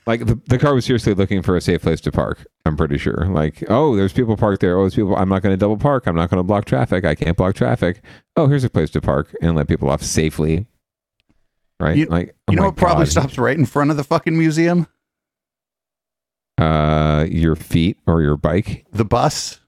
Like 0.07 0.27
the, 0.27 0.39
the 0.49 0.59
car 0.59 0.75
was 0.75 0.85
seriously 0.85 1.15
looking 1.15 1.41
for 1.41 1.57
a 1.57 1.61
safe 1.61 1.83
place 1.83 2.01
to 2.03 2.13
park. 2.13 2.47
I'm 2.67 2.77
pretty 2.77 2.99
sure. 2.99 3.27
Like, 3.31 3.65
oh, 3.69 3.97
there's 3.97 4.13
people 4.13 4.37
parked 4.37 4.61
there. 4.61 4.77
Oh, 4.77 4.83
there's 4.83 4.95
people. 4.95 5.17
I'm 5.17 5.31
not 5.31 5.43
going 5.43 5.55
to 5.55 5.57
double 5.57 5.79
park. 5.79 6.07
I'm 6.07 6.15
not 6.15 6.29
going 6.29 6.39
to 6.39 6.45
block 6.45 6.67
traffic. 6.67 7.05
I 7.05 7.15
can't 7.15 7.37
block 7.37 7.55
traffic. 7.55 8.03
Oh, 8.37 8.47
here's 8.47 8.65
a 8.65 8.71
place 8.71 8.91
to 8.91 9.01
park 9.01 9.35
and 9.41 9.57
let 9.57 9.67
people 9.67 9.89
off 9.89 10.03
safely. 10.03 10.67
Right? 11.81 11.97
You, 11.97 12.07
like, 12.07 12.37
oh 12.49 12.53
you 12.53 12.57
know 12.57 12.63
my 12.63 12.69
what 12.69 12.77
probably 12.77 13.07
stops 13.07 13.39
right 13.39 13.59
in 13.59 13.65
front 13.65 13.91
of 13.91 13.97
the 13.97 14.05
fucking 14.05 14.37
museum? 14.37 14.87
Uh, 16.59 17.27
your 17.29 17.57
feet 17.57 17.99
or 18.07 18.23
your 18.23 18.37
bike 18.37 18.87
The 18.93 19.05
bus. 19.05 19.59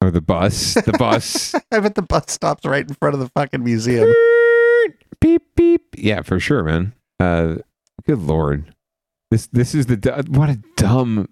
Or 0.00 0.10
the 0.10 0.20
bus. 0.20 0.74
The 0.74 0.92
bus. 0.98 1.54
I 1.72 1.80
bet 1.80 1.94
the 1.94 2.02
bus 2.02 2.24
stops 2.28 2.64
right 2.64 2.86
in 2.86 2.94
front 2.94 3.14
of 3.14 3.20
the 3.20 3.28
fucking 3.28 3.62
museum. 3.62 4.12
beep 5.20 5.42
beep. 5.56 5.82
Yeah, 5.96 6.22
for 6.22 6.38
sure, 6.40 6.62
man. 6.62 6.94
Uh, 7.20 7.56
good 8.06 8.20
lord, 8.20 8.74
this 9.30 9.46
this 9.48 9.74
is 9.74 9.86
the 9.86 10.24
what 10.28 10.48
a 10.48 10.60
dumb. 10.76 11.28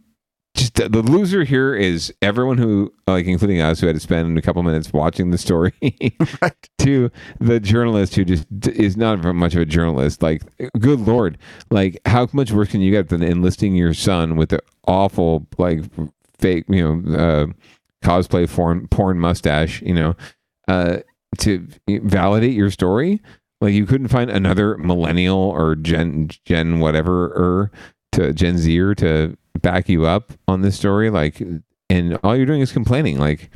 Just 0.54 0.74
the 0.74 0.88
the 0.88 1.02
loser 1.02 1.44
here 1.44 1.74
is 1.74 2.12
everyone 2.22 2.56
who, 2.56 2.90
like, 3.06 3.26
including 3.26 3.60
us, 3.60 3.78
who 3.80 3.86
had 3.86 3.94
to 3.96 4.00
spend 4.00 4.38
a 4.38 4.42
couple 4.42 4.62
minutes 4.62 4.90
watching 4.90 5.30
the 5.30 5.36
story, 5.36 5.74
to 6.78 7.10
the 7.38 7.60
journalist 7.60 8.14
who 8.14 8.24
just 8.24 8.46
is 8.66 8.96
not 8.96 9.22
much 9.34 9.54
of 9.54 9.60
a 9.60 9.66
journalist. 9.66 10.22
Like, 10.22 10.42
good 10.78 11.00
lord, 11.00 11.36
like, 11.70 12.00
how 12.06 12.26
much 12.32 12.52
worse 12.52 12.70
can 12.70 12.80
you 12.80 12.90
get 12.90 13.10
than 13.10 13.22
enlisting 13.22 13.76
your 13.76 13.92
son 13.92 14.36
with 14.36 14.48
the 14.48 14.60
awful, 14.86 15.46
like, 15.58 15.84
fake, 16.38 16.64
you 16.70 17.02
know, 17.02 17.14
uh, 17.18 17.46
cosplay 18.06 18.48
porn 18.48 18.86
porn 18.88 19.18
mustache, 19.18 19.82
you 19.82 19.94
know, 19.94 20.14
uh, 20.68 20.98
to 21.38 21.66
validate 21.88 22.54
your 22.54 22.70
story? 22.70 23.20
Like 23.60 23.74
you 23.74 23.86
couldn't 23.86 24.08
find 24.08 24.30
another 24.30 24.76
millennial 24.76 25.38
or 25.38 25.74
Gen 25.76 26.28
Gen 26.44 26.80
whatever 26.80 27.26
or 27.28 27.70
to 28.12 28.32
Gen 28.32 28.58
Zer 28.58 28.94
to 28.96 29.36
back 29.60 29.88
you 29.88 30.06
up 30.06 30.32
on 30.46 30.62
this 30.62 30.76
story. 30.76 31.10
Like, 31.10 31.42
and 31.88 32.18
all 32.22 32.36
you're 32.36 32.46
doing 32.46 32.60
is 32.60 32.72
complaining. 32.72 33.18
Like, 33.18 33.50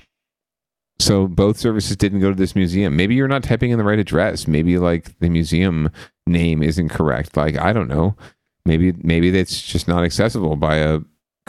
so 0.98 1.26
both 1.26 1.58
services 1.58 1.96
didn't 1.96 2.20
go 2.20 2.30
to 2.30 2.36
this 2.36 2.56
museum. 2.56 2.96
Maybe 2.96 3.14
you're 3.14 3.28
not 3.28 3.42
typing 3.42 3.70
in 3.70 3.78
the 3.78 3.84
right 3.84 3.98
address. 3.98 4.46
Maybe 4.46 4.78
like 4.78 5.18
the 5.18 5.30
museum 5.30 5.90
name 6.26 6.62
isn't 6.62 6.90
correct. 6.90 7.36
Like 7.36 7.56
I 7.56 7.72
don't 7.72 7.88
know. 7.88 8.16
Maybe 8.66 8.92
maybe 8.98 9.30
that's 9.30 9.62
just 9.62 9.88
not 9.88 10.04
accessible 10.04 10.56
by 10.56 10.76
a 10.76 11.00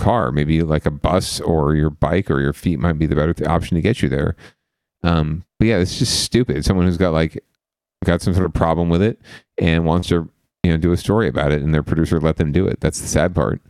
car. 0.01 0.31
Maybe 0.31 0.61
like 0.63 0.85
a 0.85 0.91
bus 0.91 1.39
or 1.39 1.75
your 1.75 1.89
bike 1.89 2.29
or 2.29 2.41
your 2.41 2.53
feet 2.53 2.79
might 2.79 2.97
be 2.97 3.05
the 3.05 3.15
better 3.15 3.33
th- 3.33 3.47
option 3.47 3.75
to 3.75 3.81
get 3.81 4.01
you 4.01 4.09
there. 4.09 4.35
Um, 5.03 5.45
but 5.59 5.67
yeah, 5.67 5.77
it's 5.77 5.97
just 5.97 6.23
stupid. 6.23 6.65
Someone 6.65 6.85
who's 6.85 6.97
got 6.97 7.13
like 7.13 7.41
got 8.03 8.21
some 8.21 8.33
sort 8.33 8.45
of 8.45 8.53
problem 8.53 8.89
with 8.89 9.01
it 9.01 9.21
and 9.57 9.85
wants 9.85 10.07
to 10.09 10.29
you 10.63 10.71
know 10.71 10.77
do 10.77 10.91
a 10.91 10.97
story 10.97 11.27
about 11.27 11.51
it, 11.51 11.61
and 11.61 11.73
their 11.73 11.83
producer 11.83 12.19
let 12.19 12.37
them 12.37 12.51
do 12.51 12.67
it. 12.67 12.79
That's 12.81 12.99
the 12.99 13.07
sad 13.07 13.33
part. 13.33 13.61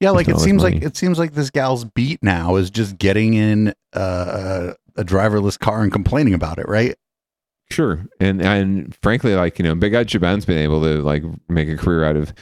Yeah, 0.00 0.10
like 0.10 0.28
it 0.28 0.38
seems 0.38 0.62
like 0.62 0.82
it 0.82 0.96
seems 0.96 1.18
like 1.18 1.32
this 1.32 1.50
gal's 1.50 1.84
beat 1.84 2.22
now 2.22 2.56
is 2.56 2.70
just 2.70 2.98
getting 2.98 3.34
in 3.34 3.74
uh, 3.92 4.74
a 4.96 5.04
driverless 5.04 5.58
car 5.58 5.82
and 5.82 5.92
complaining 5.92 6.34
about 6.34 6.58
it, 6.58 6.68
right? 6.68 6.96
Sure, 7.70 8.04
and 8.20 8.42
and 8.42 8.94
frankly, 9.02 9.34
like 9.34 9.58
you 9.58 9.64
know, 9.64 9.74
Big 9.74 9.92
Guy 9.92 10.04
Chaban's 10.04 10.44
been 10.44 10.58
able 10.58 10.82
to 10.82 11.02
like 11.02 11.22
make 11.48 11.68
a 11.68 11.76
career 11.76 12.04
out 12.04 12.16
of 12.16 12.34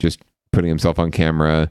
just 0.00 0.22
putting 0.52 0.68
himself 0.68 0.98
on 0.98 1.10
camera, 1.10 1.70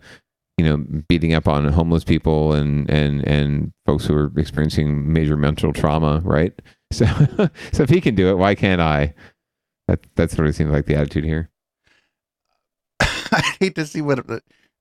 you 0.60 0.66
know, 0.66 0.84
beating 1.08 1.34
up 1.34 1.48
on 1.48 1.70
homeless 1.70 2.04
people 2.04 2.52
and 2.52 2.90
and 2.90 3.26
and 3.26 3.72
folks 3.86 4.06
who 4.06 4.14
are 4.14 4.30
experiencing 4.38 5.12
major 5.14 5.38
mental 5.38 5.72
trauma, 5.74 6.22
right? 6.24 6.54
So 6.92 7.06
so 7.72 7.84
if 7.84 7.90
he 7.92 8.02
can 8.02 8.16
do 8.16 8.30
it, 8.30 8.40
why 8.40 8.56
can't 8.56 8.82
I? 8.82 9.14
That 9.88 10.00
that 10.16 10.32
sort 10.32 10.48
of 10.48 10.56
seems 10.56 10.72
like 10.72 10.88
the 10.88 10.96
attitude 10.96 11.24
here. 11.24 11.52
I 13.00 13.44
hate 13.60 13.76
to 13.76 13.86
see 13.86 14.02
what 14.02 14.26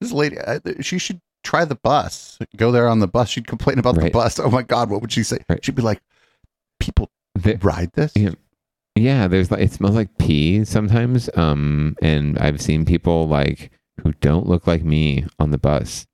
this 0.00 0.10
lady. 0.10 0.38
I, 0.40 0.60
she 0.80 0.96
should 0.96 1.20
try 1.44 1.66
the 1.66 1.74
bus. 1.74 2.38
Go 2.56 2.72
there 2.72 2.88
on 2.88 3.00
the 3.00 3.08
bus. 3.08 3.28
She'd 3.28 3.46
complain 3.46 3.78
about 3.78 3.96
the 3.96 4.08
bus. 4.08 4.38
Oh 4.38 4.48
my 4.48 4.62
god, 4.62 4.88
what 4.88 5.02
would 5.02 5.12
she 5.12 5.22
say? 5.22 5.36
She'd 5.60 5.74
be 5.74 5.82
like, 5.82 6.00
"People 6.80 7.10
ride 7.60 7.92
this." 7.92 8.12
Yeah. 8.16 8.30
Yeah, 8.96 9.28
there's 9.28 9.50
like 9.50 9.60
it 9.60 9.72
smells 9.72 9.96
like 9.96 10.16
pee 10.16 10.64
sometimes. 10.64 11.28
Um, 11.36 11.94
and 12.00 12.38
I've 12.38 12.62
seen 12.62 12.86
people 12.86 13.28
like 13.28 13.70
who 14.02 14.12
don't 14.12 14.46
look 14.46 14.66
like 14.66 14.82
me 14.82 15.26
on 15.38 15.50
the 15.50 15.58
bus. 15.58 16.06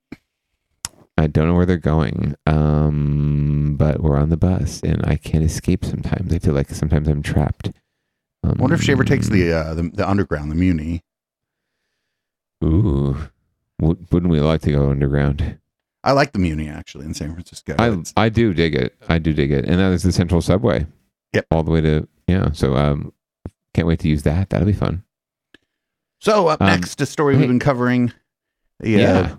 I 1.16 1.26
don't 1.28 1.46
know 1.46 1.54
where 1.54 1.66
they're 1.66 1.76
going. 1.76 2.34
Um, 2.46 3.76
but 3.78 4.00
we're 4.00 4.16
on 4.16 4.30
the 4.30 4.36
bus 4.36 4.80
and 4.82 5.04
I 5.06 5.16
can't 5.16 5.44
escape 5.44 5.84
sometimes. 5.84 6.32
I 6.32 6.38
feel 6.38 6.54
like 6.54 6.70
sometimes 6.70 7.08
I'm 7.08 7.22
trapped. 7.22 7.68
Um, 8.42 8.56
I 8.58 8.62
wonder 8.62 8.74
if 8.74 8.82
she 8.82 8.92
ever 8.92 9.04
takes 9.04 9.28
the 9.28 9.52
uh, 9.52 9.74
the, 9.74 9.82
the 9.82 10.08
underground, 10.08 10.50
the 10.50 10.54
Muni. 10.56 11.02
Ooh, 12.62 13.16
wouldn't 13.78 14.28
we 14.30 14.40
like 14.40 14.62
to 14.62 14.72
go 14.72 14.90
underground? 14.90 15.58
I 16.02 16.12
like 16.12 16.32
the 16.32 16.38
Muni 16.38 16.68
actually 16.68 17.06
in 17.06 17.14
San 17.14 17.32
Francisco. 17.32 17.74
I 17.78 17.96
I 18.16 18.28
do 18.28 18.52
dig 18.52 18.74
it. 18.74 18.94
I 19.08 19.18
do 19.18 19.32
dig 19.32 19.50
it, 19.52 19.64
and 19.64 19.78
that 19.78 19.92
is 19.92 20.02
the 20.02 20.12
Central 20.12 20.42
Subway. 20.42 20.86
Yep, 21.32 21.46
all 21.50 21.62
the 21.62 21.70
way 21.70 21.80
to 21.80 22.08
yeah. 22.26 22.52
So 22.52 22.76
um, 22.76 23.12
can't 23.72 23.88
wait 23.88 24.00
to 24.00 24.08
use 24.08 24.22
that. 24.24 24.50
That'll 24.50 24.66
be 24.66 24.72
fun. 24.72 25.03
So 26.24 26.48
up 26.48 26.62
Um, 26.62 26.68
next, 26.68 26.98
a 27.02 27.06
story 27.06 27.36
we've 27.36 27.46
been 27.48 27.58
covering. 27.58 28.10
The, 28.80 28.94
uh, 28.96 28.98
Yeah. 28.98 29.34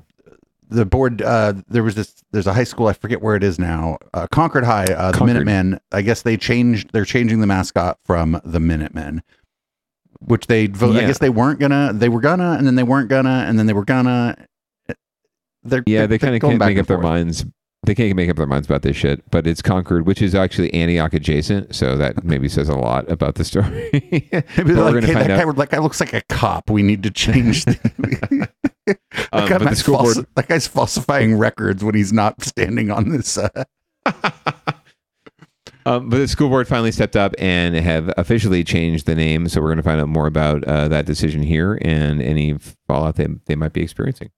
the 0.70 0.86
board. 0.86 1.20
Uh, 1.24 1.54
there 1.68 1.82
was 1.82 1.96
this. 1.96 2.14
There's 2.32 2.46
a 2.46 2.54
high 2.54 2.64
school. 2.64 2.86
I 2.88 2.94
forget 2.94 3.24
where 3.24 3.36
it 3.36 3.44
is 3.44 3.58
now. 3.58 3.98
Uh, 4.14 4.28
Concord 4.32 4.66
High. 4.66 4.84
Uh, 4.84 5.08
the 5.12 5.18
Concord. 5.18 5.26
Minutemen. 5.28 5.80
I 5.92 6.04
guess 6.04 6.22
they 6.22 6.38
changed. 6.38 6.92
They're 6.94 7.04
changing 7.06 7.40
the 7.40 7.48
mascot 7.48 7.98
from 8.06 8.40
the 8.46 8.60
Minutemen, 8.60 9.24
which 10.20 10.46
they. 10.46 10.68
vote 10.68 10.96
I 10.96 11.02
guess 11.02 11.18
they 11.18 11.30
weren't 11.32 11.60
gonna. 11.60 11.92
They 11.92 12.08
were 12.10 12.22
gonna, 12.22 12.52
and 12.58 12.68
then 12.68 12.76
they 12.76 12.84
weren't 12.84 13.10
gonna, 13.10 13.46
and 13.48 13.58
then 13.58 13.66
they 13.66 13.74
were 13.74 13.86
gonna. 13.86 14.36
They're 15.64 15.82
Yeah, 15.88 16.02
they're- 16.02 16.08
they 16.08 16.18
kind 16.20 16.36
of 16.36 16.42
can't 16.42 16.60
make 16.60 16.78
up 16.78 16.86
their 16.86 17.00
minds. 17.00 17.46
They 17.86 17.96
can't 17.96 18.16
make 18.16 18.30
up 18.30 18.38
their 18.38 18.46
minds 18.46 18.68
about 18.68 18.82
this 18.82 18.96
shit, 18.98 19.30
but 19.32 19.46
it's 19.48 19.62
Concord, 19.62 20.06
which 20.06 20.22
is 20.22 20.34
actually 20.36 20.74
Antioch 20.74 21.14
adjacent. 21.14 21.76
So 21.76 21.96
that 21.98 22.24
maybe 22.24 22.50
says 22.50 22.68
a 22.70 22.76
lot 22.76 23.10
about 23.12 23.36
the 23.36 23.44
story. 23.44 23.90
Maybe 23.94 24.74
like, 24.74 25.04
hey, 25.04 25.14
that 25.14 25.28
guy, 25.28 25.52
that 25.52 25.70
guy 25.70 25.78
looks 25.80 26.00
like 26.00 26.14
a 26.14 26.22
cop. 26.30 26.70
We 26.70 26.82
need 26.84 27.04
to 27.04 27.12
change. 27.12 27.66
The, 27.66 28.50
that, 28.88 29.28
Um, 29.32 29.48
guy 29.50 29.58
the 29.60 29.76
school 29.76 29.98
falsi- 29.98 30.14
board- 30.16 30.28
that 30.36 30.48
guy's 30.48 30.68
falsifying 30.68 31.38
records 31.38 31.84
when 31.84 31.96
he's 31.96 32.12
not 32.14 32.42
standing 32.44 32.92
on 32.92 33.10
this. 33.10 33.38
Uh, 33.38 33.50
Um, 35.88 36.10
but 36.10 36.18
the 36.18 36.28
school 36.28 36.50
board 36.50 36.68
finally 36.68 36.92
stepped 36.92 37.16
up 37.16 37.36
and 37.38 37.76
have 37.76 38.12
officially 38.18 38.64
changed 38.64 39.06
the 39.06 39.14
name. 39.14 39.48
So 39.48 39.62
we're 39.62 39.68
going 39.68 39.78
to 39.78 39.84
find 39.84 40.02
out 40.02 40.10
more 40.10 40.26
about 40.26 40.64
uh, 40.64 40.88
that 40.88 41.06
decision 41.06 41.44
here 41.44 41.78
and 41.84 42.24
any 42.24 42.58
fallout 42.88 43.18
they, 43.18 43.28
they 43.46 43.54
might 43.56 43.72
be 43.74 43.84
experiencing. 43.84 44.32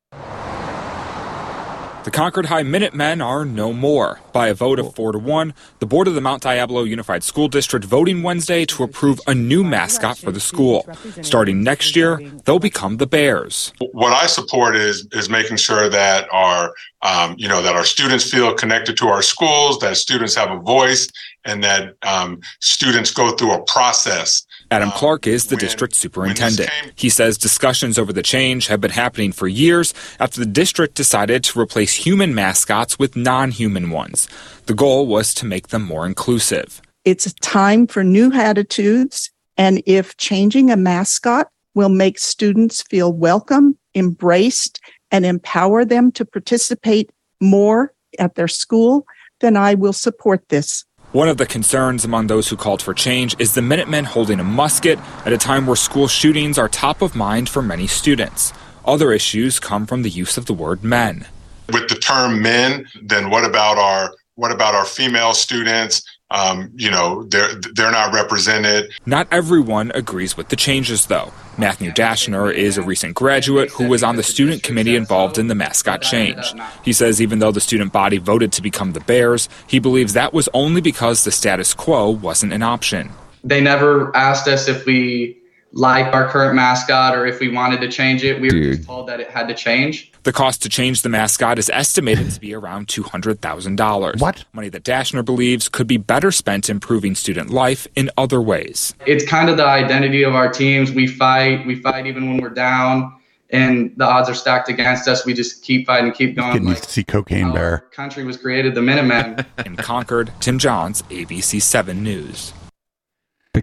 The 2.07 2.11
Concord 2.11 2.45
High 2.45 2.63
Minutemen 2.63 3.19
are 3.19 3.43
no 3.43 3.73
more. 3.73 4.21
By 4.31 4.47
a 4.47 4.53
vote 4.53 4.79
of 4.79 4.95
4 4.95 5.11
to 5.11 5.19
1, 5.19 5.53
the 5.79 5.85
board 5.85 6.07
of 6.07 6.15
the 6.15 6.21
Mount 6.21 6.41
Diablo 6.41 6.83
Unified 6.83 7.21
School 7.21 7.49
District 7.49 7.83
voting 7.83 8.23
Wednesday 8.23 8.63
to 8.63 8.83
approve 8.83 9.19
a 9.27 9.35
new 9.35 9.61
mascot 9.61 10.17
for 10.17 10.31
the 10.31 10.39
school. 10.39 10.87
Starting 11.21 11.63
next 11.63 11.97
year, 11.97 12.17
they'll 12.45 12.59
become 12.59 12.95
the 12.95 13.07
Bears. 13.07 13.73
what 13.91 14.13
I 14.13 14.25
support 14.27 14.77
is 14.77 15.05
is 15.11 15.29
making 15.29 15.57
sure 15.57 15.89
that 15.89 16.29
our 16.31 16.73
um, 17.01 17.35
you 17.37 17.49
know 17.49 17.61
that 17.61 17.75
our 17.75 17.83
students 17.83 18.31
feel 18.31 18.53
connected 18.53 18.95
to 18.99 19.09
our 19.09 19.21
schools, 19.21 19.77
that 19.79 19.97
students 19.97 20.33
have 20.33 20.49
a 20.49 20.59
voice, 20.59 21.09
and 21.43 21.61
that 21.65 21.95
um, 22.03 22.39
students 22.61 23.11
go 23.11 23.31
through 23.31 23.51
a 23.51 23.61
process. 23.65 24.46
Adam 24.69 24.91
Clark 24.91 25.27
is 25.27 25.47
the 25.47 25.55
district 25.55 25.95
superintendent. 25.95 26.69
He 26.95 27.09
says 27.09 27.37
discussions 27.37 27.97
over 27.97 28.11
the 28.11 28.21
change 28.21 28.67
have 28.67 28.81
been 28.81 28.91
happening 28.91 29.31
for 29.31 29.47
years 29.47 29.93
after 30.19 30.39
the 30.39 30.45
district 30.45 30.95
decided 30.95 31.43
to 31.45 31.59
replace 31.59 31.93
human 31.93 32.35
mascots 32.35 32.99
with 32.99 33.15
non 33.15 33.51
human 33.51 33.91
ones. 33.91 34.27
The 34.65 34.73
goal 34.73 35.07
was 35.07 35.33
to 35.35 35.45
make 35.45 35.69
them 35.69 35.83
more 35.83 36.05
inclusive. 36.05 36.81
It's 37.05 37.25
a 37.25 37.33
time 37.35 37.87
for 37.87 38.03
new 38.03 38.33
attitudes. 38.33 39.31
And 39.57 39.81
if 39.85 40.17
changing 40.17 40.69
a 40.69 40.77
mascot 40.77 41.47
will 41.73 41.89
make 41.89 42.19
students 42.19 42.81
feel 42.81 43.13
welcome, 43.13 43.77
embraced, 43.95 44.79
and 45.11 45.25
empower 45.25 45.85
them 45.85 46.11
to 46.11 46.25
participate 46.25 47.09
more 47.39 47.93
at 48.19 48.35
their 48.35 48.47
school, 48.47 49.05
then 49.39 49.55
I 49.55 49.75
will 49.75 49.93
support 49.93 50.49
this. 50.49 50.83
One 51.17 51.29
of 51.29 51.37
the 51.37 51.47
concerns 51.47 52.05
among 52.05 52.27
those 52.27 52.47
who 52.47 52.55
called 52.55 52.79
for 52.79 52.93
change 52.93 53.35
is 53.39 53.55
the 53.55 53.61
Minutemen 53.63 54.05
holding 54.05 54.39
a 54.39 54.43
musket 54.43 54.99
at 55.25 55.33
a 55.33 55.37
time 55.39 55.65
where 55.65 55.75
school 55.75 56.07
shootings 56.07 56.59
are 56.59 56.69
top 56.69 57.01
of 57.01 57.15
mind 57.15 57.49
for 57.49 57.63
many 57.63 57.87
students. 57.87 58.53
Other 58.85 59.11
issues 59.11 59.59
come 59.59 59.87
from 59.87 60.03
the 60.03 60.11
use 60.11 60.37
of 60.37 60.45
the 60.45 60.53
word 60.53 60.83
men. 60.83 61.25
With 61.73 61.89
the 61.89 61.95
term 61.95 62.43
men, 62.43 62.85
then 63.01 63.31
what 63.31 63.45
about 63.45 63.79
our 63.79 64.13
what 64.35 64.51
about 64.51 64.75
our 64.75 64.85
female 64.85 65.33
students? 65.33 66.03
Um, 66.29 66.71
you 66.75 66.91
know, 66.91 67.23
they're 67.23 67.55
they're 67.73 67.91
not 67.91 68.13
represented. 68.13 68.91
Not 69.05 69.27
everyone 69.31 69.91
agrees 69.95 70.35
with 70.35 70.49
the 70.49 70.57
changes, 70.57 71.05
though. 71.05 71.31
Matthew 71.57 71.91
Dashner 71.91 72.53
is 72.53 72.77
a 72.77 72.81
recent 72.81 73.15
graduate 73.15 73.71
who 73.71 73.87
was 73.87 74.03
on 74.03 74.17
the 74.17 74.23
student 74.23 74.61
committee 74.61 74.95
involved 74.95 75.37
in 75.37 75.47
the 75.47 75.55
mascot 75.55 76.01
change. 76.01 76.53
He 76.83 76.93
says 76.93 77.21
even 77.21 77.39
though 77.39 77.51
the 77.51 77.61
student 77.61 77.93
body 77.93 78.17
voted 78.17 78.51
to 78.53 78.61
become 78.61 78.93
the 78.93 78.99
Bears, 78.99 79.49
he 79.65 79.79
believes 79.79 80.13
that 80.13 80.33
was 80.33 80.49
only 80.53 80.81
because 80.81 81.23
the 81.23 81.31
status 81.31 81.73
quo 81.73 82.09
wasn't 82.09 82.53
an 82.53 82.61
option. 82.61 83.09
They 83.43 83.61
never 83.61 84.15
asked 84.15 84.47
us 84.47 84.67
if 84.67 84.85
we 84.85 85.37
liked 85.71 86.13
our 86.13 86.27
current 86.27 86.55
mascot 86.55 87.15
or 87.15 87.25
if 87.25 87.39
we 87.39 87.49
wanted 87.49 87.81
to 87.81 87.89
change 87.89 88.23
it. 88.23 88.39
We 88.39 88.47
were 88.47 88.51
Dude. 88.51 88.75
just 88.77 88.87
told 88.87 89.07
that 89.07 89.19
it 89.19 89.29
had 89.29 89.47
to 89.47 89.53
change. 89.53 90.11
The 90.27 90.33
cost 90.33 90.61
to 90.63 90.67
change 90.67 91.03
the 91.03 91.07
mascot 91.07 91.57
is 91.57 91.69
estimated 91.69 92.31
to 92.31 92.41
be 92.41 92.53
around 92.53 92.87
$200,000. 92.87 94.19
What? 94.19 94.43
Money 94.51 94.67
that 94.67 94.83
Dashner 94.83 95.23
believes 95.23 95.69
could 95.69 95.87
be 95.87 95.95
better 95.95 96.33
spent 96.33 96.69
improving 96.69 97.15
student 97.15 97.49
life 97.49 97.87
in 97.95 98.11
other 98.17 98.41
ways. 98.41 98.93
It's 99.05 99.25
kind 99.25 99.49
of 99.49 99.55
the 99.55 99.65
identity 99.65 100.23
of 100.23 100.35
our 100.35 100.51
teams. 100.51 100.91
We 100.91 101.07
fight, 101.07 101.65
we 101.65 101.75
fight 101.75 102.07
even 102.07 102.27
when 102.27 102.41
we're 102.41 102.49
down 102.49 103.15
and 103.51 103.93
the 103.95 104.03
odds 104.03 104.27
are 104.29 104.33
stacked 104.33 104.67
against 104.67 105.07
us. 105.07 105.25
We 105.25 105.33
just 105.33 105.63
keep 105.63 105.87
fighting, 105.87 106.11
keep 106.11 106.35
going. 106.35 106.51
Getting 106.51 106.67
Like 106.67 106.75
used 106.75 106.83
to 106.83 106.91
see 106.91 107.03
Cocaine 107.05 107.53
Bear. 107.53 107.85
country 107.93 108.25
was 108.25 108.35
created, 108.35 108.75
the 108.75 108.81
Minutemen. 108.81 109.45
In 109.65 109.77
Concord, 109.77 110.33
Tim 110.41 110.59
Johns, 110.59 111.03
ABC 111.03 111.61
7 111.61 112.03
News. 112.03 112.51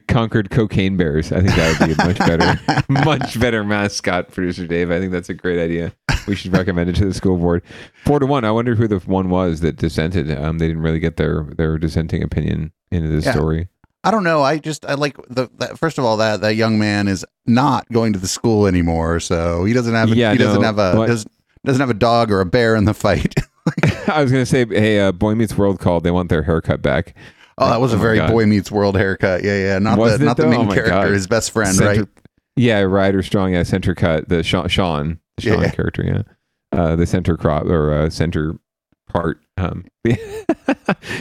The 0.07 0.13
Concord 0.15 0.51
Cocaine 0.51 0.97
Bears. 0.97 1.33
I 1.33 1.41
think 1.41 1.55
that 1.57 1.81
would 1.81 1.89
be 1.89 2.03
a 2.03 2.07
much 2.07 2.19
better, 2.19 2.83
much 2.89 3.41
better 3.41 3.65
mascot, 3.65 4.31
producer 4.31 4.67
Dave. 4.67 4.91
I 4.91 4.99
think 5.01 5.13
that's 5.13 5.29
a 5.29 5.35
great 5.35 5.59
idea. 5.63 5.93
We 6.27 6.37
should 6.37 6.53
recommend 6.53 6.91
it 6.91 6.97
to 6.97 7.05
the 7.05 7.15
school 7.15 7.37
board. 7.37 7.63
Four 8.05 8.19
to 8.21 8.27
one. 8.27 8.45
I 8.45 8.51
wonder 8.51 8.75
who 8.75 8.87
the 8.89 8.99
one 9.01 9.29
was 9.29 9.61
that 9.61 9.77
dissented. 9.77 10.31
Um, 10.31 10.59
they 10.59 10.69
didn't 10.69 10.83
really 10.83 11.01
get 11.01 11.17
their 11.17 11.43
their 11.57 11.79
dissenting 11.79 12.23
opinion 12.23 12.73
into 12.91 13.09
this 13.09 13.25
Yeah. 13.27 13.33
story. 13.33 13.69
I 14.05 14.11
don't 14.11 14.25
know. 14.25 14.43
I 14.43 14.59
just 14.59 14.85
I 14.87 14.95
like 14.95 15.17
the 15.29 15.49
that, 15.59 15.79
first 15.79 15.99
of 15.99 16.05
all 16.05 16.17
that 16.19 16.41
that 16.43 16.55
young 16.57 16.79
man 16.79 17.09
is 17.09 17.25
not 17.47 17.89
going 17.91 18.13
to 18.13 18.19
the 18.19 18.29
school 18.29 18.67
anymore, 18.67 19.19
so 19.21 19.65
he 19.65 19.73
doesn't 19.73 19.95
have 19.95 20.13
a, 20.13 20.17
Yeah, 20.17 20.33
he 20.33 20.39
doesn't 20.39 20.63
have 20.63 20.79
a 20.79 20.93
doesn't, 21.07 21.33
doesn't 21.65 21.81
have 21.81 21.91
a 21.91 21.95
dog 21.95 22.31
or 22.31 22.41
a 22.41 22.47
bear 22.47 22.77
in 22.77 22.85
the 22.85 22.95
fight. 22.95 23.35
I 24.09 24.23
was 24.23 24.31
gonna 24.31 24.45
say, 24.45 24.67
hey, 24.67 25.01
uh, 25.01 25.11
Boy 25.13 25.35
Meets 25.35 25.57
World 25.57 25.81
called. 25.81 26.05
They 26.05 26.11
want 26.11 26.29
their 26.29 26.43
haircut 26.43 26.83
back. 26.83 27.15
Oh, 27.59 27.69
that 27.71 27.81
was 27.81 27.93
a 27.93 27.97
very 27.97 28.19
Boy 28.21 28.47
Meets 28.47 28.71
World 28.71 28.97
haircut. 28.97 29.45
Yeah, 29.45 29.57
yeah. 29.59 29.79
Not 29.79 29.99
Was 29.99 30.19
the 30.19 30.25
not 30.25 30.37
the 30.37 30.47
main 30.47 30.69
Oh 30.69 30.73
character, 30.73 30.91
God. 30.91 31.11
his 31.11 31.27
best 31.27 31.51
friend, 31.53 31.75
Center- 31.75 32.01
right? 32.01 32.09
Yeah, 32.57 32.81
Ryder 32.81 33.23
Strong. 33.23 33.53
Yeah, 33.53 33.63
center 33.65 33.95
cut. 33.95 34.29
The 34.29 34.43
Shawn, 34.43 34.69
Shawn 34.69 35.19
Shawn 35.39 35.63
Yeah. 35.63 35.71
character. 35.71 36.03
Yeah, 36.05 36.79
uh, 36.79 36.97
the 36.97 37.07
center 37.07 37.37
crop 37.37 37.65
or 37.67 37.93
uh, 37.93 38.11
center 38.11 38.55
part. 39.09 39.41
Um, 39.57 39.85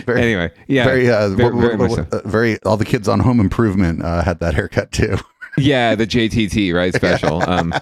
anyway, 0.08 0.52
yeah, 0.68 0.86
very, 0.86 1.10
uh, 1.10 1.30
very, 1.30 1.56
very 1.78 1.90
so. 1.90 2.06
uh, 2.12 2.22
very. 2.28 2.62
All 2.64 2.78
the 2.78 2.86
kids 2.86 3.08
on 3.08 3.20
Home 3.20 3.40
Improvement 3.40 4.04
uh, 4.04 4.24
had 4.24 4.40
that 4.40 4.54
haircut 4.56 4.92
too. 4.92 5.18
yeah, 5.58 5.96
the 5.96 6.08
JTT 6.08 6.74
right 6.74 6.94
special. 6.96 7.42
Um, 7.48 7.74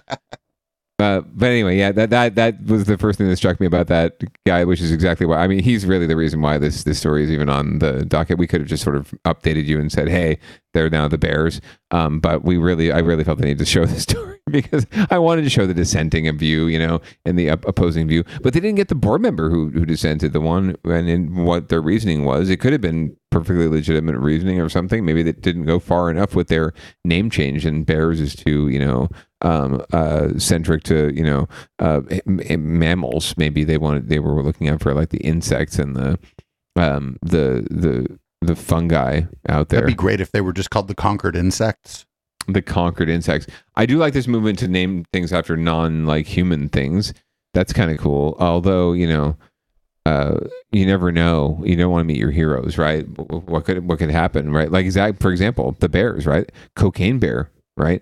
uh, 1.02 1.22
but 1.34 1.48
anyway, 1.48 1.78
yeah, 1.78 1.92
that 1.92 2.10
that 2.12 2.36
that 2.36 2.64
was 2.66 2.86
the 2.86 2.98
first 2.98 3.18
thing 3.18 3.28
that 3.28 3.38
struck 3.38 3.60
me 3.60 3.66
about 3.66 3.88
that 3.88 4.22
guy, 4.46 4.64
which 4.64 4.82
is 4.82 4.92
exactly 4.92 5.26
why. 5.26 5.38
I 5.38 5.48
mean, 5.48 5.60
he's 5.60 5.86
really 5.86 6.06
the 6.06 6.16
reason 6.16 6.42
why 6.42 6.58
this 6.58 6.84
this 6.84 7.00
story 7.00 7.24
is 7.24 7.32
even 7.32 7.50
on 7.50 7.80
the 7.80 8.06
docket. 8.06 8.38
We 8.38 8.48
could 8.48 8.62
have 8.62 8.70
just 8.70 8.84
sort 8.84 8.96
of 8.96 9.14
updated 9.26 9.66
you 9.66 9.80
and 9.80 9.92
said, 9.92 10.08
"Hey, 10.10 10.38
they're 10.74 10.90
now 10.90 11.08
the 11.08 11.18
Bears." 11.18 11.62
Um, 11.92 12.20
but 12.20 12.44
we 12.44 12.58
really, 12.58 12.92
I 12.92 13.00
really 13.00 13.24
felt 13.24 13.40
the 13.40 13.46
need 13.46 13.58
to 13.58 13.66
show 13.66 13.86
this 13.88 14.04
story 14.04 14.40
because 14.50 14.86
I 15.10 15.18
wanted 15.18 15.44
to 15.44 15.50
show 15.50 15.66
the 15.66 15.74
dissenting 15.74 16.32
view, 16.38 16.68
you 16.68 16.80
know, 16.80 17.02
and 17.26 17.38
the 17.38 17.50
op- 17.50 17.66
opposing 17.66 18.08
view. 18.08 18.24
But 18.42 18.54
they 18.54 18.60
didn't 18.60 18.78
get 18.78 18.88
the 18.88 18.96
board 18.96 19.22
member 19.22 19.50
who 19.50 19.70
who 19.70 19.86
dissented. 19.86 20.34
The 20.34 20.42
one 20.42 20.76
and 20.86 21.10
in 21.10 21.44
what 21.44 21.70
their 21.70 21.82
reasoning 21.82 22.26
was, 22.26 22.50
it 22.50 22.58
could 22.58 22.74
have 22.74 22.82
been 22.82 23.16
perfectly 23.32 23.68
legitimate 23.68 24.18
reasoning 24.18 24.60
or 24.60 24.70
something. 24.70 25.06
Maybe 25.06 25.24
they 25.24 25.32
didn't 25.32 25.66
go 25.66 25.80
far 25.80 26.10
enough 26.10 26.36
with 26.36 26.48
their 26.50 26.74
name 27.06 27.30
change, 27.30 27.66
and 27.66 27.86
Bears 27.86 28.20
is 28.20 28.36
too, 28.36 28.68
you 28.68 28.80
know, 28.80 29.10
um, 29.42 29.84
uh, 29.94 30.30
centric 30.38 30.84
to 30.84 31.14
you 31.16 31.24
know 31.24 31.48
uh, 31.80 32.02
mammals. 32.26 33.36
Maybe 33.38 33.64
they 33.64 33.78
wanted 33.78 34.10
they 34.10 34.20
were 34.20 34.42
looking 34.42 34.70
out 34.70 34.82
for 34.82 34.94
like 34.94 35.10
the 35.10 35.20
insects 35.20 35.80
and 35.80 35.96
the 35.96 36.20
um, 36.76 37.18
the 37.22 37.68
the 37.70 38.20
the 38.42 38.56
fungi 38.56 39.22
out 39.50 39.70
there. 39.70 39.82
That'd 39.82 39.96
be 39.96 40.02
great 40.02 40.22
if 40.22 40.32
they 40.32 40.42
were 40.42 40.54
just 40.54 40.70
called 40.70 40.88
the 40.88 40.96
Conquered 40.96 41.36
Insects. 41.36 42.06
The 42.48 42.62
conquered 42.62 43.08
insects. 43.08 43.46
I 43.76 43.86
do 43.86 43.98
like 43.98 44.14
this 44.14 44.28
movement 44.28 44.58
to 44.60 44.68
name 44.68 45.06
things 45.14 45.32
after 45.32 45.56
non 45.56 46.08
like 46.08 46.26
human 46.26 46.70
things. 46.70 47.14
That's 47.54 47.72
kind 47.72 47.92
of 47.92 48.00
cool. 48.00 48.36
Although 48.40 48.94
you 48.94 49.08
know, 49.08 49.38
uh, 50.08 50.40
you 50.72 50.86
never 50.86 51.12
know. 51.12 51.62
You 51.64 51.76
don't 51.76 51.92
want 51.92 52.02
to 52.02 52.08
meet 52.08 52.18
your 52.18 52.32
heroes, 52.32 52.80
right? 52.80 53.04
What 53.18 53.66
could 53.66 53.88
what 53.88 54.00
could 54.00 54.10
happen, 54.10 54.52
right? 54.52 54.72
Like 54.72 54.86
exact, 54.86 55.22
for 55.22 55.32
example, 55.32 55.76
the 55.80 55.90
bears, 55.90 56.26
right? 56.26 56.52
Cocaine 56.76 57.20
bear, 57.20 57.52
right? 57.78 58.02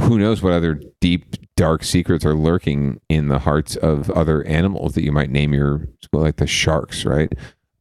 Who 0.00 0.18
knows 0.18 0.42
what 0.42 0.52
other 0.52 0.80
deep, 1.00 1.36
dark 1.56 1.82
secrets 1.82 2.24
are 2.24 2.34
lurking 2.34 3.00
in 3.08 3.28
the 3.28 3.38
hearts 3.38 3.76
of 3.76 4.10
other 4.10 4.44
animals 4.44 4.94
that 4.94 5.02
you 5.02 5.12
might 5.12 5.30
name 5.30 5.54
your 5.54 5.88
like 6.12 6.36
the 6.36 6.46
sharks, 6.46 7.04
right? 7.04 7.32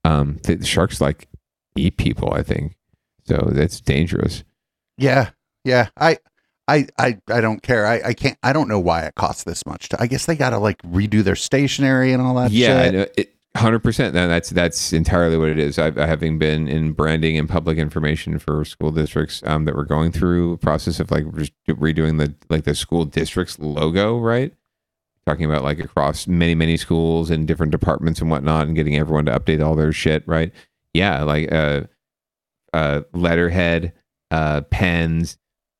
Um, 0.05 0.38
the, 0.43 0.55
the 0.55 0.66
sharks 0.66 1.01
like 1.01 1.28
eat 1.76 1.97
people, 1.97 2.34
I 2.34 2.43
think. 2.43 2.76
So 3.26 3.49
that's 3.51 3.82
dangerous. 3.82 4.43
Yeah, 4.97 5.32
yeah. 5.63 5.89
I, 5.97 6.20
I, 6.68 6.88
I, 6.97 7.18
I 7.28 7.41
don't 7.41 7.61
care. 7.61 7.86
I, 7.86 8.01
I 8.05 8.13
can't. 8.13 8.38
I 8.43 8.53
don't 8.53 8.68
know 8.68 8.80
why 8.80 9.01
it 9.01 9.16
costs 9.16 9.43
this 9.43 9.66
much. 9.66 9.89
To, 9.89 10.01
I 10.01 10.07
guess 10.07 10.26
they 10.26 10.36
got 10.36 10.51
to 10.51 10.57
like 10.57 10.82
redo 10.84 11.24
their 11.24 11.36
stationery 11.36 12.13
and 12.13 12.22
all 12.22 12.36
that. 12.36 12.51
yeah, 12.51 12.68
shit. 12.68 12.88
I 12.88 12.89
know. 12.97 13.05
It, 13.18 13.34
Hundred 13.55 13.79
percent. 13.79 14.13
That's 14.13 14.49
that's 14.49 14.91
entirely 14.91 15.37
what 15.37 15.47
it 15.47 15.57
is. 15.57 15.79
I've, 15.79 15.95
having 15.95 16.37
been 16.37 16.67
in 16.67 16.91
branding 16.91 17.37
and 17.37 17.47
public 17.47 17.77
information 17.77 18.37
for 18.37 18.65
school 18.65 18.91
districts 18.91 19.41
um, 19.45 19.63
that 19.63 19.75
were 19.75 19.85
going 19.85 20.11
through 20.11 20.57
process 20.57 20.99
of 20.99 21.09
like 21.09 21.23
re- 21.27 21.49
redoing 21.69 22.17
the 22.17 22.35
like 22.49 22.65
the 22.65 22.75
school 22.75 23.05
district's 23.05 23.57
logo, 23.57 24.19
right? 24.19 24.53
Talking 25.25 25.45
about 25.45 25.63
like 25.63 25.79
across 25.79 26.27
many 26.27 26.53
many 26.53 26.75
schools 26.75 27.29
and 27.29 27.47
different 27.47 27.71
departments 27.71 28.19
and 28.19 28.29
whatnot, 28.29 28.67
and 28.67 28.75
getting 28.75 28.97
everyone 28.97 29.23
to 29.27 29.39
update 29.39 29.65
all 29.65 29.75
their 29.75 29.93
shit, 29.93 30.27
right? 30.27 30.51
Yeah, 30.93 31.23
like 31.23 31.49
uh, 31.49 31.83
uh, 32.73 33.01
letterhead, 33.13 33.93
uh, 34.31 34.61
pens, 34.69 35.37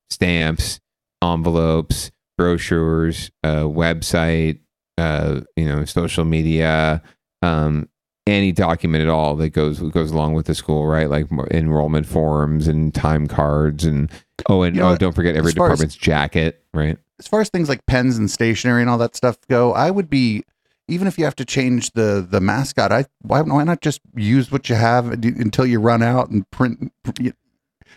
stamps, 0.10 0.80
envelopes, 1.22 2.10
brochures, 2.38 3.32
uh, 3.44 3.64
website, 3.64 4.60
uh, 4.98 5.42
you 5.58 5.66
know, 5.66 5.84
social 5.84 6.24
media, 6.24 7.02
um, 7.42 7.90
any 8.28 8.52
document 8.52 9.04
at 9.04 9.10
all 9.10 9.36
that 9.36 9.50
goes 9.50 9.80
goes 9.80 10.12
along 10.12 10.34
with 10.34 10.48
the 10.48 10.56
school, 10.56 10.88
right? 10.88 11.10
Like 11.10 11.28
enrollment 11.52 12.06
forms 12.08 12.68
and 12.68 12.94
time 12.94 13.28
cards, 13.28 13.86
and 13.86 14.10
oh, 14.50 14.64
and 14.64 14.76
You 14.76 14.82
know 14.82 14.90
oh, 14.90 14.98
don't 14.98 15.14
forget 15.14 15.36
every 15.36 15.52
far 15.52 15.68
as- 15.68 15.80
department's 15.80 15.96
jacket, 15.96 16.64
right? 16.74 16.98
as 17.18 17.28
far 17.28 17.40
as 17.40 17.48
things 17.50 17.70
like 17.70 17.86
pens 17.86 18.18
and 18.18 18.30
stationery 18.30 18.82
and 18.82 18.90
all 18.90 18.98
that 18.98 19.16
stuff 19.16 19.38
go, 19.48 19.72
I 19.74 19.90
would 19.90 20.10
be 20.10 20.44
even 20.88 21.08
if 21.08 21.18
you 21.18 21.24
have 21.26 21.36
to 21.38 21.46
change 21.46 21.92
the 21.92 22.26
the 22.30 22.42
mascot. 22.42 22.92
I 22.92 23.06
why 23.22 23.42
why 23.42 23.64
not 23.64 23.82
just 23.82 24.02
use 24.16 24.52
what 24.52 24.70
you 24.70 24.76
have 24.76 25.10
until 25.12 25.66
you 25.66 25.80
run 25.80 26.04
out 26.04 26.30
and 26.30 26.50
print 26.52 26.92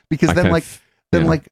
because 0.09 0.30
I 0.30 0.34
then 0.34 0.51
like 0.51 0.62
of- 0.62 0.82
then 1.12 1.22
yeah. 1.24 1.28
like 1.28 1.49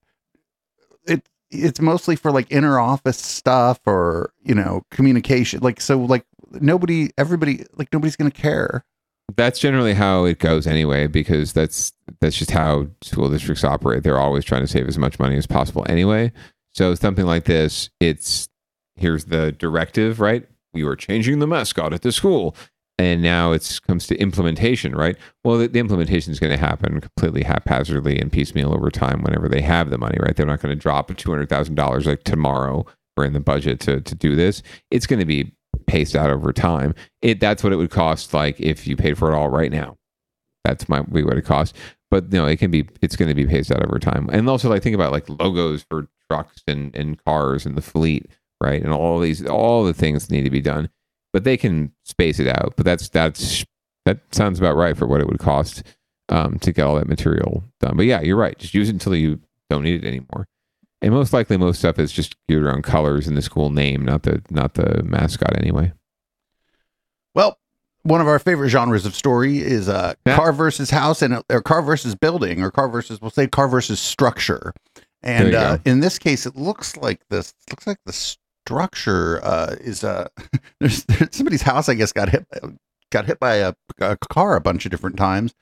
it 1.07 1.29
it's 1.51 1.81
mostly 1.81 2.17
for 2.17 2.31
like 2.33 2.51
inner 2.51 2.79
office 2.79 3.19
stuff 3.19 3.81
or 3.87 4.33
you 4.43 4.55
know 4.55 4.83
communication 4.91 5.61
like 5.61 5.81
so 5.81 5.99
like 5.99 6.25
nobody 6.53 7.11
everybody 7.19 7.65
like 7.75 7.89
nobody's 7.93 8.17
gonna 8.17 8.31
care 8.31 8.85
That's 9.37 9.59
generally 9.59 9.95
how 9.95 10.25
it 10.25 10.39
goes 10.39 10.67
anyway, 10.67 11.09
because 11.09 11.53
that's 11.53 11.93
that's 12.21 12.37
just 12.37 12.53
how 12.53 12.87
school 13.03 13.29
districts 13.29 13.65
operate. 13.65 14.03
They're 14.05 14.19
always 14.21 14.45
trying 14.45 14.63
to 14.63 14.69
save 14.69 14.87
as 14.87 14.99
much 14.99 15.19
money 15.19 15.37
as 15.37 15.47
possible 15.47 15.85
anyway. 15.89 16.33
So 16.75 16.95
something 16.95 17.27
like 17.27 17.45
this, 17.45 17.91
it's 18.01 18.49
here's 18.95 19.27
the 19.27 19.53
directive, 19.53 20.21
right? 20.21 20.47
We 20.73 20.85
are 20.85 20.97
changing 20.97 21.41
the 21.41 21.47
mascot 21.47 21.93
at 21.93 22.03
the 22.03 22.13
school. 22.13 22.55
And 22.99 23.21
now 23.21 23.53
it's 23.53 23.79
comes 23.79 24.07
to 24.07 24.17
implementation, 24.17 24.95
right? 24.95 25.19
Well, 25.45 25.59
the, 25.59 25.69
the 25.69 25.81
implementation 25.81 26.33
is 26.33 26.41
going 26.41 26.53
to 26.53 26.59
happen 26.59 27.01
completely 27.01 27.43
haphazardly 27.43 28.19
and 28.19 28.33
piecemeal 28.33 28.73
over 28.73 28.91
time 28.91 29.23
whenever 29.23 29.51
they 29.51 29.61
have 29.61 29.91
the 29.91 29.99
money, 29.99 30.17
right? 30.19 30.35
They're 30.35 30.47
not 30.47 30.63
going 30.63 30.75
to 30.75 30.81
drop 30.81 31.15
two 31.17 31.31
hundred 31.31 31.51
thousand 31.51 31.75
dollars 31.75 32.07
like 32.07 32.25
tomorrow 32.25 32.87
or 33.19 33.25
in 33.27 33.35
the 33.35 33.41
budget 33.41 33.81
to 33.81 34.01
to 34.01 34.15
do 34.15 34.35
this. 34.35 34.63
It's 34.91 35.07
going 35.07 35.21
to 35.21 35.27
be 35.27 35.53
paced 35.87 36.17
out 36.17 36.31
over 36.31 36.53
time. 36.53 36.95
It 37.23 37.41
that's 37.41 37.63
what 37.63 37.73
it 37.73 37.77
would 37.77 37.91
cost 37.91 38.35
like 38.35 38.61
if 38.61 38.87
you 38.87 38.97
paid 38.97 39.19
for 39.19 39.33
it 39.33 39.37
all 39.37 39.49
right 39.49 39.71
now. 39.71 39.97
That's 40.65 40.89
my 40.89 41.03
be 41.03 41.23
what 41.23 41.39
it 41.39 41.45
costs. 41.45 41.79
But 42.11 42.33
no, 42.33 42.47
it 42.47 42.59
can 42.59 42.71
be 42.71 42.89
it's 43.03 43.17
going 43.17 43.29
to 43.29 43.35
be 43.35 43.47
paced 43.47 43.71
out 43.71 43.85
over 43.85 43.99
time. 43.99 44.29
And 44.31 44.49
also 44.49 44.69
like 44.69 44.83
think 44.83 44.95
about 44.95 45.13
like 45.13 45.29
logos 45.29 45.85
for 45.89 46.09
trucks 46.31 46.63
and 46.67 46.95
and 46.95 47.23
cars 47.25 47.67
and 47.67 47.77
the 47.77 47.83
fleet, 47.83 48.31
right? 48.61 48.83
And 48.83 48.93
all 48.93 49.19
these 49.19 49.47
all 49.47 49.85
the 49.85 49.95
things 49.95 50.31
need 50.31 50.45
to 50.45 50.51
be 50.51 50.61
done. 50.63 50.89
But 51.33 51.45
they 51.45 51.57
can 51.57 51.93
space 52.05 52.39
it 52.39 52.49
out. 52.49 52.75
But 52.77 52.85
that's 52.85 53.09
that's 53.09 53.65
that 54.05 54.21
sounds 54.33 54.59
about 54.59 54.77
right 54.77 54.97
for 54.97 55.07
what 55.07 55.21
it 55.21 55.27
would 55.27 55.39
cost 55.39 55.83
um, 56.29 56.59
to 56.61 56.73
get 56.73 56.83
all 56.83 56.97
that 56.97 57.09
material 57.09 57.65
done. 57.81 57.97
But 57.97 58.07
yeah, 58.07 58.21
you're 58.21 58.37
right. 58.37 58.59
Just 58.59 58.75
use 58.75 58.89
it 58.89 58.93
until 58.93 59.15
you 59.15 59.41
don't 59.69 59.83
need 59.83 60.05
it 60.05 60.09
anymore. 60.09 60.47
And 61.07 61.15
most 61.15 61.33
likely, 61.33 61.57
most 61.57 61.79
stuff 61.79 62.01
is 62.01 62.11
just 62.11 62.35
geared 62.49 62.65
around 62.65 62.83
colors 62.83 63.29
and 63.29 63.37
the 63.37 63.43
school 63.43 63.71
name, 63.71 64.05
not 64.05 64.25
the 64.25 64.43
not 64.51 64.75
the 64.75 65.05
mascot 65.05 65.57
anyway. 65.57 65.93
Well, 67.33 67.61
one 68.03 68.21
of 68.21 68.27
our 68.27 68.41
favorite 68.41 68.71
genres 68.71 69.07
of 69.07 69.15
story 69.15 69.59
is 69.59 69.89
uh, 69.89 70.15
car 70.27 70.53
versus 70.53 70.91
house 70.91 71.23
and 71.23 71.45
or 71.49 71.63
car 71.63 71.81
versus 71.81 72.17
building 72.17 72.61
or 72.61 72.73
car 72.73 72.89
versus 72.89 73.21
we'll 73.21 73.31
say 73.31 73.47
car 73.47 73.69
versus 73.69 74.01
structure. 74.01 74.75
And 75.23 75.55
uh, 75.55 75.79
in 75.85 76.01
this 76.01 76.19
case, 76.19 76.45
it 76.45 76.57
looks 76.57 76.97
like 76.97 77.21
this 77.29 77.55
looks 77.71 77.87
like 77.87 77.99
the 78.05 78.13
structure 78.13 79.41
uh, 79.45 79.77
is 79.81 80.03
uh, 80.03 80.27
there's, 80.81 81.05
there's 81.05 81.37
somebody's 81.37 81.63
house. 81.63 81.89
I 81.89 81.95
guess 81.95 82.13
got 82.13 82.31
hit 82.31 82.49
got 83.13 83.27
hit 83.27 83.39
by 83.39 83.55
a, 83.55 83.75
a 84.01 84.17
car 84.29 84.57
a 84.57 84.61
bunch 84.61 84.85
of 84.87 84.91
different 84.91 85.19
times, 85.19 85.55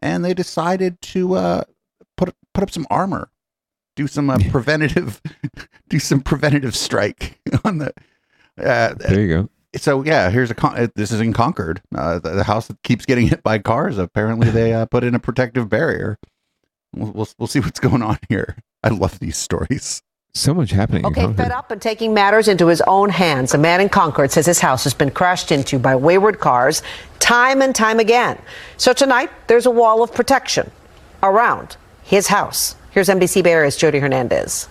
and 0.00 0.22
they 0.22 0.34
decided 0.34 1.00
to 1.00 1.36
uh, 1.36 1.64
put 2.18 2.34
put 2.52 2.62
up 2.62 2.70
some 2.70 2.86
armor, 2.90 3.30
do 3.96 4.06
some 4.06 4.30
uh, 4.30 4.38
preventative 4.50 5.20
do 5.88 5.98
some 5.98 6.20
preventative 6.20 6.74
strike 6.76 7.38
on 7.64 7.78
the. 7.78 7.92
Uh, 8.58 8.94
There 8.94 9.20
you 9.20 9.28
go. 9.28 9.48
so 9.76 10.04
yeah, 10.04 10.30
here's 10.30 10.50
a 10.50 10.54
con- 10.54 10.76
uh, 10.76 10.88
this 10.94 11.10
is 11.10 11.20
in 11.20 11.32
Concord, 11.32 11.80
uh, 11.94 12.18
the, 12.18 12.30
the 12.30 12.44
house 12.44 12.66
that 12.68 12.82
keeps 12.82 13.06
getting 13.06 13.26
hit 13.28 13.42
by 13.42 13.58
cars. 13.58 13.98
Apparently, 13.98 14.50
they 14.50 14.72
uh, 14.74 14.86
put 14.86 15.04
in 15.04 15.14
a 15.14 15.18
protective 15.18 15.68
barrier. 15.68 16.18
We'll, 16.94 17.12
we'll 17.12 17.28
we'll 17.38 17.46
see 17.46 17.60
what's 17.60 17.80
going 17.80 18.02
on 18.02 18.18
here. 18.28 18.56
I 18.82 18.88
love 18.88 19.18
these 19.18 19.36
stories. 19.36 20.02
So 20.32 20.54
much 20.54 20.70
happening. 20.70 21.04
Okay, 21.06 21.32
fed 21.32 21.50
up 21.50 21.72
and 21.72 21.82
taking 21.82 22.14
matters 22.14 22.46
into 22.46 22.68
his 22.68 22.80
own 22.82 23.10
hands, 23.10 23.52
a 23.52 23.58
man 23.58 23.80
in 23.80 23.88
Concord 23.88 24.30
says 24.30 24.46
his 24.46 24.60
house 24.60 24.84
has 24.84 24.94
been 24.94 25.10
crashed 25.10 25.50
into 25.50 25.76
by 25.78 25.96
wayward 25.96 26.38
cars 26.38 26.82
time 27.18 27.60
and 27.62 27.74
time 27.74 27.98
again. 27.98 28.38
So 28.76 28.92
tonight, 28.92 29.30
there's 29.48 29.66
a 29.66 29.70
wall 29.72 30.04
of 30.04 30.14
protection 30.14 30.70
around 31.22 31.76
his 32.04 32.28
house. 32.28 32.76
Here's 32.90 33.08
NBC 33.08 33.44
Bay 33.44 33.52
Area's 33.52 33.76
Jody 33.76 34.00
Hernandez. 34.00 34.68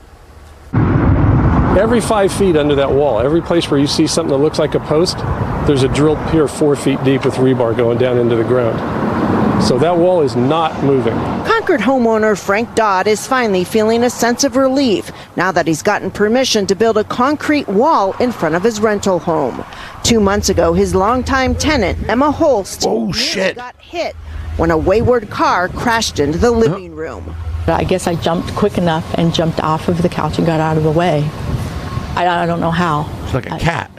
Every 0.74 2.02
five 2.02 2.34
feet 2.34 2.58
under 2.58 2.76
that 2.76 2.92
wall, 2.92 3.20
every 3.22 3.42
place 3.42 3.72
where 3.72 3.80
you 3.80 3.88
see 3.88 4.08
something 4.08 4.36
that 4.36 4.44
looks 4.44 4.60
like 4.60 4.76
a 4.76 4.80
post, 4.82 5.18
there's 5.66 5.84
a 5.84 5.88
drilled 5.88 6.20
pier 6.30 6.46
four 6.46 6.76
feet 6.76 7.02
deep 7.06 7.24
with 7.24 7.36
rebar 7.36 7.76
going 7.78 7.98
down 7.98 8.18
into 8.18 8.36
the 8.36 8.44
ground. 8.44 9.64
So 9.64 9.80
that 9.80 9.96
wall 9.96 10.22
is 10.22 10.36
not 10.36 10.84
moving. 10.84 11.14
Concord 11.46 11.80
homeowner 11.80 12.38
Frank 12.38 12.76
Dodd 12.76 13.08
is 13.08 13.26
finally 13.26 13.64
feeling 13.64 14.04
a 14.04 14.10
sense 14.10 14.44
of 14.44 14.58
relief 14.58 15.12
now 15.38 15.54
that 15.54 15.66
he's 15.66 15.82
gotten 15.82 16.12
permission 16.12 16.68
to 16.68 16.76
build 16.76 16.98
a 16.98 17.06
concrete 17.06 17.70
wall 17.70 18.14
in 18.18 18.34
front 18.34 18.56
of 18.56 18.64
his 18.64 18.82
rental 18.82 19.20
home. 19.20 19.64
Two 20.04 20.20
months 20.20 20.50
ago, 20.50 20.74
his 20.74 20.94
longtime 20.94 21.56
tenant, 21.56 22.10
Emma 22.10 22.32
Holst, 22.32 22.84
oh, 22.86 23.14
shit. 23.14 23.56
got 23.56 23.78
hit 23.78 24.14
when 24.58 24.72
a 24.72 24.78
wayward 24.78 25.30
car 25.30 25.70
crashed 25.70 26.20
into 26.20 26.38
the 26.38 26.52
living 26.52 26.94
room. 26.94 27.34
I 27.68 27.84
guess 27.84 28.08
I 28.08 28.16
jumped 28.16 28.54
quick 28.56 28.78
enough 28.78 29.06
and 29.16 29.34
jumped 29.34 29.60
off 29.60 29.88
of 29.88 30.02
the 30.02 30.10
couch 30.10 30.38
and 30.38 30.46
got 30.48 30.60
out 30.60 30.78
of 30.78 30.84
the 30.84 30.92
way. 30.92 31.24
I, 32.16 32.44
I 32.44 32.46
don't 32.46 32.60
know 32.60 32.72
how. 32.72 33.08
It's 33.26 33.34
like 33.34 33.46
a 33.46 33.60
cat. 33.60 33.92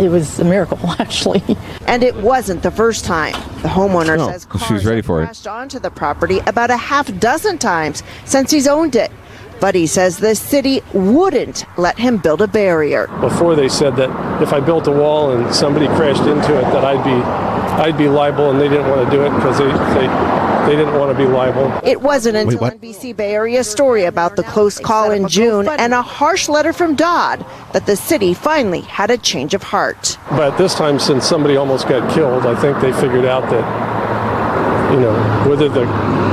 It 0.00 0.08
was 0.10 0.38
a 0.40 0.44
miracle, 0.44 0.78
actually. 0.98 1.42
And 1.86 2.02
it 2.02 2.14
wasn't 2.16 2.62
the 2.62 2.70
first 2.70 3.04
time. 3.04 3.32
The 3.62 3.68
homeowner 3.68 4.16
No, 4.18 4.30
says 4.30 4.46
she 4.66 4.72
was 4.74 4.84
ready 4.84 5.02
for 5.02 5.22
it. 5.22 5.26
crashed 5.26 5.46
onto 5.46 5.78
the 5.78 5.90
property 5.90 6.40
about 6.40 6.70
a 6.70 6.76
half 6.76 7.16
dozen 7.20 7.58
times 7.58 8.02
since 8.24 8.50
he's 8.50 8.66
owned 8.66 8.96
it. 8.96 9.10
But 9.60 9.74
he 9.76 9.86
says 9.86 10.18
the 10.18 10.34
city 10.34 10.82
wouldn't 10.92 11.64
let 11.78 11.96
him 11.98 12.18
build 12.18 12.42
a 12.42 12.48
barrier. 12.48 13.06
Before 13.20 13.54
they 13.54 13.68
said 13.68 13.94
that 13.96 14.42
if 14.42 14.52
I 14.52 14.60
built 14.60 14.88
a 14.88 14.90
wall 14.90 15.30
and 15.30 15.54
somebody 15.54 15.86
crashed 15.86 16.22
into 16.24 16.58
it, 16.58 16.62
that 16.72 16.84
I'd 16.84 17.02
be, 17.04 17.12
I'd 17.82 17.96
be 17.96 18.08
liable, 18.08 18.50
and 18.50 18.60
they 18.60 18.68
didn't 18.68 18.88
want 18.90 19.08
to 19.08 19.16
do 19.16 19.22
it 19.24 19.30
because 19.30 19.56
they, 19.58 19.64
they, 19.66 20.06
they 20.66 20.76
didn't 20.76 20.98
want 20.98 21.16
to 21.16 21.18
be 21.18 21.30
liable. 21.30 21.80
It 21.84 22.00
wasn't 22.00 22.36
until 22.36 22.58
what? 22.58 22.80
NBC 22.80 23.16
Bay 23.16 23.34
Area 23.34 23.64
story 23.64 24.04
about 24.04 24.36
the 24.36 24.42
close 24.42 24.78
call 24.78 25.10
in 25.10 25.28
June 25.28 25.68
and 25.68 25.94
a 25.94 26.02
harsh 26.02 26.48
letter 26.48 26.72
from 26.72 26.94
Dodd 26.94 27.44
that 27.72 27.86
the 27.86 27.96
city 27.96 28.34
finally 28.34 28.80
had 28.82 29.10
a 29.10 29.18
change 29.18 29.54
of 29.54 29.62
heart. 29.62 30.18
But 30.30 30.56
this 30.56 30.74
time, 30.74 30.98
since 30.98 31.26
somebody 31.26 31.56
almost 31.56 31.88
got 31.88 32.12
killed, 32.14 32.46
I 32.46 32.54
think 32.60 32.80
they 32.80 32.92
figured 32.92 33.24
out 33.24 33.48
that, 33.50 34.92
you 34.92 35.00
know, 35.00 35.14
whether 35.48 35.68
the 35.68 35.86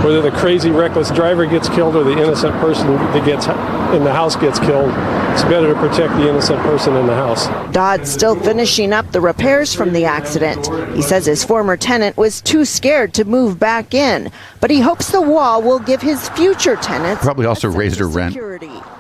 whether 0.04 0.22
the 0.22 0.32
crazy 0.32 0.72
reckless 0.72 1.12
driver 1.12 1.46
gets 1.46 1.70
killed 1.70 1.96
or 1.96 2.04
the 2.04 2.18
innocent 2.18 2.54
person 2.56 2.88
that 2.88 3.26
gets 3.26 3.46
in 3.94 4.04
the 4.04 4.14
house 4.14 4.36
gets 4.36 4.60
killed, 4.60 4.92
it's 5.34 5.44
better 5.44 5.74
to 5.74 5.80
protect 5.80 6.14
the 6.16 6.28
innocent 6.28 6.60
person 6.62 6.96
in 6.96 7.08
the 7.08 7.16
house. 7.16 7.48
Dodd's 7.72 8.12
still 8.12 8.36
finishing 8.36 8.94
up 8.94 9.12
the 9.12 9.22
repairs 9.22 9.74
from 9.74 9.94
the 9.94 10.06
accident. 10.06 10.68
He 10.96 11.02
says 11.02 11.26
his 11.26 11.44
former 11.44 11.78
tenant 11.78 12.18
was 12.18 12.42
too 12.42 12.66
scared 12.66 13.14
to 13.16 13.26
move 13.26 13.60
back 13.60 13.94
in, 13.94 14.32
but 14.60 14.70
he 14.70 14.82
hopes 14.82 15.12
the 15.12 15.22
wall 15.22 15.62
will 15.62 15.80
give 15.80 16.02
his 16.02 16.30
future 16.30 16.76
tenants 16.76 17.24
Probably 17.24 17.46
also 17.46 17.70
raised 17.70 18.00
her 18.00 18.08
rent. 18.08 18.36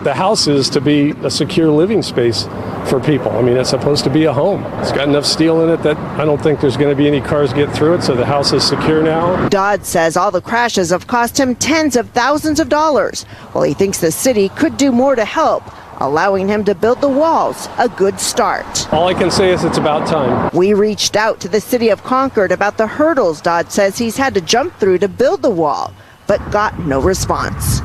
The 0.02 0.14
house 0.14 0.48
is 0.48 0.70
to 0.72 0.82
be 0.82 1.12
a 1.24 1.30
secure 1.30 1.70
living 1.70 2.02
space 2.02 2.48
for 2.88 3.00
people. 3.00 3.32
I 3.32 3.42
mean, 3.42 3.58
it's 3.58 3.70
supposed 3.70 4.04
to 4.06 4.10
be 4.10 4.26
a 4.26 4.34
home. 4.34 4.64
It's 4.80 4.92
got 4.92 5.08
enough 5.08 5.26
steel 5.26 5.62
in 5.64 5.70
it 5.70 5.84
that 5.84 5.98
I 6.20 6.26
don't 6.26 6.42
think 6.42 6.60
there's 6.60 6.78
going 6.78 6.90
to 6.90 6.96
be 6.96 7.08
any 7.08 7.22
cars 7.22 7.54
get 7.54 7.72
through 7.72 7.96
it, 7.96 8.04
so 8.04 8.16
the 8.16 8.26
house 8.26 8.54
is 8.54 8.68
secure 8.68 9.04
now. 9.04 9.48
Dodd 9.50 9.86
says 9.86 10.18
all 10.18 10.32
the 10.32 10.42
crashes 10.42 10.90
have 10.90 11.08
cost 11.08 11.40
him 11.40 11.56
tens 11.56 11.96
of 11.96 12.10
thousands 12.10 12.60
of 12.60 12.70
dollars, 12.70 13.24
while 13.54 13.64
he 13.64 13.74
thinks 13.74 14.00
the 14.00 14.12
city 14.12 14.50
could 14.50 14.78
do 14.82 14.92
more 14.92 15.16
to 15.16 15.24
help, 15.24 15.64
allowing 16.02 16.48
him 16.48 16.64
to 16.66 16.74
build 16.74 17.02
the 17.02 17.08
walls 17.08 17.70
a 17.78 17.88
good 17.88 18.20
start. 18.20 18.92
All 18.92 19.08
I 19.08 19.14
can 19.14 19.30
say 19.30 19.54
is 19.54 19.64
it's 19.64 19.78
about 19.78 20.08
time. 20.08 20.50
We 20.56 20.74
reached 20.74 21.16
out 21.16 21.40
to 21.42 21.48
the 21.48 21.62
city 21.62 21.90
of 21.90 22.02
Concord 22.02 22.52
about 22.52 22.78
the 22.78 22.88
hurdles 22.88 23.42
Dodd 23.42 23.72
says 23.72 24.00
he's 24.00 24.18
had 24.18 24.34
to 24.34 24.42
jump 24.42 24.74
through 24.80 24.98
to 24.98 25.08
build 25.08 25.44
the 25.44 25.52
wall, 25.52 25.94
but 26.26 26.40
got 26.52 26.80
no 26.80 27.00
response. 27.00 27.82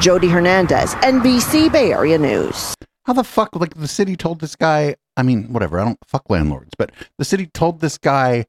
Jody 0.00 0.26
Hernandez, 0.26 0.94
NBC 0.96 1.70
Bay 1.70 1.92
Area 1.92 2.18
News. 2.18 2.74
How 3.04 3.12
the 3.12 3.22
fuck, 3.22 3.54
like 3.54 3.74
the 3.74 3.86
city 3.86 4.16
told 4.16 4.40
this 4.40 4.56
guy, 4.56 4.96
I 5.16 5.22
mean, 5.22 5.52
whatever, 5.52 5.78
I 5.78 5.84
don't 5.84 6.00
fuck 6.04 6.28
landlords, 6.28 6.72
but 6.76 6.90
the 7.16 7.24
city 7.24 7.46
told 7.46 7.78
this 7.78 7.96
guy 7.96 8.46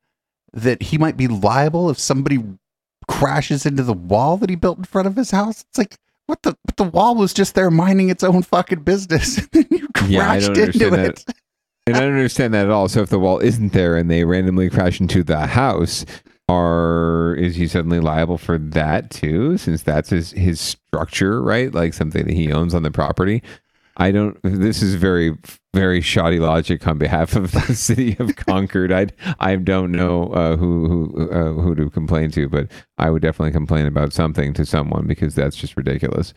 that 0.53 0.81
he 0.81 0.97
might 0.97 1.17
be 1.17 1.27
liable 1.27 1.91
if 1.91 1.99
somebody 1.99 2.39
crashes 3.07 3.63
into 3.63 3.83
the 3.83 3.93
wall 3.93 4.37
that 4.37 4.49
he 4.49 4.55
built 4.55 4.79
in 4.79 4.85
front 4.85 5.07
of 5.07 5.15
his 5.15 5.29
house. 5.29 5.63
It's 5.69 5.77
like, 5.77 5.97
what 6.27 6.41
the, 6.43 6.55
but 6.65 6.77
the 6.77 6.83
wall 6.83 7.15
was 7.15 7.33
just 7.33 7.55
there 7.55 7.71
minding 7.71 8.09
its 8.09 8.23
own 8.23 8.41
fucking 8.43 8.83
business. 8.83 9.37
and 9.39 9.49
then 9.51 9.67
you 9.71 9.87
crashed 9.95 10.11
Yeah, 10.11 10.29
I 10.31 10.39
don't 10.39 10.57
into 10.57 10.61
understand 10.63 10.95
it. 10.95 11.25
that. 11.25 11.35
And 11.87 11.97
I 11.97 11.99
don't 12.01 12.13
understand 12.13 12.53
that 12.53 12.65
at 12.65 12.71
all. 12.71 12.87
So 12.87 13.01
if 13.01 13.09
the 13.09 13.19
wall 13.19 13.39
isn't 13.39 13.73
there 13.73 13.95
and 13.97 14.09
they 14.09 14.23
randomly 14.23 14.69
crash 14.69 15.01
into 15.01 15.23
the 15.23 15.47
house, 15.47 16.05
are 16.47 17.35
is 17.39 17.55
he 17.55 17.67
suddenly 17.67 17.99
liable 17.99 18.37
for 18.37 18.57
that 18.57 19.09
too? 19.09 19.57
Since 19.57 19.83
that's 19.83 20.09
his 20.09 20.31
his 20.31 20.59
structure, 20.61 21.41
right? 21.41 21.73
Like 21.73 21.93
something 21.93 22.25
that 22.25 22.33
he 22.33 22.51
owns 22.51 22.75
on 22.75 22.83
the 22.83 22.91
property. 22.91 23.41
I 23.97 24.11
don't. 24.11 24.37
This 24.43 24.81
is 24.81 24.95
very 24.95 25.37
very 25.73 26.01
shoddy 26.01 26.39
logic 26.39 26.85
on 26.87 26.97
behalf 26.97 27.35
of 27.35 27.51
the 27.51 27.61
city 27.75 28.15
of 28.19 28.35
Concord. 28.35 28.91
I 28.91 29.07
I 29.39 29.55
don't 29.55 29.91
know 29.91 30.27
uh, 30.33 30.55
who 30.55 30.87
who 30.87 31.29
uh, 31.31 31.53
who 31.53 31.75
to 31.75 31.89
complain 31.89 32.31
to, 32.31 32.49
but 32.49 32.71
I 32.97 33.09
would 33.09 33.21
definitely 33.21 33.51
complain 33.51 33.85
about 33.85 34.13
something 34.13 34.53
to 34.53 34.65
someone 34.65 35.07
because 35.07 35.35
that's 35.35 35.55
just 35.55 35.77
ridiculous. 35.77 36.33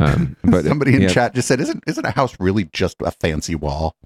Um, 0.00 0.36
but 0.44 0.64
Somebody 0.64 0.94
in 0.94 1.02
yeah. 1.02 1.08
chat 1.08 1.34
just 1.34 1.48
said, 1.48 1.60
"Isn't 1.60 1.82
isn't 1.86 2.04
a 2.04 2.10
house 2.10 2.36
really 2.38 2.68
just 2.72 2.96
a 3.02 3.10
fancy 3.10 3.54
wall?" 3.54 3.96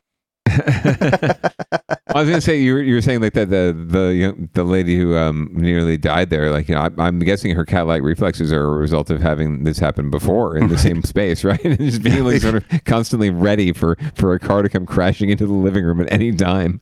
I 0.49 2.15
was 2.15 2.29
gonna 2.29 2.41
say 2.41 2.61
you 2.61 2.75
were, 2.75 2.83
you 2.83 2.95
were 2.95 3.01
saying 3.03 3.21
like 3.21 3.33
that 3.35 3.49
the 3.49 3.75
the 3.75 4.15
young, 4.15 4.49
the 4.53 4.65
lady 4.65 4.97
who 4.99 5.17
um 5.17 5.51
nearly 5.53 5.97
died 5.97 6.29
there 6.31 6.51
like 6.51 6.69
you 6.69 6.75
know 6.75 6.83
I, 6.83 7.07
I'm 7.07 7.19
guessing 7.21 7.55
her 7.55 7.65
cat 7.65 7.87
like 7.87 8.03
reflexes 8.03 8.53
are 8.53 8.65
a 8.65 8.77
result 8.77 9.09
of 9.11 9.23
having 9.23 9.65
this 9.65 9.79
happen 9.79 10.11
before 10.11 10.57
in 10.57 10.69
the 10.69 10.77
same 10.79 11.03
space 11.03 11.43
right? 11.45 11.63
And 11.65 11.79
just 11.79 12.03
being 12.03 12.25
like 12.25 12.43
sort 12.43 12.57
of 12.57 12.65
constantly 12.85 13.31
ready 13.31 13.73
for 13.73 13.97
for 14.15 14.35
a 14.35 14.39
car 14.39 14.63
to 14.63 14.69
come 14.69 14.85
crashing 14.85 15.31
into 15.31 15.47
the 15.47 15.53
living 15.53 15.85
room 15.85 16.01
at 16.01 16.13
any 16.13 16.33
time. 16.33 16.81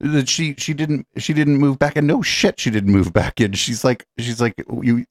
that 0.00 0.28
she 0.28 0.54
she 0.56 0.72
didn't 0.74 1.06
she 1.16 1.32
didn't 1.32 1.56
move 1.58 1.78
back 1.78 1.96
and 1.96 2.06
no 2.06 2.22
shit 2.22 2.60
she 2.60 2.70
didn't 2.70 2.92
move 2.92 3.12
back 3.12 3.40
in. 3.40 3.52
She's 3.54 3.82
like 3.82 4.06
she's 4.18 4.40
like 4.40 4.54
you 4.82 5.04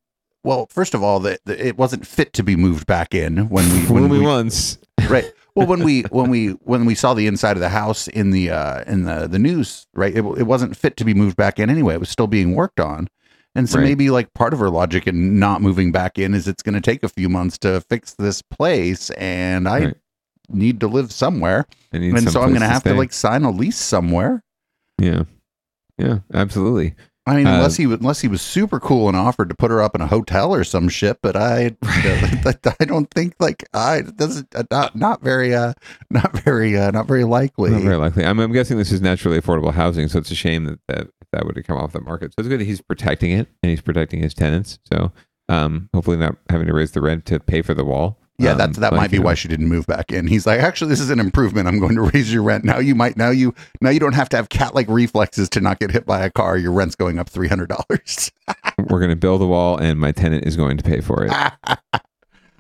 well 0.44 0.68
first 0.70 0.94
of 0.94 1.04
all 1.04 1.20
that 1.22 1.42
it 1.48 1.78
wasn't 1.78 2.08
fit 2.08 2.32
to 2.34 2.44
be 2.44 2.56
moved 2.56 2.88
back 2.88 3.14
in 3.14 3.50
when 3.50 3.70
we 3.74 3.80
when 3.94 4.04
Only 4.06 4.20
we 4.20 4.26
once. 4.26 4.78
Right 5.10 5.34
well 5.58 5.68
when 5.68 5.84
we 5.84 6.02
when 6.04 6.30
we 6.30 6.50
when 6.64 6.86
we 6.86 6.96
saw 6.96 7.14
the 7.14 7.28
inside 7.28 7.58
of 7.58 7.62
the 7.62 7.70
house 7.70 8.08
in 8.08 8.32
the 8.32 8.50
uh 8.50 8.84
in 8.88 9.04
the 9.04 9.28
the 9.28 9.40
news 9.40 9.88
right 9.94 10.14
it, 10.16 10.24
it 10.38 10.44
wasn't 10.44 10.76
fit 10.78 10.96
to 10.98 11.04
be 11.06 11.14
moved 11.14 11.36
back 11.36 11.60
in 11.60 11.70
anyway 11.70 11.94
it 11.96 12.00
was 12.00 12.10
still 12.10 12.28
being 12.28 12.56
worked 12.56 12.80
on 12.80 13.08
and 13.56 13.68
so 13.70 13.78
Right. 13.78 13.84
maybe 13.86 14.10
like 14.10 14.34
part 14.34 14.54
of 14.54 14.60
her 14.60 14.70
logic 14.70 15.08
in 15.08 15.40
not 15.40 15.62
moving 15.62 15.92
back 15.92 16.18
in 16.20 16.34
is 16.34 16.48
it's 16.48 16.64
going 16.64 16.76
to 16.76 16.82
take 16.82 17.04
a 17.04 17.10
few 17.10 17.28
months 17.30 17.58
to 17.60 17.82
fix 17.82 18.14
this 18.14 18.42
place 18.42 19.10
and 19.12 19.68
i 19.68 19.80
Right. 19.86 19.96
need 20.50 20.80
to 20.80 20.88
live 20.88 21.12
somewhere 21.12 21.66
and 21.92 22.30
so 22.30 22.42
i'm 22.42 22.50
going 22.50 22.62
to 22.62 22.68
to 22.68 22.74
have 22.74 22.84
to 22.84 22.94
like 22.94 23.12
sign 23.14 23.44
a 23.44 23.52
lease 23.52 23.78
somewhere 23.78 24.44
Yeah, 25.00 25.24
yeah, 25.98 26.20
absolutely. 26.34 26.96
I 27.28 27.36
mean, 27.36 27.46
Uh, 27.48 27.56
unless 27.56 27.76
he 27.76 27.86
was- 27.88 28.00
unless 28.00 28.22
he 28.22 28.28
was 28.30 28.42
super 28.42 28.80
cool 28.80 29.08
and 29.10 29.18
offered 29.18 29.50
to 29.50 29.56
put 29.56 29.70
her 29.70 29.82
up 29.82 29.94
in 29.94 30.02
a 30.02 30.08
hotel 30.08 30.54
or 30.54 30.64
some 30.64 30.88
shit, 30.88 31.20
but 31.22 31.36
I 31.36 31.76
I 32.80 32.86
don't 32.86 33.10
think 33.12 33.36
like 33.40 33.64
I 33.74 34.02
doesn't 34.02 34.48
uh, 34.56 34.64
not 34.72 34.96
not 34.96 35.22
very 35.22 35.54
uh 35.54 35.74
not 36.10 36.38
very 36.40 36.78
uh 36.78 36.92
not 36.92 37.08
very 37.08 37.24
likely. 37.26 37.70
Not 37.72 37.82
very 37.82 37.98
likely. 37.98 38.26
I'm, 38.26 38.40
I'm 38.40 38.52
guessing 38.54 38.78
this 38.78 38.92
is 38.92 39.02
naturally 39.02 39.40
affordable 39.40 39.74
housing, 39.74 40.08
so 40.08 40.20
it's 40.20 40.32
a 40.32 40.36
shame 40.36 40.66
that, 40.66 40.80
that 40.88 41.08
that 41.34 41.46
would 41.46 41.58
have 41.58 41.66
come 41.66 41.78
off 41.78 41.92
the 41.92 42.02
market. 42.02 42.32
So 42.32 42.36
it's 42.40 42.48
good 42.48 42.60
that 42.62 42.66
he's 42.66 42.82
protecting 42.82 43.32
it 43.32 43.48
and 43.62 43.70
he's 43.70 43.82
protecting 43.82 44.22
his 44.22 44.34
tenants. 44.34 44.80
So 44.92 45.12
um, 45.50 45.90
hopefully 45.94 46.18
not 46.18 46.38
having 46.50 46.68
to 46.68 46.74
raise 46.74 46.92
the 46.92 47.02
rent 47.02 47.26
to 47.28 47.40
pay 47.40 47.62
for 47.62 47.74
the 47.74 47.84
wall. 47.86 48.20
Yeah, 48.40 48.52
Um, 48.52 48.58
that 48.60 48.74
that 48.76 48.94
might 48.94 49.10
be 49.10 49.18
why 49.20 49.34
she 49.34 49.48
didn't 49.48 49.68
move 49.68 49.88
back 49.88 50.12
in. 50.12 50.28
He's 50.28 50.46
like, 50.46 50.60
actually, 50.60 50.90
this 50.90 51.00
is 51.00 51.10
an 51.10 51.20
improvement. 51.20 51.68
I'm 51.68 51.80
going 51.80 51.96
to 51.96 52.02
raise 52.14 52.32
your 52.32 52.44
rent. 52.44 52.64
Now 52.64 52.78
you 52.78 52.94
might 52.94 53.18
now 53.18 53.32
you 53.32 53.56
now 53.82 53.90
you 53.90 54.00
don't 54.00 54.14
have 54.14 54.30
to 54.30 54.38
have 54.38 54.50
cat 54.50 54.76
like 54.76 54.88
reflexes 54.90 55.50
to 55.50 55.62
not 55.62 55.80
get 55.80 55.90
hit 55.92 56.06
by 56.06 56.24
a 56.24 56.30
car. 56.30 56.56
Your 56.58 56.72
rent's 56.72 56.96
going 56.96 57.18
up 57.18 57.30
three 57.30 57.48
hundred 57.48 57.70
dollars. 57.70 58.32
We're 58.78 59.00
going 59.00 59.10
to 59.10 59.16
build 59.16 59.42
a 59.42 59.48
wall, 59.48 59.78
and 59.78 60.00
my 60.00 60.12
tenant 60.12 60.46
is 60.46 60.56
going 60.56 60.78
to 60.78 60.84
pay 60.84 61.02
for 61.02 61.26
it. 61.26 61.32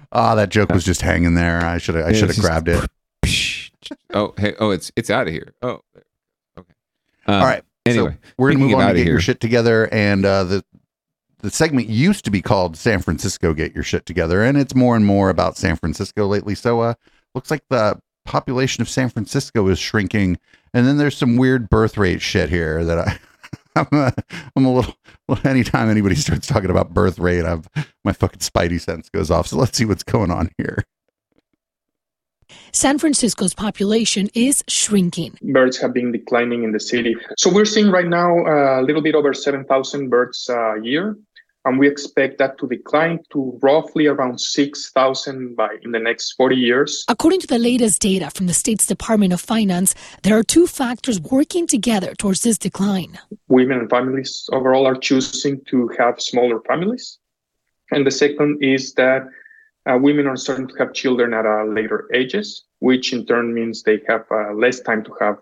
Ah, 0.09 0.35
that 0.35 0.47
joke 0.49 0.69
was 0.71 0.85
just 0.85 1.01
hanging 1.01 1.33
there. 1.33 1.63
I 1.63 1.79
should 1.79 1.95
have 1.95 2.05
I 2.05 2.13
should 2.13 2.29
have 2.29 2.39
grabbed 2.39 2.69
it. 2.69 2.89
oh, 4.13 4.33
hey, 4.37 4.55
oh, 4.57 4.71
it's 4.71 4.89
it's 4.95 5.09
out 5.09 5.27
of 5.27 5.33
here. 5.33 5.53
Oh, 5.61 5.81
okay. 6.57 6.73
Um, 7.25 7.35
All 7.35 7.43
right. 7.45 7.61
Anyway, 7.85 8.11
so 8.11 8.17
we're 8.37 8.53
gonna 8.53 8.63
move 8.63 8.73
on 8.75 8.87
to 8.87 8.93
get 8.95 9.05
your 9.05 9.19
shit 9.19 9.41
together, 9.41 9.87
and 9.93 10.25
uh, 10.25 10.45
the 10.45 10.65
the 11.39 11.51
segment 11.51 11.87
used 11.87 12.25
to 12.25 12.31
be 12.31 12.41
called 12.41 12.77
San 12.77 13.01
Francisco 13.01 13.53
Get 13.53 13.73
Your 13.73 13.83
Shit 13.83 14.05
Together, 14.05 14.43
and 14.43 14.57
it's 14.57 14.75
more 14.75 14.95
and 14.95 15.05
more 15.05 15.29
about 15.29 15.57
San 15.57 15.75
Francisco 15.75 16.27
lately. 16.27 16.55
So, 16.55 16.81
uh, 16.81 16.93
looks 17.35 17.51
like 17.51 17.63
the 17.69 17.99
population 18.25 18.81
of 18.81 18.89
San 18.89 19.09
Francisco 19.09 19.67
is 19.67 19.79
shrinking, 19.79 20.37
and 20.73 20.87
then 20.87 20.97
there's 20.97 21.17
some 21.17 21.37
weird 21.37 21.69
birth 21.69 21.97
rate 21.97 22.21
shit 22.21 22.49
here 22.49 22.83
that 22.83 22.99
I. 22.99 23.19
I'm 23.77 23.87
a, 23.91 24.11
I'm 24.55 24.65
a 24.65 24.73
little, 24.73 24.95
well, 25.27 25.39
anytime 25.43 25.87
anybody 25.87 26.15
starts 26.15 26.47
talking 26.47 26.71
about 26.71 26.95
birth 26.95 27.19
rate, 27.19 27.45
I've 27.45 27.69
my 28.03 28.11
fucking 28.11 28.39
spidey 28.39 28.81
sense 28.81 29.07
goes 29.07 29.29
off. 29.29 29.45
So 29.45 29.57
let's 29.57 29.77
see 29.77 29.85
what's 29.85 30.01
going 30.01 30.31
on 30.31 30.49
here. 30.57 30.83
San 32.71 32.97
Francisco's 32.97 33.53
population 33.53 34.29
is 34.33 34.63
shrinking. 34.67 35.37
birds 35.41 35.77
have 35.77 35.93
been 35.93 36.11
declining 36.11 36.63
in 36.63 36.71
the 36.71 36.79
city. 36.79 37.15
So 37.37 37.51
we're 37.51 37.65
seeing 37.65 37.91
right 37.91 38.07
now 38.07 38.45
uh, 38.45 38.81
a 38.81 38.83
little 38.83 39.01
bit 39.01 39.15
over 39.15 39.33
7,000 39.33 40.09
birds 40.09 40.49
uh, 40.49 40.75
a 40.75 40.83
year, 40.83 41.17
and 41.65 41.79
we 41.79 41.87
expect 41.87 42.37
that 42.37 42.57
to 42.59 42.67
decline 42.67 43.19
to 43.31 43.57
roughly 43.61 44.07
around 44.07 44.39
6,000 44.39 45.55
by 45.55 45.69
in 45.81 45.91
the 45.91 45.99
next 45.99 46.33
40 46.33 46.55
years. 46.55 47.03
According 47.07 47.41
to 47.41 47.47
the 47.47 47.59
latest 47.59 48.01
data 48.01 48.29
from 48.29 48.47
the 48.47 48.53
state's 48.53 48.85
Department 48.85 49.33
of 49.33 49.41
Finance, 49.41 49.95
there 50.23 50.37
are 50.37 50.43
two 50.43 50.67
factors 50.67 51.19
working 51.19 51.67
together 51.67 52.13
towards 52.15 52.41
this 52.41 52.57
decline. 52.57 53.19
Women 53.47 53.79
and 53.79 53.89
families 53.89 54.49
overall 54.51 54.85
are 54.85 54.95
choosing 54.95 55.61
to 55.69 55.89
have 55.97 56.21
smaller 56.21 56.61
families, 56.67 57.19
and 57.91 58.05
the 58.05 58.11
second 58.11 58.63
is 58.63 58.93
that 58.93 59.27
uh, 59.87 59.97
women 59.97 60.27
are 60.27 60.35
starting 60.35 60.67
to 60.67 60.75
have 60.77 60.93
children 60.93 61.33
at 61.33 61.45
uh, 61.45 61.63
later 61.63 62.09
ages, 62.13 62.63
which 62.79 63.13
in 63.13 63.25
turn 63.25 63.53
means 63.53 63.83
they 63.83 64.01
have 64.07 64.25
uh, 64.31 64.53
less 64.53 64.79
time 64.81 65.03
to 65.03 65.13
have 65.19 65.37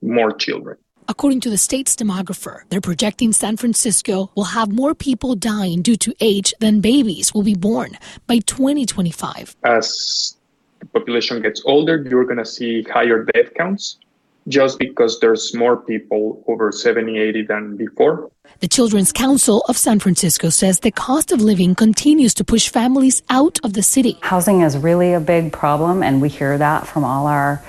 more 0.00 0.32
children. 0.32 0.76
According 1.08 1.40
to 1.40 1.50
the 1.50 1.58
state's 1.58 1.96
demographer, 1.96 2.60
they're 2.68 2.80
projecting 2.80 3.32
San 3.32 3.56
Francisco 3.56 4.30
will 4.36 4.44
have 4.44 4.70
more 4.70 4.94
people 4.94 5.34
dying 5.34 5.82
due 5.82 5.96
to 5.96 6.14
age 6.20 6.54
than 6.60 6.80
babies 6.80 7.34
will 7.34 7.42
be 7.42 7.54
born 7.54 7.98
by 8.26 8.38
2025. 8.38 9.56
as 9.64 10.36
the 10.78 10.86
population 10.86 11.42
gets 11.42 11.62
older, 11.64 12.04
you're 12.08 12.24
going 12.24 12.38
to 12.38 12.44
see 12.44 12.82
higher 12.82 13.24
death 13.24 13.54
counts 13.54 13.98
just 14.48 14.78
because 14.78 15.20
there's 15.20 15.54
more 15.54 15.76
people 15.76 16.42
over 16.48 16.72
70, 16.72 17.18
80 17.18 17.42
than 17.42 17.76
before. 17.76 18.30
The 18.60 18.68
Children's 18.68 19.12
Council 19.12 19.64
of 19.68 19.76
San 19.76 19.98
Francisco 19.98 20.48
says 20.48 20.80
the 20.80 20.90
cost 20.90 21.32
of 21.32 21.40
living 21.40 21.74
continues 21.74 22.34
to 22.34 22.44
push 22.44 22.68
families 22.68 23.22
out 23.30 23.58
of 23.64 23.72
the 23.72 23.82
city. 23.82 24.18
Housing 24.22 24.62
is 24.62 24.76
really 24.76 25.12
a 25.12 25.20
big 25.20 25.52
problem, 25.52 26.02
and 26.02 26.20
we 26.20 26.28
hear 26.28 26.58
that 26.58 26.86
from 26.86 27.04
all 27.04 27.26
our 27.26 27.62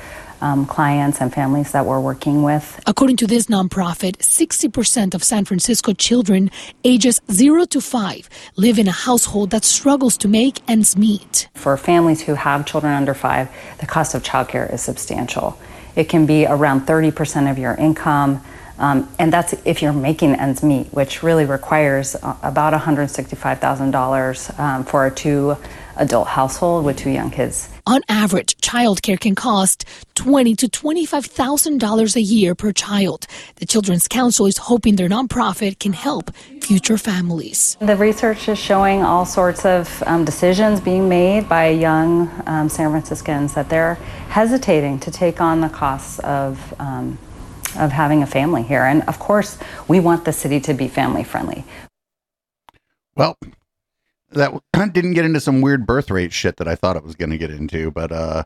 um, 0.44 0.66
clients 0.66 1.22
and 1.22 1.34
families 1.34 1.72
that 1.72 1.86
we're 1.86 2.02
working 2.02 2.44
with. 2.44 2.80
According 2.86 3.18
to 3.18 3.28
this 3.28 3.48
nonprofit, 3.48 4.18
60% 4.18 5.16
of 5.16 5.24
San 5.24 5.46
Francisco 5.46 5.94
children 5.94 6.52
ages 6.84 7.22
0 7.32 7.66
to 7.66 7.80
5 7.80 8.30
live 8.58 8.78
in 8.78 8.88
a 8.88 8.92
household 8.92 9.52
that 9.52 9.64
struggles 9.64 10.18
to 10.18 10.28
make 10.28 10.62
ends 10.70 10.98
meet. 10.98 11.48
For 11.56 11.78
families 11.78 12.22
who 12.22 12.36
have 12.36 12.66
children 12.66 12.94
under 12.94 13.14
five, 13.14 13.50
the 13.80 13.86
cost 13.86 14.14
of 14.14 14.24
childcare 14.24 14.72
is 14.72 14.82
substantial. 14.82 15.58
It 15.96 16.10
can 16.10 16.26
be 16.26 16.46
around 16.46 16.82
30% 16.82 17.50
of 17.50 17.58
your 17.58 17.76
income. 17.76 18.42
Um, 18.80 19.08
and 19.20 19.32
that's 19.32 19.54
if 19.66 19.82
you're 19.82 19.94
making 19.94 20.36
ends 20.36 20.64
meet, 20.64 20.88
which 20.88 21.24
really 21.24 21.46
requires 21.46 22.16
uh, 22.16 22.36
about 22.42 22.74
$165,000 22.74 24.60
um, 24.60 24.84
for 24.84 25.06
a 25.06 25.12
two 25.12 25.56
adult 25.96 26.28
household 26.28 26.86
with 26.86 26.98
two 26.98 27.12
young 27.12 27.30
kids. 27.30 27.70
On 27.86 28.02
average, 28.08 28.56
childcare 28.58 29.20
can 29.20 29.36
cost 29.36 29.86
twenty 30.16 30.56
to 30.56 30.70
twenty-five 30.70 31.26
thousand 31.26 31.80
dollars 31.80 32.16
a 32.16 32.22
year 32.22 32.56
per 32.56 32.72
child. 32.72 33.28
The 33.56 33.66
Children's 33.66 34.08
Council 34.08 34.46
is 34.46 34.58
hoping 34.58 34.96
their 34.96 35.10
nonprofit 35.10 35.80
can 35.80 35.92
help 35.92 36.34
future 36.62 36.98
families. 36.98 37.76
The 37.82 37.98
research 37.98 38.48
is 38.48 38.58
showing 38.58 39.04
all 39.04 39.26
sorts 39.26 39.66
of 39.66 40.02
um, 40.06 40.24
decisions 40.24 40.80
being 40.80 41.10
made 41.10 41.50
by 41.50 41.68
young 41.68 42.32
um, 42.46 42.70
San 42.70 42.90
Franciscans 42.90 43.54
that 43.56 43.70
they're 43.70 43.96
hesitating 44.30 45.00
to 45.00 45.12
take 45.12 45.42
on 45.42 45.60
the 45.60 45.70
costs 45.70 46.20
of. 46.20 46.74
Um, 46.80 47.18
of 47.76 47.92
having 47.92 48.22
a 48.22 48.28
family 48.28 48.62
here. 48.62 48.84
And 48.84 49.02
of 49.08 49.18
course, 49.18 49.58
we 49.88 50.00
want 50.00 50.26
the 50.26 50.32
city 50.32 50.60
to 50.60 50.76
be 50.76 50.88
family 50.88 51.24
friendly. 51.24 51.66
Well, 53.16 53.36
that 54.36 54.54
didn't 54.94 55.14
get 55.14 55.26
into 55.26 55.40
some 55.40 55.62
weird 55.62 55.86
birth 55.86 56.10
rate 56.12 56.34
shit 56.34 56.58
that 56.58 56.68
I 56.68 56.76
thought 56.76 56.96
it 56.96 57.04
was 57.04 57.16
going 57.16 57.30
to 57.32 57.38
get 57.38 57.52
into, 57.52 57.92
but 57.92 58.12
uh, 58.12 58.44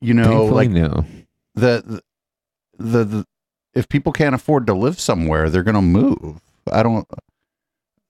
you 0.00 0.14
know, 0.14 0.24
Thankfully, 0.24 0.50
like 0.50 0.70
no. 0.70 1.04
the, 1.54 1.82
the 1.86 2.02
the 2.78 3.04
the 3.04 3.26
if 3.74 3.88
people 3.88 4.12
can't 4.12 4.34
afford 4.34 4.66
to 4.66 4.74
live 4.74 4.98
somewhere, 5.00 5.50
they're 5.50 5.62
going 5.62 5.74
to 5.74 5.82
move. 5.82 6.40
I 6.70 6.82
don't. 6.82 7.06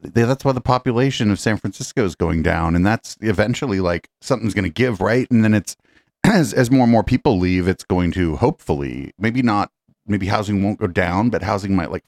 they- 0.00 0.24
That's 0.24 0.44
why 0.44 0.52
the 0.52 0.60
population 0.60 1.30
of 1.30 1.38
San 1.40 1.56
Francisco 1.56 2.04
is 2.04 2.14
going 2.14 2.42
down, 2.42 2.76
and 2.76 2.86
that's 2.86 3.16
eventually 3.20 3.80
like 3.80 4.08
something's 4.20 4.54
going 4.54 4.64
to 4.64 4.70
give, 4.70 5.00
right? 5.00 5.26
And 5.30 5.44
then 5.44 5.54
it's 5.54 5.76
as 6.24 6.52
as 6.52 6.70
more 6.70 6.82
and 6.82 6.92
more 6.92 7.04
people 7.04 7.38
leave, 7.38 7.68
it's 7.68 7.84
going 7.84 8.12
to 8.12 8.36
hopefully 8.36 9.12
maybe 9.18 9.42
not 9.42 9.70
maybe 10.06 10.26
housing 10.26 10.62
won't 10.62 10.78
go 10.78 10.86
down, 10.86 11.30
but 11.30 11.42
housing 11.42 11.74
might 11.74 11.90
like 11.90 12.04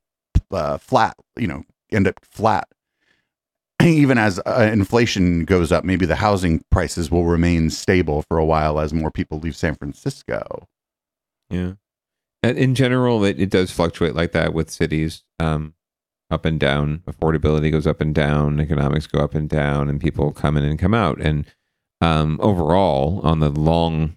uh, 0.50 0.78
flat, 0.78 1.14
you 1.36 1.46
know, 1.46 1.62
end 1.92 2.06
up 2.08 2.18
flat 2.22 2.66
even 3.84 4.18
as 4.18 4.40
uh, 4.46 4.70
inflation 4.72 5.44
goes 5.44 5.72
up, 5.72 5.84
maybe 5.84 6.06
the 6.06 6.16
housing 6.16 6.62
prices 6.70 7.10
will 7.10 7.24
remain 7.24 7.70
stable 7.70 8.22
for 8.28 8.38
a 8.38 8.44
while 8.44 8.80
as 8.80 8.92
more 8.92 9.10
people 9.10 9.38
leave 9.38 9.56
San 9.56 9.74
Francisco. 9.74 10.68
Yeah. 11.48 11.72
And 12.42 12.56
in 12.56 12.74
general, 12.74 13.24
it, 13.24 13.40
it 13.40 13.50
does 13.50 13.70
fluctuate 13.70 14.14
like 14.14 14.32
that 14.32 14.54
with 14.54 14.70
cities, 14.70 15.24
um, 15.38 15.74
up 16.30 16.44
and 16.44 16.58
down. 16.58 17.02
Affordability 17.06 17.70
goes 17.70 17.86
up 17.86 18.00
and 18.00 18.14
down, 18.14 18.60
economics 18.60 19.06
go 19.06 19.20
up 19.20 19.34
and 19.34 19.48
down, 19.48 19.88
and 19.88 20.00
people 20.00 20.32
come 20.32 20.56
in 20.56 20.64
and 20.64 20.78
come 20.78 20.94
out. 20.94 21.20
And 21.20 21.44
um, 22.00 22.38
overall, 22.42 23.20
on 23.22 23.40
the 23.40 23.50
long 23.50 24.16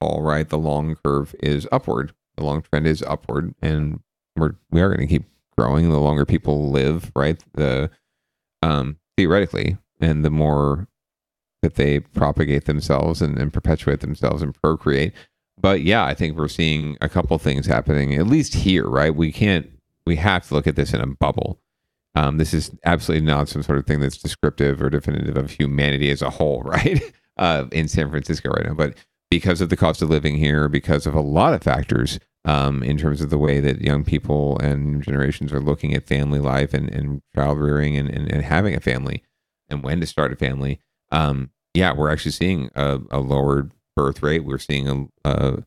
haul, 0.00 0.22
right, 0.22 0.48
the 0.48 0.58
long 0.58 0.96
curve 1.04 1.34
is 1.40 1.66
upward. 1.72 2.12
The 2.36 2.44
long 2.44 2.62
trend 2.62 2.86
is 2.86 3.02
upward, 3.02 3.54
and 3.60 4.00
we're 4.36 4.54
we 4.70 4.80
are 4.80 4.88
going 4.88 5.06
to 5.06 5.12
keep 5.12 5.24
growing. 5.58 5.90
The 5.90 5.98
longer 5.98 6.24
people 6.24 6.70
live, 6.70 7.10
right, 7.16 7.42
the 7.54 7.90
um, 8.62 8.98
theoretically, 9.16 9.78
and 10.00 10.24
the 10.24 10.30
more 10.30 10.88
that 11.62 11.74
they 11.74 12.00
propagate 12.00 12.64
themselves 12.64 13.20
and, 13.20 13.38
and 13.38 13.52
perpetuate 13.52 14.00
themselves 14.00 14.42
and 14.42 14.54
procreate. 14.62 15.12
But 15.58 15.82
yeah, 15.82 16.04
I 16.04 16.14
think 16.14 16.36
we're 16.36 16.48
seeing 16.48 16.96
a 17.00 17.08
couple 17.08 17.38
things 17.38 17.66
happening, 17.66 18.14
at 18.14 18.26
least 18.26 18.54
here, 18.54 18.88
right? 18.88 19.14
We 19.14 19.30
can't, 19.30 19.70
we 20.06 20.16
have 20.16 20.48
to 20.48 20.54
look 20.54 20.66
at 20.66 20.76
this 20.76 20.94
in 20.94 21.02
a 21.02 21.06
bubble. 21.06 21.60
Um, 22.14 22.38
this 22.38 22.54
is 22.54 22.70
absolutely 22.84 23.26
not 23.26 23.48
some 23.48 23.62
sort 23.62 23.78
of 23.78 23.86
thing 23.86 24.00
that's 24.00 24.16
descriptive 24.16 24.82
or 24.82 24.90
definitive 24.90 25.36
of 25.36 25.50
humanity 25.50 26.10
as 26.10 26.22
a 26.22 26.30
whole, 26.30 26.62
right? 26.64 27.02
Uh, 27.36 27.66
in 27.72 27.88
San 27.88 28.10
Francisco 28.10 28.50
right 28.50 28.66
now. 28.66 28.74
But 28.74 28.96
because 29.30 29.60
of 29.60 29.68
the 29.68 29.76
cost 29.76 30.02
of 30.02 30.10
living 30.10 30.36
here, 30.36 30.68
because 30.68 31.06
of 31.06 31.14
a 31.14 31.20
lot 31.20 31.54
of 31.54 31.62
factors, 31.62 32.18
um, 32.44 32.82
in 32.82 32.96
terms 32.96 33.20
of 33.20 33.30
the 33.30 33.38
way 33.38 33.60
that 33.60 33.80
young 33.80 34.04
people 34.04 34.58
and 34.58 35.02
generations 35.02 35.52
are 35.52 35.60
looking 35.60 35.94
at 35.94 36.06
family 36.06 36.38
life 36.38 36.72
and, 36.72 36.88
and 36.90 37.22
child 37.34 37.58
rearing 37.58 37.96
and, 37.96 38.08
and, 38.08 38.30
and 38.32 38.42
having 38.42 38.74
a 38.74 38.80
family 38.80 39.22
and 39.68 39.82
when 39.82 40.00
to 40.00 40.06
start 40.06 40.32
a 40.32 40.36
family. 40.36 40.80
Um, 41.12 41.50
yeah, 41.74 41.92
we're 41.92 42.10
actually 42.10 42.32
seeing 42.32 42.70
a, 42.74 42.98
a 43.10 43.20
lowered 43.20 43.72
birth 43.96 44.22
rate. 44.22 44.44
We're 44.44 44.58
seeing 44.58 44.88
a, 44.88 45.30
a, 45.30 45.64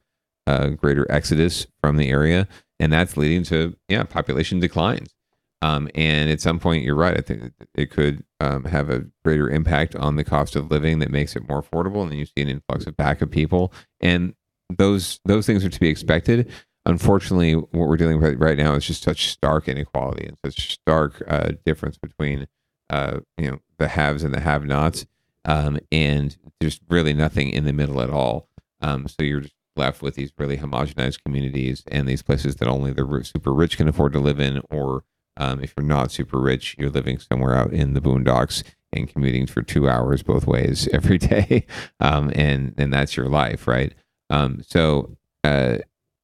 a 0.47 0.69
greater 0.71 1.09
exodus 1.11 1.67
from 1.82 1.97
the 1.97 2.09
area, 2.09 2.47
and 2.80 2.91
that's 2.91 3.17
leading 3.17 3.43
to 3.45 3.76
yeah 3.88 4.03
population 4.03 4.59
declines. 4.59 5.13
Um, 5.61 5.89
and 5.95 6.30
at 6.30 6.41
some 6.41 6.59
point, 6.59 6.84
you're 6.84 6.95
right. 6.95 7.17
I 7.17 7.21
think 7.21 7.53
it- 7.76 7.89
could 7.89 8.26
um, 8.41 8.65
have 8.65 8.89
a 8.89 9.05
greater 9.24 9.49
impact 9.49 9.95
on 9.95 10.17
the 10.17 10.26
cost 10.26 10.57
of 10.57 10.69
living 10.69 10.99
that 10.99 11.09
makes 11.09 11.38
it 11.38 11.47
more 11.47 11.61
affordable, 11.63 12.01
and 12.01 12.11
then 12.11 12.19
you 12.19 12.26
see 12.26 12.41
an 12.41 12.49
influx 12.49 12.86
of 12.86 12.97
back 12.97 13.21
of 13.21 13.32
people, 13.32 13.71
and 14.01 14.34
those 14.70 15.20
those 15.26 15.45
things 15.45 15.64
are 15.66 15.70
to 15.70 15.80
be 15.80 15.89
expected. 15.89 16.51
Unfortunately, 16.86 17.53
what 17.53 17.88
we're 17.88 17.97
dealing 17.97 18.22
with 18.22 18.36
right 18.39 18.57
now 18.57 18.74
is 18.74 18.86
just 18.86 19.03
such 19.03 19.30
stark 19.30 19.70
inequality 19.70 20.26
and 20.28 20.38
such 20.45 20.74
stark 20.74 21.24
uh, 21.28 21.51
difference 21.66 21.97
between 21.97 22.47
uh, 22.89 23.20
you 23.38 23.49
know 23.49 23.59
the 23.78 23.88
haves 23.88 24.24
and 24.24 24.34
the 24.34 24.41
have-nots, 24.41 25.05
um, 25.45 25.80
and 25.91 26.38
there's 26.59 26.80
really 26.89 27.14
nothing 27.14 27.49
in 27.49 27.66
the 27.66 27.74
middle 27.74 28.01
at 28.01 28.09
all. 28.09 28.49
Um, 28.82 29.07
so 29.07 29.24
you're 29.24 29.41
just 29.41 29.55
left 29.76 30.01
with 30.01 30.16
these 30.16 30.32
really 30.38 30.57
homogenized 30.57 31.24
communities 31.26 31.84
and 31.88 32.07
these 32.07 32.22
places 32.22 32.57
that 32.57 32.68
only 32.68 32.91
the 32.91 33.22
super 33.24 33.53
rich 33.53 33.78
can 33.78 33.88
afford 33.88 34.14
to 34.14 34.20
live 34.20 34.39
in, 34.39 34.61
or 34.70 35.03
um, 35.38 35.61
if 35.64 35.74
you're 35.78 35.86
not 35.86 36.11
super 36.11 36.39
rich, 36.39 36.76
you're 36.78 36.89
living 36.89 37.18
somewhere 37.18 37.55
out 37.55 37.74
in 37.74 37.93
the 37.93 38.01
boondocks 38.01 38.64
and 38.91 39.07
commuting 39.07 39.47
for 39.47 39.61
two 39.61 39.89
hours 39.89 40.22
both 40.22 40.45
ways 40.45 40.88
every 40.93 41.18
day, 41.18 41.66
um, 41.99 42.32
and 42.36 42.74
and 42.78 42.93
that's 42.93 43.18
your 43.18 43.30
life, 43.30 43.68
right? 43.68 43.93
Um, 44.34 44.61
so 44.65 45.15
uh, 45.43 45.77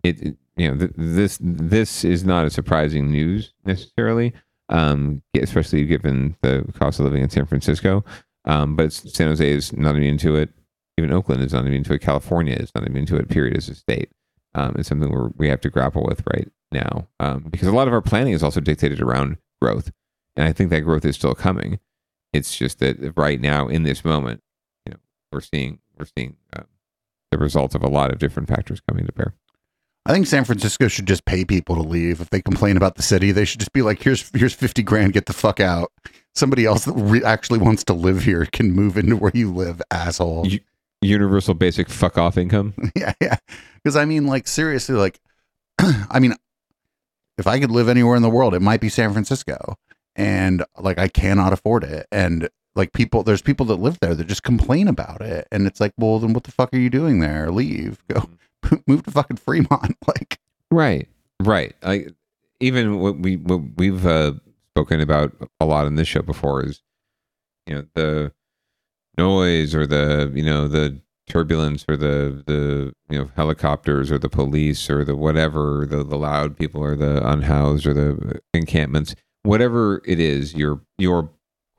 it 0.04 0.22
it- 0.22 0.38
you 0.58 0.68
know 0.70 0.78
th- 0.78 0.92
this 0.98 1.38
this 1.42 2.04
is 2.04 2.26
not 2.26 2.46
a 2.46 2.50
surprising 2.50 3.10
news 3.12 3.54
necessarily, 3.64 4.34
um, 4.68 5.22
especially 5.34 5.86
given 5.86 6.36
the 6.42 6.66
cost 6.78 7.00
of 7.00 7.06
living 7.06 7.24
in 7.24 7.30
San 7.30 7.46
Francisco. 7.46 8.04
Um, 8.44 8.76
but 8.76 8.92
San 8.92 9.28
Jose 9.28 9.50
is 9.50 9.72
not 9.72 9.96
immune 9.96 10.18
to 10.18 10.36
it. 10.36 10.50
Even 10.98 11.14
Oakland 11.14 11.42
is 11.44 11.54
not 11.54 11.66
immune 11.66 11.86
to 11.86 11.94
it. 11.94 12.02
California 12.02 12.56
is 12.56 12.72
not 12.76 12.86
immune 12.86 13.06
to 13.06 13.16
it. 13.16 13.30
Period, 13.30 13.56
as 13.56 13.70
a 13.70 13.76
state. 13.76 14.10
Um, 14.54 14.76
it's 14.78 14.90
something 14.90 15.10
we're, 15.10 15.30
we 15.38 15.48
have 15.48 15.62
to 15.62 15.70
grapple 15.70 16.04
with 16.04 16.24
right 16.34 16.52
now 16.74 17.08
um, 17.22 17.46
because 17.50 17.68
a 17.70 17.72
lot 17.80 17.88
of 17.88 17.94
our 17.94 18.02
planning 18.02 18.34
is 18.34 18.44
also 18.44 18.60
dictated 18.60 19.00
around 19.02 19.38
growth, 19.62 19.92
and 20.36 20.46
I 20.48 20.52
think 20.52 20.72
that 20.72 20.82
growth 20.82 21.06
is 21.06 21.16
still 21.16 21.36
coming. 21.36 21.80
It's 22.34 22.58
just 22.58 22.80
that 22.80 23.14
right 23.16 23.40
now, 23.40 23.68
in 23.70 23.84
this 23.84 24.04
moment, 24.04 24.42
you 24.86 24.92
know, 24.92 25.00
we're 25.32 25.40
seeing 25.42 25.80
we're 25.98 26.08
seeing 26.18 26.36
um, 26.58 26.66
the 27.32 27.38
results 27.38 27.76
of 27.76 27.84
a 27.84 27.88
lot 27.90 28.12
of 28.12 28.20
different 28.20 28.50
factors 28.50 28.82
coming 28.88 29.06
to 29.06 29.14
bear. 29.14 29.34
I 30.06 30.14
think 30.14 30.28
San 30.28 30.46
Francisco 30.46 30.88
should 30.88 31.08
just 31.08 31.26
pay 31.26 31.46
people 31.46 31.76
to 31.76 31.82
leave. 31.82 32.22
If 32.22 32.30
they 32.30 32.42
complain 32.42 32.78
about 32.78 32.96
the 32.96 33.04
city, 33.04 33.32
they 33.32 33.46
should 33.46 33.60
just 33.60 33.74
be 33.74 33.82
like, 33.82 34.02
"Here's 34.02 34.30
here's 34.34 34.54
fifty 34.54 34.82
grand, 34.82 35.14
get 35.14 35.26
the 35.26 35.34
fuck 35.34 35.60
out." 35.60 35.92
Somebody 36.34 36.66
else 36.66 36.86
that 36.86 36.94
re- 36.94 37.24
actually 37.24 37.60
wants 37.60 37.84
to 37.86 37.94
live 37.94 38.24
here 38.24 38.46
can 38.46 38.72
move 38.72 38.98
into 38.98 39.16
where 39.16 39.32
you 39.34 39.54
live, 39.54 39.82
asshole. 39.92 40.48
U- 40.48 40.60
universal 41.02 41.54
basic 41.54 41.90
fuck 41.90 42.18
off 42.18 42.38
income. 42.38 42.74
yeah, 42.96 43.14
yeah. 43.22 43.38
Because 43.76 43.96
I 43.96 44.06
mean, 44.06 44.26
like 44.26 44.48
seriously, 44.48 44.96
like 44.96 45.20
I 45.80 46.20
mean, 46.20 46.34
if 47.38 47.46
I 47.46 47.60
could 47.60 47.72
live 47.72 47.90
anywhere 47.90 48.16
in 48.16 48.22
the 48.24 48.30
world, 48.30 48.54
it 48.54 48.62
might 48.62 48.82
be 48.82 48.90
San 48.90 49.12
Francisco, 49.12 49.76
and 50.16 50.64
like 50.78 50.98
I 50.98 51.08
cannot 51.08 51.54
afford 51.54 51.84
it, 51.84 52.08
and 52.12 52.50
like 52.80 52.94
people, 52.94 53.24
there's 53.24 53.42
people 53.42 53.66
that 53.68 53.76
live 53.76 54.00
there 54.00 54.16
that 54.16 54.28
just 54.28 54.44
complain 54.44 54.88
about 54.88 55.22
it, 55.22 55.48
and 55.52 55.68
it's 55.68 55.80
like, 55.80 55.94
well, 55.98 56.18
then 56.18 56.34
what 56.34 56.46
the 56.46 56.52
fuck 56.52 56.74
are 56.74 56.80
you 56.80 56.90
doing 56.90 57.20
there? 57.20 57.52
Leave, 57.52 58.00
go, 58.08 58.30
move 58.88 59.04
to 59.04 59.12
fucking 59.12 59.38
Fremont, 59.38 59.98
like. 60.08 60.40
Right, 60.72 61.08
right. 61.42 61.76
Like 61.84 62.14
even 62.60 63.00
what 63.00 63.20
we 63.20 63.38
what 63.38 63.62
we've 63.76 64.06
uh, 64.06 64.34
spoken 64.72 65.02
about 65.02 65.34
a 65.60 65.66
lot 65.66 65.88
in 65.88 65.96
this 65.96 66.08
show 66.08 66.22
before 66.22 66.64
is, 66.64 66.82
you 67.68 67.76
know, 67.76 67.86
the 67.96 68.32
noise 69.18 69.76
or 69.76 69.86
the 69.86 70.32
you 70.34 70.44
know 70.44 70.68
the 70.68 71.02
turbulence 71.28 71.86
or 71.88 71.98
the 71.98 72.42
the 72.48 72.94
you 73.10 73.20
know 73.20 73.30
helicopters 73.36 74.12
or 74.12 74.18
the 74.18 74.30
police 74.30 74.90
or 74.90 75.04
the 75.04 75.16
whatever 75.16 75.86
the 75.88 76.04
the 76.04 76.18
loud 76.18 76.58
people 76.58 76.82
or 76.82 76.96
the 76.96 77.28
unhoused 77.28 77.86
or 77.86 77.94
the 77.94 78.40
encampments 78.54 79.14
whatever 79.44 80.02
it 80.06 80.20
is 80.20 80.56
your 80.56 80.82
your 80.98 81.30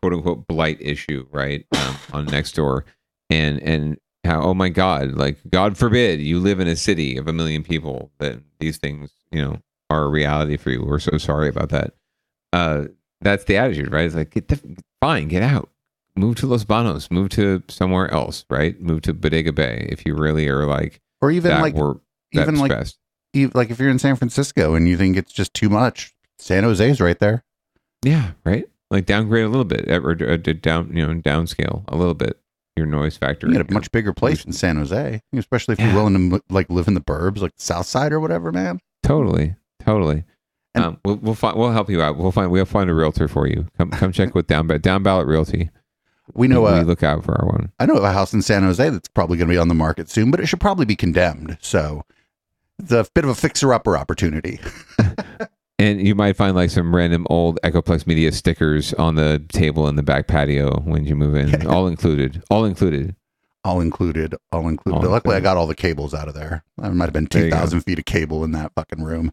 quote 0.03 0.15
unquote 0.15 0.47
blight 0.47 0.79
issue 0.81 1.27
right 1.31 1.67
um, 1.77 1.97
on 2.13 2.25
next 2.27 2.53
door. 2.53 2.85
And 3.29 3.61
and 3.63 3.99
how 4.25 4.43
oh 4.43 4.55
my 4.55 4.69
god 4.69 5.13
like 5.13 5.39
god 5.49 5.79
forbid 5.79 6.21
you 6.21 6.39
live 6.39 6.61
in 6.61 6.69
a 6.69 6.77
city 6.77 7.17
of 7.17 7.27
a 7.27 7.33
million 7.33 7.63
people 7.63 8.11
that 8.19 8.39
these 8.59 8.77
things 8.77 9.11
you 9.33 9.41
know 9.41 9.59
are 9.89 10.05
a 10.05 10.09
reality 10.09 10.57
for 10.57 10.71
you. 10.71 10.85
We're 10.85 10.99
so 10.99 11.19
sorry 11.19 11.49
about 11.49 11.71
that. 11.71 11.95
Uh 12.53 12.85
that's 13.21 13.45
the 13.45 13.57
attitude 13.57 13.93
right? 13.93 14.07
It's 14.07 14.15
like 14.15 14.31
get 14.31 14.49
the 14.49 14.61
fine 15.01 15.29
get 15.29 15.43
out. 15.43 15.71
Move 16.17 16.37
to 16.37 16.47
los 16.47 16.65
banos. 16.65 17.11
Move 17.11 17.31
to 17.31 17.63
somewhere 17.69 18.13
else 18.13 18.45
right? 18.51 18.81
Move 18.81 19.03
to 19.03 19.15
bodega 19.15 19.53
bay 19.53 19.89
if 19.91 20.05
you 20.05 20.15
really 20.15 20.49
are 20.49 20.67
like 20.67 21.01
or 21.21 21.31
even 21.31 21.61
like 21.61 21.75
that 21.75 22.35
even 22.35 22.57
like 22.57 22.89
like 23.55 23.71
if 23.71 23.79
you're 23.79 23.91
in 23.91 23.99
San 23.99 24.17
Francisco 24.17 24.75
and 24.75 24.89
you 24.89 24.97
think 24.97 25.17
it's 25.17 25.33
just 25.33 25.55
too 25.55 25.69
much, 25.69 26.15
San 26.39 26.65
Jose's 26.65 27.01
right 27.01 27.19
there. 27.19 27.45
yeah 28.05 28.33
right 28.45 28.69
like 28.91 29.07
downgrade 29.07 29.45
a 29.45 29.49
little 29.49 29.64
bit 29.64 29.88
or, 29.91 30.11
or, 30.11 30.32
or 30.32 30.36
down 30.36 30.95
you 30.95 31.07
know 31.07 31.20
downscale 31.20 31.84
a 31.88 31.97
little 31.97 32.14
bit 32.14 32.41
your 32.76 32.86
noise 32.86 33.16
factor 33.16 33.47
You 33.47 33.55
get 33.55 33.70
a 33.70 33.74
much 33.74 33.91
bigger 33.93 34.12
place 34.12 34.45
in 34.45 34.53
San 34.53 34.76
Jose, 34.76 35.20
especially 35.34 35.74
if 35.74 35.80
you're 35.80 35.95
willing 35.95 36.30
to 36.30 36.43
like 36.49 36.70
live 36.70 36.88
in 36.88 36.95
the 36.95 37.01
burbs, 37.01 37.38
like 37.38 37.55
the 37.57 37.62
South 37.62 37.86
Side 37.86 38.12
or 38.12 38.20
whatever, 38.20 38.53
man. 38.53 38.80
Totally, 39.03 39.55
totally. 39.80 40.24
um, 40.76 40.99
we'll 41.05 41.16
we'll 41.16 41.34
find 41.34 41.59
we'll 41.59 41.72
help 41.72 41.91
you 41.91 42.01
out. 42.01 42.16
We'll 42.16 42.32
find 42.32 42.51
we'll 42.51 42.64
find 42.64 42.88
a 42.88 42.95
realtor 42.95 43.28
for 43.28 43.47
you. 43.47 43.66
Come 43.76 43.91
come 43.91 44.12
check 44.12 44.34
with 44.34 44.47
down 44.47 44.66
down 44.66 45.03
ballot 45.03 45.26
realty. 45.26 45.70
We 46.32 46.47
know, 46.47 46.62
we, 46.62 46.68
uh, 46.68 46.82
look 46.82 47.03
out 47.03 47.24
for 47.24 47.34
our 47.41 47.47
one. 47.47 47.72
I 47.80 47.86
know 47.86 47.97
of 47.97 48.05
a 48.05 48.12
house 48.12 48.32
in 48.32 48.41
San 48.41 48.62
Jose 48.62 48.88
that's 48.88 49.09
probably 49.09 49.36
going 49.36 49.49
to 49.49 49.53
be 49.53 49.59
on 49.59 49.68
the 49.68 49.74
market 49.74 50.09
soon, 50.09 50.30
but 50.30 50.38
it 50.38 50.47
should 50.47 50.61
probably 50.61 50.86
be 50.86 50.95
condemned. 50.95 51.59
So 51.61 52.05
it's 52.78 52.93
a 52.93 53.05
bit 53.14 53.24
of 53.24 53.30
a 53.30 53.34
fixer 53.34 53.74
upper 53.74 53.97
opportunity. 53.97 54.61
And 55.81 56.07
you 56.07 56.14
might 56.14 56.37
find 56.37 56.55
like 56.55 56.68
some 56.68 56.95
random 56.95 57.26
old 57.31 57.59
Echoplex 57.64 58.07
Media 58.07 58.33
stickers 58.33 58.93
on 58.95 59.14
the 59.14 59.43
table 59.49 59.89
in 59.89 59.97
the 59.97 60.03
back 60.03 60.26
patio 60.26 60.81
when 60.81 61.07
you 61.07 61.16
move 61.16 61.35
in, 61.35 61.66
all 61.68 61.87
included. 61.87 62.43
All 62.51 62.66
included. 62.66 63.16
All 63.64 63.81
included. 63.81 64.35
All 64.53 64.68
included. 64.68 65.07
All 65.07 65.11
Luckily, 65.11 65.37
I 65.37 65.41
got 65.41 65.57
all 65.57 65.66
the 65.66 65.74
cables 65.74 66.12
out 66.12 66.28
of 66.28 66.35
there. 66.35 66.64
There 66.76 66.91
might 66.93 67.07
have 67.07 67.14
been 67.14 67.28
There 67.31 67.45
you 67.45 67.51
go. 67.51 67.57
2,000 67.57 67.81
feet 67.81 67.99
of 67.99 68.05
cable 68.05 68.45
in 68.45 68.53
that 68.53 68.72
fucking 68.74 69.03
room. 69.03 69.33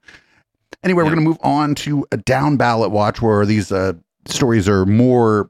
Anyway, 0.83 1.03
we're 1.03 1.09
going 1.09 1.23
to 1.23 1.29
move 1.29 1.39
on 1.41 1.75
to 1.75 2.05
a 2.13 2.17
down 2.17 2.55
ballot 2.55 2.91
watch 2.91 3.21
where 3.21 3.45
these 3.45 3.69
uh, 3.69 3.93
stories 4.25 4.69
are 4.69 4.85
more, 4.85 5.49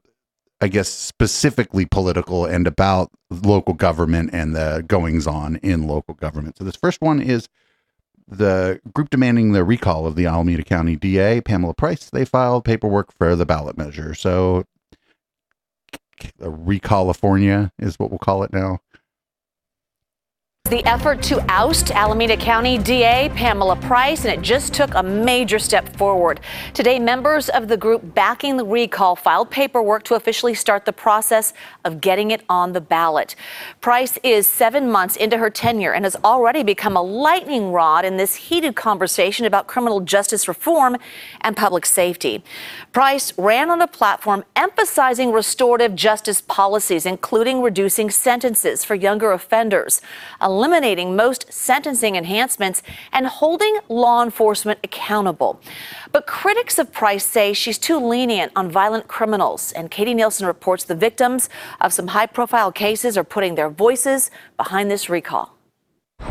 I 0.62 0.68
guess, 0.68 0.90
specifically 0.90 1.86
political 1.86 2.48
and 2.48 2.66
about 2.66 3.12
local 3.30 3.76
government 3.76 4.32
and 4.34 4.56
the 4.56 4.84
goings 4.88 5.28
on 5.28 5.58
in 5.58 5.86
local 5.88 6.16
government. 6.16 6.58
So 6.58 6.64
this 6.64 6.76
first 6.76 7.02
one 7.02 7.22
is 7.22 7.48
the 8.28 8.80
group 8.94 9.10
demanding 9.10 9.54
the 9.54 9.64
recall 9.64 10.06
of 10.06 10.16
the 10.16 10.26
Alameda 10.26 10.64
County 10.64 10.96
DA, 10.96 11.42
Pamela 11.42 11.74
Price. 11.74 12.10
They 12.10 12.26
filed 12.26 12.66
paperwork 12.66 13.14
for 13.18 13.36
the 13.36 13.46
ballot 13.46 13.78
measure. 13.78 14.14
So 14.14 14.66
a 16.40 16.50
recalifornia 16.50 17.72
is 17.80 18.00
what 18.00 18.10
we'll 18.10 18.20
call 18.20 18.44
it 18.44 18.52
now. 18.52 18.80
The 20.70 20.86
effort 20.86 21.24
to 21.24 21.40
oust 21.50 21.92
Alameda 21.92 22.36
County 22.36 22.78
DA 22.78 23.30
Pamela 23.34 23.78
Price, 23.78 24.26
and 24.26 24.34
it 24.34 24.42
just 24.42 24.74
took 24.74 24.96
a 24.96 25.02
major 25.02 25.60
step 25.60 25.96
forward. 25.96 26.42
Today, 26.74 27.00
members 27.00 27.48
of 27.48 27.70
the 27.70 27.78
group 27.78 28.14
backing 28.14 28.58
the 28.58 28.66
recall 28.66 29.16
filed 29.16 29.50
paperwork 29.50 30.04
to 30.04 30.16
officially 30.16 30.54
start 30.54 30.84
the 30.84 30.92
process 30.92 31.54
of 31.86 32.02
getting 32.02 32.32
it 32.32 32.44
on 32.50 32.74
the 32.74 32.82
ballot. 32.82 33.34
Price 33.80 34.20
is 34.24 34.46
seven 34.46 34.92
months 34.92 35.16
into 35.16 35.38
her 35.38 35.50
tenure 35.50 35.94
and 35.94 36.04
has 36.04 36.18
already 36.18 36.64
become 36.64 36.98
a 36.98 37.02
lightning 37.02 37.72
rod 37.72 38.04
in 38.04 38.18
this 38.18 38.36
heated 38.36 38.76
conversation 38.76 39.46
about 39.46 39.68
criminal 39.68 40.02
justice 40.02 40.50
reform 40.50 40.98
and 41.40 41.56
public 41.56 41.86
safety. 41.86 42.44
Price 42.92 43.32
ran 43.38 43.70
on 43.70 43.82
a 43.82 43.88
platform 43.88 44.44
emphasizing 44.58 45.32
restorative 45.32 45.96
justice 45.96 46.42
policies, 46.42 47.06
including 47.06 47.62
reducing 47.62 48.10
sentences 48.10 48.84
for 48.84 48.96
younger 48.96 49.32
offenders, 49.32 50.02
eliminating 50.58 51.16
most 51.16 51.46
sentencing 51.54 52.16
enhancements, 52.16 52.82
and 53.14 53.28
holding 53.28 53.78
law 53.90 54.24
enforcement 54.24 54.80
accountable. 54.84 55.62
But 56.12 56.26
critics 56.26 56.80
of 56.80 56.92
Price 56.92 57.26
say 57.26 57.54
she's 57.54 57.78
too 57.78 58.00
lenient 58.00 58.52
on 58.56 58.72
violent 58.72 59.08
criminals. 59.08 59.72
And 59.74 59.92
Katie 59.92 60.16
Nielsen 60.16 60.48
reports 60.48 60.84
the 60.84 60.96
victims 60.96 61.48
of 61.80 61.94
some 61.94 62.08
high 62.08 62.26
profile 62.26 62.72
cases 62.72 63.18
are 63.18 63.24
putting 63.24 63.54
their 63.54 63.70
voices 63.70 64.32
behind 64.58 64.90
this 64.90 65.10
recall. 65.10 65.57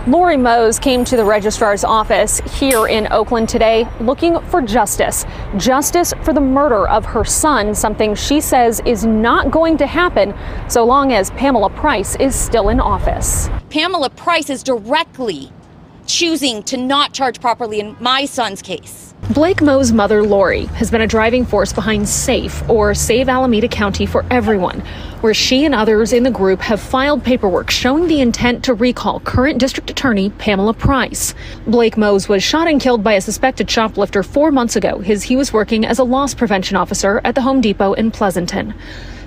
Lori 0.07 0.37
Mohs 0.37 0.81
came 0.81 1.05
to 1.05 1.17
the 1.17 1.25
registrar's 1.25 1.83
office 1.83 2.39
here 2.61 2.87
in 2.87 3.09
Oakland 3.13 3.49
today 3.49 3.89
looking 3.99 4.39
for 4.43 4.63
justice. 4.63 5.27
Justice 5.57 6.15
for 6.23 6.33
the 6.33 6.41
murder 6.41 6.87
of 6.87 7.05
her 7.05 7.25
son, 7.25 7.75
something 7.75 8.15
she 8.15 8.41
says 8.41 8.81
is 8.87 9.05
not 9.05 9.51
going 9.51 9.77
to 9.79 9.87
happen 9.87 10.33
so 10.71 10.85
long 10.85 11.13
as 11.13 11.31
Pamela 11.33 11.71
Price 11.71 12.15
is 12.17 12.37
still 12.37 12.69
in 12.69 12.79
office. 12.79 13.49
Pamela 13.69 14.09
Price 14.11 14.49
is 14.49 14.63
directly 14.63 15.51
choosing 16.07 16.63
to 16.63 16.77
not 16.77 17.13
charge 17.13 17.41
properly 17.41 17.81
in 17.81 17.97
my 17.99 18.27
son's 18.27 18.63
case. 18.63 19.13
Blake 19.35 19.59
Mohs' 19.59 19.93
mother, 19.93 20.23
Lori, 20.23 20.67
has 20.67 20.89
been 20.89 21.01
a 21.01 21.07
driving 21.07 21.45
force 21.45 21.73
behind 21.73 22.09
SAFE, 22.09 22.69
or 22.71 22.95
Save 22.95 23.29
Alameda 23.29 23.67
County 23.67 24.07
for 24.07 24.25
Everyone, 24.31 24.85
where 25.21 25.35
she 25.35 25.65
and 25.65 25.75
others 25.75 26.13
in 26.13 26.23
the 26.23 26.31
group 26.31 26.61
have 26.61 26.81
filed 26.81 27.25
paperwork 27.25 27.71
showing 27.71 28.07
the 28.07 28.21
intent 28.21 28.65
to 28.65 28.75
recall 28.75 29.21
current 29.21 29.59
district 29.59 29.91
attorney 29.91 30.31
Pamela 30.31 30.75
Price. 30.75 31.35
Blake 31.67 31.97
Mohs 31.97 32.29
was 32.29 32.43
shot 32.43 32.69
and 32.69 32.81
killed 32.81 33.03
by 33.03 33.15
a 33.15 33.21
suspected 33.21 33.71
shoplifter 33.71 34.23
four 34.23 34.51
months 34.51 34.77
ago 34.77 35.03
as 35.07 35.25
he 35.25 35.37
was 35.37 35.53
working 35.53 35.85
as 35.85 35.99
a 35.99 36.05
loss 36.05 36.35
prevention 36.35 36.77
officer 36.77 37.21
at 37.25 37.35
the 37.35 37.43
Home 37.43 37.61
Depot 37.61 37.95
in 37.95 38.11
Pleasanton. 38.11 38.75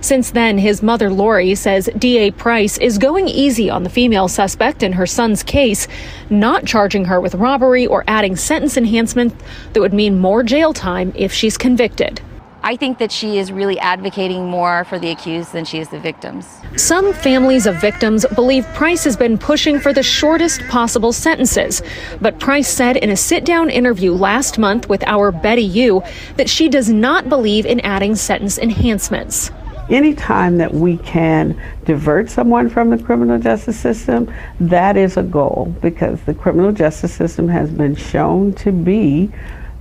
Since 0.01 0.31
then, 0.31 0.57
his 0.57 0.81
mother, 0.81 1.09
Lori, 1.09 1.55
says 1.55 1.89
DA 1.97 2.31
Price 2.31 2.77
is 2.77 2.97
going 2.97 3.27
easy 3.27 3.69
on 3.69 3.83
the 3.83 3.89
female 3.89 4.29
suspect 4.29 4.81
in 4.81 4.93
her 4.93 5.05
son's 5.05 5.43
case, 5.43 5.87
not 6.29 6.65
charging 6.65 7.05
her 7.05 7.19
with 7.19 7.35
robbery 7.35 7.85
or 7.85 8.05
adding 8.07 8.37
sentence 8.37 8.77
enhancement 8.77 9.33
that 9.73 9.81
would 9.81 9.93
mean 9.93 10.17
more 10.17 10.41
jail 10.41 10.71
time 10.71 11.11
if 11.15 11.33
she's 11.33 11.57
convicted. 11.57 12.21
I 12.69 12.75
think 12.75 12.99
that 12.99 13.11
she 13.11 13.39
is 13.39 13.51
really 13.51 13.79
advocating 13.79 14.45
more 14.45 14.83
for 14.83 14.99
the 14.99 15.09
accused 15.09 15.53
than 15.53 15.65
she 15.65 15.79
is 15.79 15.89
the 15.89 15.99
victims. 15.99 16.45
Some 16.75 17.13
families 17.13 17.65
of 17.65 17.81
victims 17.81 18.27
believe 18.35 18.63
Price 18.75 19.03
has 19.05 19.17
been 19.17 19.39
pushing 19.39 19.79
for 19.79 19.91
the 19.91 20.03
shortest 20.03 20.61
possible 20.67 21.11
sentences. 21.11 21.81
But 22.21 22.39
Price 22.39 22.67
said 22.67 22.95
in 22.97 23.09
a 23.09 23.15
sit 23.15 23.43
down 23.43 23.71
interview 23.71 24.13
last 24.13 24.59
month 24.59 24.87
with 24.87 25.03
our 25.07 25.31
Betty 25.31 25.63
Yu 25.63 26.03
that 26.37 26.47
she 26.47 26.69
does 26.69 26.89
not 26.89 27.27
believe 27.27 27.65
in 27.65 27.79
adding 27.79 28.13
sentence 28.13 28.59
enhancements. 28.59 29.49
Anytime 29.89 30.59
that 30.59 30.71
we 30.71 30.97
can 30.97 31.59
divert 31.85 32.29
someone 32.29 32.69
from 32.69 32.91
the 32.91 32.99
criminal 32.99 33.39
justice 33.39 33.79
system, 33.79 34.31
that 34.59 34.95
is 34.95 35.17
a 35.17 35.23
goal 35.23 35.75
because 35.81 36.21
the 36.21 36.35
criminal 36.35 36.71
justice 36.71 37.15
system 37.15 37.47
has 37.47 37.71
been 37.71 37.95
shown 37.95 38.53
to 38.53 38.71
be 38.71 39.31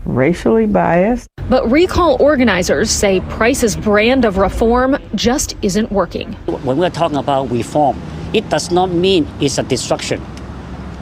racially 0.09 0.67
biased. 0.67 1.29
But 1.49 1.71
recall 1.71 2.17
organizers 2.21 2.91
say 2.91 3.21
Price's 3.29 3.77
brand 3.77 4.25
of 4.25 4.39
reform 4.39 4.97
just 5.15 5.57
isn't 5.63 5.93
working. 5.93 6.33
When 6.65 6.79
we're 6.79 6.91
talking 6.91 7.19
about 7.19 7.51
reform, 7.51 8.01
it 8.33 8.49
does 8.49 8.73
not 8.73 8.91
mean 8.91 9.29
it's 9.41 9.59
a 9.59 9.63
destruction. 9.63 10.21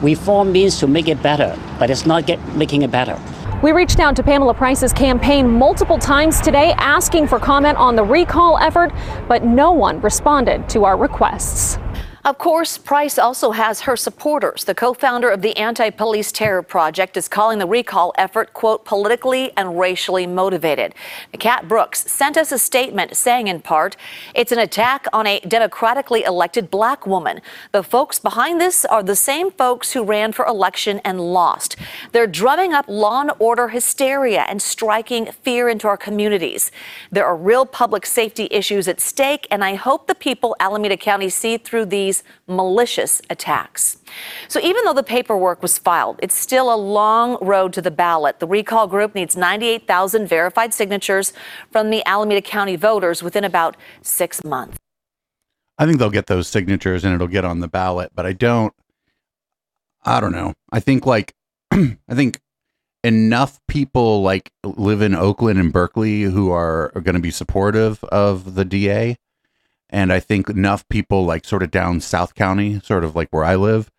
Reform 0.01 0.51
means 0.51 0.77
to 0.79 0.87
make 0.87 1.07
it 1.07 1.21
better, 1.23 1.57
but 1.79 1.89
it's 1.89 2.05
not 2.05 2.27
get, 2.27 2.39
making 2.55 2.83
it 2.83 2.91
better. 2.91 3.19
We 3.63 3.71
reached 3.71 3.99
out 3.99 4.15
to 4.17 4.23
Pamela 4.23 4.53
Price's 4.53 4.93
campaign 4.93 5.49
multiple 5.49 5.97
times 5.97 6.39
today 6.39 6.73
asking 6.77 7.27
for 7.27 7.39
comment 7.39 7.77
on 7.79 7.95
the 7.95 8.03
recall 8.03 8.59
effort, 8.59 8.91
but 9.27 9.43
no 9.43 9.71
one 9.71 9.99
responded 10.01 10.69
to 10.69 10.85
our 10.85 10.95
requests. 10.95 11.79
Of 12.27 12.37
course, 12.37 12.77
Price 12.77 13.17
also 13.17 13.51
has 13.51 13.79
her 13.79 13.95
supporters. 13.95 14.65
The 14.65 14.75
co-founder 14.75 15.29
of 15.29 15.41
the 15.41 15.55
Anti-Police 15.55 16.33
Terror 16.33 16.61
Project 16.61 17.15
is 17.15 17.29
calling 17.29 17.57
the 17.57 17.65
recall 17.65 18.13
effort, 18.17 18.51
quote, 18.51 18.83
politically 18.83 19.53
and 19.55 19.79
racially 19.79 20.27
motivated. 20.27 20.93
Cat 21.39 21.69
Brooks 21.69 22.01
sent 22.11 22.35
us 22.35 22.51
a 22.51 22.59
statement 22.59 23.15
saying 23.15 23.47
in 23.47 23.61
part, 23.61 23.95
it's 24.35 24.51
an 24.51 24.59
attack 24.59 25.07
on 25.13 25.25
a 25.25 25.39
democratically 25.39 26.23
elected 26.23 26.69
black 26.69 27.07
woman. 27.07 27.39
The 27.71 27.81
folks 27.81 28.19
behind 28.19 28.59
this 28.59 28.83
are 28.83 29.03
the 29.03 29.15
same 29.15 29.49
folks 29.49 29.93
who 29.93 30.03
ran 30.03 30.33
for 30.33 30.45
election 30.45 30.99
and 31.05 31.21
lost. 31.21 31.77
They're 32.11 32.27
drumming 32.27 32.73
up 32.73 32.89
law 32.89 33.21
and 33.21 33.31
order 33.39 33.69
hysteria 33.69 34.41
and 34.49 34.61
striking 34.61 35.27
fear 35.27 35.69
into 35.69 35.87
our 35.87 35.95
communities. 35.95 36.73
There 37.09 37.25
are 37.25 37.37
real 37.37 37.65
public 37.65 38.05
safety 38.05 38.49
issues 38.51 38.89
at 38.89 38.99
stake, 38.99 39.47
and 39.49 39.63
I 39.63 39.75
hope 39.75 40.07
the 40.07 40.15
people 40.15 40.57
Alameda 40.59 40.97
County 40.97 41.29
see 41.29 41.57
through 41.57 41.85
these 41.85 42.16
malicious 42.47 43.21
attacks. 43.29 43.97
So 44.47 44.59
even 44.61 44.83
though 44.85 44.93
the 44.93 45.03
paperwork 45.03 45.61
was 45.61 45.77
filed, 45.77 46.19
it's 46.21 46.35
still 46.35 46.73
a 46.73 46.75
long 46.75 47.37
road 47.41 47.73
to 47.73 47.81
the 47.81 47.91
ballot. 47.91 48.39
The 48.39 48.47
recall 48.47 48.87
group 48.87 49.15
needs 49.15 49.35
98,000 49.35 50.27
verified 50.27 50.73
signatures 50.73 51.33
from 51.71 51.89
the 51.89 52.05
Alameda 52.05 52.41
County 52.41 52.75
voters 52.75 53.23
within 53.23 53.43
about 53.43 53.77
six 54.01 54.43
months. 54.43 54.77
I 55.77 55.85
think 55.85 55.99
they'll 55.99 56.09
get 56.09 56.27
those 56.27 56.47
signatures 56.47 57.03
and 57.03 57.13
it'll 57.13 57.27
get 57.27 57.45
on 57.45 57.59
the 57.59 57.67
ballot, 57.67 58.11
but 58.15 58.25
I 58.25 58.33
don't. 58.33 58.73
I 60.03 60.19
don't 60.19 60.31
know. 60.31 60.53
I 60.71 60.79
think 60.79 61.05
like 61.05 61.33
I 61.71 62.13
think 62.13 62.39
enough 63.03 63.59
people 63.67 64.21
like 64.21 64.51
live 64.63 65.01
in 65.01 65.13
Oakland 65.13 65.59
and 65.59 65.71
Berkeley 65.71 66.23
who 66.23 66.51
are, 66.51 66.91
are 66.95 67.01
going 67.01 67.15
to 67.15 67.21
be 67.21 67.31
supportive 67.31 68.03
of 68.05 68.55
the 68.55 68.65
DA 68.65 69.17
and 69.89 70.11
I 70.11 70.19
think 70.19 70.49
enough 70.49 70.87
people 70.89 71.25
like 71.25 71.45
sort 71.45 71.63
of 71.63 71.71
down 71.71 72.01
South 72.01 72.35
County, 72.35 72.79
sort 72.81 73.03
of 73.03 73.15
like 73.15 73.29
where 73.31 73.45
I 73.45 73.55
live, 73.55 73.91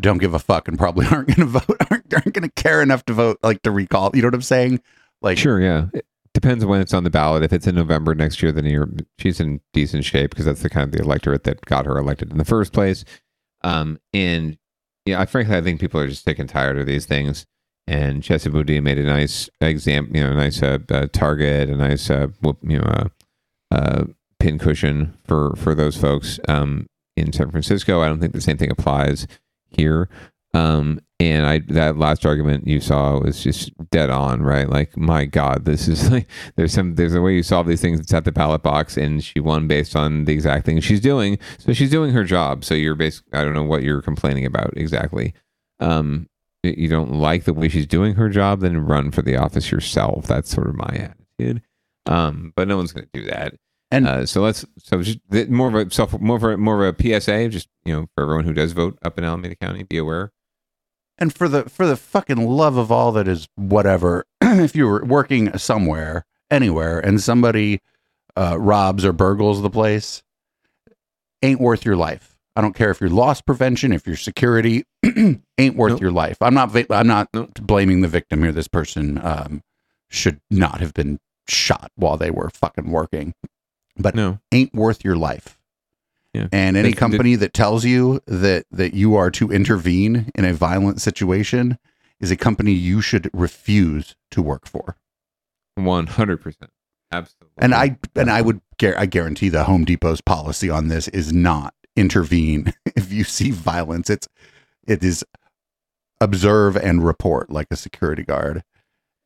don't 0.00 0.18
give 0.18 0.34
a 0.34 0.38
fuck 0.38 0.68
and 0.68 0.78
probably 0.78 1.06
aren't 1.10 1.28
going 1.28 1.40
to 1.40 1.58
vote, 1.60 1.76
aren't, 1.90 2.12
aren't 2.12 2.32
going 2.32 2.48
to 2.48 2.62
care 2.62 2.82
enough 2.82 3.04
to 3.06 3.12
vote, 3.12 3.38
like 3.42 3.62
to 3.62 3.70
recall. 3.70 4.10
You 4.14 4.22
know 4.22 4.28
what 4.28 4.34
I'm 4.34 4.42
saying? 4.42 4.80
Like, 5.22 5.38
sure, 5.38 5.60
yeah. 5.60 5.86
It 5.92 6.06
depends 6.34 6.64
on 6.64 6.70
when 6.70 6.80
it's 6.80 6.94
on 6.94 7.04
the 7.04 7.10
ballot. 7.10 7.42
If 7.42 7.52
it's 7.52 7.66
in 7.66 7.74
November 7.74 8.14
next 8.14 8.42
year, 8.42 8.52
then 8.52 8.66
you're 8.66 8.90
she's 9.18 9.40
in 9.40 9.60
decent 9.72 10.04
shape 10.04 10.30
because 10.30 10.44
that's 10.44 10.62
the 10.62 10.70
kind 10.70 10.84
of 10.84 10.92
the 10.92 11.02
electorate 11.02 11.44
that 11.44 11.64
got 11.64 11.86
her 11.86 11.96
elected 11.96 12.30
in 12.30 12.38
the 12.38 12.44
first 12.44 12.72
place. 12.72 13.04
Um, 13.62 13.98
and 14.12 14.58
yeah, 15.06 15.20
I 15.20 15.26
frankly 15.26 15.56
I 15.56 15.62
think 15.62 15.80
people 15.80 16.00
are 16.00 16.08
just 16.08 16.24
sick 16.24 16.38
and 16.38 16.48
tired 16.48 16.78
of 16.78 16.86
these 16.86 17.06
things. 17.06 17.46
And 17.88 18.22
Chesa 18.22 18.50
Boudin 18.50 18.82
made 18.82 18.98
a 18.98 19.04
nice 19.04 19.48
exam, 19.60 20.10
you 20.12 20.20
know, 20.20 20.32
a 20.32 20.34
nice 20.34 20.60
uh, 20.60 20.78
uh, 20.90 21.06
target, 21.12 21.70
a 21.70 21.76
nice, 21.76 22.10
uh, 22.10 22.26
you 22.62 22.78
know, 22.78 22.82
uh, 22.82 23.08
uh 23.70 24.04
pincushion 24.46 25.12
for 25.24 25.54
for 25.56 25.74
those 25.74 25.96
folks 25.96 26.38
um, 26.46 26.86
in 27.16 27.32
San 27.32 27.50
Francisco. 27.50 28.00
I 28.00 28.06
don't 28.06 28.20
think 28.20 28.32
the 28.32 28.40
same 28.40 28.56
thing 28.56 28.70
applies 28.70 29.26
here. 29.68 30.08
Um, 30.54 31.00
and 31.18 31.46
I 31.46 31.58
that 31.68 31.96
last 31.96 32.24
argument 32.24 32.68
you 32.68 32.80
saw 32.80 33.18
was 33.18 33.42
just 33.42 33.72
dead 33.90 34.08
on, 34.08 34.42
right? 34.42 34.68
Like, 34.68 34.96
my 34.96 35.24
God, 35.24 35.64
this 35.64 35.88
is 35.88 36.10
like 36.12 36.28
there's 36.54 36.72
some 36.72 36.94
there's 36.94 37.14
a 37.14 37.20
way 37.20 37.34
you 37.34 37.42
solve 37.42 37.66
these 37.66 37.80
things. 37.80 37.98
It's 37.98 38.14
at 38.14 38.24
the 38.24 38.30
ballot 38.30 38.62
box, 38.62 38.96
and 38.96 39.24
she 39.24 39.40
won 39.40 39.66
based 39.66 39.96
on 39.96 40.26
the 40.26 40.32
exact 40.32 40.64
thing 40.64 40.78
she's 40.80 41.00
doing. 41.00 41.38
So 41.58 41.72
she's 41.72 41.90
doing 41.90 42.12
her 42.12 42.22
job. 42.22 42.64
So 42.64 42.74
you're 42.74 42.94
basically 42.94 43.36
I 43.36 43.44
don't 43.44 43.54
know 43.54 43.64
what 43.64 43.82
you're 43.82 44.02
complaining 44.02 44.46
about 44.46 44.74
exactly. 44.76 45.34
Um, 45.80 46.28
you 46.62 46.88
don't 46.88 47.14
like 47.14 47.44
the 47.44 47.54
way 47.54 47.68
she's 47.68 47.86
doing 47.86 48.14
her 48.14 48.28
job, 48.28 48.60
then 48.60 48.78
run 48.78 49.10
for 49.10 49.22
the 49.22 49.36
office 49.36 49.72
yourself. 49.72 50.26
That's 50.26 50.50
sort 50.50 50.68
of 50.68 50.76
my 50.76 51.12
attitude. 51.38 51.62
Um, 52.06 52.52
but 52.54 52.68
no 52.68 52.76
one's 52.76 52.92
going 52.92 53.08
to 53.12 53.20
do 53.20 53.28
that. 53.28 53.54
And 53.90 54.08
uh, 54.08 54.26
so 54.26 54.42
let's 54.42 54.64
so 54.78 55.02
just 55.02 55.20
more 55.48 55.68
of 55.68 55.74
a 55.74 55.90
self 55.92 56.18
more 56.20 56.36
of 56.36 56.42
a, 56.42 56.56
more 56.56 56.84
of 56.84 56.96
a 56.98 57.20
PSA, 57.20 57.48
just 57.48 57.68
you 57.84 57.92
know, 57.94 58.06
for 58.14 58.22
everyone 58.22 58.44
who 58.44 58.52
does 58.52 58.72
vote 58.72 58.98
up 59.02 59.16
in 59.16 59.24
Alameda 59.24 59.54
County, 59.54 59.84
be 59.84 59.98
aware. 59.98 60.32
And 61.18 61.32
for 61.32 61.48
the 61.48 61.68
for 61.68 61.86
the 61.86 61.96
fucking 61.96 62.44
love 62.48 62.76
of 62.76 62.90
all 62.90 63.12
that 63.12 63.28
is 63.28 63.48
whatever, 63.54 64.26
if 64.40 64.74
you're 64.74 65.04
working 65.04 65.56
somewhere, 65.56 66.26
anywhere, 66.50 66.98
and 66.98 67.20
somebody 67.20 67.80
uh, 68.36 68.58
robs 68.58 69.04
or 69.04 69.12
burgles 69.12 69.62
the 69.62 69.70
place, 69.70 70.22
ain't 71.42 71.60
worth 71.60 71.84
your 71.84 71.96
life. 71.96 72.36
I 72.56 72.62
don't 72.62 72.74
care 72.74 72.90
if 72.90 73.00
you're 73.00 73.10
loss 73.10 73.40
prevention, 73.40 73.92
if 73.92 74.06
you're 74.06 74.16
security, 74.16 74.84
ain't 75.58 75.76
worth 75.76 75.92
nope. 75.92 76.00
your 76.00 76.10
life. 76.12 76.38
I'm 76.40 76.54
not. 76.54 76.74
I'm 76.90 77.06
not 77.06 77.28
nope. 77.32 77.54
blaming 77.60 78.00
the 78.00 78.08
victim 78.08 78.42
here. 78.42 78.52
This 78.52 78.68
person 78.68 79.20
um, 79.24 79.62
should 80.10 80.40
not 80.50 80.80
have 80.80 80.92
been 80.92 81.20
shot 81.48 81.92
while 81.94 82.16
they 82.16 82.32
were 82.32 82.50
fucking 82.50 82.90
working 82.90 83.32
but 83.98 84.14
no. 84.14 84.38
ain't 84.52 84.74
worth 84.74 85.04
your 85.04 85.16
life. 85.16 85.58
Yeah. 86.32 86.48
And 86.52 86.76
any 86.76 86.92
company 86.92 87.34
that 87.36 87.54
tells 87.54 87.84
you 87.84 88.20
that 88.26 88.66
that 88.70 88.92
you 88.92 89.16
are 89.16 89.30
to 89.30 89.50
intervene 89.50 90.30
in 90.34 90.44
a 90.44 90.52
violent 90.52 91.00
situation 91.00 91.78
is 92.20 92.30
a 92.30 92.36
company 92.36 92.72
you 92.72 93.00
should 93.00 93.30
refuse 93.32 94.16
to 94.32 94.42
work 94.42 94.66
for. 94.66 94.96
One 95.76 96.06
hundred 96.06 96.42
percent, 96.42 96.70
absolutely. 97.10 97.54
And 97.56 97.74
I 97.74 97.96
and 98.14 98.30
I 98.30 98.42
would 98.42 98.60
I 98.82 99.06
guarantee 99.06 99.48
the 99.48 99.64
Home 99.64 99.86
Depot's 99.86 100.20
policy 100.20 100.68
on 100.68 100.88
this 100.88 101.08
is 101.08 101.32
not 101.32 101.74
intervene 101.96 102.74
if 102.96 103.12
you 103.12 103.24
see 103.24 103.50
violence. 103.50 104.10
It's 104.10 104.28
it 104.86 105.02
is 105.02 105.24
observe 106.20 106.76
and 106.76 107.04
report 107.04 107.50
like 107.50 107.68
a 107.70 107.76
security 107.76 108.24
guard. 108.24 108.62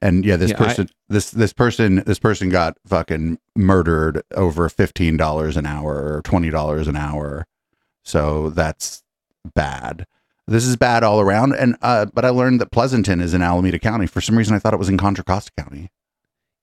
And 0.02 0.24
yeah, 0.24 0.36
this 0.36 0.52
yeah, 0.52 0.56
person, 0.56 0.88
I, 0.90 0.94
this 1.08 1.30
this 1.30 1.52
person, 1.52 2.02
this 2.06 2.18
person 2.18 2.48
got 2.48 2.78
fucking 2.86 3.38
murdered 3.54 4.22
over 4.34 4.68
fifteen 4.68 5.16
dollars 5.16 5.56
an 5.56 5.66
hour 5.66 5.94
or 5.94 6.22
twenty 6.22 6.50
dollars 6.50 6.88
an 6.88 6.96
hour. 6.96 7.46
So 8.04 8.50
that's 8.50 9.02
bad. 9.54 10.06
This 10.46 10.64
is 10.64 10.76
bad 10.76 11.04
all 11.04 11.20
around. 11.20 11.54
And 11.54 11.76
uh, 11.82 12.06
but 12.06 12.24
I 12.24 12.30
learned 12.30 12.60
that 12.60 12.72
Pleasanton 12.72 13.20
is 13.20 13.34
in 13.34 13.42
Alameda 13.42 13.78
County. 13.78 14.06
For 14.06 14.20
some 14.20 14.38
reason, 14.38 14.56
I 14.56 14.58
thought 14.58 14.74
it 14.74 14.78
was 14.78 14.88
in 14.88 14.96
Contra 14.96 15.22
Costa 15.22 15.52
County. 15.56 15.90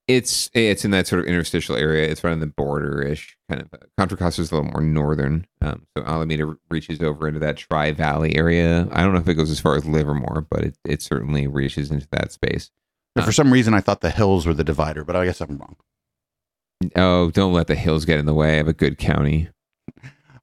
It's 0.08 0.50
it's 0.54 0.84
in 0.84 0.92
that 0.92 1.06
sort 1.06 1.20
of 1.20 1.28
interstitial 1.28 1.76
area. 1.76 2.10
It's 2.10 2.24
right 2.24 2.32
on 2.32 2.40
the 2.40 2.48
border 2.48 3.02
ish 3.02 3.38
kind 3.50 3.62
of. 3.62 3.70
Contra 3.98 4.18
Costa 4.18 4.42
is 4.42 4.52
a 4.52 4.56
little 4.56 4.72
more 4.72 4.82
northern, 4.82 5.46
um, 5.62 5.86
so 5.96 6.04
Alameda 6.04 6.56
reaches 6.70 7.02
over 7.02 7.28
into 7.28 7.42
that 7.42 7.58
Tri 7.58 7.92
Valley 7.92 8.36
area. 8.36 8.88
I 8.92 9.04
don't 9.04 9.14
know 9.14 9.20
if 9.20 9.28
it 9.28 9.36
goes 9.36 9.52
as 9.52 9.60
far 9.60 9.76
as 9.76 9.86
Livermore, 9.86 10.48
but 10.50 10.64
it 10.64 10.78
it 10.86 11.02
certainly 11.02 11.46
reaches 11.46 11.92
into 11.92 12.08
that 12.12 12.32
space. 12.32 12.72
But 13.18 13.26
for 13.26 13.32
some 13.32 13.52
reason, 13.52 13.74
I 13.74 13.82
thought 13.82 14.02
the 14.02 14.10
hills 14.10 14.46
were 14.46 14.54
the 14.54 14.64
divider, 14.64 15.04
but 15.04 15.16
I 15.16 15.26
guess 15.26 15.42
I'm 15.42 15.58
wrong. 15.58 15.76
Oh, 16.96 17.32
don't 17.32 17.54
let 17.54 17.68
the 17.68 17.76
hills 17.76 18.06
get 18.06 18.20
in 18.20 18.26
the 18.26 18.34
way 18.34 18.60
of 18.60 18.68
a 18.68 18.74
good 18.74 18.98
county. 18.98 19.50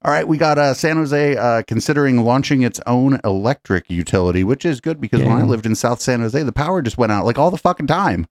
All 0.05 0.11
right, 0.11 0.29
we 0.29 0.37
got 0.37 0.59
uh, 0.59 0.75
San 0.75 0.97
Jose 0.97 1.37
uh, 1.37 1.63
considering 1.63 2.25
launching 2.25 2.63
its 2.63 2.79
own 2.87 3.19
electric 3.25 3.89
utility, 3.89 4.45
which 4.45 4.67
is 4.67 4.81
good 4.81 5.01
because 5.01 5.21
yeah. 5.21 5.29
when 5.29 5.39
I 5.39 5.45
lived 5.45 5.65
in 5.65 5.75
South 5.75 6.01
San 6.01 6.21
Jose, 6.21 6.43
the 6.43 6.53
power 6.53 6.83
just 6.83 6.99
went 6.99 7.11
out 7.11 7.25
like 7.25 7.39
all 7.39 7.51
the 7.51 7.57
fucking 7.57 7.87
time. 7.87 8.27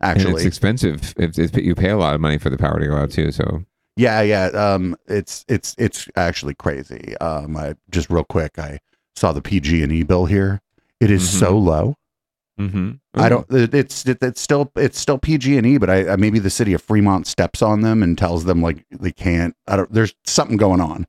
Actually, 0.00 0.30
and 0.30 0.36
it's 0.36 0.46
expensive. 0.46 1.14
If, 1.18 1.38
if, 1.38 1.56
you 1.56 1.74
pay 1.74 1.90
a 1.90 1.98
lot 1.98 2.14
of 2.14 2.20
money 2.20 2.38
for 2.38 2.48
the 2.48 2.56
power 2.56 2.78
to 2.78 2.86
go 2.86 2.96
out 2.96 3.10
too, 3.10 3.32
so 3.32 3.64
yeah, 3.96 4.22
yeah. 4.22 4.46
Um, 4.46 4.96
it's 5.06 5.44
it's 5.48 5.74
it's 5.76 6.08
actually 6.16 6.54
crazy. 6.54 7.18
Um, 7.18 7.56
I 7.56 7.74
just 7.90 8.08
real 8.08 8.24
quick, 8.24 8.58
I 8.58 8.78
saw 9.16 9.32
the 9.32 9.42
PG 9.42 9.82
and 9.82 9.92
E 9.92 10.04
bill 10.04 10.24
here. 10.24 10.62
It 11.00 11.10
is 11.10 11.28
mm-hmm. 11.28 11.38
so 11.38 11.58
low. 11.58 11.96
Mm-hmm. 12.58 12.90
I 13.14 13.28
don't. 13.28 13.46
It's 13.50 14.04
it, 14.06 14.18
it's 14.22 14.40
still 14.40 14.70
it's 14.76 14.98
still 14.98 15.16
PG 15.18 15.56
and 15.56 15.66
E, 15.66 15.78
but 15.78 15.88
I, 15.88 16.10
I, 16.12 16.16
maybe 16.16 16.38
the 16.38 16.50
city 16.50 16.72
of 16.72 16.82
Fremont 16.82 17.26
steps 17.26 17.62
on 17.62 17.82
them 17.82 18.02
and 18.02 18.18
tells 18.18 18.44
them 18.44 18.60
like 18.62 18.84
they 18.90 19.12
can't. 19.12 19.54
I 19.68 19.76
don't. 19.76 19.92
There's 19.92 20.14
something 20.24 20.56
going 20.56 20.80
on 20.80 21.06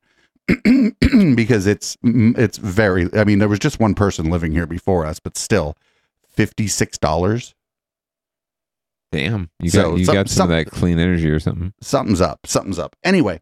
because 1.34 1.66
it's 1.66 1.96
it's 2.02 2.58
very. 2.58 3.08
I 3.14 3.24
mean, 3.24 3.38
there 3.40 3.48
was 3.48 3.58
just 3.58 3.80
one 3.80 3.94
person 3.94 4.30
living 4.30 4.52
here 4.52 4.66
before 4.66 5.04
us, 5.04 5.18
but 5.18 5.36
still, 5.36 5.76
fifty 6.28 6.66
six 6.68 6.98
dollars. 6.98 7.54
Damn, 9.12 9.50
you 9.60 9.70
So 9.70 9.90
got 9.90 9.98
you 9.98 10.04
some- 10.04 10.14
got 10.14 10.28
some, 10.28 10.34
some- 10.36 10.50
of 10.52 10.56
that 10.56 10.70
clean 10.70 10.98
energy 10.98 11.28
or 11.30 11.40
something. 11.40 11.72
something's 11.80 12.20
up. 12.20 12.40
Something's 12.46 12.78
up. 12.78 12.94
Anyway, 13.02 13.40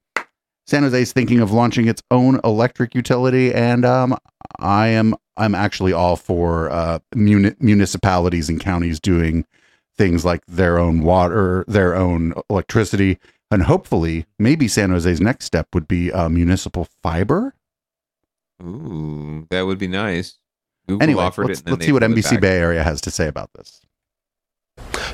San 0.67 0.83
Jose's 0.83 1.13
thinking 1.13 1.41
of 1.41 1.53
launching 1.53 1.89
its 1.89 2.03
own 2.11 2.41
electric 2.43 2.95
utility, 2.95 3.53
and 3.53 3.85
um, 3.85 4.17
I 4.59 4.89
am 4.89 5.15
I'm 5.39 5.55
actually 5.55 5.93
all 5.93 6.17
for 6.17 6.71
uh, 6.71 6.99
muni- 7.15 7.55
municipalities 7.61 8.49
and 8.49 8.61
counties 8.61 9.01
doing 9.01 9.47
things 9.97 10.25
like 10.25 10.45
their 10.47 10.79
own 10.79 11.03
water, 11.03 11.65
their 11.67 11.95
own 11.95 12.35
electricity, 12.51 13.19
and 13.51 13.63
hopefully, 13.63 14.27
maybe 14.39 14.69
San 14.69 14.91
Jose's 14.91 15.21
next 15.21 15.47
step 15.47 15.69
would 15.75 15.89
be 15.89 16.13
uh, 16.13 16.29
municipal 16.29 16.87
fiber. 17.03 17.55
Ooh, 18.63 19.47
that 19.51 19.63
would 19.63 19.79
be 19.79 19.89
nice. 19.89 20.37
Google 20.87 21.03
anyway, 21.03 21.31
let's, 21.37 21.65
let's 21.67 21.85
see 21.85 21.93
what 21.93 22.03
NBC. 22.03 22.41
Bay 22.41 22.59
Area 22.59 22.83
has 22.83 23.01
to 23.03 23.11
say 23.11 23.29
about 23.29 23.51
this. 23.55 23.81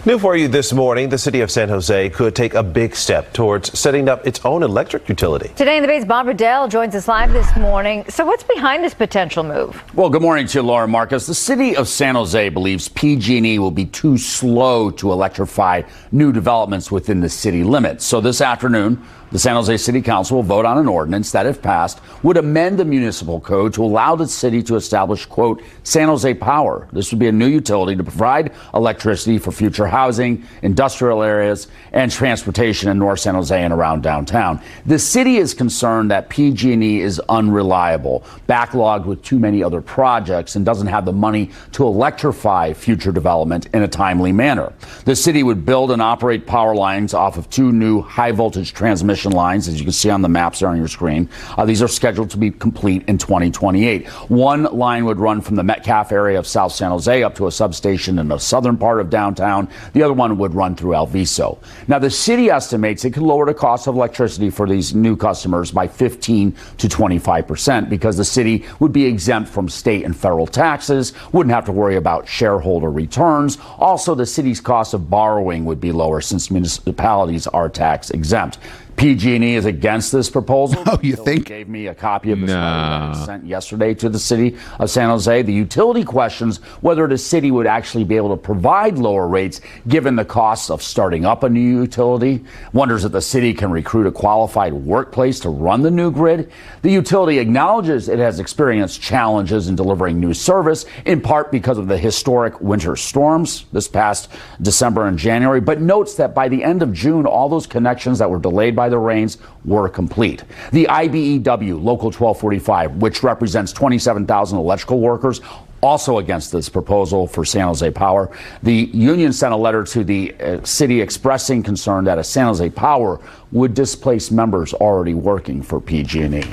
New 0.07 0.19
for 0.19 0.37
you 0.37 0.49
this 0.49 0.71
morning, 0.71 1.09
the 1.09 1.17
city 1.17 1.41
of 1.41 1.51
San 1.51 1.71
Jose 1.71 2.11
could 2.11 2.37
take 2.37 2.53
a 2.53 2.63
big 2.63 2.95
step 2.95 3.33
towards 3.33 3.79
setting 3.79 4.07
up 4.07 4.27
its 4.27 4.39
own 4.45 4.63
electric 4.63 5.09
utility. 5.09 5.49
Today 5.57 5.79
in 5.79 5.83
the 5.83 5.89
Bay's 5.89 6.05
Bob 6.05 6.27
Redell 6.27 6.69
joins 6.69 6.95
us 6.95 7.09
live 7.09 7.33
this 7.33 7.57
morning. 7.57 8.05
So, 8.11 8.27
what's 8.27 8.43
behind 8.43 8.85
this 8.85 8.93
potential 8.93 9.43
move? 9.43 9.83
Well, 9.95 10.11
good 10.11 10.21
morning 10.21 10.47
to 10.49 10.59
you, 10.59 10.63
Laura 10.63 10.87
Marcus. 10.87 11.27
The 11.27 11.35
city 11.35 11.75
of 11.75 11.89
San 11.89 12.17
Jose 12.17 12.51
believes 12.51 12.91
PG&E 12.91 13.59
will 13.59 13.71
be 13.71 13.87
too 13.87 14.19
slow 14.19 14.91
to 14.91 15.11
electrify 15.11 15.81
new 16.13 16.33
developments 16.33 16.91
within 16.91 17.21
the 17.23 17.31
city 17.31 17.65
limits. 17.65 18.05
So 18.05 18.21
this 18.21 18.43
afternoon, 18.43 19.03
the 19.35 19.41
San 19.41 19.57
Jose 19.57 19.79
City 19.79 20.01
Council 20.01 20.37
will 20.37 20.45
vote 20.45 20.65
on 20.65 20.79
an 20.79 20.87
ordinance 20.87 21.33
that, 21.33 21.45
if 21.45 21.61
passed, 21.61 22.01
would 22.23 22.37
amend 22.37 22.79
the 22.79 22.85
municipal 22.85 23.41
code 23.41 23.75
to 23.75 23.83
allow 23.83 24.15
the 24.15 24.29
city 24.29 24.63
to 24.63 24.77
establish, 24.77 25.27
quote, 25.27 25.61
San 25.83 26.07
Jose 26.07 26.35
Power. 26.35 26.87
This 26.93 27.11
would 27.11 27.19
be 27.19 27.27
a 27.27 27.33
new 27.33 27.49
utility 27.49 27.97
to 27.97 28.05
provide 28.05 28.53
electricity 28.75 29.39
for 29.39 29.51
future 29.51 29.89
housing, 29.89 30.45
industrial 30.63 31.25
areas, 31.25 31.67
and 31.93 32.13
transportation 32.13 32.89
in 32.89 32.97
North 32.97 33.19
San 33.19 33.35
Jose 33.35 33.61
and 33.61 33.75
around 33.75 34.05
downtown. 34.05 34.61
The 34.87 35.01
city 35.01 35.39
is 35.39 35.53
concerned 35.53 36.13
that 36.13 36.29
PG&E 36.29 37.01
is 37.01 37.19
unreliable, 37.29 38.23
backlogged 38.49 39.05
with 39.05 39.21
too 39.25 39.41
many 39.41 39.65
other 39.65 39.81
projects, 39.81 40.55
and 40.55 40.65
doesn't 40.65 40.87
have 40.87 41.07
the 41.07 41.13
money 41.13 41.51
to 41.73 41.85
electrify 41.85 42.73
future 42.73 43.11
development 43.11 43.67
in 43.75 43.83
a 43.83 43.89
timely 43.89 44.31
manner. 44.31 44.73
The 45.07 45.17
city 45.17 45.43
would 45.43 45.67
build 45.67 45.91
and 45.91 46.01
operate 46.01 46.47
power 46.47 46.77
lines 46.77 47.15
off 47.15 47.37
of 47.37 47.51
two 47.51 47.73
new 47.73 48.01
high 48.01 48.31
voltage 48.31 48.73
transmission 48.73 49.24
lines, 49.33 49.69
as 49.69 49.79
you 49.79 49.85
can 49.85 49.93
see 49.93 50.11
on 50.11 50.23
the 50.23 50.29
maps 50.29 50.61
there 50.61 50.69
on 50.69 50.77
your 50.77 50.89
screen. 50.89 51.29
Uh, 51.57 51.65
these 51.65 51.83
are 51.83 51.89
scheduled 51.89 52.31
to 52.31 52.37
be 52.37 52.51
complete 52.51 53.05
in 53.09 53.19
2028. 53.19 54.07
One 54.29 54.65
line 54.65 55.05
would 55.05 55.19
run 55.19 55.41
from 55.41 55.57
the 55.57 55.65
Metcalf 55.65 56.13
area 56.13 56.39
of 56.39 56.47
South 56.47 56.73
San 56.73 56.91
Jose 56.91 57.23
up 57.23 57.35
to 57.37 57.47
a 57.47 57.53
substation 57.53 58.19
in 58.19 58.29
the 58.29 58.39
southern 58.39 58.77
part 58.77 59.01
of 59.01 59.11
downtown. 59.11 59.69
The 59.93 60.03
other 60.03 60.15
one 60.15 60.37
would 60.39 60.55
run 60.55 60.77
through 60.77 60.93
Alviso. 60.93 61.59
Now, 61.89 61.99
the 61.99 62.11
city 62.11 62.51
estimates 62.51 63.05
it 63.05 63.13
could 63.13 63.23
lower 63.23 63.47
the 63.47 63.55
cost 63.55 63.87
of 63.87 63.95
electricity 63.95 64.51
for 64.51 64.69
these 64.69 64.95
new 64.95 65.17
customers 65.17 65.71
by 65.71 65.89
15 65.89 66.55
to 66.79 66.89
25 66.89 67.47
percent 67.47 67.91
because 67.91 68.17
the 68.17 68.25
city 68.25 68.65
would 68.81 68.93
be 68.93 69.05
exempt 69.05 69.49
from 69.49 69.69
state 69.69 70.05
and 70.05 70.17
federal 70.17 70.47
taxes, 70.47 71.13
wouldn't 71.33 71.55
have 71.55 71.65
to 71.65 71.73
worry 71.73 71.97
about 71.97 72.29
shareholder 72.29 72.91
returns. 72.91 73.59
Also, 73.79 74.15
the 74.15 74.27
city's 74.27 74.61
cost 74.61 74.95
of 74.95 75.11
borrowing 75.11 75.65
would 75.65 75.81
be 75.81 75.93
lower 75.93 76.21
since 76.21 76.51
municipalities 76.51 77.47
are 77.49 77.69
tax 77.69 78.11
exempt. 78.11 78.59
PG&E 78.97 79.55
is 79.55 79.65
against 79.65 80.13
this 80.13 80.31
proposal. 80.31 80.83
Oh, 80.87 80.99
you 81.03 81.17
think? 81.17 81.47
Gave 81.47 81.69
me 81.69 81.89
a 81.89 81.95
copy 81.95 82.33
of 82.33 82.41
this 82.41 82.51
letter 82.51 82.61
that 82.61 83.17
I 83.17 83.25
sent 83.27 83.47
yesterday 83.47 83.95
to 83.95 84.09
the 84.09 84.19
city 84.19 84.57
of 84.79 84.91
San 84.91 85.09
Jose. 85.09 85.43
The 85.43 85.53
utility 85.53 86.05
questions 86.05 86.59
whether 86.81 87.07
the 87.07 87.19
city 87.19 87.51
would 87.51 87.67
actually 87.67 88.05
be 88.05 88.17
able 88.17 88.31
to 88.31 88.37
provide 88.37 88.99
lower 88.99 89.27
rates 89.27 89.61
given 89.89 90.17
the 90.17 90.25
costs 90.25 90.71
of 90.71 90.83
starting 90.83 91.25
up 91.25 91.43
a 91.43 91.49
new 91.49 91.81
utility. 91.83 92.45
Wonders 92.73 93.05
if 93.05 93.13
the 93.13 93.21
city 93.21 93.53
can 93.55 93.71
recruit 93.71 94.07
a 94.07 94.13
qualified 94.13 94.73
workplace 94.73 95.41
to 95.41 95.49
run 95.49 95.83
the 95.83 95.91
new 95.91 96.11
grid. 96.11 96.51
The 96.83 96.93
utility 96.93 97.39
acknowledges 97.39 98.09
it 98.09 98.19
has 98.19 98.41
experienced 98.41 99.01
challenges 99.01 99.69
in 99.69 99.77
delivering 99.77 100.21
new 100.21 100.35
service, 100.35 100.87
in 101.05 101.21
part 101.21 101.51
because 101.51 101.79
of 101.79 101.89
the 101.89 101.99
historic 101.99 102.61
winter 102.61 102.97
storms 102.97 103.65
this 103.73 103.89
past 103.89 104.31
December 104.63 105.07
and 105.07 105.19
January, 105.19 105.61
but 105.61 105.81
notes 105.81 106.15
that 106.15 106.35
by 106.35 106.49
the 106.49 106.63
end 106.63 106.83
of 106.83 106.93
June, 106.93 107.27
all 107.27 107.49
those 107.49 107.67
connections 107.67 108.19
that 108.19 108.31
were 108.31 108.39
delayed 108.39 108.77
by 108.77 108.84
the 108.89 108.99
rains 108.99 109.39
were 109.65 109.89
complete. 109.89 110.45
The 110.73 110.87
IBEW, 110.87 111.83
Local 111.83 112.11
1245, 112.11 112.97
which 112.97 113.23
represents 113.23 113.73
27,000 113.73 114.59
electrical 114.59 115.01
workers, 115.01 115.41
also 115.85 116.17
against 116.19 116.51
this 116.51 116.71
proposal 116.71 117.27
for 117.27 117.45
San 117.45 117.67
Jose 117.67 117.91
Power. 117.91 118.31
The 118.63 118.91
union 118.95 119.33
sent 119.33 119.53
a 119.53 119.57
letter 119.57 119.85
to 119.85 120.03
the 120.03 120.35
uh, 120.41 120.65
city 120.65 121.01
expressing 121.01 121.63
concern 121.63 122.05
that 122.05 122.19
a 122.19 122.25
San 122.25 122.47
Jose 122.47 122.71
Power 122.71 123.21
would 123.53 123.75
displace 123.75 124.31
members 124.31 124.73
already 124.73 125.13
working 125.13 125.63
for 125.63 125.81
PG&E. 125.81 126.45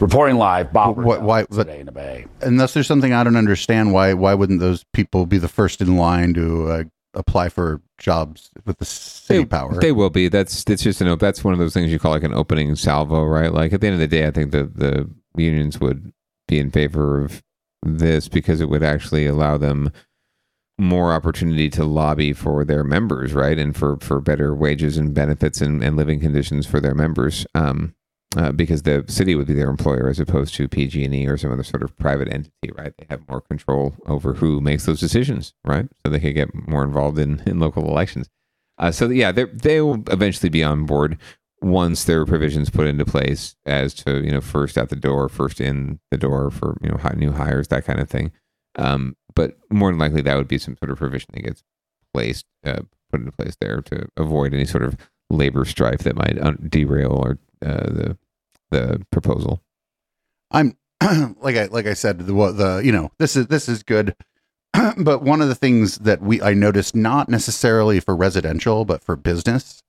Reporting 0.00 0.36
live, 0.36 0.72
Bob. 0.72 0.96
What, 0.96 1.22
why? 1.22 1.44
But, 1.44 1.64
today 1.64 1.80
in 1.80 1.86
the 1.86 1.92
Bay. 1.92 2.26
unless 2.42 2.74
there's 2.74 2.88
something 2.88 3.12
I 3.12 3.22
don't 3.22 3.36
understand, 3.36 3.92
why 3.92 4.12
why 4.12 4.34
wouldn't 4.34 4.58
those 4.58 4.84
people 4.92 5.24
be 5.24 5.38
the 5.38 5.48
first 5.48 5.80
in 5.80 5.96
line 5.96 6.34
to 6.34 6.68
uh, 6.68 6.84
apply 7.14 7.48
for 7.48 7.80
jobs 7.98 8.50
with 8.64 8.78
the 8.78 8.84
city 8.84 9.40
they, 9.40 9.44
power? 9.46 9.74
They 9.80 9.92
will 9.92 10.10
be. 10.10 10.28
That's 10.28 10.64
it's 10.68 10.82
just 10.82 11.00
an 11.00 11.18
that's 11.18 11.44
one 11.44 11.52
of 11.54 11.60
those 11.60 11.74
things 11.74 11.90
you 11.90 11.98
call 11.98 12.12
like 12.12 12.22
an 12.22 12.34
opening 12.34 12.74
salvo, 12.76 13.22
right? 13.24 13.52
Like 13.52 13.72
at 13.72 13.80
the 13.80 13.86
end 13.86 13.94
of 13.94 14.00
the 14.00 14.08
day, 14.08 14.26
I 14.26 14.30
think 14.30 14.52
the 14.52 14.64
the 14.64 15.10
unions 15.36 15.80
would 15.80 16.12
be 16.46 16.58
in 16.58 16.70
favor 16.70 17.22
of 17.22 17.42
this 17.84 18.28
because 18.28 18.60
it 18.60 18.68
would 18.68 18.82
actually 18.82 19.26
allow 19.26 19.56
them 19.58 19.90
more 20.78 21.12
opportunity 21.12 21.70
to 21.70 21.84
lobby 21.84 22.32
for 22.32 22.64
their 22.64 22.82
members, 22.82 23.32
right, 23.32 23.58
and 23.58 23.76
for 23.76 23.96
for 23.98 24.20
better 24.20 24.54
wages 24.54 24.96
and 24.96 25.14
benefits 25.14 25.60
and, 25.60 25.82
and 25.82 25.96
living 25.96 26.20
conditions 26.20 26.66
for 26.66 26.80
their 26.80 26.94
members. 26.94 27.46
Um, 27.54 27.94
uh, 28.36 28.52
because 28.52 28.82
the 28.82 29.04
city 29.08 29.34
would 29.34 29.46
be 29.46 29.54
their 29.54 29.70
employer 29.70 30.08
as 30.08 30.18
opposed 30.18 30.54
to 30.54 30.68
PG&E 30.68 31.26
or 31.26 31.36
some 31.36 31.52
other 31.52 31.62
sort 31.62 31.82
of 31.82 31.96
private 31.96 32.32
entity, 32.32 32.70
right? 32.76 32.92
They 32.98 33.06
have 33.10 33.28
more 33.28 33.40
control 33.40 33.94
over 34.06 34.34
who 34.34 34.60
makes 34.60 34.86
those 34.86 35.00
decisions, 35.00 35.54
right? 35.64 35.88
So 36.04 36.10
they 36.10 36.20
could 36.20 36.34
get 36.34 36.54
more 36.68 36.84
involved 36.84 37.18
in, 37.18 37.42
in 37.46 37.60
local 37.60 37.88
elections. 37.88 38.28
Uh, 38.78 38.90
so 38.90 39.08
yeah, 39.08 39.30
they 39.32 39.80
will 39.80 40.02
eventually 40.10 40.48
be 40.48 40.64
on 40.64 40.84
board 40.84 41.18
once 41.60 42.04
there 42.04 42.20
are 42.20 42.26
provisions 42.26 42.68
put 42.68 42.86
into 42.86 43.04
place 43.04 43.56
as 43.64 43.94
to 43.94 44.22
you 44.22 44.30
know 44.30 44.40
first 44.40 44.76
out 44.76 44.90
the 44.90 44.96
door, 44.96 45.28
first 45.28 45.60
in 45.60 45.98
the 46.10 46.18
door 46.18 46.50
for 46.50 46.76
you 46.82 46.90
know 46.90 46.98
new 47.16 47.32
hires, 47.32 47.68
that 47.68 47.84
kind 47.84 48.00
of 48.00 48.08
thing. 48.08 48.32
Um, 48.76 49.16
but 49.34 49.56
more 49.70 49.90
than 49.90 49.98
likely, 49.98 50.22
that 50.22 50.36
would 50.36 50.48
be 50.48 50.58
some 50.58 50.76
sort 50.76 50.90
of 50.90 50.98
provision 50.98 51.30
that 51.32 51.42
gets 51.42 51.62
placed 52.12 52.44
uh, 52.64 52.80
put 53.10 53.20
into 53.20 53.32
place 53.32 53.56
there 53.60 53.80
to 53.82 54.06
avoid 54.16 54.52
any 54.52 54.64
sort 54.64 54.82
of 54.84 54.96
labor 55.30 55.64
strife 55.64 56.00
that 56.00 56.16
might 56.16 56.38
un- 56.40 56.66
derail 56.68 57.12
or 57.12 57.38
uh, 57.64 57.90
the 57.90 58.18
the 58.74 59.04
proposal. 59.10 59.62
I'm 60.50 60.76
like 61.40 61.56
I 61.56 61.66
like 61.66 61.86
I 61.86 61.94
said 61.94 62.18
the 62.18 62.32
the 62.32 62.82
you 62.84 62.92
know 62.92 63.10
this 63.18 63.36
is 63.36 63.46
this 63.46 63.68
is 63.68 63.82
good, 63.82 64.14
but 64.96 65.22
one 65.22 65.40
of 65.40 65.48
the 65.48 65.54
things 65.54 65.98
that 65.98 66.20
we 66.20 66.42
I 66.42 66.54
noticed 66.54 66.94
not 66.94 67.28
necessarily 67.28 68.00
for 68.00 68.14
residential 68.16 68.84
but 68.84 69.02
for 69.02 69.16
business, 69.16 69.82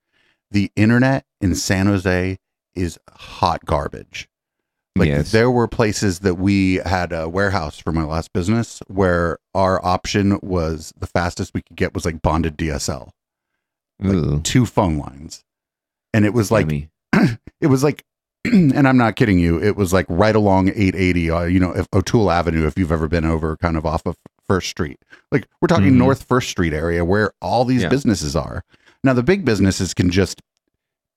the 0.52 0.72
internet 0.76 1.26
in 1.42 1.56
San 1.56 1.88
Jose 1.88 2.38
is 2.76 3.00
hot 3.10 3.66
garbage. 3.66 4.28
Like 4.98 5.08
Yes. 5.10 5.32
there 5.32 5.52
were 5.52 5.68
places 5.68 6.20
that 6.20 6.36
we 6.36 6.76
had 6.76 7.12
a 7.12 7.28
warehouse 7.28 7.78
for 7.78 7.92
my 7.92 8.04
last 8.04 8.32
business 8.32 8.82
where 8.88 9.40
our 9.54 9.84
option 9.86 10.40
was 10.42 10.94
the 10.98 11.08
fastest 11.08 11.54
we 11.54 11.62
could 11.64 11.76
get 11.76 11.94
was 11.94 12.06
like 12.06 12.22
bonded 12.22 12.58
DSL, 12.58 13.10
like 14.00 14.44
two 14.44 14.66
phone 14.66 14.98
lines, 14.98 15.44
and 16.14 16.24
it 16.26 16.34
was 16.34 16.50
like 16.50 16.68
it 17.62 17.68
was 17.68 17.84
like 17.84 18.04
and 18.76 18.88
I'm 18.88 18.98
not 18.98 19.16
kidding 19.16 19.40
you. 19.40 19.62
It 19.62 19.76
was 19.76 19.92
like 19.94 20.06
right 20.10 20.36
along 20.36 20.70
880, 20.70 21.32
uh, 21.32 21.44
you 21.44 21.60
know, 21.60 21.72
if 21.76 21.88
O'Toole 21.94 22.32
Avenue, 22.32 22.66
if 22.68 22.78
you've 22.78 22.92
ever 22.92 23.08
been 23.08 23.26
over 23.26 23.58
kind 23.58 23.78
of 23.78 23.86
off 23.86 24.06
of 24.06 24.18
First 24.48 24.70
Street. 24.70 25.00
Like 25.32 25.48
we're 25.62 25.68
talking 25.68 25.94
Mhm. 25.94 25.98
North 25.98 26.24
First 26.24 26.50
Street 26.50 26.74
area 26.74 27.04
where 27.04 27.32
all 27.42 27.66
these 27.66 27.82
Yeah. 27.84 27.90
businesses 27.90 28.36
are. 28.36 28.64
Now, 29.04 29.14
the 29.14 29.24
big 29.24 29.44
businesses 29.46 29.94
can 29.94 30.10
just 30.12 30.42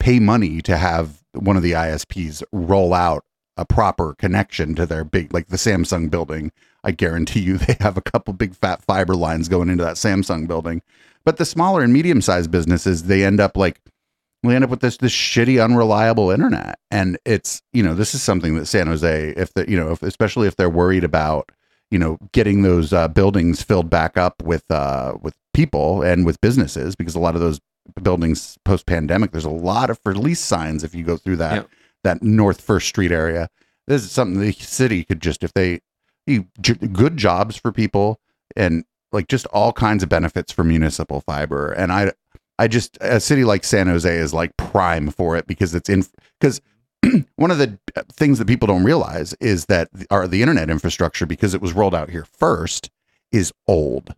pay 0.00 0.18
money 0.18 0.60
to 0.62 0.76
have 0.76 1.18
one 1.32 1.56
of 1.56 1.62
the 1.62 1.74
ISPs 1.74 2.42
roll 2.52 2.94
out 2.94 3.24
a 3.56 3.64
proper 3.64 4.14
connection 4.18 4.74
to 4.76 4.86
their 4.86 5.04
big, 5.04 5.32
like 5.34 5.48
the 5.48 5.56
Samsung 5.56 6.08
building. 6.10 6.52
I 6.84 6.92
guarantee 6.92 7.40
you 7.40 7.58
they 7.58 7.76
have 7.80 7.96
a 7.96 8.00
couple 8.02 8.32
big 8.34 8.54
fat 8.54 8.82
fiber 8.82 9.14
lines 9.16 9.48
going 9.48 9.68
into 9.68 9.84
that 9.84 9.96
Samsung 9.96 10.46
building. 10.46 10.80
But 11.24 11.36
the 11.36 11.44
smaller 11.44 11.82
and 11.82 11.92
medium 11.92 12.22
sized 12.22 12.50
businesses, 12.50 13.04
they 13.04 13.24
end 13.24 13.40
up 13.40 13.56
like, 13.56 13.80
we 14.42 14.54
end 14.54 14.64
up 14.64 14.70
with 14.70 14.80
this 14.80 14.96
this 14.98 15.12
shitty, 15.12 15.62
unreliable 15.62 16.30
internet, 16.30 16.78
and 16.90 17.18
it's 17.24 17.62
you 17.72 17.82
know 17.82 17.94
this 17.94 18.14
is 18.14 18.22
something 18.22 18.54
that 18.56 18.66
San 18.66 18.86
Jose, 18.86 19.30
if 19.36 19.52
the 19.54 19.68
you 19.68 19.76
know, 19.76 19.90
if, 19.90 20.02
especially 20.02 20.46
if 20.46 20.56
they're 20.56 20.70
worried 20.70 21.04
about 21.04 21.50
you 21.90 21.98
know 21.98 22.18
getting 22.32 22.62
those 22.62 22.92
uh, 22.92 23.08
buildings 23.08 23.62
filled 23.62 23.90
back 23.90 24.16
up 24.16 24.42
with 24.42 24.70
uh, 24.70 25.14
with 25.20 25.34
people 25.54 26.02
and 26.02 26.24
with 26.24 26.40
businesses, 26.40 26.94
because 26.94 27.14
a 27.14 27.20
lot 27.20 27.34
of 27.34 27.40
those 27.40 27.60
buildings 28.02 28.58
post 28.64 28.86
pandemic, 28.86 29.32
there's 29.32 29.44
a 29.44 29.50
lot 29.50 29.90
of 29.90 29.98
for 29.98 30.14
lease 30.14 30.40
signs 30.40 30.84
if 30.84 30.94
you 30.94 31.02
go 31.02 31.16
through 31.16 31.36
that 31.36 31.66
that 32.04 32.22
North 32.22 32.60
First 32.60 32.88
Street 32.88 33.10
area. 33.10 33.48
This 33.88 34.04
is 34.04 34.12
something 34.12 34.40
the 34.40 34.52
city 34.52 35.02
could 35.02 35.20
just 35.20 35.42
if 35.42 35.52
they 35.54 35.80
you, 36.26 36.46
j- 36.60 36.74
good 36.74 37.16
jobs 37.16 37.56
for 37.56 37.72
people 37.72 38.20
and 38.54 38.84
like 39.12 39.28
just 39.28 39.46
all 39.46 39.72
kinds 39.72 40.02
of 40.02 40.08
benefits 40.08 40.52
for 40.52 40.62
municipal 40.62 41.22
fiber, 41.22 41.72
and 41.72 41.90
I 41.90 42.12
I 42.58 42.68
just 42.68 42.98
a 43.00 43.20
city 43.20 43.44
like 43.44 43.64
San 43.64 43.86
Jose 43.86 44.12
is 44.12 44.34
like 44.34 44.56
prime 44.56 45.10
for 45.10 45.36
it 45.36 45.46
because 45.46 45.74
it's 45.74 45.88
in 45.88 46.04
because 46.40 46.60
one 47.36 47.50
of 47.50 47.58
the 47.58 47.78
things 48.12 48.38
that 48.38 48.46
people 48.46 48.66
don't 48.66 48.84
realize 48.84 49.34
is 49.40 49.66
that 49.66 49.88
the, 49.92 50.06
our 50.10 50.26
the 50.26 50.42
internet 50.42 50.70
infrastructure 50.70 51.26
because 51.26 51.54
it 51.54 51.62
was 51.62 51.72
rolled 51.72 51.94
out 51.94 52.10
here 52.10 52.24
first 52.24 52.90
is 53.30 53.52
old. 53.66 54.14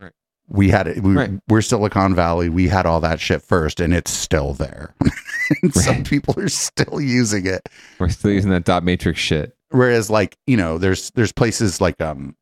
Right. 0.00 0.12
We 0.48 0.70
had 0.70 0.88
it. 0.88 1.02
We, 1.02 1.14
Right. 1.14 1.30
We're 1.48 1.62
Silicon 1.62 2.14
Valley. 2.14 2.48
We 2.48 2.68
had 2.68 2.86
all 2.86 3.00
that 3.00 3.20
shit 3.20 3.42
first, 3.42 3.80
and 3.80 3.94
it's 3.94 4.10
still 4.10 4.54
there. 4.54 4.94
and 5.62 5.72
some 5.72 6.02
people 6.02 6.34
are 6.38 6.48
still 6.48 7.00
using 7.00 7.46
it. 7.46 7.68
We're 7.98 8.08
still 8.08 8.32
using 8.32 8.50
that 8.50 8.64
dot 8.64 8.82
matrix 8.82 9.20
shit. 9.20 9.56
Whereas, 9.70 10.10
like 10.10 10.36
you 10.46 10.56
know, 10.56 10.78
there's 10.78 11.10
there's 11.12 11.32
places 11.32 11.80
like 11.80 12.00
um 12.00 12.36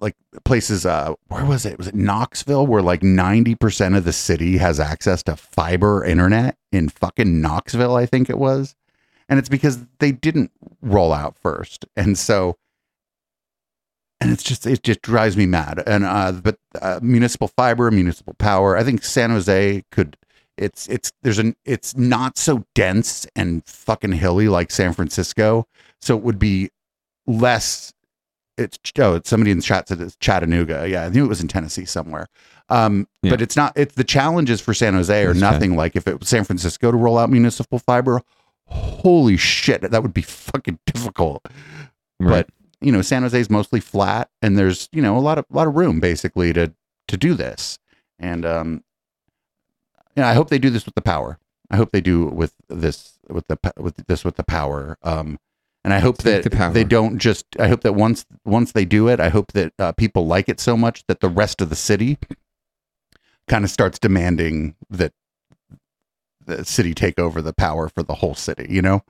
like 0.00 0.14
places 0.44 0.86
uh 0.86 1.14
where 1.28 1.44
was 1.44 1.66
it? 1.66 1.78
Was 1.78 1.88
it 1.88 1.94
knoxville 1.94 2.66
where 2.66 2.82
like 2.82 3.00
90% 3.00 3.96
of 3.96 4.04
the 4.04 4.12
city 4.12 4.58
has 4.58 4.78
access 4.78 5.22
to 5.24 5.36
fiber 5.36 6.04
internet 6.04 6.56
in 6.72 6.88
fucking 6.88 7.40
knoxville 7.40 7.96
i 7.96 8.06
think 8.06 8.30
it 8.30 8.38
was? 8.38 8.74
And 9.28 9.38
it's 9.38 9.48
because 9.48 9.84
they 9.98 10.12
didn't 10.12 10.50
roll 10.80 11.12
out 11.12 11.36
first. 11.36 11.84
And 11.96 12.16
so 12.18 12.56
and 14.20 14.32
it's 14.32 14.42
just 14.42 14.66
it 14.66 14.82
just 14.82 15.02
drives 15.02 15.36
me 15.36 15.46
mad. 15.46 15.82
And 15.86 16.04
uh 16.04 16.32
but 16.32 16.58
uh, 16.80 17.00
municipal 17.02 17.48
fiber 17.48 17.90
municipal 17.90 18.34
power 18.34 18.76
i 18.76 18.84
think 18.84 19.02
san 19.02 19.30
jose 19.30 19.84
could 19.90 20.16
it's 20.58 20.88
it's 20.88 21.12
there's 21.22 21.38
an 21.38 21.54
it's 21.64 21.96
not 21.96 22.36
so 22.36 22.64
dense 22.74 23.26
and 23.36 23.64
fucking 23.64 24.12
hilly 24.12 24.48
like 24.48 24.70
san 24.70 24.92
francisco. 24.92 25.66
So 26.00 26.16
it 26.16 26.22
would 26.22 26.38
be 26.38 26.70
less 27.26 27.92
it's 28.58 28.78
oh 28.98 29.14
it's 29.14 29.30
somebody 29.30 29.50
in 29.50 29.58
the 29.58 29.62
chat 29.62 29.88
said 29.88 30.00
it's 30.00 30.16
chattanooga. 30.16 30.86
Yeah 30.88 31.04
i 31.04 31.08
knew 31.08 31.24
it 31.24 31.28
was 31.28 31.40
in 31.40 31.48
tennessee 31.48 31.84
somewhere. 31.84 32.26
Um 32.68 33.06
Yeah. 33.22 33.30
but 33.30 33.40
it's 33.42 33.56
not 33.56 33.72
it's 33.76 33.94
the 33.94 34.04
challenges 34.04 34.60
for 34.60 34.74
san 34.74 34.94
jose 34.94 35.24
are 35.24 35.32
nothing 35.34 35.76
like 35.76 35.96
if 35.96 36.06
it 36.06 36.18
was 36.20 36.28
san 36.28 36.44
francisco 36.44 36.90
to 36.90 36.96
roll 36.96 37.18
out 37.18 37.30
municipal 37.30 37.78
fiber. 37.78 38.20
Holy 38.66 39.36
shit 39.36 39.80
that 39.82 40.02
would 40.02 40.12
be 40.14 40.22
fucking 40.22 40.78
difficult. 40.86 41.46
Right. 42.20 42.46
but 42.46 42.48
you 42.80 42.92
know 42.92 43.02
san 43.02 43.22
jose 43.22 43.38
is 43.40 43.48
mostly 43.50 43.80
flat 43.80 44.28
and 44.42 44.58
there's 44.58 44.88
you 44.92 45.00
know 45.02 45.16
a 45.16 45.20
lot 45.20 45.38
of 45.38 45.46
a 45.52 45.56
lot 45.56 45.66
of 45.66 45.74
room 45.76 46.00
basically 46.00 46.52
to 46.52 46.72
to 47.08 47.16
do 47.16 47.34
this. 47.34 47.78
And 48.18 48.44
um 48.44 48.84
yeah 50.16 50.28
i 50.28 50.34
hope 50.34 50.50
they 50.50 50.58
do 50.58 50.70
this 50.70 50.84
with 50.84 50.94
the 50.94 51.02
power. 51.02 51.38
I 51.70 51.76
hope 51.76 51.90
they 51.92 52.00
do 52.00 52.24
with 52.26 52.54
this 52.68 53.18
with 53.28 53.46
the 53.48 53.58
with 53.78 53.96
this 54.06 54.24
with 54.24 54.36
the 54.36 54.42
power. 54.44 54.96
Um 55.02 55.38
and 55.88 55.94
i 55.94 56.00
hope 56.00 56.18
Take 56.18 56.44
that 56.44 56.50
the 56.50 56.70
they 56.74 56.84
don't 56.84 57.18
just 57.18 57.46
i 57.58 57.66
hope 57.66 57.80
that 57.80 57.94
once 57.94 58.26
once 58.44 58.72
they 58.72 58.84
do 58.84 59.08
it 59.08 59.20
i 59.20 59.30
hope 59.30 59.52
that 59.52 59.72
uh, 59.78 59.92
people 59.92 60.26
like 60.26 60.48
it 60.48 60.60
so 60.60 60.76
much 60.76 61.02
that 61.08 61.20
the 61.20 61.30
rest 61.30 61.62
of 61.62 61.70
the 61.70 61.76
city 61.76 62.18
kind 63.48 63.64
of 63.64 63.70
starts 63.70 63.98
demanding 63.98 64.74
that 64.90 65.12
the 66.44 66.64
city 66.64 66.92
take 66.92 67.18
over 67.18 67.40
the 67.40 67.54
power 67.54 67.88
for 67.88 68.02
the 68.02 68.16
whole 68.16 68.34
city 68.34 68.66
you 68.68 68.82
know 68.82 69.02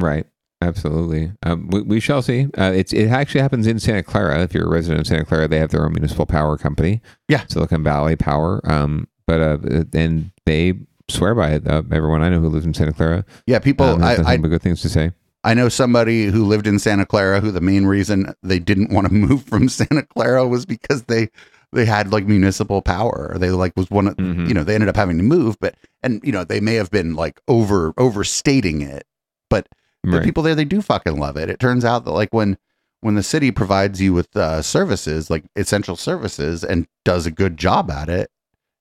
Right. 0.00 0.26
Absolutely. 0.62 1.32
Um, 1.42 1.68
we, 1.70 1.82
we 1.82 2.00
shall 2.00 2.20
see. 2.20 2.46
Uh, 2.58 2.72
it's 2.74 2.92
it 2.92 3.08
actually 3.08 3.40
happens 3.40 3.66
in 3.66 3.78
Santa 3.78 4.02
Clara. 4.02 4.42
If 4.42 4.52
you're 4.52 4.66
a 4.66 4.70
resident 4.70 5.00
of 5.00 5.06
Santa 5.06 5.24
Clara, 5.24 5.48
they 5.48 5.58
have 5.58 5.70
their 5.70 5.84
own 5.84 5.92
municipal 5.92 6.26
power 6.26 6.58
company. 6.58 7.00
Yeah. 7.28 7.46
Silicon 7.48 7.82
Valley 7.82 8.16
Power. 8.16 8.60
Um, 8.70 9.08
but 9.26 9.40
uh, 9.40 9.58
and 9.94 10.32
they 10.44 10.74
swear 11.08 11.34
by 11.34 11.52
it. 11.52 11.66
Uh, 11.66 11.82
everyone 11.90 12.22
I 12.22 12.28
know 12.28 12.40
who 12.40 12.48
lives 12.48 12.66
in 12.66 12.74
Santa 12.74 12.92
Clara. 12.92 13.24
yeah 13.46 13.58
people 13.58 13.86
um, 13.86 14.02
I, 14.02 14.16
I 14.16 14.36
good 14.36 14.62
things 14.62 14.82
to 14.82 14.88
say. 14.88 15.12
I 15.42 15.54
know 15.54 15.68
somebody 15.70 16.26
who 16.26 16.44
lived 16.44 16.66
in 16.66 16.78
Santa 16.78 17.06
Clara 17.06 17.40
who 17.40 17.50
the 17.50 17.60
main 17.62 17.86
reason 17.86 18.34
they 18.42 18.58
didn't 18.58 18.92
want 18.92 19.06
to 19.08 19.12
move 19.26 19.44
from 19.44 19.68
Santa 19.68 20.02
Clara 20.02 20.46
was 20.46 20.66
because 20.66 21.04
they 21.04 21.28
they 21.72 21.84
had 21.86 22.12
like 22.12 22.26
municipal 22.26 22.82
power. 22.82 23.36
They 23.38 23.50
like 23.50 23.72
was 23.76 23.90
one 23.90 24.08
of 24.08 24.16
Mm-hmm. 24.16 24.46
you 24.46 24.54
know, 24.54 24.64
they 24.64 24.74
ended 24.74 24.88
up 24.88 24.96
having 24.96 25.16
to 25.18 25.22
move, 25.22 25.56
but 25.60 25.76
and 26.02 26.20
you 26.24 26.32
know, 26.32 26.44
they 26.44 26.60
may 26.60 26.74
have 26.74 26.90
been 26.90 27.14
like 27.14 27.40
over 27.48 27.94
overstating 27.96 28.82
it, 28.82 29.04
but 29.48 29.68
the 30.02 30.12
Right. 30.16 30.24
people 30.24 30.42
there 30.42 30.54
they 30.54 30.64
do 30.64 30.80
fucking 30.82 31.18
love 31.18 31.36
it. 31.36 31.48
It 31.50 31.60
turns 31.60 31.84
out 31.84 32.04
that 32.04 32.10
like 32.12 32.32
when 32.34 32.58
when 33.02 33.14
the 33.14 33.22
city 33.22 33.50
provides 33.50 34.00
you 34.00 34.12
with 34.12 34.36
uh, 34.36 34.60
services 34.62 35.30
like 35.30 35.44
essential 35.56 35.96
services 35.96 36.62
and 36.64 36.86
does 37.04 37.24
a 37.24 37.30
good 37.30 37.56
job 37.56 37.90
at 37.90 38.08
it, 38.10 38.30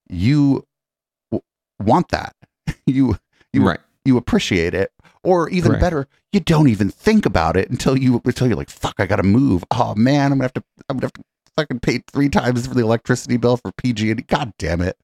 you 0.09 0.65
w- 1.31 1.41
want 1.79 2.09
that. 2.09 2.35
you 2.85 3.17
you 3.53 3.65
Right. 3.65 3.79
you 4.05 4.17
appreciate 4.17 4.73
it 4.73 4.91
or 5.23 5.49
even 5.49 5.71
Correct. 5.71 5.81
better 5.81 6.07
you 6.31 6.39
don't 6.39 6.69
even 6.69 6.89
think 6.89 7.25
about 7.25 7.57
it 7.57 7.69
until 7.69 7.97
you 7.97 8.21
until 8.25 8.47
you're 8.47 8.55
like 8.55 8.69
fuck 8.69 8.95
i 8.99 9.05
gotta 9.05 9.23
move 9.23 9.63
oh 9.71 9.95
man 9.95 10.31
i'm 10.31 10.37
gonna 10.37 10.43
have 10.45 10.53
to 10.53 10.63
i'm 10.87 10.97
gonna 10.97 11.05
have 11.07 11.13
to 11.13 11.23
fucking 11.57 11.79
pay 11.79 12.01
three 12.11 12.29
times 12.29 12.67
for 12.67 12.73
the 12.73 12.81
electricity 12.81 13.37
bill 13.37 13.57
for 13.57 13.71
pg 13.73 14.11
and 14.11 14.27
god 14.27 14.53
damn 14.57 14.81
it 14.81 14.97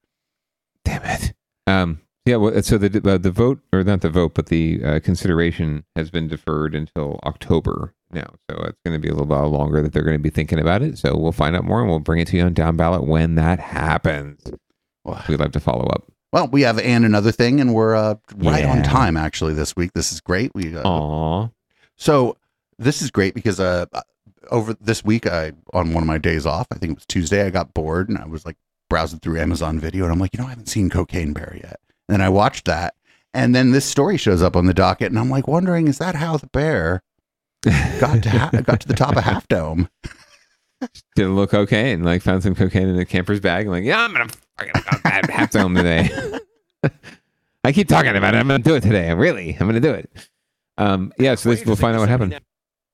Damn 0.86 1.02
it. 1.02 1.34
Um, 1.66 2.00
yeah. 2.24 2.36
Well, 2.36 2.62
so 2.62 2.78
the 2.78 3.10
uh, 3.10 3.18
the 3.18 3.30
vote, 3.32 3.60
or 3.72 3.82
not 3.82 4.02
the 4.02 4.08
vote, 4.08 4.34
but 4.34 4.46
the 4.46 4.80
uh, 4.84 5.00
consideration 5.00 5.84
has 5.96 6.10
been 6.10 6.28
deferred 6.28 6.76
until 6.76 7.18
October 7.24 7.92
now. 8.12 8.34
So 8.48 8.56
it's 8.62 8.78
going 8.84 8.94
to 8.94 9.00
be 9.00 9.08
a 9.08 9.12
little 9.12 9.26
while 9.26 9.48
longer 9.48 9.82
that 9.82 9.92
they're 9.92 10.04
going 10.04 10.16
to 10.16 10.22
be 10.22 10.30
thinking 10.30 10.60
about 10.60 10.82
it. 10.82 10.96
So 10.96 11.16
we'll 11.16 11.32
find 11.32 11.56
out 11.56 11.64
more, 11.64 11.80
and 11.80 11.90
we'll 11.90 11.98
bring 11.98 12.20
it 12.20 12.28
to 12.28 12.36
you 12.36 12.44
on 12.44 12.54
down 12.54 12.76
ballot 12.76 13.02
when 13.02 13.34
that 13.34 13.58
happens. 13.58 14.52
We'd 15.28 15.40
love 15.40 15.52
to 15.52 15.60
follow 15.60 15.86
up. 15.86 16.04
Well 16.36 16.48
we 16.48 16.62
have 16.62 16.78
and 16.78 17.06
another 17.06 17.32
thing 17.32 17.60
and 17.60 17.72
we're 17.72 17.94
uh, 17.94 18.14
right 18.36 18.66
on 18.66 18.82
time 18.82 19.16
actually 19.16 19.54
this 19.54 19.74
week 19.74 19.92
this 19.94 20.12
is 20.12 20.20
great 20.20 20.54
we 20.54 20.76
uh, 20.76 20.82
Aw. 20.82 21.48
so 21.96 22.36
this 22.78 23.00
is 23.00 23.10
great 23.10 23.34
because 23.34 23.58
uh 23.58 23.86
over 24.50 24.74
this 24.74 25.02
week 25.02 25.26
i 25.26 25.52
on 25.72 25.94
one 25.94 26.02
of 26.02 26.06
my 26.06 26.18
days 26.18 26.44
off 26.44 26.66
i 26.70 26.76
think 26.76 26.92
it 26.92 26.96
was 26.96 27.06
tuesday 27.06 27.46
i 27.46 27.50
got 27.50 27.72
bored 27.72 28.10
and 28.10 28.18
i 28.18 28.26
was 28.26 28.44
like 28.44 28.56
browsing 28.90 29.18
through 29.18 29.40
amazon 29.40 29.80
video 29.80 30.04
and 30.04 30.12
i'm 30.12 30.18
like 30.18 30.34
you 30.34 30.38
know 30.38 30.46
i 30.46 30.50
haven't 30.50 30.68
seen 30.68 30.90
cocaine 30.90 31.32
bear 31.32 31.54
yet 31.56 31.80
and 32.08 32.14
then 32.14 32.20
i 32.20 32.28
watched 32.28 32.66
that 32.66 32.94
and 33.32 33.54
then 33.54 33.72
this 33.72 33.86
story 33.86 34.18
shows 34.18 34.42
up 34.42 34.56
on 34.56 34.66
the 34.66 34.74
docket 34.74 35.08
and 35.08 35.18
i'm 35.18 35.30
like 35.30 35.48
wondering 35.48 35.88
is 35.88 35.96
that 35.98 36.14
how 36.14 36.36
the 36.36 36.48
bear 36.48 37.02
got 37.98 38.22
to 38.22 38.28
ha- 38.28 38.50
got 38.62 38.78
to 38.78 38.86
the 38.86 38.94
top 38.94 39.16
of 39.16 39.24
half 39.24 39.48
dome 39.48 39.88
Did 41.16 41.24
a 41.24 41.28
little 41.30 41.46
cocaine, 41.46 41.94
and 41.94 42.04
like 42.04 42.20
found 42.20 42.42
some 42.42 42.54
cocaine 42.54 42.86
in 42.86 42.96
the 42.96 43.06
camper's 43.06 43.40
bag. 43.40 43.64
I'm 43.64 43.72
like, 43.72 43.84
yeah, 43.84 44.04
I'm 44.04 44.12
gonna 44.12 44.28
fucking 44.58 44.82
have 45.04 45.24
half 45.26 45.50
dome 45.50 45.74
today. 45.74 46.10
I 47.64 47.72
keep 47.72 47.88
talking 47.88 48.16
about 48.16 48.34
it. 48.34 48.38
I'm 48.38 48.48
gonna 48.48 48.62
do 48.62 48.74
it 48.74 48.82
today. 48.82 49.10
I'm 49.10 49.18
Really, 49.18 49.56
I'm 49.58 49.66
gonna 49.66 49.80
do 49.80 49.92
it. 49.92 50.10
Um, 50.78 51.12
yeah. 51.18 51.34
So 51.34 51.50
this, 51.50 51.64
we'll 51.64 51.76
find 51.76 51.96
out 51.96 52.00
what 52.00 52.08
happened. 52.08 52.38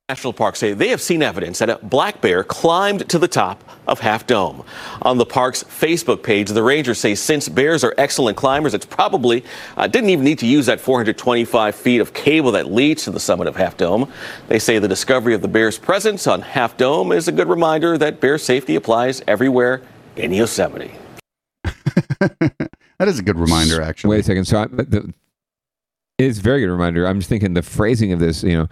National 0.09 0.32
Park 0.32 0.56
say 0.56 0.74
they 0.74 0.89
have 0.89 1.01
seen 1.01 1.22
evidence 1.22 1.60
that 1.60 1.70
a 1.70 1.78
black 1.78 2.20
bear 2.20 2.44
climbed 2.44 3.09
to 3.09 3.18
the 3.18 3.28
top 3.28 3.62
of 3.86 4.01
Half 4.01 4.26
Dome. 4.26 4.64
On 5.02 5.16
the 5.16 5.24
park's 5.24 5.62
Facebook 5.64 6.22
page, 6.22 6.51
the 6.51 6.62
rangers 6.62 6.98
say 6.98 7.14
since 7.14 7.48
bears 7.48 7.82
are 7.84 7.94
excellent 7.97 8.36
climbers, 8.36 8.74
it's 8.74 8.84
probably 8.84 9.44
uh, 9.76 9.86
didn't 9.86 10.10
even 10.10 10.24
need 10.24 10.39
to 10.40 10.47
use 10.47 10.66
that 10.66 10.80
425 10.80 11.74
feet 11.74 12.01
of 12.01 12.12
cable 12.12 12.52
that 12.52 12.70
leads 12.70 13.05
to 13.05 13.10
the 13.10 13.20
summit 13.20 13.47
of 13.47 13.56
Half 13.56 13.76
Dome. 13.76 14.12
They 14.48 14.59
say 14.59 14.78
the 14.78 14.89
discovery 14.89 15.34
of 15.34 15.40
the 15.40 15.48
bear's 15.48 15.78
presence 15.78 16.26
on 16.26 16.43
Half 16.43 16.76
Dome 16.76 17.12
is 17.12 17.28
a 17.28 17.32
good 17.32 17.48
reminder 17.48 17.97
that 17.97 18.20
bear 18.20 18.39
safety 18.39 18.74
applies 18.74 19.22
everywhere 19.26 19.80
in 20.16 20.32
Yosemite. 20.32 20.93
that 22.20 23.09
is 23.09 23.18
a 23.18 23.22
good 23.22 23.39
reminder 23.39 23.80
actually 23.80 24.10
Wait 24.10 24.20
a 24.20 24.22
second. 24.22 24.44
So 24.44 24.62
I, 24.62 24.66
the, 24.66 25.12
it's 26.18 26.39
a 26.39 26.43
very 26.43 26.60
good 26.60 26.70
reminder. 26.70 27.06
I'm 27.06 27.18
just 27.18 27.28
thinking 27.28 27.55
the 27.55 27.62
phrasing 27.62 28.12
of 28.12 28.20
this, 28.20 28.43
you 28.43 28.56
know, 28.56 28.68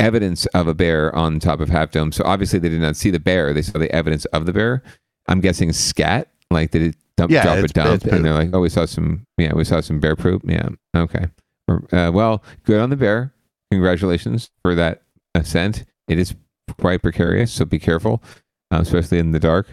evidence 0.00 0.46
of 0.46 0.68
a 0.68 0.74
bear 0.74 1.14
on 1.14 1.40
top 1.40 1.60
of 1.60 1.68
Half 1.68 1.90
Dome. 1.90 2.12
So 2.12 2.24
obviously 2.24 2.58
they 2.58 2.68
did 2.68 2.80
not 2.80 2.96
see 2.96 3.10
the 3.10 3.20
bear. 3.20 3.52
They 3.52 3.62
saw 3.62 3.78
the 3.78 3.92
evidence 3.94 4.24
of 4.26 4.46
the 4.46 4.52
bear. 4.52 4.82
I'm 5.28 5.40
guessing 5.40 5.72
scat. 5.72 6.28
Like 6.50 6.70
they 6.70 6.78
did 6.78 6.94
it 6.94 6.96
dump, 7.16 7.30
Yeah, 7.30 7.42
drop 7.42 7.58
a 7.58 7.68
dump? 7.68 8.04
and 8.04 8.24
they're 8.24 8.32
like, 8.32 8.50
oh, 8.52 8.60
we 8.60 8.68
saw 8.68 8.84
some. 8.84 9.26
Yeah, 9.36 9.54
we 9.54 9.64
saw 9.64 9.80
some 9.80 9.98
bear 10.00 10.16
poop. 10.16 10.42
Yeah. 10.46 10.68
Okay. 10.96 11.26
Uh, 11.68 12.10
well, 12.14 12.44
good 12.64 12.80
on 12.80 12.90
the 12.90 12.96
bear. 12.96 13.32
Congratulations 13.72 14.50
for 14.62 14.74
that 14.76 15.02
ascent. 15.34 15.84
It 16.06 16.18
is 16.18 16.34
quite 16.80 17.02
precarious, 17.02 17.52
so 17.52 17.64
be 17.64 17.80
careful, 17.80 18.22
uh, 18.70 18.78
especially 18.80 19.18
in 19.18 19.32
the 19.32 19.40
dark. 19.40 19.68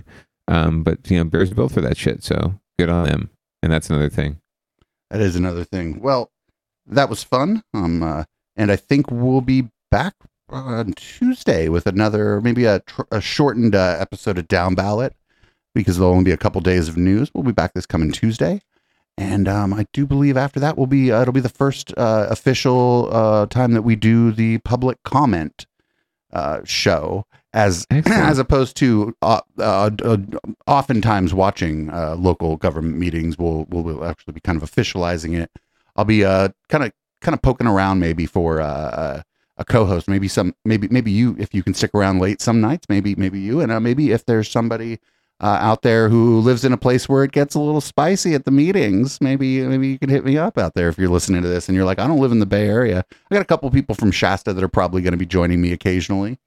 Um, 0.48 0.84
but 0.84 1.10
you 1.10 1.18
know, 1.18 1.24
bears 1.24 1.54
built 1.54 1.72
for 1.72 1.82
that 1.82 1.98
shit, 1.98 2.24
so 2.24 2.60
good 2.78 2.90
on 2.90 3.06
them. 3.06 3.30
And 3.62 3.72
that's 3.72 3.90
another 3.90 4.10
thing. 4.10 4.40
That 5.10 5.22
is 5.22 5.36
another 5.36 5.64
thing. 5.64 6.02
Well, 6.02 6.32
that 6.86 7.10
was 7.10 7.24
fun. 7.24 7.64
Um, 7.74 8.04
uh, 8.04 8.24
and 8.56 8.72
I 8.72 8.76
think 8.76 9.10
we'll 9.10 9.42
be 9.42 9.70
back 9.90 10.16
on 10.50 10.94
Tuesday 10.94 11.70
with 11.70 11.88
another, 11.88 12.42
maybe 12.42 12.66
a, 12.66 12.80
tr- 12.82 13.02
a 13.12 13.22
shortened 13.22 13.76
uh, 13.76 13.98
episode 14.00 14.38
of 14.38 14.48
Down 14.48 14.76
Ballot 14.76 15.16
because 15.74 15.98
there'll 15.98 16.12
only 16.12 16.26
be 16.26 16.32
a 16.32 16.38
couple 16.38 16.62
days 16.62 16.88
of 16.88 16.98
news. 16.98 17.32
We'll 17.34 17.44
be 17.44 17.52
back 17.52 17.74
this 17.74 17.86
coming 17.86 18.12
Tuesday. 18.12 18.62
And 19.18 19.48
um, 19.48 19.74
I 19.74 19.86
do 19.94 20.06
believe 20.06 20.38
after 20.38 20.60
that 20.60 20.78
will 20.78 20.88
be 20.88 21.12
uh, 21.12 21.22
it'll 21.22 21.34
be 21.34 21.40
the 21.40 21.50
first 21.50 21.94
uh, 21.98 22.28
official 22.30 23.10
uh, 23.12 23.46
time 23.46 23.74
that 23.74 23.84
we 23.84 23.96
do 23.96 24.32
the 24.32 24.58
public 24.60 24.98
comment 25.04 25.68
uh, 26.32 26.62
show 26.64 27.26
as 27.54 27.86
as 27.92 28.40
opposed 28.40 28.76
to 28.78 29.16
uh, 29.22 29.42
uh, 29.60 29.90
uh, 30.04 30.18
oftentimes 30.68 31.34
watching 31.34 31.90
uh, 31.90 32.16
local 32.18 32.58
government 32.58 32.98
meetings. 32.98 33.38
We'll, 33.38 33.66
we'll 33.70 33.84
we'll 33.84 34.06
actually 34.06 34.34
be 34.34 34.42
kind 34.42 34.62
of 34.62 34.70
officializing 34.70 35.40
it. 35.40 35.52
I'll 35.96 36.06
be 36.06 36.26
uh 36.26 36.50
kind 36.70 36.84
of 36.84 36.92
kind 37.22 37.34
of 37.34 37.42
poking 37.42 37.68
around 37.68 38.00
maybe 38.00 38.26
for 38.26 38.62
uh, 38.62 38.66
uh, 38.68 39.22
a 39.58 39.66
co-host. 39.66 40.08
Maybe 40.08 40.28
some 40.28 40.54
maybe 40.66 40.88
maybe 40.90 41.12
you 41.12 41.36
if 41.40 41.54
you 41.54 41.64
can 41.64 41.74
stick 41.74 41.92
around 41.94 42.20
late 42.20 42.42
some 42.42 42.62
nights. 42.62 42.88
Maybe 42.90 43.16
maybe 43.16 43.40
you 43.40 43.62
and 43.62 43.72
uh, 43.72 43.80
maybe 43.80 44.12
if 44.12 44.26
there's 44.26 44.50
somebody 44.50 45.00
uh, 45.40 45.58
out 45.60 45.82
there 45.82 46.10
who 46.10 46.40
lives 46.40 46.64
in 46.64 46.74
a 46.74 46.78
place 46.78 47.10
where 47.10 47.24
it 47.24 47.32
gets 47.32 47.56
a 47.56 47.60
little 47.60 47.82
spicy 47.82 48.34
at 48.34 48.46
the 48.46 48.52
meetings, 48.52 49.20
maybe 49.20 49.62
maybe 49.62 49.88
you 49.88 49.98
could 49.98 50.10
hit 50.10 50.26
me 50.26 50.38
up 50.38 50.58
out 50.58 50.76
there 50.76 50.90
if 50.90 50.98
you're 50.98 51.10
listening 51.10 51.42
to 51.42 51.48
this 51.48 51.68
and 51.68 51.76
you're 51.76 51.86
like, 51.86 52.00
I 52.00 52.08
don't 52.08 52.20
live 52.20 52.32
in 52.32 52.40
the 52.40 52.46
Bay 52.46 52.68
Area. 52.68 53.04
I 53.12 53.36
got 53.36 53.42
a 53.42 53.46
couple 53.46 53.70
people 53.72 53.96
from 53.96 54.12
Shasta 54.12 54.54
that 54.54 54.64
are 54.64 54.70
probably 54.70 55.02
going 55.02 55.14
to 55.14 55.18
be 55.18 55.26
joining 55.26 55.62
me 55.62 55.72
occasionally, 55.72 56.40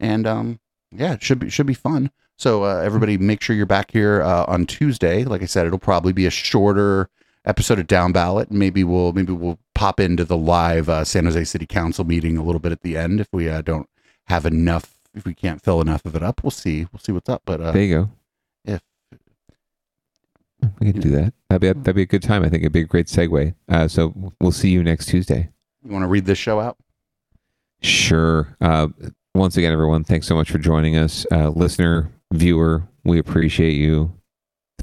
and 0.00 0.26
um, 0.26 0.60
yeah, 0.90 1.14
it 1.14 1.22
should 1.22 1.38
be 1.38 1.48
should 1.50 1.66
be 1.66 1.74
fun. 1.74 2.10
So 2.36 2.64
uh, 2.64 2.78
everybody, 2.78 3.18
make 3.18 3.40
sure 3.40 3.54
you're 3.54 3.66
back 3.66 3.90
here 3.92 4.22
uh, 4.22 4.44
on 4.48 4.66
Tuesday. 4.66 5.24
Like 5.24 5.42
I 5.42 5.46
said, 5.46 5.66
it'll 5.66 5.78
probably 5.78 6.12
be 6.12 6.26
a 6.26 6.30
shorter 6.30 7.08
episode 7.44 7.78
of 7.78 7.86
Down 7.86 8.12
Ballot. 8.12 8.50
Maybe 8.50 8.84
we'll 8.84 9.12
maybe 9.12 9.32
we'll 9.32 9.58
pop 9.74 10.00
into 10.00 10.24
the 10.24 10.36
live 10.36 10.88
uh, 10.88 11.04
San 11.04 11.24
Jose 11.24 11.44
City 11.44 11.66
Council 11.66 12.04
meeting 12.04 12.36
a 12.36 12.42
little 12.42 12.60
bit 12.60 12.72
at 12.72 12.82
the 12.82 12.96
end 12.96 13.20
if 13.20 13.28
we 13.32 13.48
uh, 13.48 13.62
don't 13.62 13.88
have 14.26 14.46
enough. 14.46 14.98
If 15.14 15.24
we 15.26 15.34
can't 15.34 15.62
fill 15.62 15.80
enough 15.82 16.04
of 16.06 16.16
it 16.16 16.22
up, 16.22 16.42
we'll 16.42 16.50
see. 16.50 16.86
We'll 16.90 17.00
see 17.00 17.12
what's 17.12 17.28
up. 17.28 17.42
But 17.44 17.60
uh, 17.60 17.72
There 17.72 17.82
you 17.82 17.94
go. 17.94 18.10
If 20.64 20.70
we 20.78 20.92
could 20.92 21.02
do 21.02 21.10
that, 21.10 21.34
that'd 21.48 21.60
be 21.60 21.66
a, 21.68 21.74
that'd 21.74 21.96
be 21.96 22.02
a 22.02 22.06
good 22.06 22.22
time. 22.22 22.44
I 22.44 22.48
think 22.48 22.62
it'd 22.62 22.72
be 22.72 22.82
a 22.82 22.84
great 22.84 23.08
segue. 23.08 23.52
Uh, 23.68 23.88
so 23.88 24.32
we'll 24.40 24.52
see 24.52 24.70
you 24.70 24.82
next 24.84 25.06
Tuesday. 25.06 25.50
you 25.84 25.90
want 25.90 26.04
to 26.04 26.06
read 26.06 26.24
this 26.24 26.38
show 26.38 26.60
out, 26.60 26.76
Sure. 27.80 28.56
Uh, 28.60 28.88
once 29.34 29.56
again, 29.56 29.72
everyone, 29.72 30.04
thanks 30.04 30.26
so 30.26 30.34
much 30.34 30.50
for 30.50 30.58
joining 30.58 30.96
us, 30.96 31.26
uh, 31.32 31.48
listener, 31.50 32.10
viewer. 32.32 32.82
We 33.04 33.18
appreciate 33.18 33.72
you. 33.74 34.12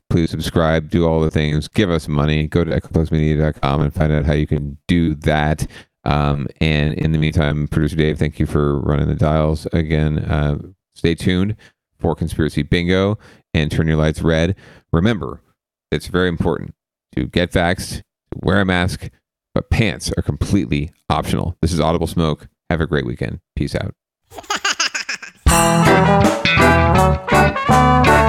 Please 0.09 0.31
subscribe, 0.31 0.89
do 0.89 1.05
all 1.05 1.19
the 1.19 1.29
things, 1.29 1.67
give 1.67 1.91
us 1.91 2.07
money. 2.07 2.47
Go 2.47 2.63
to 2.63 2.71
echoplexmedia.com 2.71 3.81
and 3.81 3.93
find 3.93 4.11
out 4.11 4.25
how 4.25 4.33
you 4.33 4.47
can 4.47 4.77
do 4.87 5.13
that. 5.15 5.67
Um, 6.03 6.47
and 6.59 6.95
in 6.95 7.11
the 7.11 7.19
meantime, 7.19 7.67
producer 7.67 7.95
Dave, 7.95 8.17
thank 8.17 8.39
you 8.39 8.47
for 8.47 8.79
running 8.79 9.07
the 9.07 9.15
dials 9.15 9.67
again. 9.67 10.19
Uh, 10.19 10.57
stay 10.95 11.13
tuned 11.13 11.55
for 11.99 12.15
conspiracy 12.15 12.63
bingo 12.63 13.19
and 13.53 13.71
turn 13.71 13.87
your 13.87 13.97
lights 13.97 14.21
red. 14.21 14.55
Remember, 14.91 15.41
it's 15.91 16.07
very 16.07 16.27
important 16.27 16.73
to 17.15 17.27
get 17.27 17.51
vaxxed, 17.51 18.01
wear 18.35 18.61
a 18.61 18.65
mask, 18.65 19.09
but 19.53 19.69
pants 19.69 20.11
are 20.17 20.23
completely 20.23 20.91
optional. 21.09 21.55
This 21.61 21.73
is 21.73 21.79
Audible 21.79 22.07
Smoke. 22.07 22.47
Have 22.69 22.81
a 22.81 22.87
great 22.87 23.05
weekend. 23.05 23.41
Peace 23.55 23.75
out. 23.75 23.93
It's 25.51 25.57
time 27.67 28.28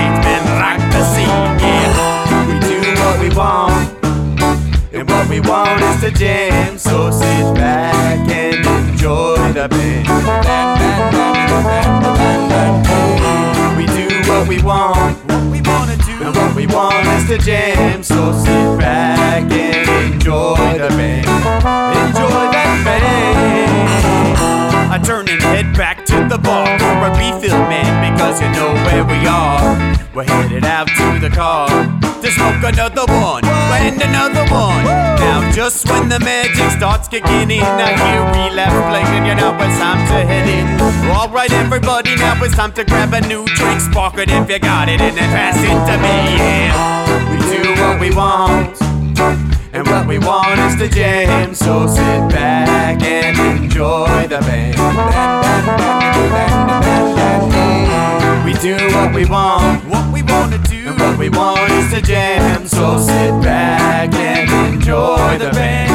man, 0.23 0.43
rock 0.59 0.79
the 0.91 1.03
scene, 1.13 1.59
yeah. 1.59 1.91
We 2.47 2.53
do 2.59 2.77
what 3.01 3.19
we 3.19 3.29
want, 3.35 3.73
and 4.93 5.09
what 5.09 5.27
we 5.29 5.39
want 5.39 5.81
is 5.81 6.01
to 6.01 6.11
jam. 6.11 6.77
So 6.77 7.11
sit 7.11 7.53
back 7.55 8.29
and 8.29 8.65
enjoy 8.65 9.53
the 9.53 9.67
band. 9.69 10.07
We 13.77 13.85
do 13.85 14.07
what 14.29 14.47
we 14.47 14.61
want, 14.61 15.17
what 15.29 15.43
we 15.51 15.61
wanna 15.61 15.97
do, 15.97 16.11
and 16.25 16.35
what 16.35 16.55
we 16.55 16.67
want 16.67 17.07
is 17.07 17.27
to 17.29 17.37
jam. 17.37 18.03
So 18.03 18.31
sit 18.33 18.79
back 18.79 19.51
and 19.51 20.13
enjoy 20.13 20.55
the 20.77 20.89
band. 20.89 21.27
Enjoy 21.27 22.51
that 22.51 22.81
band. 22.85 23.31
I 24.91 24.97
turn 24.97 25.29
and 25.29 25.41
head 25.41 25.73
back 25.75 26.00
the 26.29 26.37
bar 26.37 26.77
for 26.79 26.97
a 27.07 27.11
refill, 27.17 27.57
man, 27.69 28.13
because 28.13 28.41
you 28.41 28.49
know 28.51 28.73
where 28.85 29.05
we 29.05 29.25
are. 29.27 29.77
We're 30.13 30.23
headed 30.23 30.65
out 30.65 30.87
to 30.87 31.19
the 31.19 31.29
car 31.33 31.69
to 32.21 32.31
smoke 32.31 32.63
another 32.63 33.05
one 33.07 33.45
and 33.45 34.01
another 34.01 34.45
one. 34.51 34.83
Now, 34.85 35.51
just 35.51 35.89
when 35.89 36.09
the 36.09 36.19
magic 36.19 36.69
starts 36.77 37.07
kicking 37.07 37.49
in, 37.49 37.63
I 37.63 37.95
hear 37.95 38.55
left 38.55 38.75
playing, 38.89 39.25
you 39.25 39.35
know 39.35 39.55
it's 39.55 39.79
time 39.79 40.05
to 40.07 40.25
head 40.27 40.47
in. 40.47 40.65
Alright, 41.09 41.51
everybody, 41.51 42.15
now 42.15 42.41
it's 42.43 42.55
time 42.55 42.73
to 42.73 42.83
grab 42.83 43.13
a 43.13 43.21
new 43.21 43.45
drink, 43.45 43.81
spark 43.81 44.17
it 44.17 44.29
if 44.29 44.49
you 44.49 44.59
got 44.59 44.89
it, 44.89 45.01
and 45.01 45.17
then 45.17 45.29
pass 45.31 45.57
it 45.57 45.79
to 45.89 45.97
me. 45.97 46.37
Yeah, 46.37 47.31
we 47.31 47.37
do 47.63 47.81
what 47.81 47.99
we 47.99 48.13
want. 48.13 48.77
And 49.73 49.87
what 49.87 50.05
we 50.05 50.19
want 50.19 50.59
is 50.59 50.75
to 50.75 50.89
jam, 50.89 51.55
so 51.55 51.87
sit 51.87 52.29
back 52.29 53.01
and 53.01 53.63
enjoy 53.63 54.27
the 54.27 54.39
band. 54.39 55.50
We 55.61 55.67
do 58.57 58.73
what 58.95 59.13
we 59.13 59.25
want, 59.25 59.85
what 59.85 60.11
we 60.11 60.23
wanna 60.23 60.57
do, 60.57 60.89
and 60.89 60.99
what 60.99 61.19
we 61.19 61.29
want 61.29 61.69
is 61.71 61.91
to 61.93 62.01
jam, 62.01 62.67
so 62.67 62.97
sit 62.97 63.29
back 63.43 64.11
and 64.15 64.49
enjoy 64.73 65.37
the 65.37 65.51
band. 65.51 65.91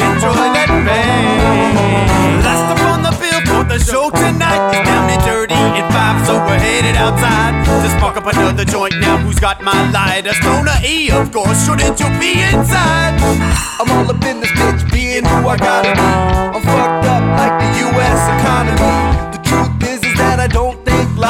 Enjoy 0.00 0.32
that 0.32 0.68
band. 0.88 2.44
Last 2.44 2.72
up 2.72 2.80
on 2.88 3.02
the 3.02 3.10
bill 3.20 3.42
for 3.44 3.64
the 3.68 3.78
show 3.78 4.08
tonight 4.08 4.72
is 4.72 4.80
down 4.88 5.10
and 5.10 5.22
dirty 5.22 5.54
at 5.54 5.92
five, 5.92 6.24
so 6.26 6.42
we're 6.46 6.58
headed 6.58 6.96
outside 6.96 7.62
to 7.66 7.88
spark 7.98 8.16
up 8.16 8.26
another 8.26 8.64
joint. 8.64 8.98
Now 9.00 9.18
who's 9.18 9.38
got 9.38 9.60
my 9.60 9.90
lighter? 9.90 10.32
Stoner 10.32 10.80
E, 10.82 11.10
of 11.10 11.30
course. 11.30 11.62
Shouldn't 11.66 12.00
you 12.00 12.08
be 12.18 12.40
inside? 12.40 13.20
I'm 13.80 13.90
all 13.90 14.08
up 14.08 14.24
in 14.24 14.40
this 14.40 14.50
bitch, 14.52 14.82
being 14.90 15.24
who 15.24 15.46
I 15.48 15.58
gotta 15.58 15.92
be. 15.92 16.23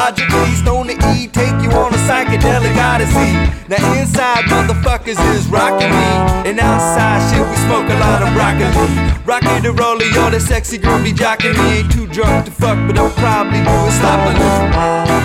Logically. 0.05 0.53
Stoner 0.61 0.97
E 1.15 1.27
take 1.27 1.57
you 1.63 1.71
on 1.71 1.93
a 1.93 1.97
psychedelic 2.05 2.77
odyssey. 2.77 3.33
Now 3.67 3.81
inside 3.99 4.45
motherfuckers 4.45 5.19
is 5.33 5.47
rocking 5.47 5.89
me, 5.89 6.09
and 6.49 6.59
outside 6.59 7.21
shit 7.29 7.41
we 7.49 7.55
smoke 7.65 7.89
a 7.89 7.97
lot 8.05 8.21
of 8.21 8.29
broccoli. 8.33 8.69
Rocky 9.25 9.59
the 9.61 9.71
roller, 9.71 10.05
yo, 10.05 10.29
the 10.29 10.39
sexy 10.39 10.77
girl 10.77 11.01
be 11.03 11.11
jocking 11.11 11.55
me. 11.57 11.79
Ain't 11.79 11.91
too 11.91 12.07
drunk 12.07 12.45
to 12.45 12.51
fuck, 12.51 12.77
but 12.87 12.97
I'll 12.97 13.09
probably 13.11 13.61
doing 13.65 13.95
sloppily. 13.99 14.37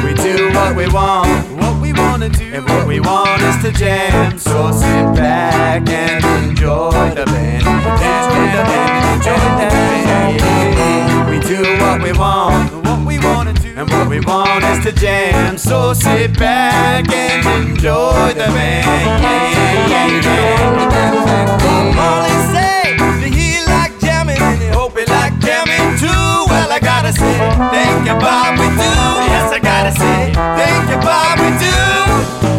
We 0.04 0.14
do 0.14 0.48
what 0.56 0.74
we 0.74 0.88
want, 0.88 1.28
what 1.60 1.80
we 1.82 1.92
wanna 1.92 2.30
do, 2.30 2.46
and 2.54 2.64
what 2.66 2.86
we 2.86 3.00
want 3.00 3.42
is 3.42 3.56
to 3.64 3.72
jam. 3.72 4.38
So 4.38 4.72
sit 4.72 5.06
back 5.14 5.88
and 5.88 6.24
enjoy 6.48 7.12
the 7.18 7.26
band, 7.26 7.66
enjoy 7.66 8.44
the 8.56 8.62
band, 8.70 9.02
enjoy 9.14 9.44
the 9.60 9.66
band. 9.72 11.30
We 11.30 11.38
do 11.52 11.60
what 11.82 12.02
we 12.02 12.12
want, 12.12 12.86
what 12.86 13.06
we 13.06 13.18
wanna 13.18 13.52
do, 13.52 13.59
and 13.76 13.88
what 13.90 14.08
we 14.08 14.20
want 14.20 14.64
is 14.64 14.84
to 14.84 14.92
jam. 14.92 15.58
So 15.58 15.92
sit 15.92 16.38
back 16.38 17.08
and 17.12 17.68
enjoy 17.70 18.32
the 18.34 18.48
band. 18.54 19.22
Yeah, 19.22 19.88
yeah, 19.88 20.06
yeah, 20.06 20.90
yeah. 20.90 21.94
Molly 21.94 22.36
say 22.52 22.96
that 22.96 23.30
he 23.30 23.62
like 23.66 23.98
jamming 24.00 24.40
and 24.40 24.60
he 24.60 24.68
hope 24.68 24.98
he 24.98 25.04
like 25.06 25.38
jamming 25.40 25.98
too. 25.98 26.08
Well, 26.50 26.70
I 26.72 26.78
gotta 26.80 27.12
say, 27.12 27.38
thank 27.70 28.06
you, 28.06 28.16
Bob, 28.18 28.58
we 28.58 28.66
do. 28.74 28.92
Yes, 29.30 29.52
I 29.52 29.58
gotta 29.58 29.92
say, 29.92 30.32
thank 30.34 30.90
you, 30.90 30.98
Bob, 31.00 31.38
we 31.38 31.50
do. 31.60 31.76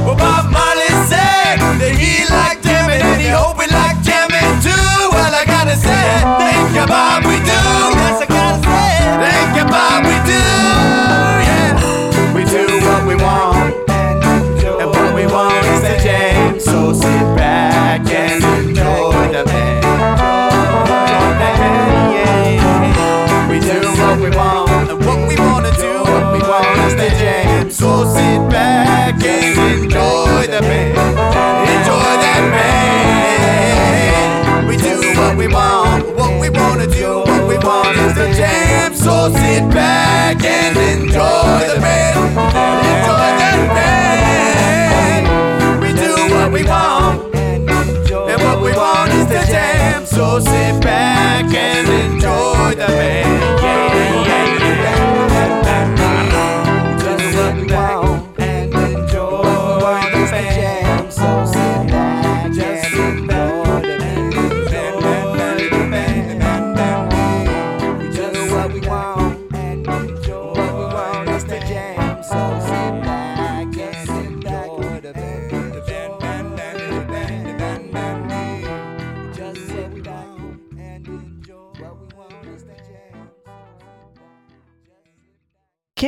Well, 0.06 0.16
Bob 0.16 0.52
Marley 0.52 0.92
said 1.12 1.60
that 1.82 1.94
he 1.98 2.26
like 2.32 2.62
jamming 2.64 3.02
and 3.02 3.22
he 3.22 3.28
hope 3.30 3.60
he 3.62 3.68
like 3.72 4.00
jamming 4.02 4.52
too. 4.64 4.88
Well, 5.12 5.34
I 5.34 5.44
gotta 5.46 5.76
say, 5.76 6.06
thank 6.40 6.76
you, 6.76 6.86
Bob, 6.88 7.26
we 7.26 7.38
do. 7.44 7.62
Yes, 8.00 8.22
I 8.24 8.28
gotta 8.28 8.60
say, 8.64 8.92
thank 9.22 9.50
you, 9.58 9.66
Bob, 9.70 10.11
So 39.22 39.30
sit 39.34 39.70
back 39.70 40.44
and 40.44 40.76
enjoy 40.76 41.68
the 41.72 41.78
band. 41.80 42.18
Enjoy 42.90 43.30
the 43.38 43.68
band. 43.78 45.24
We 45.80 45.90
do 45.94 46.12
what 46.34 46.50
we 46.52 46.64
want. 46.64 47.36
And 47.36 48.42
what 48.42 48.60
we 48.64 48.72
want 48.74 49.12
is 49.12 49.28
to 49.28 49.46
jam. 49.46 50.08
So 50.08 50.40
sit 50.40 50.81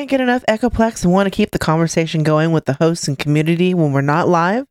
Can't 0.04 0.10
get 0.10 0.20
enough 0.20 0.44
Echoplex 0.50 1.06
and 1.06 1.14
want 1.14 1.28
to 1.28 1.32
keep 1.32 1.52
the 1.52 1.58
conversation 1.58 2.24
going 2.24 2.52
with 2.52 2.66
the 2.66 2.74
hosts 2.74 3.08
and 3.08 3.18
community 3.18 3.74
when 3.74 3.94
we're 3.94 4.02
not 4.02 4.28
live? 4.28 4.66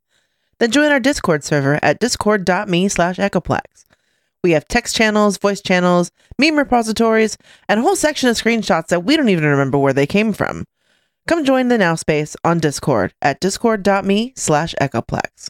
Then 0.58 0.70
join 0.70 0.92
our 0.92 1.00
Discord 1.00 1.42
server 1.42 1.78
at 1.82 1.98
discord.me 2.00 2.88
slash 2.88 3.16
Echoplex. 3.16 3.86
We 4.44 4.50
have 4.50 4.68
text 4.68 4.94
channels, 4.94 5.38
voice 5.38 5.62
channels, 5.62 6.10
meme 6.38 6.58
repositories, 6.58 7.38
and 7.66 7.80
a 7.80 7.82
whole 7.82 7.96
section 7.96 8.28
of 8.28 8.36
screenshots 8.36 8.88
that 8.88 9.04
we 9.04 9.16
don't 9.16 9.30
even 9.30 9.44
remember 9.44 9.78
where 9.78 9.94
they 9.94 10.06
came 10.06 10.34
from. 10.34 10.66
Come 11.26 11.46
join 11.46 11.68
the 11.68 11.78
Now 11.78 11.94
Space 11.94 12.36
on 12.44 12.58
Discord 12.58 13.14
at 13.22 13.40
discord.me 13.40 14.34
slash 14.36 14.74
Echoplex. 14.82 15.48